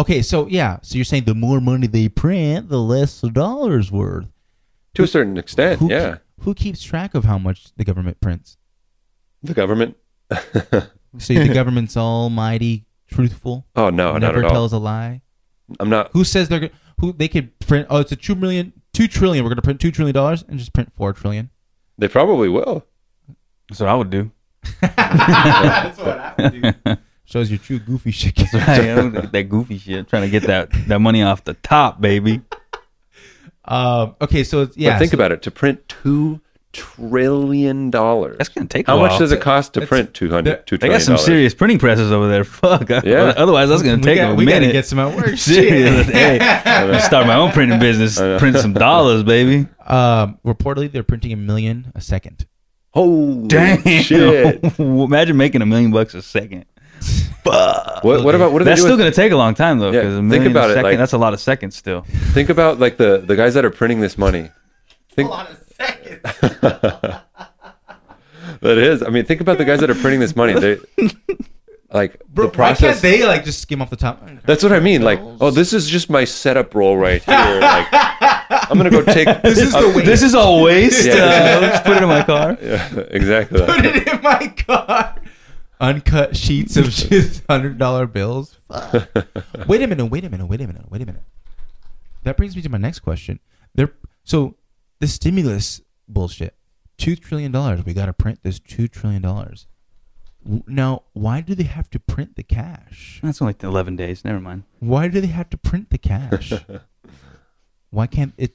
Okay, 0.00 0.22
so 0.22 0.46
yeah, 0.46 0.78
so 0.82 0.96
you're 0.96 1.04
saying 1.04 1.24
the 1.24 1.34
more 1.34 1.60
money 1.60 1.86
they 1.86 2.08
print, 2.08 2.68
the 2.68 2.78
less 2.80 3.20
the 3.20 3.30
dollar's 3.30 3.90
worth. 3.90 4.26
to 4.94 5.02
a 5.02 5.06
certain 5.06 5.36
extent, 5.36 5.80
Who, 5.80 5.90
yeah. 5.90 6.18
Who 6.42 6.54
keeps 6.54 6.82
track 6.82 7.14
of 7.14 7.24
how 7.24 7.36
much 7.38 7.74
the 7.76 7.84
government 7.84 8.20
prints? 8.20 8.56
The 9.42 9.54
government. 9.54 9.96
So 11.16 11.32
the 11.32 11.48
government's 11.54 11.96
almighty 11.96 12.84
truthful. 13.08 13.66
Oh 13.74 13.88
no, 13.88 14.12
not 14.12 14.20
never 14.20 14.40
at 14.40 14.44
all. 14.44 14.50
tells 14.50 14.72
a 14.74 14.78
lie. 14.78 15.22
I'm 15.80 15.88
not. 15.88 16.10
Who 16.12 16.22
says 16.22 16.50
they're 16.50 16.60
go- 16.60 16.68
who 17.00 17.14
they 17.14 17.28
could 17.28 17.58
print? 17.60 17.86
Oh, 17.88 17.96
it's 18.00 18.12
a 18.12 18.16
two 18.16 18.34
million, 18.34 18.74
two 18.92 19.08
trillion. 19.08 19.42
We're 19.42 19.48
gonna 19.48 19.62
print 19.62 19.80
two 19.80 19.90
trillion 19.90 20.14
dollars 20.14 20.44
and 20.46 20.58
just 20.58 20.74
print 20.74 20.92
four 20.92 21.14
trillion. 21.14 21.48
They 21.96 22.08
probably 22.08 22.50
will. 22.50 22.84
That's 23.70 23.80
what 23.80 23.88
I 23.88 23.94
would 23.94 24.10
do. 24.10 24.30
That's 24.82 25.98
what 25.98 26.18
I 26.18 26.34
would 26.38 26.62
do. 26.84 26.96
Shows 27.30 27.50
your 27.50 27.58
true 27.58 27.78
goofy 27.78 28.10
shit. 28.10 28.34
that 28.52 29.46
goofy 29.50 29.76
shit. 29.78 30.08
Trying 30.08 30.22
to 30.22 30.30
get 30.30 30.44
that, 30.44 30.70
that 30.88 30.98
money 31.00 31.22
off 31.22 31.44
the 31.44 31.54
top, 31.54 32.00
baby. 32.00 32.40
um, 33.66 34.16
okay, 34.22 34.44
so 34.44 34.68
yeah. 34.76 34.92
but 34.94 34.98
think 34.98 35.10
so- 35.10 35.16
about 35.16 35.32
it. 35.32 35.42
To 35.42 35.50
print 35.50 35.86
two 35.88 36.40
trillion 36.72 37.90
dollars. 37.90 38.36
That's 38.38 38.48
going 38.48 38.66
to 38.66 38.72
take 38.72 38.88
a 38.88 38.92
How 38.92 38.98
while. 38.98 39.08
much 39.10 39.18
does 39.18 39.32
it 39.32 39.40
cost 39.42 39.74
to 39.74 39.80
It's- 39.80 39.88
print 39.88 40.14
two 40.14 40.30
hundred 40.30 40.44
they're- 40.50 40.62
two 40.64 40.78
They 40.78 40.88
got 40.88 41.02
some 41.02 41.18
serious 41.18 41.54
printing 41.54 41.78
presses 41.78 42.12
over 42.12 42.28
there. 42.28 42.44
Fuck. 42.62 42.88
Yeah. 42.88 43.34
Otherwise, 43.36 43.68
that's 43.68 43.82
going 43.82 43.96
We 43.96 44.02
to 44.02 44.08
take 44.08 44.18
got- 44.18 44.32
a 44.32 44.34
we 44.34 44.44
minute. 44.46 44.60
gotta 44.66 44.72
get 44.72 44.86
some 44.86 44.98
at 44.98 45.14
work. 45.14 45.26
Serious. 45.36 46.06
Shit. 46.06 46.14
hey, 46.14 46.38
I'm 46.40 46.86
gonna 46.88 47.00
start 47.02 47.26
my 47.26 47.34
own 47.36 47.52
printing 47.52 47.78
business. 47.78 48.16
Print 48.40 48.56
some 48.56 48.72
dollars, 48.72 49.22
baby. 49.22 49.68
Um, 49.86 50.38
reportedly, 50.46 50.90
they're 50.90 51.02
printing 51.02 51.32
a 51.32 51.36
million 51.36 51.92
a 51.94 52.00
second. 52.00 52.46
Holy 52.90 53.48
Damn. 53.48 53.82
shit! 54.02 54.64
Imagine 54.78 55.36
making 55.36 55.60
a 55.60 55.66
million 55.66 55.90
bucks 55.90 56.14
a 56.14 56.22
second. 56.22 56.64
Fuck. 57.00 58.04
What, 58.04 58.24
what 58.24 58.34
about 58.34 58.52
what 58.52 58.58
do 58.58 58.64
they 58.64 58.70
That's 58.72 58.80
still 58.82 58.96
going 58.96 59.10
to 59.10 59.14
take 59.16 59.32
a 59.32 59.36
long 59.36 59.54
time 59.54 59.78
though, 59.78 59.90
Yeah, 59.90 60.00
because 60.02 60.18
a 60.18 60.28
think 60.28 60.44
about 60.46 60.68
a 60.68 60.72
it, 60.72 60.74
second, 60.74 60.82
like- 60.90 60.98
that's 60.98 61.12
a 61.14 61.18
lot 61.18 61.32
of 61.34 61.40
seconds 61.40 61.76
still. 61.76 62.02
think 62.34 62.48
about 62.50 62.78
like 62.78 62.96
the 62.96 63.18
the 63.18 63.36
guys 63.36 63.54
that 63.54 63.64
are 63.64 63.70
printing 63.70 64.00
this 64.00 64.18
money. 64.18 64.50
Think, 65.12 65.30
a 65.30 65.56
second. 65.76 66.20
that 68.60 68.78
is. 68.78 69.02
I 69.02 69.08
mean, 69.08 69.24
think 69.24 69.40
about 69.40 69.58
the 69.58 69.64
guys 69.64 69.80
that 69.80 69.90
are 69.90 69.94
printing 69.94 70.20
this 70.20 70.36
money. 70.36 70.52
They 70.58 70.78
like 71.92 72.20
Bro, 72.28 72.46
the 72.46 72.52
process. 72.52 72.80
why 72.82 72.88
can't 72.90 73.02
they 73.02 73.24
like 73.24 73.44
just 73.44 73.60
skim 73.62 73.80
off 73.82 73.90
the 73.90 73.96
top? 73.96 74.22
That's 74.44 74.62
what 74.62 74.72
I 74.72 74.80
mean. 74.80 75.02
Like, 75.02 75.20
oh, 75.40 75.50
this 75.50 75.72
is 75.72 75.88
just 75.88 76.10
my 76.10 76.24
setup 76.24 76.74
roll 76.74 76.96
right 76.96 77.22
here. 77.22 77.60
Like, 77.60 77.86
I'm 77.90 78.76
gonna 78.76 78.90
go 78.90 79.02
take. 79.02 79.26
This 79.42 79.58
is 79.58 79.72
the 79.72 79.92
way. 79.96 80.04
This 80.04 80.22
is 80.22 80.34
all 80.34 80.62
waste. 80.62 81.06
Yeah. 81.06 81.14
Uh, 81.14 81.60
let's 81.62 81.80
put 81.86 81.96
it 81.96 82.02
in 82.02 82.08
my 82.08 82.22
car. 82.22 82.56
Yeah, 82.60 82.98
exactly. 83.10 83.60
put 83.64 83.84
it 83.84 84.06
in 84.08 84.22
my 84.22 84.48
car. 84.48 85.14
Uncut 85.80 86.36
sheets 86.36 86.76
of 86.76 86.84
just 86.90 87.44
hundred 87.48 87.78
dollar 87.78 88.06
bills. 88.06 88.58
Fuck. 88.68 89.08
wait 89.68 89.82
a 89.82 89.86
minute. 89.86 90.06
Wait 90.06 90.24
a 90.24 90.30
minute. 90.30 90.46
Wait 90.46 90.60
a 90.60 90.66
minute. 90.66 90.90
Wait 90.90 91.02
a 91.02 91.06
minute. 91.06 91.22
That 92.24 92.36
brings 92.36 92.56
me 92.56 92.62
to 92.62 92.68
my 92.68 92.78
next 92.78 93.00
question. 93.00 93.38
There. 93.74 93.92
So 94.24 94.56
the 95.00 95.06
stimulus 95.06 95.80
bullshit. 96.08 96.54
Two 96.96 97.14
trillion 97.14 97.52
dollars. 97.52 97.84
We 97.84 97.94
got 97.94 98.06
to 98.06 98.12
print 98.12 98.40
this 98.42 98.58
two 98.58 98.88
trillion 98.88 99.22
dollars. 99.22 99.66
Now, 100.66 101.02
why 101.12 101.40
do 101.40 101.54
they 101.54 101.64
have 101.64 101.90
to 101.90 102.00
print 102.00 102.36
the 102.36 102.42
cash? 102.42 103.20
That's 103.22 103.42
only 103.42 103.54
11 103.60 103.96
days. 103.96 104.24
Never 104.24 104.40
mind. 104.40 104.62
Why 104.80 105.08
do 105.08 105.20
they 105.20 105.26
have 105.26 105.50
to 105.50 105.58
print 105.58 105.90
the 105.90 105.98
cash? 105.98 106.52
why 107.90 108.06
can't 108.06 108.32
it? 108.38 108.54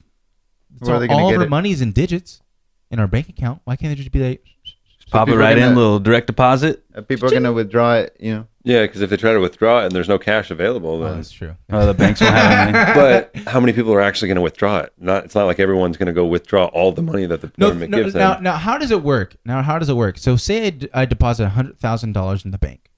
It's 0.74 0.88
Where 0.88 0.96
are 0.96 1.06
all 1.10 1.20
all 1.20 1.30
of 1.30 1.36
our 1.36 1.44
it? 1.44 1.50
money's 1.50 1.80
in 1.80 1.92
digits 1.92 2.42
in 2.90 2.98
our 2.98 3.06
bank 3.06 3.28
account. 3.28 3.60
Why 3.64 3.76
can't 3.76 3.92
they 3.92 3.94
just 3.94 4.10
be 4.10 4.20
like? 4.20 4.44
Pop 5.14 5.28
it 5.28 5.30
people 5.32 5.40
are 5.40 5.44
right 5.44 5.56
in, 5.56 5.62
gonna- 5.64 5.76
little 5.76 5.98
direct 6.00 6.26
deposit. 6.26 6.84
Uh, 6.94 7.00
People 7.02 7.28
are 7.28 7.32
gonna 7.32 7.52
withdraw 7.52 7.94
it. 7.96 8.16
You 8.20 8.34
know. 8.34 8.46
Yeah, 8.66 8.82
because 8.82 9.02
if 9.02 9.10
they 9.10 9.16
try 9.18 9.32
to 9.34 9.40
withdraw 9.40 9.80
it 9.82 9.86
and 9.86 9.92
there's 9.92 10.08
no 10.08 10.18
cash 10.18 10.50
available, 10.50 11.02
Oh, 11.02 11.14
that's 11.14 11.30
true. 11.30 11.54
Oh, 11.70 11.84
the 11.84 11.92
banks 11.92 12.20
won't 12.22 12.34
have 12.34 12.74
any. 12.74 12.94
but 13.34 13.36
how 13.46 13.60
many 13.60 13.74
people 13.74 13.92
are 13.92 14.00
actually 14.00 14.28
going 14.28 14.36
to 14.36 14.40
withdraw 14.42 14.78
it? 14.78 14.92
Not. 14.98 15.24
It's 15.26 15.34
not 15.34 15.44
like 15.44 15.60
everyone's 15.60 15.98
going 15.98 16.06
to 16.06 16.14
go 16.14 16.24
withdraw 16.24 16.66
all 16.66 16.90
the 16.90 17.02
money 17.02 17.26
that 17.26 17.42
the 17.42 17.52
No, 17.58 17.66
government 17.66 17.90
no, 17.90 18.02
gives 18.02 18.14
now, 18.14 18.34
them. 18.34 18.42
now, 18.44 18.52
how 18.56 18.78
does 18.78 18.90
it 18.90 19.02
work? 19.02 19.36
Now, 19.44 19.60
how 19.60 19.78
does 19.78 19.90
it 19.90 19.96
work? 19.96 20.16
So, 20.16 20.36
say 20.36 20.66
I, 20.68 20.70
d- 20.70 20.88
I 20.94 21.04
deposit 21.04 21.48
hundred 21.48 21.78
thousand 21.78 22.12
dollars 22.12 22.46
in 22.46 22.52
the 22.52 22.58
bank, 22.58 22.90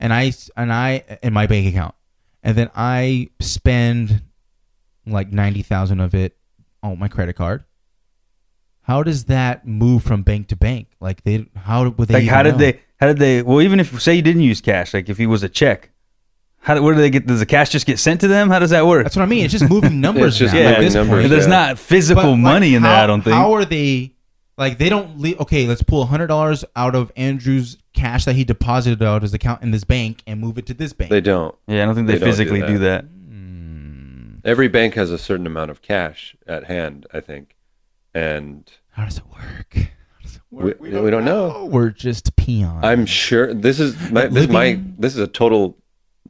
and 0.00 0.14
I 0.14 0.32
and 0.56 0.72
I 0.72 1.04
in 1.22 1.34
my 1.34 1.46
bank 1.46 1.66
account, 1.66 1.94
and 2.42 2.56
then 2.56 2.70
I 2.74 3.28
spend 3.38 4.22
like 5.06 5.30
ninety 5.30 5.60
thousand 5.62 6.00
of 6.00 6.14
it 6.14 6.38
on 6.82 6.98
my 6.98 7.08
credit 7.08 7.34
card. 7.36 7.64
How 8.86 9.02
does 9.02 9.24
that 9.24 9.66
move 9.66 10.04
from 10.04 10.22
bank 10.22 10.46
to 10.48 10.56
bank? 10.56 10.86
Like 11.00 11.24
they, 11.24 11.46
how 11.56 11.88
would 11.88 12.06
they? 12.06 12.14
Like, 12.14 12.28
how 12.28 12.44
did 12.44 12.52
know? 12.52 12.58
they? 12.58 12.80
How 13.00 13.08
did 13.08 13.18
they? 13.18 13.42
Well, 13.42 13.60
even 13.60 13.80
if 13.80 14.00
say 14.00 14.14
you 14.14 14.22
didn't 14.22 14.42
use 14.42 14.60
cash, 14.60 14.94
like 14.94 15.08
if 15.08 15.18
he 15.18 15.26
was 15.26 15.42
a 15.42 15.48
check, 15.48 15.90
how 16.60 16.80
where 16.80 16.94
do 16.94 17.00
they 17.00 17.10
get? 17.10 17.26
Does 17.26 17.40
the 17.40 17.46
cash 17.46 17.70
just 17.70 17.84
get 17.84 17.98
sent 17.98 18.20
to 18.20 18.28
them? 18.28 18.48
How 18.48 18.60
does 18.60 18.70
that 18.70 18.86
work? 18.86 19.04
That's 19.04 19.16
what 19.16 19.22
I 19.22 19.26
mean. 19.26 19.44
It's 19.44 19.50
just 19.50 19.68
moving 19.68 20.00
numbers. 20.06 20.38
just 20.38 20.54
now 20.54 20.60
yeah, 20.60 20.70
at 20.70 20.78
this 20.80 20.94
numbers, 20.94 21.22
point. 21.22 21.30
There's 21.30 21.48
not 21.48 21.80
physical 21.80 22.22
But, 22.22 22.30
like, 22.30 22.38
money 22.38 22.76
in 22.76 22.82
there. 22.82 22.92
I 22.92 23.08
don't 23.08 23.22
think. 23.22 23.34
How 23.34 23.54
are 23.54 23.64
they? 23.64 24.14
Like 24.56 24.78
they 24.78 24.88
don't. 24.88 25.18
leave. 25.18 25.40
okay, 25.40 25.66
let's 25.66 25.82
pull 25.82 26.06
hundred 26.06 26.28
dollars 26.28 26.64
out 26.76 26.94
of 26.94 27.10
Andrew's 27.16 27.78
cash 27.92 28.24
that 28.24 28.36
he 28.36 28.44
deposited 28.44 29.02
out 29.02 29.16
of 29.16 29.22
his 29.22 29.34
account 29.34 29.62
in 29.62 29.72
this 29.72 29.82
bank 29.82 30.22
and 30.28 30.40
move 30.40 30.58
it 30.58 30.66
to 30.66 30.74
this 30.74 30.92
bank. 30.92 31.10
They 31.10 31.20
don't. 31.20 31.56
yeah, 31.66 31.82
I 31.82 31.86
don't 31.86 31.96
think 31.96 32.06
they, 32.06 32.12
They 32.12 32.18
don't 32.20 32.28
do 32.28 32.30
physically 32.30 32.60
do 32.60 32.78
that. 32.78 33.02
Hmm. 33.04 34.36
Every 34.44 34.68
bank 34.68 34.94
has 34.94 35.10
a 35.10 35.18
certain 35.18 35.46
amount 35.46 35.72
of 35.72 35.82
cash 35.82 36.36
at 36.46 36.64
hand, 36.64 37.04
I 37.12 37.18
think, 37.18 37.55
and 38.16 38.70
How 38.92 39.04
does 39.04 39.18
it 39.18 39.24
work? 39.26 39.74
How 39.74 40.22
does 40.22 40.36
it 40.36 40.42
work? 40.50 40.80
We- 40.80 40.90
we 41.00 41.10
don't 41.10 41.24
know. 41.24 41.68
We're 41.70 41.90
just 41.90 42.34
peons. 42.36 42.82
I'm 42.84 43.04
sure 43.06 43.52
this 43.52 43.78
is 43.80 44.10
my, 44.10 44.26
this 44.26 44.44
is 44.44 44.48
my 44.48 44.80
this 44.98 45.12
is 45.14 45.20
a 45.20 45.26
total 45.26 45.76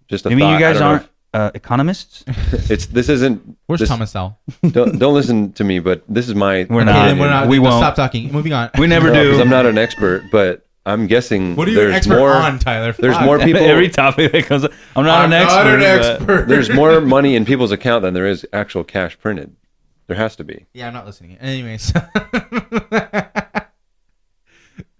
just 0.09 0.27
a 0.27 0.31
You 0.31 0.37
mean 0.37 0.47
thought. 0.47 0.53
you 0.55 0.59
guys 0.61 0.81
aren't 0.81 1.09
uh, 1.35 1.51
economists? 1.55 2.25
It's 2.71 2.87
this 2.87 3.09
isn't. 3.09 3.57
Where's 3.67 3.81
this, 3.81 3.89
Thomas 3.89 4.11
Sowell? 4.13 4.39
Don't 4.71 4.99
don't 4.99 5.15
listen 5.15 5.53
to 5.55 5.65
me, 5.65 5.79
but 5.81 6.03
this 6.09 6.29
is 6.29 6.35
my. 6.35 6.67
We're 6.69 6.85
not. 6.85 7.07
then 7.07 7.19
we're 7.19 7.29
not. 7.29 7.49
We 7.49 7.59
won't. 7.59 7.75
Stop 7.81 7.95
talking. 7.95 8.33
Moving 8.33 8.53
on. 8.53 8.71
We 8.79 8.87
never 8.87 9.09
No, 9.13 9.23
do. 9.23 9.31
'cause 9.33 9.41
I'm 9.41 9.51
not 9.51 9.67
an 9.67 9.77
expert, 9.79 10.25
but 10.33 10.67
I'm 10.87 11.07
guessing 11.09 11.55
What 11.57 11.69
are 11.69 11.73
you 11.73 11.79
an 11.81 11.85
there's 11.87 11.97
expert 11.97 12.19
more. 12.19 12.33
on, 12.33 12.59
Tyler? 12.59 12.93
There's 12.93 13.21
more 13.21 13.39
people. 13.49 13.63
Every 13.63 13.89
topic 13.91 14.33
that 14.33 14.45
comes 14.47 14.65
up. 14.65 14.73
I'm 14.95 15.05
not 15.05 15.21
I'm 15.25 15.33
an 15.33 15.43
expert. 15.43 15.65
Not 15.65 15.67
an 15.75 15.83
expert. 15.83 16.49
there's 16.49 16.71
more 16.71 17.01
money 17.01 17.37
in 17.37 17.45
people's 17.45 17.73
account 17.73 18.03
than 18.03 18.15
there 18.15 18.27
is 18.27 18.47
actual 18.53 18.83
cash 18.85 19.19
printed. 19.19 19.55
There 20.07 20.17
has 20.17 20.37
to 20.37 20.45
be. 20.45 20.67
Yeah, 20.73 20.87
I'm 20.89 20.95
not 20.95 21.07
listening. 21.07 21.37
Anyways. 21.39 21.93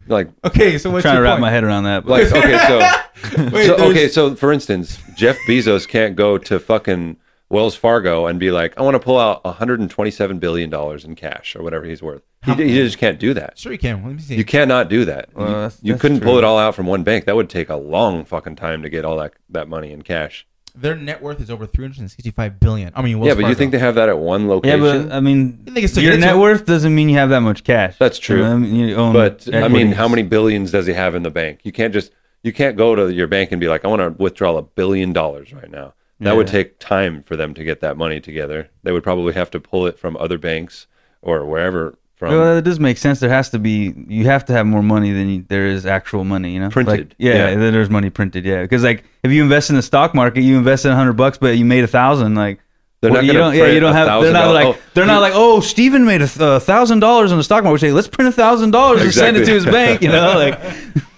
Like 0.09 0.29
okay, 0.45 0.79
so 0.79 0.91
what's 0.91 1.03
trying 1.03 1.17
to 1.17 1.21
wrap 1.23 1.33
point? 1.33 1.41
my 1.41 1.51
head 1.51 1.65
around 1.65 1.83
that. 1.85 2.05
But 2.07 2.31
like 2.31 2.33
okay, 2.33 2.59
so 2.69 3.51
Wait, 3.53 3.67
so 3.67 3.75
okay, 3.91 4.09
so 4.09 4.37
for 4.37 4.53
instance, 4.53 5.01
Jeff 5.17 5.37
Bezos 5.49 5.89
can't 5.89 6.15
go 6.15 6.39
to 6.39 6.61
fucking 6.61 7.17
Wells 7.49 7.75
Fargo 7.75 8.27
and 8.27 8.39
be 8.39 8.53
like, 8.53 8.79
I 8.79 8.83
want 8.83 8.95
to 8.95 9.01
pull 9.01 9.19
out 9.19 9.45
127 9.45 10.39
billion 10.39 10.71
dollars 10.71 11.05
in 11.05 11.17
cash 11.17 11.57
or 11.57 11.63
whatever 11.65 11.85
he's 11.87 12.03
worth. 12.03 12.23
He, 12.45 12.53
he 12.55 12.75
just 12.77 12.99
can't 12.99 13.19
do 13.19 13.35
that. 13.35 13.59
Sure, 13.59 13.73
you 13.73 13.79
can. 13.79 14.05
Let 14.05 14.13
me 14.15 14.21
see. 14.23 14.37
You 14.37 14.45
cannot 14.45 14.89
do 14.89 15.05
that. 15.07 15.31
Well, 15.35 15.49
you 15.49 15.53
that's- 15.55 15.79
you 15.83 15.93
that's 15.95 16.03
couldn't 16.03 16.19
true. 16.21 16.27
pull 16.29 16.39
it 16.39 16.45
all 16.45 16.59
out 16.59 16.77
from 16.77 16.87
one 16.87 17.03
bank. 17.03 17.25
That 17.25 17.35
would 17.35 17.51
take 17.51 17.69
a 17.69 17.75
long 17.77 18.25
fucking 18.25 18.55
time 18.55 18.83
to 18.83 18.89
get 18.89 19.05
all 19.05 19.17
that 19.19 19.33
that 19.51 19.67
money 19.67 19.91
in 19.91 20.03
cash. 20.03 20.47
Their 20.77 20.95
net 20.95 21.23
worth 21.23 21.41
is 21.41 21.51
over 21.51 21.67
365 21.67 22.61
billion. 22.61 22.93
I 22.95 23.03
mean, 23.03 23.19
Wells 23.19 23.29
yeah, 23.29 23.41
but 23.41 23.49
you 23.49 23.55
think 23.55 23.73
they 23.73 23.79
have 23.79 23.95
that 23.95 24.09
at 24.09 24.19
one 24.19 24.47
location? 24.49 24.79
yeah, 24.79 24.85
location? 24.85 25.09
but 25.09 25.17
I 25.17 25.21
mean, 25.21 25.65
I 25.67 25.71
think 25.71 25.85
it's 25.85 25.95
to 25.95 26.03
your 26.03 26.19
net 26.19 26.35
to- 26.35 26.39
worth 26.39 26.67
doesn't 26.67 26.95
mean 26.95 27.09
you 27.09 27.17
have 27.17 27.31
that 27.31 27.41
much 27.41 27.65
cash. 27.65 27.97
That's 27.99 28.19
true. 28.19 28.39
You 28.39 28.43
know, 28.45 28.53
I 28.53 28.57
mean, 28.57 28.75
you 28.75 28.95
own 28.97 29.13
But 29.13 29.49
I 29.53 29.69
mean, 29.69 29.93
how 29.93 30.09
many 30.09 30.23
billions 30.23 30.71
does 30.71 30.87
he 30.87 30.93
have 30.93 31.15
in 31.15 31.23
the 31.23 31.31
bank? 31.31 31.61
You 31.65 31.73
can't 31.73 31.93
just 31.93 32.13
you 32.43 32.53
can't 32.53 32.77
go 32.77 32.95
to 32.95 33.13
your 33.13 33.27
bank 33.27 33.53
and 33.53 33.61
be 33.61 33.69
like, 33.69 33.85
I 33.85 33.89
want 33.89 34.03
to 34.03 34.23
withdraw 34.23 34.57
a 34.57 34.63
billion 34.63 35.13
dollars 35.13 35.53
right 35.53 35.71
now. 35.71 35.95
That 36.21 36.37
would 36.37 36.47
take 36.47 36.79
time 36.79 37.23
for 37.23 37.37
them 37.37 37.53
to 37.55 37.65
get 37.65 37.81
that 37.81 37.97
money 37.99 38.21
together. 38.21 38.71
They 38.83 38.93
would 38.93 39.03
probably 39.03 39.35
have 39.35 39.51
to 39.51 39.61
pull 39.61 39.87
it 39.87 39.99
from 39.99 40.17
other 40.17 40.39
banks 40.39 40.87
or 41.21 41.45
wherever 41.45 41.99
from. 42.17 42.33
Well, 42.33 42.55
that 42.57 42.63
does 42.63 42.81
make 42.81 42.99
sense. 42.99 43.21
There 43.21 43.31
has 43.31 43.51
to 43.51 43.59
be. 43.59 43.95
You 44.09 44.25
have 44.25 44.45
to 44.47 44.53
have 44.53 44.67
more 44.67 44.83
money 44.83 45.13
than 45.13 45.29
you, 45.29 45.45
there 45.49 45.67
is 45.67 45.87
actual 45.87 46.25
money. 46.25 46.53
You 46.55 46.61
know, 46.61 46.71
Printed, 46.71 47.09
Like, 47.11 47.15
yeah, 47.19 47.51
yeah. 47.51 47.55
then 47.57 47.73
there's 47.73 47.91
money 47.91 48.11
printed. 48.11 48.45
Yeah, 48.45 48.63
because 48.63 48.83
like 48.83 49.05
if 49.23 49.31
you 49.31 49.43
invest 49.43 49.71
in 49.71 49.77
the 49.77 49.83
stock 49.83 50.15
market, 50.15 50.43
you 50.43 50.57
invest 50.57 50.85
in 50.85 50.93
hundred 50.93 51.15
bucks, 51.15 51.39
but 51.39 51.57
you 51.57 51.65
made 51.65 51.85
a 51.85 51.89
thousand. 51.89 52.35
Like 52.35 52.61
They're 53.01 53.13
well, 53.13 53.23
not 53.23 53.27
you 53.27 53.33
don't. 53.33 53.55
Yeah, 53.55 53.67
you 53.67 53.81
don't 53.81 53.93
have. 53.95 54.23
They're 54.23 54.33
not 54.33 54.53
like. 54.53 54.67
Oh, 54.67 54.79
they're 54.95 55.07
not 55.07 55.21
like. 55.21 55.33
Oh, 55.35 55.61
Steven 55.61 56.05
made 56.05 56.23
a 56.23 56.29
thousand 56.61 57.01
dollars 57.01 57.33
on 57.33 57.39
the 57.39 57.45
stock 57.45 57.63
market. 57.63 57.75
We 57.75 57.79
say 57.89 57.93
let's 57.93 58.09
print 58.09 58.29
a 58.29 58.33
thousand 58.33 58.73
dollars 58.73 59.03
and 59.03 59.13
send 59.13 59.37
it 59.37 59.45
to 59.45 59.53
his 59.53 59.65
bank. 59.65 60.03
You 60.03 60.09
know, 60.09 60.35
like 60.37 60.59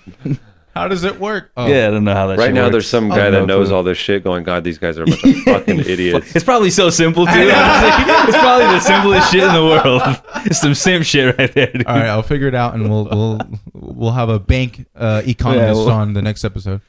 How 0.78 0.88
does 0.88 1.04
it 1.04 1.18
work? 1.18 1.50
Oh. 1.56 1.66
yeah, 1.66 1.88
I 1.88 1.90
don't 1.90 2.04
know 2.04 2.14
how 2.14 2.28
that. 2.28 2.38
right 2.38 2.52
now, 2.52 2.64
works. 2.64 2.72
there's 2.72 2.88
some 2.88 3.08
guy 3.08 3.24
have 3.24 3.32
that 3.32 3.40
no 3.40 3.46
knows 3.46 3.68
clue. 3.68 3.76
all 3.76 3.82
this 3.82 3.98
shit. 3.98 4.24
Going, 4.24 4.44
God, 4.44 4.64
these 4.64 4.78
guys 4.78 4.98
are 4.98 5.02
a 5.02 5.06
bunch 5.06 5.24
of 5.24 5.36
fucking 5.44 5.80
idiots. 5.80 6.34
It's 6.34 6.44
probably 6.44 6.70
so 6.70 6.90
simple 6.90 7.26
too. 7.26 7.32
it's 7.34 8.36
probably 8.38 8.66
the 8.66 8.80
simplest 8.80 9.30
shit 9.32 9.42
in 9.42 9.52
the 9.54 9.64
world. 9.64 10.02
It's 10.46 10.60
some 10.60 10.74
simp 10.74 11.04
shit 11.04 11.36
right 11.38 11.52
there. 11.52 11.66
Dude. 11.72 11.86
All 11.86 11.96
right, 11.96 12.06
I'll 12.06 12.22
figure 12.22 12.48
it 12.48 12.54
out, 12.54 12.74
and 12.74 12.88
we'll 12.88 13.04
we'll 13.04 13.40
we'll 13.74 14.12
have 14.12 14.28
a 14.28 14.38
bank 14.38 14.86
uh, 14.96 15.22
economist 15.26 15.80
Yeah, 15.80 15.86
well- 15.86 15.94
on 15.94 16.12
the 16.14 16.22
next 16.22 16.44
episode. 16.44 16.80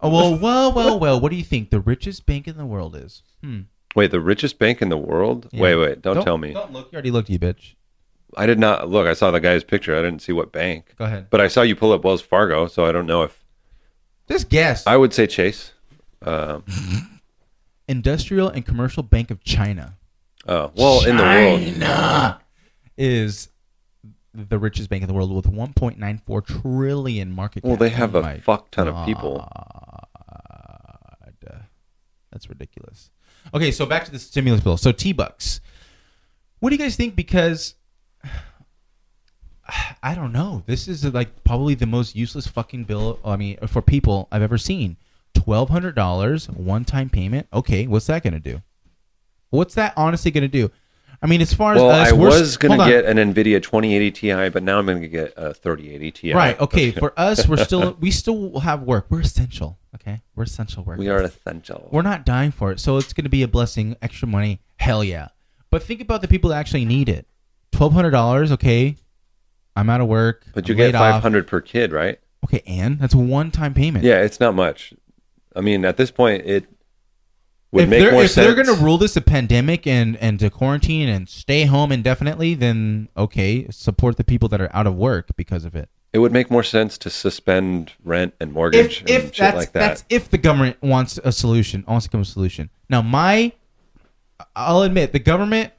Oh 0.00 0.08
well, 0.08 0.38
well, 0.38 0.72
well, 0.72 0.98
well. 0.98 1.20
What 1.20 1.30
do 1.30 1.36
you 1.36 1.44
think 1.44 1.70
the 1.70 1.80
richest 1.80 2.24
bank 2.24 2.48
in 2.48 2.56
the 2.56 2.64
world 2.66 2.96
is? 2.96 3.22
Hmm. 3.42 3.60
Wait, 3.94 4.10
the 4.10 4.20
richest 4.20 4.58
bank 4.58 4.80
in 4.80 4.88
the 4.88 4.96
world? 4.96 5.48
Yeah. 5.52 5.62
Wait, 5.62 5.76
wait, 5.76 6.00
don't, 6.02 6.22
tell 6.22 6.38
me. 6.38 6.52
Don't 6.52 6.72
look. 6.72 6.90
You 6.92 6.96
already 6.96 7.10
looked, 7.10 7.28
you 7.28 7.38
bitch. 7.38 7.74
I 8.36 8.46
did 8.46 8.58
not 8.58 8.88
look. 8.88 9.06
I 9.06 9.14
saw 9.14 9.30
the 9.30 9.40
guy's 9.40 9.64
picture. 9.64 9.96
I 9.98 10.02
didn't 10.02 10.22
see 10.22 10.32
what 10.32 10.52
bank, 10.52 10.94
Go 10.98 11.04
ahead. 11.04 11.28
but 11.30 11.40
I 11.40 11.48
saw 11.48 11.62
you 11.62 11.74
pull 11.76 11.92
up 11.92 12.04
Wells 12.04 12.22
Fargo, 12.22 12.66
so 12.66 12.84
I 12.84 12.92
don't 12.92 13.06
know 13.06 13.22
if 13.22 13.44
Just 14.28 14.48
guess. 14.48 14.86
I 14.86 14.96
would 14.96 15.12
say 15.12 15.26
Chase. 15.26 15.72
Um, 16.22 16.64
Industrial 17.88 18.48
and 18.48 18.64
Commercial 18.64 19.02
Bank 19.02 19.30
of 19.30 19.42
China 19.42 19.96
oh, 20.46 20.70
well, 20.74 21.04
in 21.04 21.16
the 21.16 21.22
world. 21.22 21.60
China 21.60 22.40
is 22.96 23.48
the 24.32 24.58
richest 24.58 24.88
bank 24.90 25.02
in 25.02 25.08
the 25.08 25.14
world 25.14 25.34
with 25.34 25.46
1.94 25.52 26.62
trillion 26.62 27.32
market 27.32 27.62
cap. 27.62 27.68
Well, 27.68 27.76
they 27.76 27.88
have 27.88 28.14
Oh 28.14 28.20
a 28.20 28.38
fuck 28.38 28.70
ton 28.70 28.86
of 28.86 29.04
people. 29.06 29.38
God. 29.38 30.00
That's 32.30 32.48
ridiculous. 32.48 33.10
Okay, 33.52 33.72
so 33.72 33.86
back 33.86 34.04
to 34.04 34.10
the 34.10 34.18
stimulus 34.18 34.60
bill. 34.60 34.76
So 34.76 34.92
T 34.92 35.12
bucks. 35.12 35.60
What 36.60 36.70
do 36.70 36.76
you 36.76 36.78
guys 36.78 36.96
think? 36.96 37.16
Because 37.16 37.74
I 40.02 40.14
don't 40.14 40.32
know. 40.32 40.62
This 40.66 40.88
is 40.88 41.04
like 41.04 41.44
probably 41.44 41.74
the 41.74 41.86
most 41.86 42.16
useless 42.16 42.46
fucking 42.46 42.84
bill. 42.84 43.18
I 43.24 43.36
mean, 43.36 43.56
for 43.66 43.82
people 43.82 44.28
I've 44.32 44.42
ever 44.42 44.58
seen. 44.58 44.96
Twelve 45.32 45.68
hundred 45.68 45.94
dollars 45.94 46.48
one 46.48 46.84
time 46.84 47.08
payment. 47.08 47.46
Okay, 47.52 47.86
what's 47.86 48.06
that 48.06 48.22
gonna 48.24 48.40
do? 48.40 48.62
What's 49.50 49.74
that 49.74 49.92
honestly 49.96 50.30
gonna 50.32 50.48
do? 50.48 50.70
I 51.22 51.26
mean, 51.26 51.40
as 51.42 51.52
far 51.52 51.74
as 51.74 51.82
Well, 51.82 51.90
us, 51.90 52.08
I 52.08 52.12
was 52.12 52.56
going 52.56 52.78
to 52.78 52.86
get 52.86 53.04
an 53.04 53.18
NVIDIA 53.18 53.62
2080 53.62 54.10
Ti, 54.10 54.48
but 54.48 54.62
now 54.62 54.78
I'm 54.78 54.86
going 54.86 55.02
to 55.02 55.08
get 55.08 55.34
a 55.36 55.52
3080 55.52 56.10
Ti. 56.12 56.32
Right. 56.32 56.58
Okay. 56.60 56.92
For 56.92 57.12
us, 57.18 57.46
we're 57.46 57.58
still 57.58 57.96
we 58.00 58.10
still 58.10 58.60
have 58.60 58.82
work. 58.82 59.06
We're 59.10 59.20
essential. 59.20 59.78
Okay. 59.94 60.22
We're 60.34 60.44
essential 60.44 60.82
workers. 60.82 61.00
we 61.00 61.10
are 61.10 61.20
essential. 61.20 61.88
We're 61.92 62.02
not 62.02 62.24
dying 62.24 62.52
for 62.52 62.72
it, 62.72 62.80
so 62.80 62.96
it's 62.96 63.12
going 63.12 63.24
to 63.24 63.30
be 63.30 63.42
a 63.42 63.48
blessing. 63.48 63.96
Extra 64.00 64.28
money, 64.28 64.60
hell 64.76 65.04
yeah. 65.04 65.28
But 65.70 65.82
think 65.82 66.00
about 66.00 66.22
the 66.22 66.28
people 66.28 66.50
that 66.50 66.56
actually 66.56 66.86
need 66.86 67.08
it. 67.10 67.26
Twelve 67.80 67.94
hundred 67.94 68.10
dollars. 68.10 68.52
Okay. 68.52 68.96
I'm 69.74 69.88
out 69.88 70.02
of 70.02 70.06
work. 70.06 70.44
But 70.52 70.68
you 70.68 70.74
I'm 70.74 70.76
get 70.76 70.84
laid 70.84 70.94
off. 70.96 71.14
500 71.14 71.46
per 71.46 71.62
kid, 71.62 71.92
right? 71.92 72.20
Okay, 72.44 72.62
and 72.66 72.98
that's 72.98 73.14
a 73.14 73.18
one-time 73.18 73.72
payment. 73.72 74.04
Yeah, 74.04 74.20
it's 74.20 74.38
not 74.38 74.54
much. 74.54 74.92
I 75.56 75.62
mean, 75.62 75.86
at 75.86 75.96
this 75.96 76.10
point, 76.10 76.42
it 76.44 76.66
would 77.72 77.84
if 77.84 77.88
make 77.88 78.00
they're 78.00 78.12
more 78.12 78.24
if 78.24 78.32
sense. 78.32 78.44
they're 78.46 78.54
going 78.62 78.76
to 78.76 78.84
rule 78.84 78.98
this 78.98 79.16
a 79.16 79.22
pandemic 79.22 79.86
and 79.86 80.18
and 80.18 80.38
to 80.40 80.50
quarantine 80.50 81.08
and 81.08 81.26
stay 81.26 81.64
home 81.64 81.90
indefinitely, 81.90 82.52
then 82.54 83.08
okay, 83.16 83.66
support 83.70 84.18
the 84.18 84.24
people 84.24 84.50
that 84.50 84.60
are 84.60 84.70
out 84.74 84.86
of 84.86 84.94
work 84.94 85.28
because 85.34 85.64
of 85.64 85.74
it. 85.74 85.88
it 86.12 86.18
would 86.18 86.32
make 86.32 86.50
more 86.50 86.62
sense 86.62 86.98
to 86.98 87.08
suspend 87.08 87.92
rent 88.04 88.34
and 88.40 88.52
mortgage 88.52 88.96
if 88.96 89.00
and 89.00 89.08
if 89.08 89.22
shit 89.22 89.36
that's 89.38 89.56
like 89.56 89.72
that. 89.72 89.80
that's 89.80 90.04
if 90.10 90.28
the 90.28 90.36
government 90.36 90.76
wants 90.82 91.18
a 91.24 91.32
solution, 91.32 91.82
wants 91.88 92.04
to 92.04 92.10
come 92.10 92.20
with 92.20 92.28
a 92.28 92.32
solution. 92.32 92.68
Now, 92.90 93.00
my, 93.00 93.52
I'll 94.54 94.82
admit 94.82 95.12
the 95.12 95.18
government. 95.18 95.72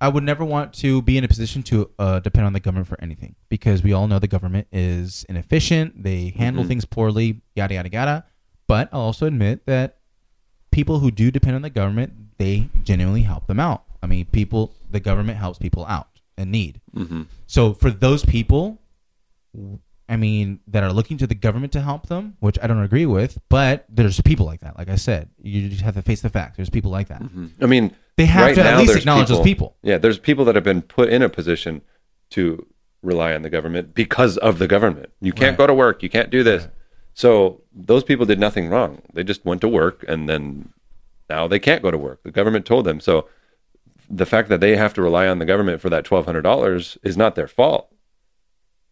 I 0.00 0.08
would 0.08 0.24
never 0.24 0.44
want 0.44 0.72
to 0.74 1.00
be 1.02 1.16
in 1.16 1.24
a 1.24 1.28
position 1.28 1.62
to 1.64 1.90
uh, 1.98 2.20
depend 2.20 2.46
on 2.46 2.52
the 2.52 2.60
government 2.60 2.88
for 2.88 3.00
anything 3.00 3.36
because 3.48 3.82
we 3.82 3.92
all 3.92 4.06
know 4.06 4.18
the 4.18 4.28
government 4.28 4.66
is 4.72 5.24
inefficient. 5.28 6.02
They 6.02 6.34
handle 6.36 6.62
Mm-hmm. 6.62 6.68
things 6.68 6.84
poorly, 6.84 7.40
yada 7.54 7.74
yada 7.74 7.90
yada. 7.90 8.24
But 8.66 8.88
I'll 8.92 9.00
also 9.00 9.26
admit 9.26 9.66
that 9.66 9.98
people 10.72 10.98
who 10.98 11.10
do 11.10 11.30
depend 11.30 11.54
on 11.56 11.62
the 11.62 11.70
government, 11.70 12.12
they 12.38 12.68
genuinely 12.82 13.22
help 13.22 13.46
them 13.46 13.60
out. 13.60 13.84
I 14.02 14.06
mean, 14.06 14.26
people, 14.26 14.74
the 14.90 15.00
government 15.00 15.38
helps 15.38 15.58
people 15.58 15.86
out 15.86 16.08
in 16.36 16.50
need. 16.50 16.80
Mm-hmm. 16.94 17.22
So 17.46 17.72
for 17.72 17.90
those 17.90 18.24
people, 18.24 18.80
I 20.08 20.16
mean, 20.16 20.60
that 20.66 20.82
are 20.84 20.92
looking 20.92 21.16
to 21.18 21.26
the 21.26 21.34
government 21.34 21.72
to 21.72 21.80
help 21.80 22.08
them, 22.08 22.36
which 22.40 22.58
I 22.62 22.66
don't 22.66 22.82
agree 22.82 23.06
with, 23.06 23.38
but 23.48 23.86
there's 23.88 24.20
people 24.20 24.44
like 24.44 24.60
that. 24.60 24.76
Like 24.76 24.90
I 24.90 24.96
said, 24.96 25.30
you 25.42 25.68
just 25.70 25.80
have 25.82 25.94
to 25.94 26.02
face 26.02 26.20
the 26.20 26.28
fact. 26.28 26.56
There's 26.56 26.68
people 26.70 26.90
like 26.90 27.08
that. 27.08 27.22
Mm-hmm. 27.22 27.46
I 27.62 27.66
mean, 27.66 27.96
They 28.16 28.26
have 28.26 28.46
right 28.48 28.54
to 28.54 28.62
at 28.62 28.78
least 28.78 28.96
acknowledge 28.96 29.28
those 29.28 29.40
people. 29.40 29.76
Yeah, 29.82 29.96
there's 29.98 30.18
people 30.18 30.44
that 30.44 30.54
have 30.54 30.64
been 30.64 30.82
put 30.82 31.08
in 31.08 31.22
a 31.22 31.28
position 31.30 31.80
to 32.30 32.66
rely 33.02 33.34
on 33.34 33.42
the 33.42 33.50
government 33.50 33.94
because 33.94 34.36
of 34.38 34.58
the 34.58 34.66
government. 34.66 35.10
You 35.20 35.32
can't 35.32 35.52
Right. 35.52 35.58
go 35.58 35.66
to 35.66 35.74
work. 35.74 36.02
You 36.02 36.10
can't 36.10 36.30
do 36.30 36.42
this. 36.42 36.68
So 37.14 37.62
those 37.72 38.04
people 38.04 38.26
did 38.26 38.38
nothing 38.40 38.68
wrong. 38.68 39.00
They 39.12 39.24
just 39.24 39.44
went 39.44 39.60
to 39.62 39.68
work 39.68 40.04
and 40.08 40.28
then 40.28 40.70
now 41.30 41.46
they 41.48 41.58
can't 41.58 41.82
go 41.82 41.90
to 41.90 41.98
work. 41.98 42.22
The 42.24 42.30
government 42.30 42.66
told 42.66 42.84
them. 42.84 43.00
So 43.00 43.28
the 44.10 44.26
fact 44.26 44.48
that 44.50 44.60
they 44.60 44.76
have 44.76 44.92
to 44.94 45.02
rely 45.02 45.28
on 45.28 45.38
the 45.38 45.44
government 45.46 45.80
for 45.80 45.88
that 45.90 46.04
$1,200 46.04 46.98
is 47.02 47.16
not 47.16 47.34
their 47.36 47.48
fault. 47.48 47.88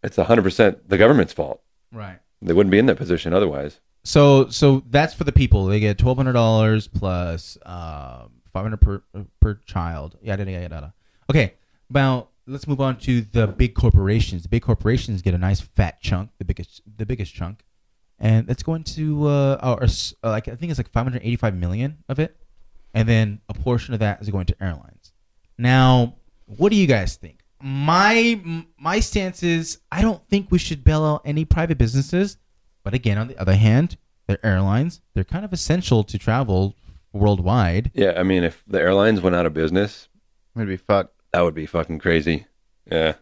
It's 0.02 0.16
100% 0.16 0.80
the 0.88 0.98
government's 0.98 1.32
fault. 1.32 1.62
Right. 1.92 2.18
They 2.40 2.52
wouldn't 2.52 2.70
be 2.72 2.78
in 2.78 2.86
that 2.86 2.96
position 2.96 3.32
otherwise. 3.32 3.80
So 4.04 4.48
so 4.48 4.82
that's 4.90 5.14
for 5.14 5.22
the 5.22 5.30
people. 5.30 5.66
They 5.66 5.78
get 5.78 5.96
twelve 5.96 6.16
hundred 6.16 6.32
dollars 6.32 6.88
plus 6.88 7.56
um, 7.64 8.32
five 8.52 8.64
hundred 8.64 8.80
per 8.80 9.02
per 9.38 9.54
child. 9.64 10.16
Yeah, 10.20 10.36
Yada 10.36 10.50
yada 10.50 10.62
yada. 10.74 10.94
Okay. 11.30 11.54
Now 11.88 12.28
let's 12.48 12.66
move 12.66 12.80
on 12.80 12.96
to 13.00 13.20
the 13.20 13.46
big 13.46 13.74
corporations. 13.74 14.42
The 14.42 14.48
big 14.48 14.62
corporations 14.62 15.22
get 15.22 15.34
a 15.34 15.38
nice 15.38 15.60
fat 15.60 16.00
chunk, 16.00 16.30
the 16.38 16.44
biggest 16.44 16.80
the 16.96 17.06
biggest 17.06 17.32
chunk, 17.32 17.64
and 18.18 18.50
it's 18.50 18.64
going 18.64 18.82
to 18.84 19.28
uh, 19.28 19.76
s- 19.82 20.14
uh, 20.24 20.30
like 20.30 20.48
I 20.48 20.56
think 20.56 20.70
it's 20.70 20.80
like 20.80 20.90
five 20.90 21.04
hundred 21.04 21.22
eighty 21.22 21.36
five 21.36 21.54
million 21.54 21.98
of 22.08 22.18
it, 22.18 22.36
and 22.94 23.08
then 23.08 23.40
a 23.48 23.54
portion 23.54 23.94
of 23.94 24.00
that 24.00 24.20
is 24.20 24.28
going 24.30 24.46
to 24.46 24.56
airlines. 24.60 25.12
Now, 25.58 26.16
what 26.46 26.70
do 26.70 26.76
you 26.76 26.88
guys 26.88 27.14
think? 27.14 27.41
My 27.62 28.40
my 28.78 28.98
stance 29.01 29.43
is 29.43 29.78
I 29.90 30.02
don't 30.02 30.26
think 30.28 30.51
we 30.51 30.59
should 30.59 30.82
bail 30.84 31.05
out 31.05 31.22
any 31.24 31.44
private 31.44 31.78
businesses. 31.78 32.36
But 32.82 32.94
again, 32.94 33.16
on 33.18 33.28
the 33.28 33.39
other 33.39 33.55
hand, 33.55 33.97
they're 34.26 34.44
airlines. 34.44 35.01
They're 35.14 35.22
kind 35.24 35.44
of 35.44 35.52
essential 35.52 36.02
to 36.05 36.18
travel 36.18 36.76
worldwide. 37.12 37.93
Yeah, 37.94 38.14
I 38.16 38.24
mean, 38.24 38.43
if 38.43 38.64
the 38.66 38.80
airlines 38.80 39.20
went 39.20 39.36
out 39.36 39.47
of 39.47 39.55
business, 39.55 40.09
Would 40.56 40.66
be 40.66 40.76
fucked. 40.76 41.14
that 41.32 41.43
would 41.43 41.55
be 41.55 41.66
fucking 41.66 42.01
crazy. 42.01 42.47
Yeah, 42.90 43.14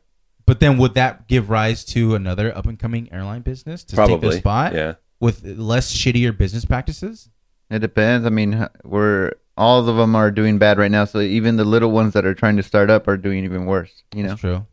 But 0.46 0.60
then 0.60 0.78
would 0.78 0.94
that 0.94 1.26
give 1.28 1.50
rise 1.50 1.84
to 1.86 2.14
another 2.14 2.56
up 2.56 2.66
and 2.66 2.78
coming 2.78 3.12
airline 3.12 3.42
business 3.42 3.84
to 3.84 3.96
take 3.96 4.06
probably. 4.06 4.30
their 4.30 4.38
spot 4.38 4.72
Yeah, 4.74 4.94
with 5.20 5.44
less 5.44 5.92
shittier 5.94 6.36
business 6.36 6.64
practices? 6.64 7.28
It 7.68 7.80
depends. 7.80 8.26
I 8.26 8.30
mean, 8.30 8.66
we're 8.82 9.32
all 9.56 9.86
of 9.86 9.96
them 9.96 10.14
are 10.14 10.30
doing 10.30 10.58
bad 10.58 10.78
right 10.78 10.90
now. 10.90 11.04
So 11.04 11.20
even 11.20 11.56
the 11.56 11.64
little 11.64 11.90
ones 11.90 12.14
that 12.14 12.24
are 12.24 12.34
trying 12.34 12.56
to 12.56 12.62
start 12.62 12.90
up 12.90 13.08
are 13.08 13.16
doing 13.16 13.44
even 13.44 13.66
worse. 13.66 14.02
You 14.14 14.22
know, 14.22 14.28
That's 14.30 14.40
true. 14.40 14.66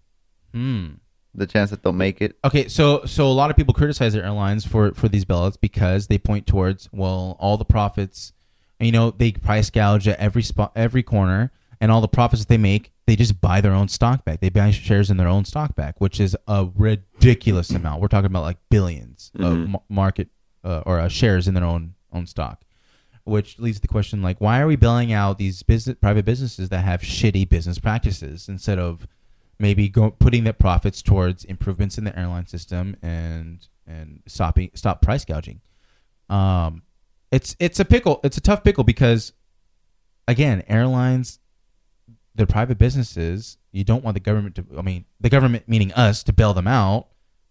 Hmm. 0.54 0.88
the 1.36 1.46
chance 1.46 1.70
that 1.70 1.84
they'll 1.84 1.94
make 1.94 2.22
it. 2.22 2.38
Okay, 2.44 2.68
so 2.68 3.06
so 3.06 3.28
a 3.28 3.34
lot 3.34 3.52
of 3.52 3.58
people 3.58 3.74
criticize 3.74 4.14
their 4.14 4.24
airlines 4.24 4.66
for 4.66 4.94
for 4.94 5.08
these 5.08 5.26
bailouts 5.26 5.60
because 5.60 6.08
they 6.08 6.18
point 6.18 6.48
towards 6.48 6.90
well 6.92 7.36
all 7.40 7.58
the 7.58 7.66
profits, 7.66 8.34
you 8.80 8.92
know, 8.92 9.12
they 9.12 9.32
price 9.34 9.70
gouge 9.70 10.08
at 10.08 10.18
every 10.20 10.42
spot, 10.44 10.72
every 10.76 11.04
corner, 11.04 11.52
and 11.80 11.92
all 11.92 12.02
the 12.02 12.08
profits 12.08 12.44
that 12.44 12.48
they 12.48 12.58
make, 12.58 12.92
they 13.06 13.16
just 13.16 13.40
buy 13.40 13.62
their 13.62 13.74
own 13.74 13.88
stock 13.88 14.26
back. 14.26 14.40
They 14.40 14.50
buy 14.50 14.72
shares 14.72 15.10
in 15.12 15.18
their 15.18 15.28
own 15.28 15.46
stock 15.46 15.76
back, 15.76 16.00
which 16.02 16.20
is 16.20 16.36
a 16.48 16.68
ridiculous 16.76 17.70
amount. 17.70 18.02
We're 18.02 18.08
talking 18.08 18.28
about 18.28 18.44
like 18.44 18.58
1000000000s 18.72 19.32
of 19.40 19.82
market 19.90 20.30
uh, 20.64 20.84
or 20.86 21.00
uh, 21.00 21.08
shares 21.08 21.48
in 21.48 21.54
their 21.54 21.66
own 21.66 21.94
own 22.12 22.26
stock. 22.26 22.64
Which 23.28 23.60
leads 23.60 23.78
to 23.78 23.82
the 23.82 23.88
question 23.88 24.22
like, 24.22 24.40
why 24.40 24.62
are 24.62 24.68
we 24.68 24.76
bailing 24.76 25.12
out 25.12 25.38
these 25.38 25.62
business 25.62 25.98
private 26.00 26.26
businesses 26.26 26.70
that 26.70 26.86
have 26.86 27.02
shitty 27.02 27.50
business 27.50 27.78
practices 27.78 28.48
instead 28.48 28.80
of 28.80 29.06
maybe 29.60 29.90
go, 29.90 30.12
putting 30.12 30.44
their 30.44 30.54
profits 30.54 31.02
towards 31.02 31.44
improvements 31.44 31.98
in 31.98 32.04
the 32.04 32.18
airline 32.18 32.48
system 32.48 32.96
and 33.02 33.68
and 33.86 34.22
stopping 34.28 34.72
stop 34.74 35.02
price 35.02 35.26
gouging. 35.26 35.62
Um, 36.30 36.84
it's 37.32 37.56
it's 37.60 37.80
a 37.80 37.86
pickle. 37.86 38.20
It's 38.24 38.38
a 38.38 38.42
tough 38.42 38.64
pickle 38.64 38.84
because 38.84 39.34
again, 40.28 40.64
airlines, 40.68 41.40
they're 42.36 42.46
private 42.46 42.78
businesses. 42.78 43.58
You 43.72 43.84
don't 43.84 44.04
want 44.04 44.16
the 44.16 44.22
government 44.22 44.56
to. 44.56 44.66
I 44.78 44.82
mean, 44.82 45.06
the 45.20 45.30
government 45.30 45.68
meaning 45.68 45.94
us 45.94 46.24
to 46.24 46.34
bail 46.34 46.54
them 46.54 46.68
out, 46.68 47.08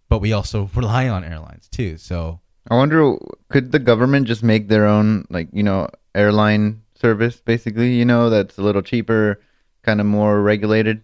but 0.08 0.20
we 0.20 0.32
also 0.32 0.70
rely 0.74 1.08
on 1.08 1.24
airlines 1.24 1.68
too. 1.68 1.98
So 1.98 2.40
I 2.70 2.74
wonder, 2.76 3.16
could 3.48 3.72
the 3.72 3.78
government 3.78 4.26
just 4.26 4.42
make 4.42 4.68
their 4.68 4.86
own, 4.86 5.26
like, 5.30 5.48
you 5.52 5.62
know, 5.62 5.88
airline 6.14 6.82
service, 6.94 7.40
basically, 7.40 7.94
you 7.94 8.04
know, 8.04 8.28
that's 8.30 8.58
a 8.58 8.62
little 8.62 8.82
cheaper, 8.82 9.40
kind 9.82 10.00
of 10.00 10.06
more 10.06 10.42
regulated? 10.42 11.02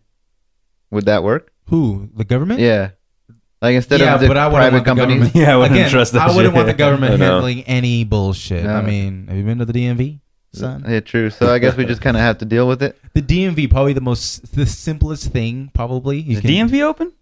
Would 0.90 1.06
that 1.06 1.22
work? 1.22 1.48
who 1.68 2.10
the 2.14 2.24
government? 2.24 2.60
Yeah. 2.60 2.90
Like, 3.62 3.76
instead 3.76 4.00
yeah, 4.00 4.14
of 4.16 4.20
the 4.20 4.26
but 4.28 4.36
I 4.36 4.48
wouldn't 4.48 4.58
private 4.58 4.74
want 4.74 4.84
the 4.84 4.90
companies. 4.90 5.18
government. 5.32 5.34
Yeah, 5.36 5.54
I 5.54 5.56
wouldn't 5.56 5.76
Again, 5.76 5.90
trust 5.90 6.12
that 6.14 6.22
I 6.28 6.34
wouldn't 6.34 6.46
shit. 6.52 6.54
want 6.56 6.66
the 6.66 6.74
government 6.74 7.20
handling 7.20 7.62
any 7.62 8.04
bullshit. 8.04 8.66
I 8.66 8.82
mean, 8.82 9.28
have 9.28 9.36
you 9.36 9.44
been 9.44 9.58
to 9.58 9.64
the 9.64 9.72
DMV, 9.72 10.18
son? 10.52 10.84
Yeah, 10.86 10.98
true. 11.00 11.30
So 11.30 11.54
I 11.54 11.58
guess 11.60 11.76
we 11.76 11.86
just 11.86 12.02
kind 12.02 12.16
of 12.16 12.20
have 12.22 12.38
to 12.38 12.44
deal 12.44 12.66
with 12.66 12.82
it. 12.82 12.98
The 13.14 13.22
DMV 13.22 13.70
probably 13.70 13.92
the 13.92 14.00
most 14.00 14.54
the 14.56 14.66
simplest 14.66 15.30
thing 15.32 15.70
probably. 15.72 16.18
You 16.20 16.36
Is 16.38 16.42
the 16.42 16.48
can- 16.58 16.68
DMV 16.68 16.82
open? 16.82 17.12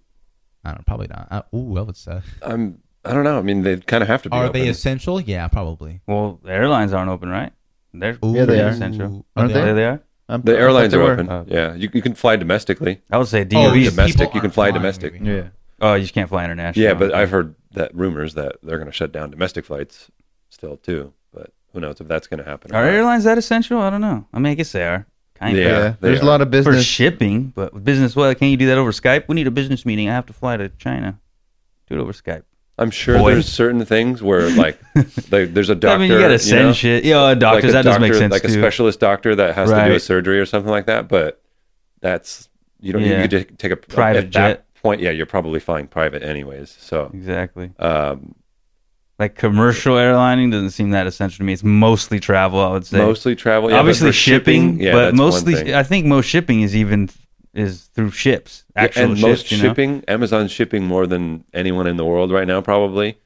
I 0.65 0.71
don't 0.71 0.79
know, 0.79 0.85
probably 0.87 1.09
not. 1.09 1.29
Uh, 1.31 1.43
ooh, 1.57 1.75
that 1.75 1.85
would 1.85 1.97
suck. 1.97 2.25
I'm. 2.43 2.81
I 3.05 3.13
don't 3.15 3.25
know. 3.25 3.39
I 3.39 3.43
mean, 3.43 3.63
they 3.63 3.77
kind 3.79 4.03
of 4.03 4.09
have 4.09 4.23
to 4.23 4.31
be. 4.31 4.37
Are 4.37 4.45
open. 4.47 4.61
they 4.61 4.69
essential? 4.69 5.21
Yeah, 5.21 5.49
probably. 5.49 6.01
Well, 6.07 6.39
the 6.43 6.53
airlines 6.53 6.93
aren't 6.93 7.11
open, 7.11 7.29
right? 7.31 7.53
They're 7.95 8.19
Ooh, 8.25 8.35
Yeah, 8.35 8.45
they 8.45 8.61
are. 8.61 8.69
essential. 8.69 9.25
Aren't 9.37 9.53
they? 9.53 9.61
There 9.61 9.75
they 9.75 9.85
are. 9.87 10.01
I'm- 10.29 10.43
the 10.43 10.53
I 10.53 10.55
thought 10.55 10.61
airlines 10.63 10.95
are 10.95 11.03
open. 11.03 11.29
Oh. 11.31 11.45
Yeah, 11.49 11.75
you, 11.75 11.89
you 11.93 12.03
can 12.03 12.15
fly 12.15 12.37
domestically. 12.37 13.01
I 13.11 13.19
would 13.19 13.27
say 13.27 13.43
Oh, 13.43 13.45
DMV. 13.47 13.91
domestic, 13.91 14.35
you 14.35 14.41
can 14.41 14.51
fly 14.51 14.67
flying, 14.69 14.75
domestic. 14.75 15.13
maybe. 15.15 15.27
Yeah. 15.27 15.43
oh, 15.81 15.95
you 15.95 16.03
just 16.03 16.15
can't 16.15 16.29
fly 16.29 16.45
international. 16.45 16.85
Yeah, 16.85 16.95
but 16.95 17.13
I've 17.15 17.31
heard 17.31 17.55
that 17.73 17.93
rumors 17.95 18.35
that 18.35 18.57
they're 18.63 18.77
going 18.79 18.87
to 18.91 18.93
shut 18.93 19.11
down 19.13 19.31
domestic 19.31 19.65
flights 19.65 20.11
still 20.51 20.77
too. 20.77 21.13
But 21.33 21.53
who 21.73 21.81
knows 21.81 22.01
if 22.01 22.07
that's 22.07 22.27
going 22.29 22.39
to 22.39 22.49
happen? 22.49 22.73
Are 22.73 22.85
not. 22.85 22.93
airlines 22.93 23.25
that 23.25 23.39
essential? 23.39 23.81
I 23.81 23.91
don't 23.91 24.01
know. 24.03 24.27
I 24.33 24.39
mean, 24.39 24.53
I 24.53 24.55
guess 24.55 24.71
they 24.73 24.85
are. 24.87 25.07
Kind 25.35 25.57
Yeah. 25.57 25.65
of. 25.65 25.71
Yeah. 25.85 25.95
There's 26.01 26.21
are. 26.21 26.25
a 26.25 26.27
lot 26.27 26.43
of 26.43 26.51
business 26.51 26.65
For 26.67 26.71
business. 26.73 26.87
shipping, 26.87 27.53
but 27.57 27.83
business, 27.83 28.15
well, 28.15 28.33
can't 28.35 28.51
you 28.53 28.57
do 28.59 28.67
that 28.67 28.79
over 28.79 28.93
Skype? 28.93 29.25
We 29.27 29.35
need 29.35 29.47
a 29.49 29.51
business 29.51 29.85
meeting. 29.87 30.09
I 30.09 30.13
have 30.13 30.27
to 30.27 30.33
fly 30.33 30.57
to 30.59 30.69
China. 30.69 31.19
Do 31.89 31.97
it 31.99 32.01
over 32.01 32.13
Skype. 32.13 32.43
I'm 32.81 32.91
sure 32.91 33.19
Boy. 33.19 33.33
there's 33.35 33.47
certain 33.47 33.85
things 33.85 34.23
where 34.23 34.51
like, 34.51 34.81
like 35.31 35.53
there's 35.55 35.69
a 35.71 35.75
doctor. 35.75 35.95
I 35.95 35.99
mean, 35.99 36.11
you 36.11 36.19
gotta 36.19 36.39
send 36.39 36.69
know? 36.69 36.73
shit. 36.73 37.05
Yeah, 37.05 37.35
doctors. 37.35 37.63
like 37.63 37.71
a 37.71 37.73
that 37.75 37.83
does 37.85 38.01
make 38.01 38.13
doctor- 38.13 38.19
sense 38.19 38.33
Like 38.33 38.43
too. 38.43 38.49
a 38.49 38.53
specialist 38.53 38.99
doctor 39.01 39.35
that 39.37 39.55
has 39.55 39.71
to 39.71 39.85
do 39.85 39.95
a 39.95 40.01
surgery 40.01 40.41
or 40.41 40.47
something 40.47 40.71
like 40.71 40.87
that. 40.87 41.07
But 41.09 41.41
that's 42.01 42.49
you 42.81 42.93
don't. 42.93 43.03
Yeah. 43.03 43.23
You 43.23 43.29
could 43.29 43.59
take 43.59 43.73
a 43.73 43.77
Private 43.77 44.25
at 44.25 44.31
jet. 44.31 44.41
That 44.41 44.83
point, 44.83 45.03
yeah, 45.03 45.11
you're 45.11 45.27
probably 45.27 45.61
flying 45.61 45.87
private 45.87 46.23
anyways. 46.23 46.75
So, 46.81 47.11
exactly. 47.13 47.71
um, 47.79 48.35
Like 49.19 49.35
commercial 49.35 49.97
airlining 49.97 50.51
doesn't 50.51 50.71
seem 50.71 50.93
that 50.93 51.07
essential 51.07 51.37
to 51.39 51.45
me. 51.45 51.53
It's 51.53 51.63
mostly 51.63 52.19
travel. 52.19 52.61
I 52.61 52.73
would 52.73 52.87
say. 52.87 52.97
mostly 52.97 53.37
travel. 53.37 53.71
Yeah, 53.71 53.79
Obviously 53.79 54.09
for 54.09 54.13
shipping, 54.15 54.81
yeah, 54.81 54.93
but 54.93 55.15
mostly. 55.15 55.75
I 55.75 55.83
think 55.83 56.07
most 56.07 56.25
shipping 56.27 56.63
is 56.63 56.75
even 56.75 57.11
is 57.55 57.87
through 57.95 58.11
ships. 58.11 58.65
Yeah, 58.77 58.83
Actual 58.85 59.03
and 59.03 59.19
ships, 59.19 59.23
most 59.23 59.51
you 59.51 59.59
know? 59.59 59.65
shipping, 59.65 60.05
Amazon's 60.09 60.51
shipping 60.51 60.85
more 60.85 61.07
than 61.07 61.45
anyone 61.53 61.87
in 61.87 61.97
the 61.97 62.05
world 62.05 62.31
right 62.31 62.47
now, 62.47 62.61
probably. 62.61 63.19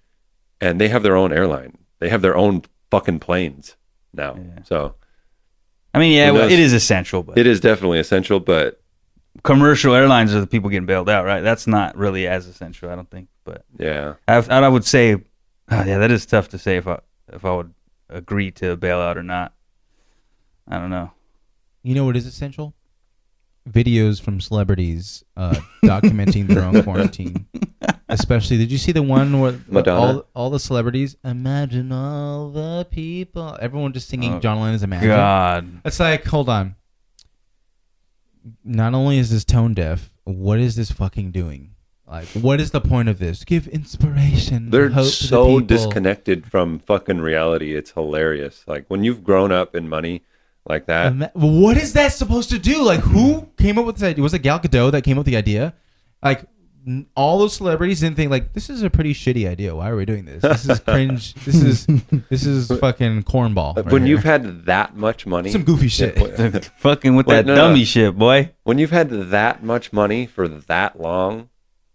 And 0.60 0.80
they 0.80 0.88
have 0.88 1.02
their 1.02 1.16
own 1.16 1.32
airline. 1.32 1.76
They 1.98 2.08
have 2.08 2.22
their 2.22 2.36
own 2.36 2.62
fucking 2.90 3.18
planes 3.20 3.76
now. 4.12 4.36
Yeah. 4.36 4.62
So 4.64 4.94
I 5.94 5.98
mean, 5.98 6.12
yeah, 6.12 6.32
well, 6.32 6.50
it 6.50 6.58
is 6.58 6.72
essential, 6.72 7.22
but 7.22 7.38
it 7.38 7.46
is 7.46 7.60
definitely 7.60 8.00
essential. 8.00 8.40
But 8.40 8.80
commercial 9.44 9.94
airlines 9.94 10.34
are 10.34 10.40
the 10.40 10.46
people 10.46 10.68
getting 10.68 10.86
bailed 10.86 11.08
out, 11.08 11.24
right? 11.24 11.40
That's 11.40 11.68
not 11.68 11.96
really 11.96 12.26
as 12.26 12.48
essential, 12.48 12.90
I 12.90 12.96
don't 12.96 13.08
think. 13.08 13.28
But 13.44 13.64
yeah, 13.78 14.14
I, 14.26 14.36
I 14.36 14.68
would 14.68 14.84
say, 14.84 15.14
oh, 15.14 15.20
yeah, 15.84 15.98
that 15.98 16.10
is 16.10 16.26
tough 16.26 16.48
to 16.48 16.58
say 16.58 16.78
if 16.78 16.88
I 16.88 16.98
if 17.32 17.44
I 17.44 17.54
would 17.54 17.72
agree 18.08 18.50
to 18.52 18.72
a 18.72 18.76
bailout 18.76 19.16
or 19.16 19.22
not. 19.22 19.54
I 20.66 20.78
don't 20.78 20.90
know. 20.90 21.12
You 21.82 21.94
know 21.94 22.06
what 22.06 22.16
is 22.16 22.26
essential? 22.26 22.74
Videos 23.68 24.20
from 24.20 24.40
celebrities 24.40 25.24
uh, 25.36 25.54
documenting 25.82 26.46
their 26.48 26.62
own 26.64 26.82
quarantine. 26.82 27.46
Especially, 28.10 28.58
did 28.58 28.70
you 28.70 28.76
see 28.76 28.92
the 28.92 29.02
one 29.02 29.40
where 29.40 29.58
Madonna? 29.68 30.00
all 30.00 30.26
all 30.34 30.50
the 30.50 30.60
celebrities 30.60 31.16
imagine 31.24 31.90
all 31.90 32.50
the 32.50 32.86
people, 32.90 33.56
everyone 33.60 33.92
just 33.94 34.08
singing 34.08 34.34
Oh, 34.34 34.40
John 34.40 34.60
Lennon's 34.60 34.82
Imagine. 34.82 35.08
God, 35.08 35.80
It's 35.84 35.98
like, 35.98 36.24
hold 36.26 36.48
on. 36.50 36.76
Not 38.62 38.92
only 38.92 39.18
is 39.18 39.30
this 39.30 39.44
tone 39.44 39.72
deaf, 39.72 40.12
what 40.24 40.58
is 40.58 40.76
this 40.76 40.90
fucking 40.90 41.30
doing? 41.30 41.70
Like, 42.06 42.26
what 42.28 42.60
is 42.60 42.70
the 42.72 42.82
point 42.82 43.08
of 43.08 43.18
this? 43.18 43.44
Give 43.44 43.66
inspiration. 43.68 44.68
they're 44.68 44.90
hope 44.90 45.04
to 45.06 45.22
the 45.22 45.26
so 45.28 45.46
people. 45.46 45.60
disconnected 45.66 46.44
from 46.46 46.78
fucking 46.80 47.22
reality. 47.22 47.74
It's 47.74 47.92
hilarious. 47.92 48.62
Like 48.66 48.84
when 48.88 49.02
you've 49.04 49.24
grown 49.24 49.50
up 49.52 49.74
in 49.74 49.88
money 49.88 50.22
like 50.66 50.86
that. 50.86 51.12
Ima- 51.12 51.30
what 51.34 51.76
is 51.76 51.92
that 51.94 52.12
supposed 52.12 52.50
to 52.50 52.58
do? 52.58 52.82
Like, 52.82 53.00
who 53.00 53.48
came 53.58 53.78
up 53.78 53.86
with 53.86 53.96
this 53.96 54.04
idea? 54.08 54.22
Was 54.22 54.34
it 54.34 54.40
Gal 54.40 54.58
Gadot 54.60 54.92
that 54.92 55.02
came 55.02 55.16
up 55.18 55.24
with 55.24 55.26
the 55.26 55.36
idea? 55.36 55.74
Like, 56.22 56.44
n- 56.86 57.06
all 57.16 57.38
those 57.38 57.54
celebrities 57.54 58.00
didn't 58.00 58.16
think 58.16 58.30
like 58.30 58.52
this 58.54 58.70
is 58.70 58.82
a 58.82 58.90
pretty 58.90 59.12
shitty 59.14 59.48
idea. 59.48 59.74
Why 59.76 59.90
are 59.90 59.96
we 59.96 60.04
doing 60.04 60.24
this? 60.24 60.42
This 60.42 60.68
is 60.68 60.80
cringe. 60.80 61.34
this 61.44 61.62
is 61.62 61.86
this 62.30 62.46
is 62.46 62.68
fucking 62.78 63.24
cornball. 63.24 63.76
right 63.76 63.86
when 63.86 64.02
here. 64.02 64.10
you've 64.16 64.24
had 64.24 64.64
that 64.66 64.96
much 64.96 65.26
money, 65.26 65.50
some 65.50 65.64
goofy 65.64 65.88
shit. 65.88 66.16
fucking 66.78 67.14
with 67.16 67.26
Wait, 67.26 67.36
that 67.36 67.46
no, 67.46 67.54
no. 67.54 67.68
dummy 67.68 67.84
shit, 67.84 68.16
boy. 68.16 68.50
when 68.64 68.78
you've 68.78 68.90
had 68.90 69.10
that 69.10 69.62
much 69.62 69.92
money 69.92 70.26
for 70.26 70.48
that 70.48 71.00
long, 71.00 71.48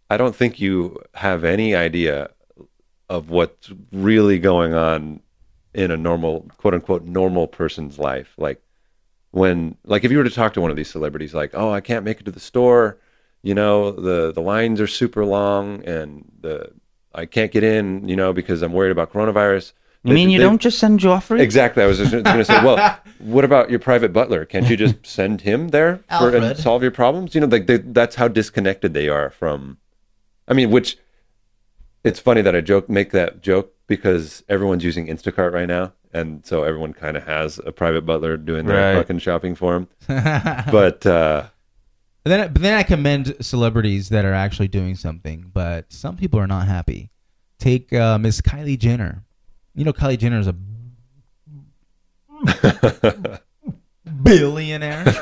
I 0.10 0.18
don't 0.18 0.36
think 0.36 0.60
you 0.60 0.98
have 1.16 1.44
any 1.44 1.76
idea 1.76 2.30
of 3.10 3.32
what's 3.32 3.72
really 3.92 4.38
going 4.38 4.76
on 4.76 5.22
in 5.74 5.92
a 5.92 5.98
normal, 5.98 6.50
quote 6.58 6.74
unquote, 6.74 7.04
normal 7.04 7.48
person's 7.48 8.00
life. 8.00 8.34
Like 8.38 8.62
when, 9.32 9.78
like 9.86 10.04
if 10.04 10.12
you 10.12 10.18
were 10.18 10.24
to 10.24 10.30
talk 10.30 10.54
to 10.54 10.62
one 10.62 10.72
of 10.72 10.78
these 10.78 10.90
celebrities, 10.90 11.34
like, 11.34 11.52
oh, 11.54 11.72
I 11.72 11.82
can't 11.82 12.06
make 12.06 12.20
it 12.20 12.24
to 12.26 12.32
the 12.32 12.40
store, 12.40 12.98
you 13.42 13.54
know, 13.54 13.92
the 13.92 14.32
the 14.34 14.42
lines 14.42 14.82
are 14.82 14.88
super 14.88 15.26
long 15.26 15.84
and 15.86 16.26
the 16.42 16.72
I 17.14 17.26
can't 17.26 17.52
get 17.52 17.64
in, 17.64 18.08
you 18.08 18.16
know, 18.16 18.34
because 18.34 18.62
I'm 18.62 18.74
worried 18.74 18.92
about 18.92 19.12
coronavirus. 19.12 19.74
You 20.04 20.14
mean 20.14 20.30
you 20.30 20.38
They- 20.38 20.46
don't 20.46 20.62
just 20.62 20.80
send 20.80 21.00
Joffrey? 21.00 21.40
Exactly. 21.42 21.84
I 21.84 21.88
was 21.88 21.98
just 21.98 22.12
going 22.12 22.24
to 22.24 22.46
say, 22.46 22.64
well, 22.64 23.00
what 23.20 23.44
about 23.44 23.70
your 23.70 23.80
private 23.80 24.14
butler? 24.14 24.46
Can't 24.46 24.70
you 24.70 24.78
just 24.78 24.96
send 25.06 25.42
him 25.42 25.70
there 25.70 26.00
for, 26.20 26.34
and 26.34 26.58
solve 26.58 26.82
your 26.84 26.92
problems? 26.92 27.36
You 27.36 27.42
know, 27.42 27.48
like 27.48 27.68
they, 27.68 27.78
that's 27.78 28.16
how 28.16 28.28
disconnected 28.30 28.94
they 28.94 29.10
are 29.10 29.30
from. 29.30 29.78
I 30.48 30.54
mean, 30.54 30.72
which 30.72 30.98
it's 32.04 32.20
funny 32.20 32.42
that 32.42 32.56
I 32.56 32.62
joke 32.62 32.90
make 32.90 33.12
that 33.12 33.42
joke 33.42 33.74
because 33.90 34.42
everyone's 34.48 34.86
using 34.86 35.08
Instacart 35.08 35.52
right 35.52 35.68
now, 35.68 35.92
and 36.14 36.46
so 36.46 36.64
everyone 36.64 36.94
kind 36.94 37.18
of 37.18 37.24
has 37.24 37.60
a 37.66 37.74
private 37.74 38.06
butler 38.06 38.38
doing 38.38 38.66
their 38.66 38.94
Right. 38.96 39.02
fucking 39.02 39.20
shopping 39.20 39.56
for 39.56 39.74
them. 39.74 39.88
but 40.72 41.06
uh, 41.06 41.48
then, 42.24 42.54
but 42.54 42.62
then 42.62 42.74
I 42.76 42.84
commend 42.84 43.36
celebrities 43.42 44.08
that 44.10 44.24
are 44.24 44.34
actually 44.34 44.70
doing 44.70 44.96
something, 44.96 45.52
but 45.54 45.92
some 45.92 46.16
people 46.16 46.40
are 46.40 46.48
not 46.48 46.68
happy. 46.68 47.10
Take 47.60 47.92
uh, 47.92 48.18
Miss 48.18 48.40
Kylie 48.40 48.80
Jenner. 48.80 49.26
You 49.76 49.84
know, 49.84 49.92
Kylie 49.94 50.18
Jenner 50.18 50.40
is 50.40 50.48
a 50.48 50.56
billionaire. 54.10 55.04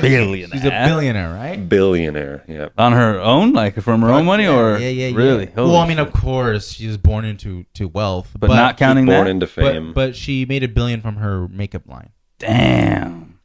Billionaire. 0.00 0.48
She's 0.52 0.64
a 0.64 0.70
billionaire, 0.86 1.32
right? 1.34 1.68
billionaire, 1.68 2.44
yeah. 2.48 2.68
On 2.78 2.92
her 2.92 3.20
own, 3.20 3.52
like 3.52 3.80
from 3.80 4.02
her 4.02 4.10
own 4.10 4.24
money, 4.24 4.44
Yeah, 4.44 4.56
or 4.58 4.78
yeah, 4.78 4.88
yeah, 4.88 5.08
yeah. 5.08 5.16
really? 5.16 5.50
well, 5.54 5.76
I 5.76 5.86
mean, 5.86 5.96
shit. 5.98 6.06
of 6.08 6.12
course, 6.12 6.72
she 6.72 6.86
was 6.86 6.96
born 6.96 7.24
into 7.24 7.64
to 7.74 7.88
wealth, 7.88 8.30
but, 8.38 8.48
not 8.48 8.76
counting 8.76 9.06
Born 9.06 9.24
that. 9.24 9.30
into 9.30 9.46
fame. 9.46 9.92
But, 9.92 9.94
but 10.08 10.16
she 10.16 10.44
made 10.44 10.62
a 10.62 10.68
billion 10.68 11.00
from 11.00 11.16
her 11.16 11.48
makeup 11.48 11.86
line. 11.86 12.10
Damn. 12.38 13.38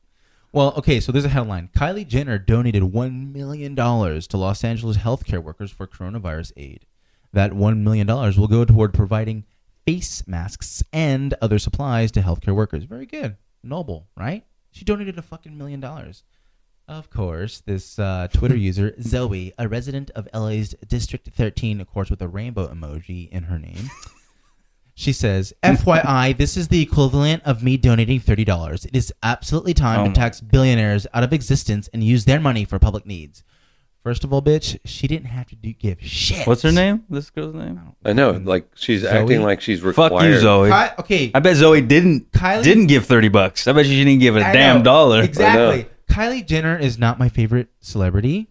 Well, 0.53 0.73
okay, 0.77 0.99
so 0.99 1.11
there's 1.11 1.25
a 1.25 1.29
headline. 1.29 1.69
Kylie 1.75 2.05
Jenner 2.07 2.37
donated 2.37 2.83
$1 2.83 3.33
million 3.33 3.75
to 3.75 4.37
Los 4.37 4.63
Angeles 4.63 4.97
healthcare 4.97 5.41
workers 5.41 5.71
for 5.71 5.87
coronavirus 5.87 6.51
aid. 6.57 6.85
That 7.31 7.51
$1 7.53 7.77
million 7.77 8.05
will 8.07 8.47
go 8.49 8.65
toward 8.65 8.93
providing 8.93 9.45
face 9.85 10.27
masks 10.27 10.83
and 10.91 11.33
other 11.41 11.57
supplies 11.57 12.11
to 12.11 12.21
healthcare 12.21 12.53
workers. 12.53 12.83
Very 12.83 13.05
good. 13.05 13.37
Noble, 13.63 14.07
right? 14.15 14.45
She 14.71 14.85
donated 14.85 15.17
a 15.17 15.21
fucking 15.21 15.57
million 15.57 15.79
dollars. 15.79 16.23
Of 16.87 17.09
course, 17.09 17.61
this 17.61 17.97
uh, 17.99 18.27
Twitter 18.33 18.55
user, 18.69 18.95
Zoe, 19.01 19.53
a 19.57 19.67
resident 19.67 20.11
of 20.11 20.27
LA's 20.33 20.75
District 20.87 21.27
13, 21.27 21.79
of 21.79 21.87
course, 21.87 22.09
with 22.09 22.21
a 22.21 22.27
rainbow 22.27 22.67
emoji 22.67 23.29
in 23.29 23.43
her 23.43 23.59
name. 23.59 23.89
She 24.93 25.13
says, 25.13 25.53
FYI, 25.63 26.37
this 26.37 26.57
is 26.57 26.67
the 26.67 26.81
equivalent 26.81 27.43
of 27.43 27.63
me 27.63 27.77
donating 27.77 28.19
$30. 28.19 28.85
It 28.85 28.95
is 28.95 29.11
absolutely 29.23 29.73
time 29.73 30.01
Oh 30.01 30.07
to 30.07 30.13
tax 30.13 30.41
billionaires 30.41 31.07
out 31.13 31.23
of 31.23 31.33
existence 31.33 31.89
and 31.93 32.03
use 32.03 32.25
their 32.25 32.39
money 32.39 32.65
for 32.65 32.77
public 32.77 33.05
needs. 33.05 33.43
First 34.03 34.23
of 34.23 34.33
all, 34.33 34.41
bitch, 34.41 34.79
she 34.83 35.07
didn't 35.07 35.27
have 35.27 35.47
to 35.49 35.55
do, 35.55 35.73
give 35.73 36.01
shit. 36.01 36.47
What's 36.47 36.63
her 36.63 36.71
name? 36.71 37.03
This 37.09 37.29
girl's 37.29 37.53
name? 37.53 37.79
I 38.03 38.13
know, 38.13 38.31
like 38.31 38.67
she's 38.75 39.01
Zoe? 39.01 39.11
acting 39.11 39.43
like 39.43 39.61
she's 39.61 39.81
required. 39.83 40.09
Fuck 40.09 40.23
you, 40.23 40.39
Zoe. 40.39 40.69
Ky- 40.71 40.93
okay. 40.99 41.31
I 41.35 41.39
bet 41.39 41.55
Zoe 41.55 41.81
didn't 41.81 42.31
Kylie- 42.31 42.63
didn't 42.63 42.87
give 42.87 43.05
thirty 43.05 43.29
bucks. 43.29 43.67
I 43.67 43.73
bet 43.73 43.85
she 43.85 44.03
didn't 44.03 44.19
give 44.19 44.35
a 44.37 44.43
I 44.45 44.53
damn 44.53 44.77
know. 44.79 44.83
dollar. 44.83 45.21
Exactly. 45.23 45.85
Kylie 46.09 46.45
Jenner 46.45 46.77
is 46.77 46.97
not 46.97 47.19
my 47.19 47.29
favorite 47.29 47.67
celebrity, 47.79 48.49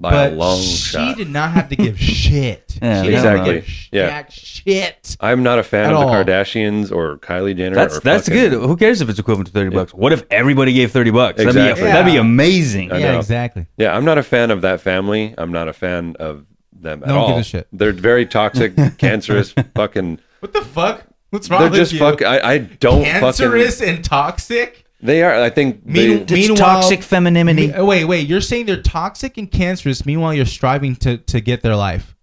by 0.00 0.10
but 0.12 0.32
a 0.32 0.36
long 0.36 0.60
she 0.60 0.76
shot. 0.76 1.16
did 1.16 1.28
not 1.28 1.50
have 1.50 1.68
to 1.70 1.76
give 1.76 1.98
shit. 2.00 2.78
Yeah, 2.80 3.02
she 3.02 3.08
didn't 3.10 3.14
exactly. 3.26 3.54
give 3.54 3.68
Yeah. 3.92 4.06
jack 4.08 4.30
shit. 4.30 5.16
I'm 5.20 5.42
not 5.42 5.58
a 5.58 5.62
fan 5.62 5.86
At 5.86 5.92
of 5.92 5.98
all. 5.98 6.06
the 6.06 6.12
Kardashians 6.24 6.92
or 6.92 7.18
Kylie 7.18 7.56
Jenner. 7.56 7.74
That's 7.74 7.96
or 7.96 8.00
that's 8.00 8.28
fucking- 8.28 8.50
good. 8.50 8.52
Who 8.62 8.76
cares 8.76 9.00
if 9.00 9.08
it's 9.08 9.18
equivalent 9.18 9.48
to 9.48 9.52
thirty 9.52 9.74
bucks? 9.74 9.92
What 9.92 10.12
if 10.12 10.22
everybody 10.30 10.72
gave 10.72 10.92
thirty 10.92 11.10
bucks? 11.10 11.38
That'd 11.38 11.54
be 11.54 11.60
Exactly. 11.60 11.84
that'd 11.86 12.06
be 12.12 12.16
amazing. 12.16 12.92
I 12.92 12.98
yeah, 12.98 13.12
know. 13.12 13.18
exactly. 13.18 13.66
Yeah, 13.76 13.96
I'm 13.96 14.04
not 14.04 14.18
a 14.18 14.22
fan 14.22 14.50
of 14.50 14.62
that 14.62 14.80
family. 14.80 15.34
I'm 15.36 15.50
not 15.52 15.66
a 15.68 15.72
fan 15.72 16.14
of 16.20 16.46
them 16.72 17.02
at 17.02 17.08
No 17.08 17.14
one 17.16 17.22
all. 17.24 17.36
gives 17.36 17.48
a 17.48 17.50
shit. 17.50 17.68
They're 17.72 17.92
very 17.92 18.24
toxic, 18.26 18.74
cancerous, 18.98 19.52
fucking. 19.74 20.20
What 20.40 20.52
the 20.52 20.62
fuck? 20.62 21.04
What's 21.30 21.50
wrong 21.50 21.60
They're 21.62 21.70
with 21.70 21.78
just 21.80 21.92
you? 21.92 21.98
fuck. 21.98 22.22
I, 22.22 22.38
I 22.54 22.58
don't 22.58 23.04
Cancerous 23.04 23.80
fucking. 23.80 23.96
and 23.96 24.04
toxic. 24.04 24.84
They 25.00 25.22
are. 25.22 25.32
I 25.32 25.50
think. 25.50 25.86
Mean- 25.86 26.26
they, 26.26 26.34
meanwhile- 26.34 26.56
toxic 26.56 27.02
femininity. 27.02 27.68
Me- 27.68 27.80
wait, 27.82 28.04
wait. 28.04 28.26
You're 28.28 28.40
saying 28.40 28.66
they're 28.66 28.82
toxic 28.82 29.36
and 29.38 29.50
cancerous. 29.50 30.04
Meanwhile, 30.04 30.34
you're 30.34 30.46
striving 30.46 30.96
to 30.96 31.18
to 31.18 31.40
get 31.40 31.62
their 31.62 31.76
life. 31.76 32.16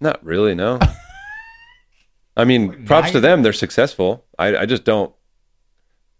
not 0.00 0.24
really. 0.24 0.54
No. 0.54 0.78
I 2.36 2.44
mean, 2.44 2.84
props 2.86 3.10
to 3.10 3.20
them. 3.20 3.42
They're 3.42 3.52
successful. 3.52 4.24
I, 4.38 4.58
I 4.58 4.66
just 4.66 4.84
don't. 4.84 5.12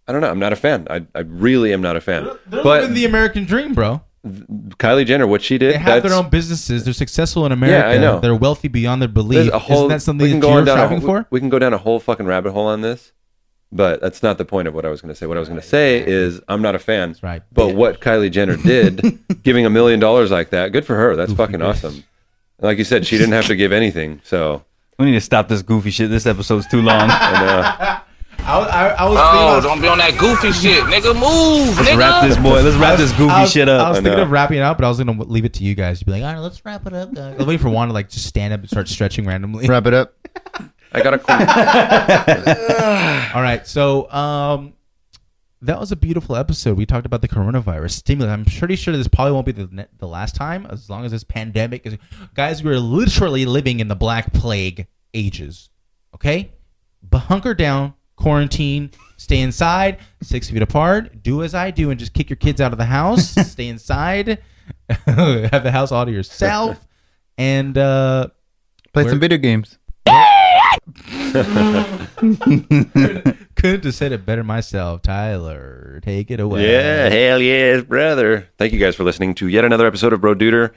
I 0.07 0.13
don't 0.13 0.21
know. 0.21 0.31
I'm 0.31 0.39
not 0.41 0.53
a 0.53 0.57
fan. 0.57 0.87
I, 0.91 1.07
I 1.15 1.21
really 1.21 1.73
am 1.73 1.81
not 1.81 1.95
a 1.97 2.01
fan. 2.01 2.25
They're 2.47 2.63
But 2.63 2.81
living 2.81 2.95
the 2.95 3.05
American 3.05 3.45
dream, 3.45 3.75
bro. 3.75 4.03
Kylie 4.27 5.07
Jenner, 5.07 5.27
what 5.27 5.43
she 5.43 5.59
did, 5.59 5.75
They 5.75 5.79
have 5.79 6.03
their 6.03 6.15
own 6.15 6.29
businesses. 6.29 6.85
They're 6.85 6.93
successful 6.93 7.47
in 7.47 7.53
America. 7.53 7.89
Yeah, 7.89 7.95
I 7.95 7.99
know. 7.99 8.19
They're 8.19 8.35
wealthy 8.35 8.69
beyond 8.69 9.01
their 9.01 9.09
belief. 9.09 9.53
A 9.53 9.59
whole, 9.59 9.77
Isn't 9.77 9.89
that 9.91 10.03
something 10.03 10.25
we 10.25 10.31
can 10.33 10.41
that 10.41 10.47
go 10.47 10.55
you're 10.55 10.65
down 10.65 10.77
striving 10.77 10.99
a, 10.99 11.01
for? 11.07 11.27
We 11.31 11.41
can 11.41 11.49
go 11.51 11.59
down 11.59 11.73
a 11.73 11.79
whole 11.79 12.01
fucking 12.01 12.27
rabbit 12.27 12.53
hole 12.53 12.67
on 12.67 12.81
this, 12.81 13.13
but 13.73 14.01
that's 14.01 14.23
not 14.23 14.39
the 14.39 14.45
point 14.45 14.67
of 14.69 14.75
what 14.75 14.85
I 14.85 14.89
was 14.89 15.01
going 15.03 15.13
to 15.13 15.19
say. 15.19 15.27
What 15.27 15.37
I 15.37 15.41
was 15.41 15.49
going 15.49 15.61
to 15.61 15.67
say 15.67 16.05
is 16.07 16.41
I'm 16.49 16.63
not 16.63 16.75
a 16.75 16.79
fan. 16.79 17.11
That's 17.11 17.23
right, 17.23 17.43
But 17.53 17.69
bitch. 17.69 17.75
what 17.77 18.01
Kylie 18.01 18.31
Jenner 18.31 18.57
did, 18.57 19.19
giving 19.43 19.67
a 19.67 19.71
million 19.71 20.01
dollars 20.01 20.31
like 20.31 20.51
that, 20.51 20.73
good 20.73 20.85
for 20.87 20.97
her. 20.97 21.17
That's 21.17 21.33
fucking 21.33 21.61
awesome. 21.63 22.05
Like 22.61 22.79
you 22.79 22.85
said, 22.85 23.07
she 23.07 23.19
didn't 23.19 23.33
have 23.35 23.47
to 23.47 23.57
give 23.57 23.73
anything. 23.73 24.21
So 24.25 24.65
We 24.99 25.07
need 25.07 25.13
to 25.13 25.21
stop 25.21 25.49
this 25.49 25.63
goofy 25.63 25.91
shit. 25.91 26.11
This 26.11 26.27
episode's 26.27 26.67
too 26.67 26.83
long. 26.83 27.09
I 27.11 27.33
know. 27.45 28.01
I, 28.45 28.59
was- 28.59 28.69
I, 28.69 28.89
I 28.89 29.05
was 29.09 29.19
Oh, 29.21 29.31
thinking 29.31 29.49
about- 29.49 29.63
don't 29.65 29.81
be 29.83 29.89
on 29.89 29.99
that 29.99 30.17
goofy 30.19 30.53
shit, 30.53 30.83
nigga. 30.85 31.13
Move, 31.15 31.77
Let's 31.77 31.89
nigga. 31.91 31.99
wrap 31.99 32.27
this 32.27 32.37
boy. 32.39 32.63
Let's 32.63 32.77
wrap 32.77 32.97
this 32.97 33.11
goofy 33.13 33.27
was, 33.27 33.53
shit 33.53 33.69
up. 33.69 33.85
I 33.87 33.89
was 33.91 33.99
I 33.99 34.03
thinking 34.03 34.17
know. 34.17 34.23
of 34.23 34.31
wrapping 34.31 34.59
it 34.59 34.63
up, 34.63 34.79
but 34.79 34.85
I 34.87 34.89
was 34.89 34.97
gonna 34.99 35.23
leave 35.25 35.45
it 35.45 35.53
to 35.55 35.65
you 35.65 35.75
guys 35.75 35.99
to 35.99 36.07
be 36.07 36.13
like, 36.13 36.23
all 36.23 36.33
right, 36.33 36.39
let's 36.39 36.65
wrap 36.65 36.87
it 36.87 36.95
up. 36.95 37.13
Guys. 37.13 37.35
I 37.35 37.37
was 37.37 37.47
waiting 37.47 37.63
for 37.63 37.69
Juan 37.69 37.89
to 37.89 37.95
like 37.95 38.09
just 38.09 38.25
stand 38.27 38.55
up 38.55 38.61
and 38.61 38.69
start 38.71 38.89
stretching 38.89 39.27
randomly. 39.27 39.67
Wrap 39.69 39.87
it 39.87 39.93
up. 39.95 40.15
I 40.93 41.03
got 41.03 41.15
a 41.15 41.19
cool. 41.19 41.37
All 43.37 43.43
right, 43.43 43.67
so 43.67 44.11
um, 44.11 44.75
that 45.63 45.79
was 45.79 45.93
a 45.93 45.97
beautiful 45.97 46.37
episode. 46.37 46.77
We 46.77 46.87
talked 46.87 47.07
about 47.07 47.21
the 47.21 47.29
coronavirus 47.29 47.93
stimulus. 47.93 48.33
I'm 48.33 48.45
pretty 48.45 48.77
sure 48.77 48.97
this 48.97 49.09
probably 49.09 49.33
won't 49.33 49.47
be 49.47 49.53
the 49.53 49.69
ne- 49.71 49.87
the 49.99 50.07
last 50.07 50.35
time, 50.35 50.67
as 50.67 50.89
long 50.89 51.05
as 51.05 51.13
this 51.13 51.25
pandemic 51.25 51.87
is. 51.87 51.97
Guys, 52.35 52.63
we're 52.63 52.79
literally 52.79 53.45
living 53.45 53.81
in 53.81 53.89
the 53.89 53.97
Black 53.97 54.33
Plague 54.33 54.87
ages. 55.15 55.71
Okay, 56.15 56.53
but 57.03 57.21
hunker 57.21 57.55
down, 57.55 57.95
quarantine, 58.17 58.91
stay 59.17 59.41
inside, 59.41 59.99
six 60.23 60.51
feet 60.51 60.63
apart. 60.63 61.23
Do 61.23 61.43
as 61.43 61.55
I 61.55 61.71
do 61.71 61.91
and 61.91 61.99
just 61.99 62.15
kick 62.15 62.31
your 62.31 62.37
kids 62.37 62.61
out 62.61 62.73
of 62.73 62.79
the 62.79 62.87
house. 62.87 63.31
stay 63.51 63.69
inside, 63.69 64.39
have 64.89 65.63
the 65.65 65.71
house 65.71 65.93
all 65.93 66.07
to 66.07 66.13
yourself, 66.13 66.87
and 67.37 67.77
uh, 67.77 68.29
Play 68.93 69.09
some 69.09 69.21
video 69.21 69.39
games. 69.39 69.78
couldn't 73.57 73.85
have 73.85 73.95
said 73.95 74.13
it 74.13 74.25
better 74.27 74.43
myself. 74.45 75.03
Tyler, 75.03 76.01
take 76.03 76.31
it 76.31 76.41
away. 76.41 76.71
Yeah, 76.71 77.09
hell 77.09 77.41
yes, 77.41 77.83
brother. 77.85 78.49
Thank 78.59 78.73
you 78.73 78.79
guys 78.79 78.95
for 78.97 79.05
listening 79.05 79.35
to 79.37 79.49
yet 79.49 79.65
another 79.65 79.87
episode 79.87 80.13
of 80.13 80.21
Broduder. 80.21 80.73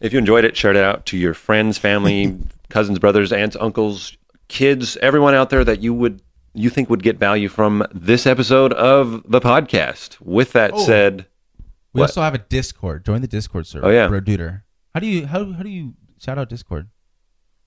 If 0.00 0.12
you 0.12 0.18
enjoyed 0.18 0.44
it, 0.44 0.56
share 0.56 0.70
it 0.70 0.76
out 0.76 1.06
to 1.06 1.16
your 1.16 1.34
friends, 1.34 1.78
family, 1.78 2.38
cousins, 2.68 2.98
brothers, 2.98 3.32
aunts, 3.32 3.56
uncles, 3.58 4.16
kids, 4.48 4.96
everyone 4.98 5.34
out 5.34 5.50
there 5.50 5.64
that 5.64 5.82
you 5.82 5.92
would 5.94 6.22
you 6.54 6.70
think 6.70 6.88
would 6.90 7.02
get 7.02 7.18
value 7.18 7.48
from 7.48 7.84
this 7.92 8.26
episode 8.26 8.72
of 8.72 9.22
the 9.30 9.40
podcast. 9.40 10.16
With 10.20 10.52
that 10.52 10.72
Oh. 10.74 10.84
said, 10.84 11.26
We 11.92 12.00
What? 12.00 12.10
also 12.10 12.22
have 12.22 12.34
a 12.34 12.38
Discord. 12.38 13.04
Join 13.04 13.20
the 13.20 13.28
Discord 13.28 13.66
server. 13.66 13.86
Oh, 13.86 13.90
yeah. 13.90 14.08
Broduder. 14.08 14.62
How 14.94 15.00
do 15.00 15.06
you 15.06 15.26
how 15.26 15.52
how 15.52 15.62
do 15.62 15.68
you 15.68 15.94
shout 16.18 16.38
out 16.38 16.48
Discord? 16.48 16.88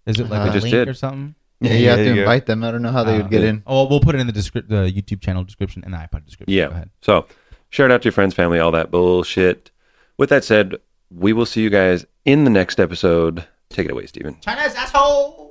Is 0.06 0.20
it 0.20 0.30
like 0.30 0.48
Uh, 0.48 0.50
a 0.50 0.54
just 0.54 0.64
link 0.64 0.74
did. 0.74 0.88
or 0.90 0.94
something? 0.94 1.36
Yeah, 1.62 1.74
you 1.74 1.90
have 1.90 1.98
to 2.00 2.06
you 2.06 2.16
go. 2.16 2.22
invite 2.22 2.46
them. 2.48 2.64
I 2.64 2.72
don't 2.72 2.82
know 2.82 2.92
how 2.92 3.04
they 3.04 3.18
would 3.18 3.26
Uh, 3.28 3.30
get 3.30 3.44
in. 3.44 3.64
Oh, 3.68 3.88
we'll 3.88 4.00
put 4.00 4.16
it 4.16 4.22
in 4.22 4.28
the 4.28 4.34
descrip- 4.34 4.68
the 4.68 4.92
YouTube 4.92 5.22
channel 5.22 5.44
description 5.44 5.84
and 5.86 5.94
the 5.94 5.98
iPod 5.98 6.26
description. 6.26 6.48
Go 6.48 6.60
yeah. 6.60 6.68
ahead. 6.70 6.90
So 7.02 7.28
share 7.70 7.86
it 7.86 7.92
out 7.92 8.02
to 8.02 8.06
your 8.08 8.12
friends, 8.14 8.34
family, 8.34 8.60
all 8.60 8.72
that 8.72 8.90
bullshit. 8.92 9.70
With 10.18 10.30
that 10.30 10.44
said, 10.44 10.76
we 11.10 11.34
will 11.34 11.46
see 11.46 11.62
you 11.62 11.70
guys 11.70 12.06
in 12.26 12.44
the 12.44 12.50
next 12.50 12.80
episode. 12.80 13.46
Take 13.70 13.86
it 13.86 13.92
away, 13.92 14.06
Steven. 14.08 14.38
China's 14.42 14.74
asshole. 14.76 15.51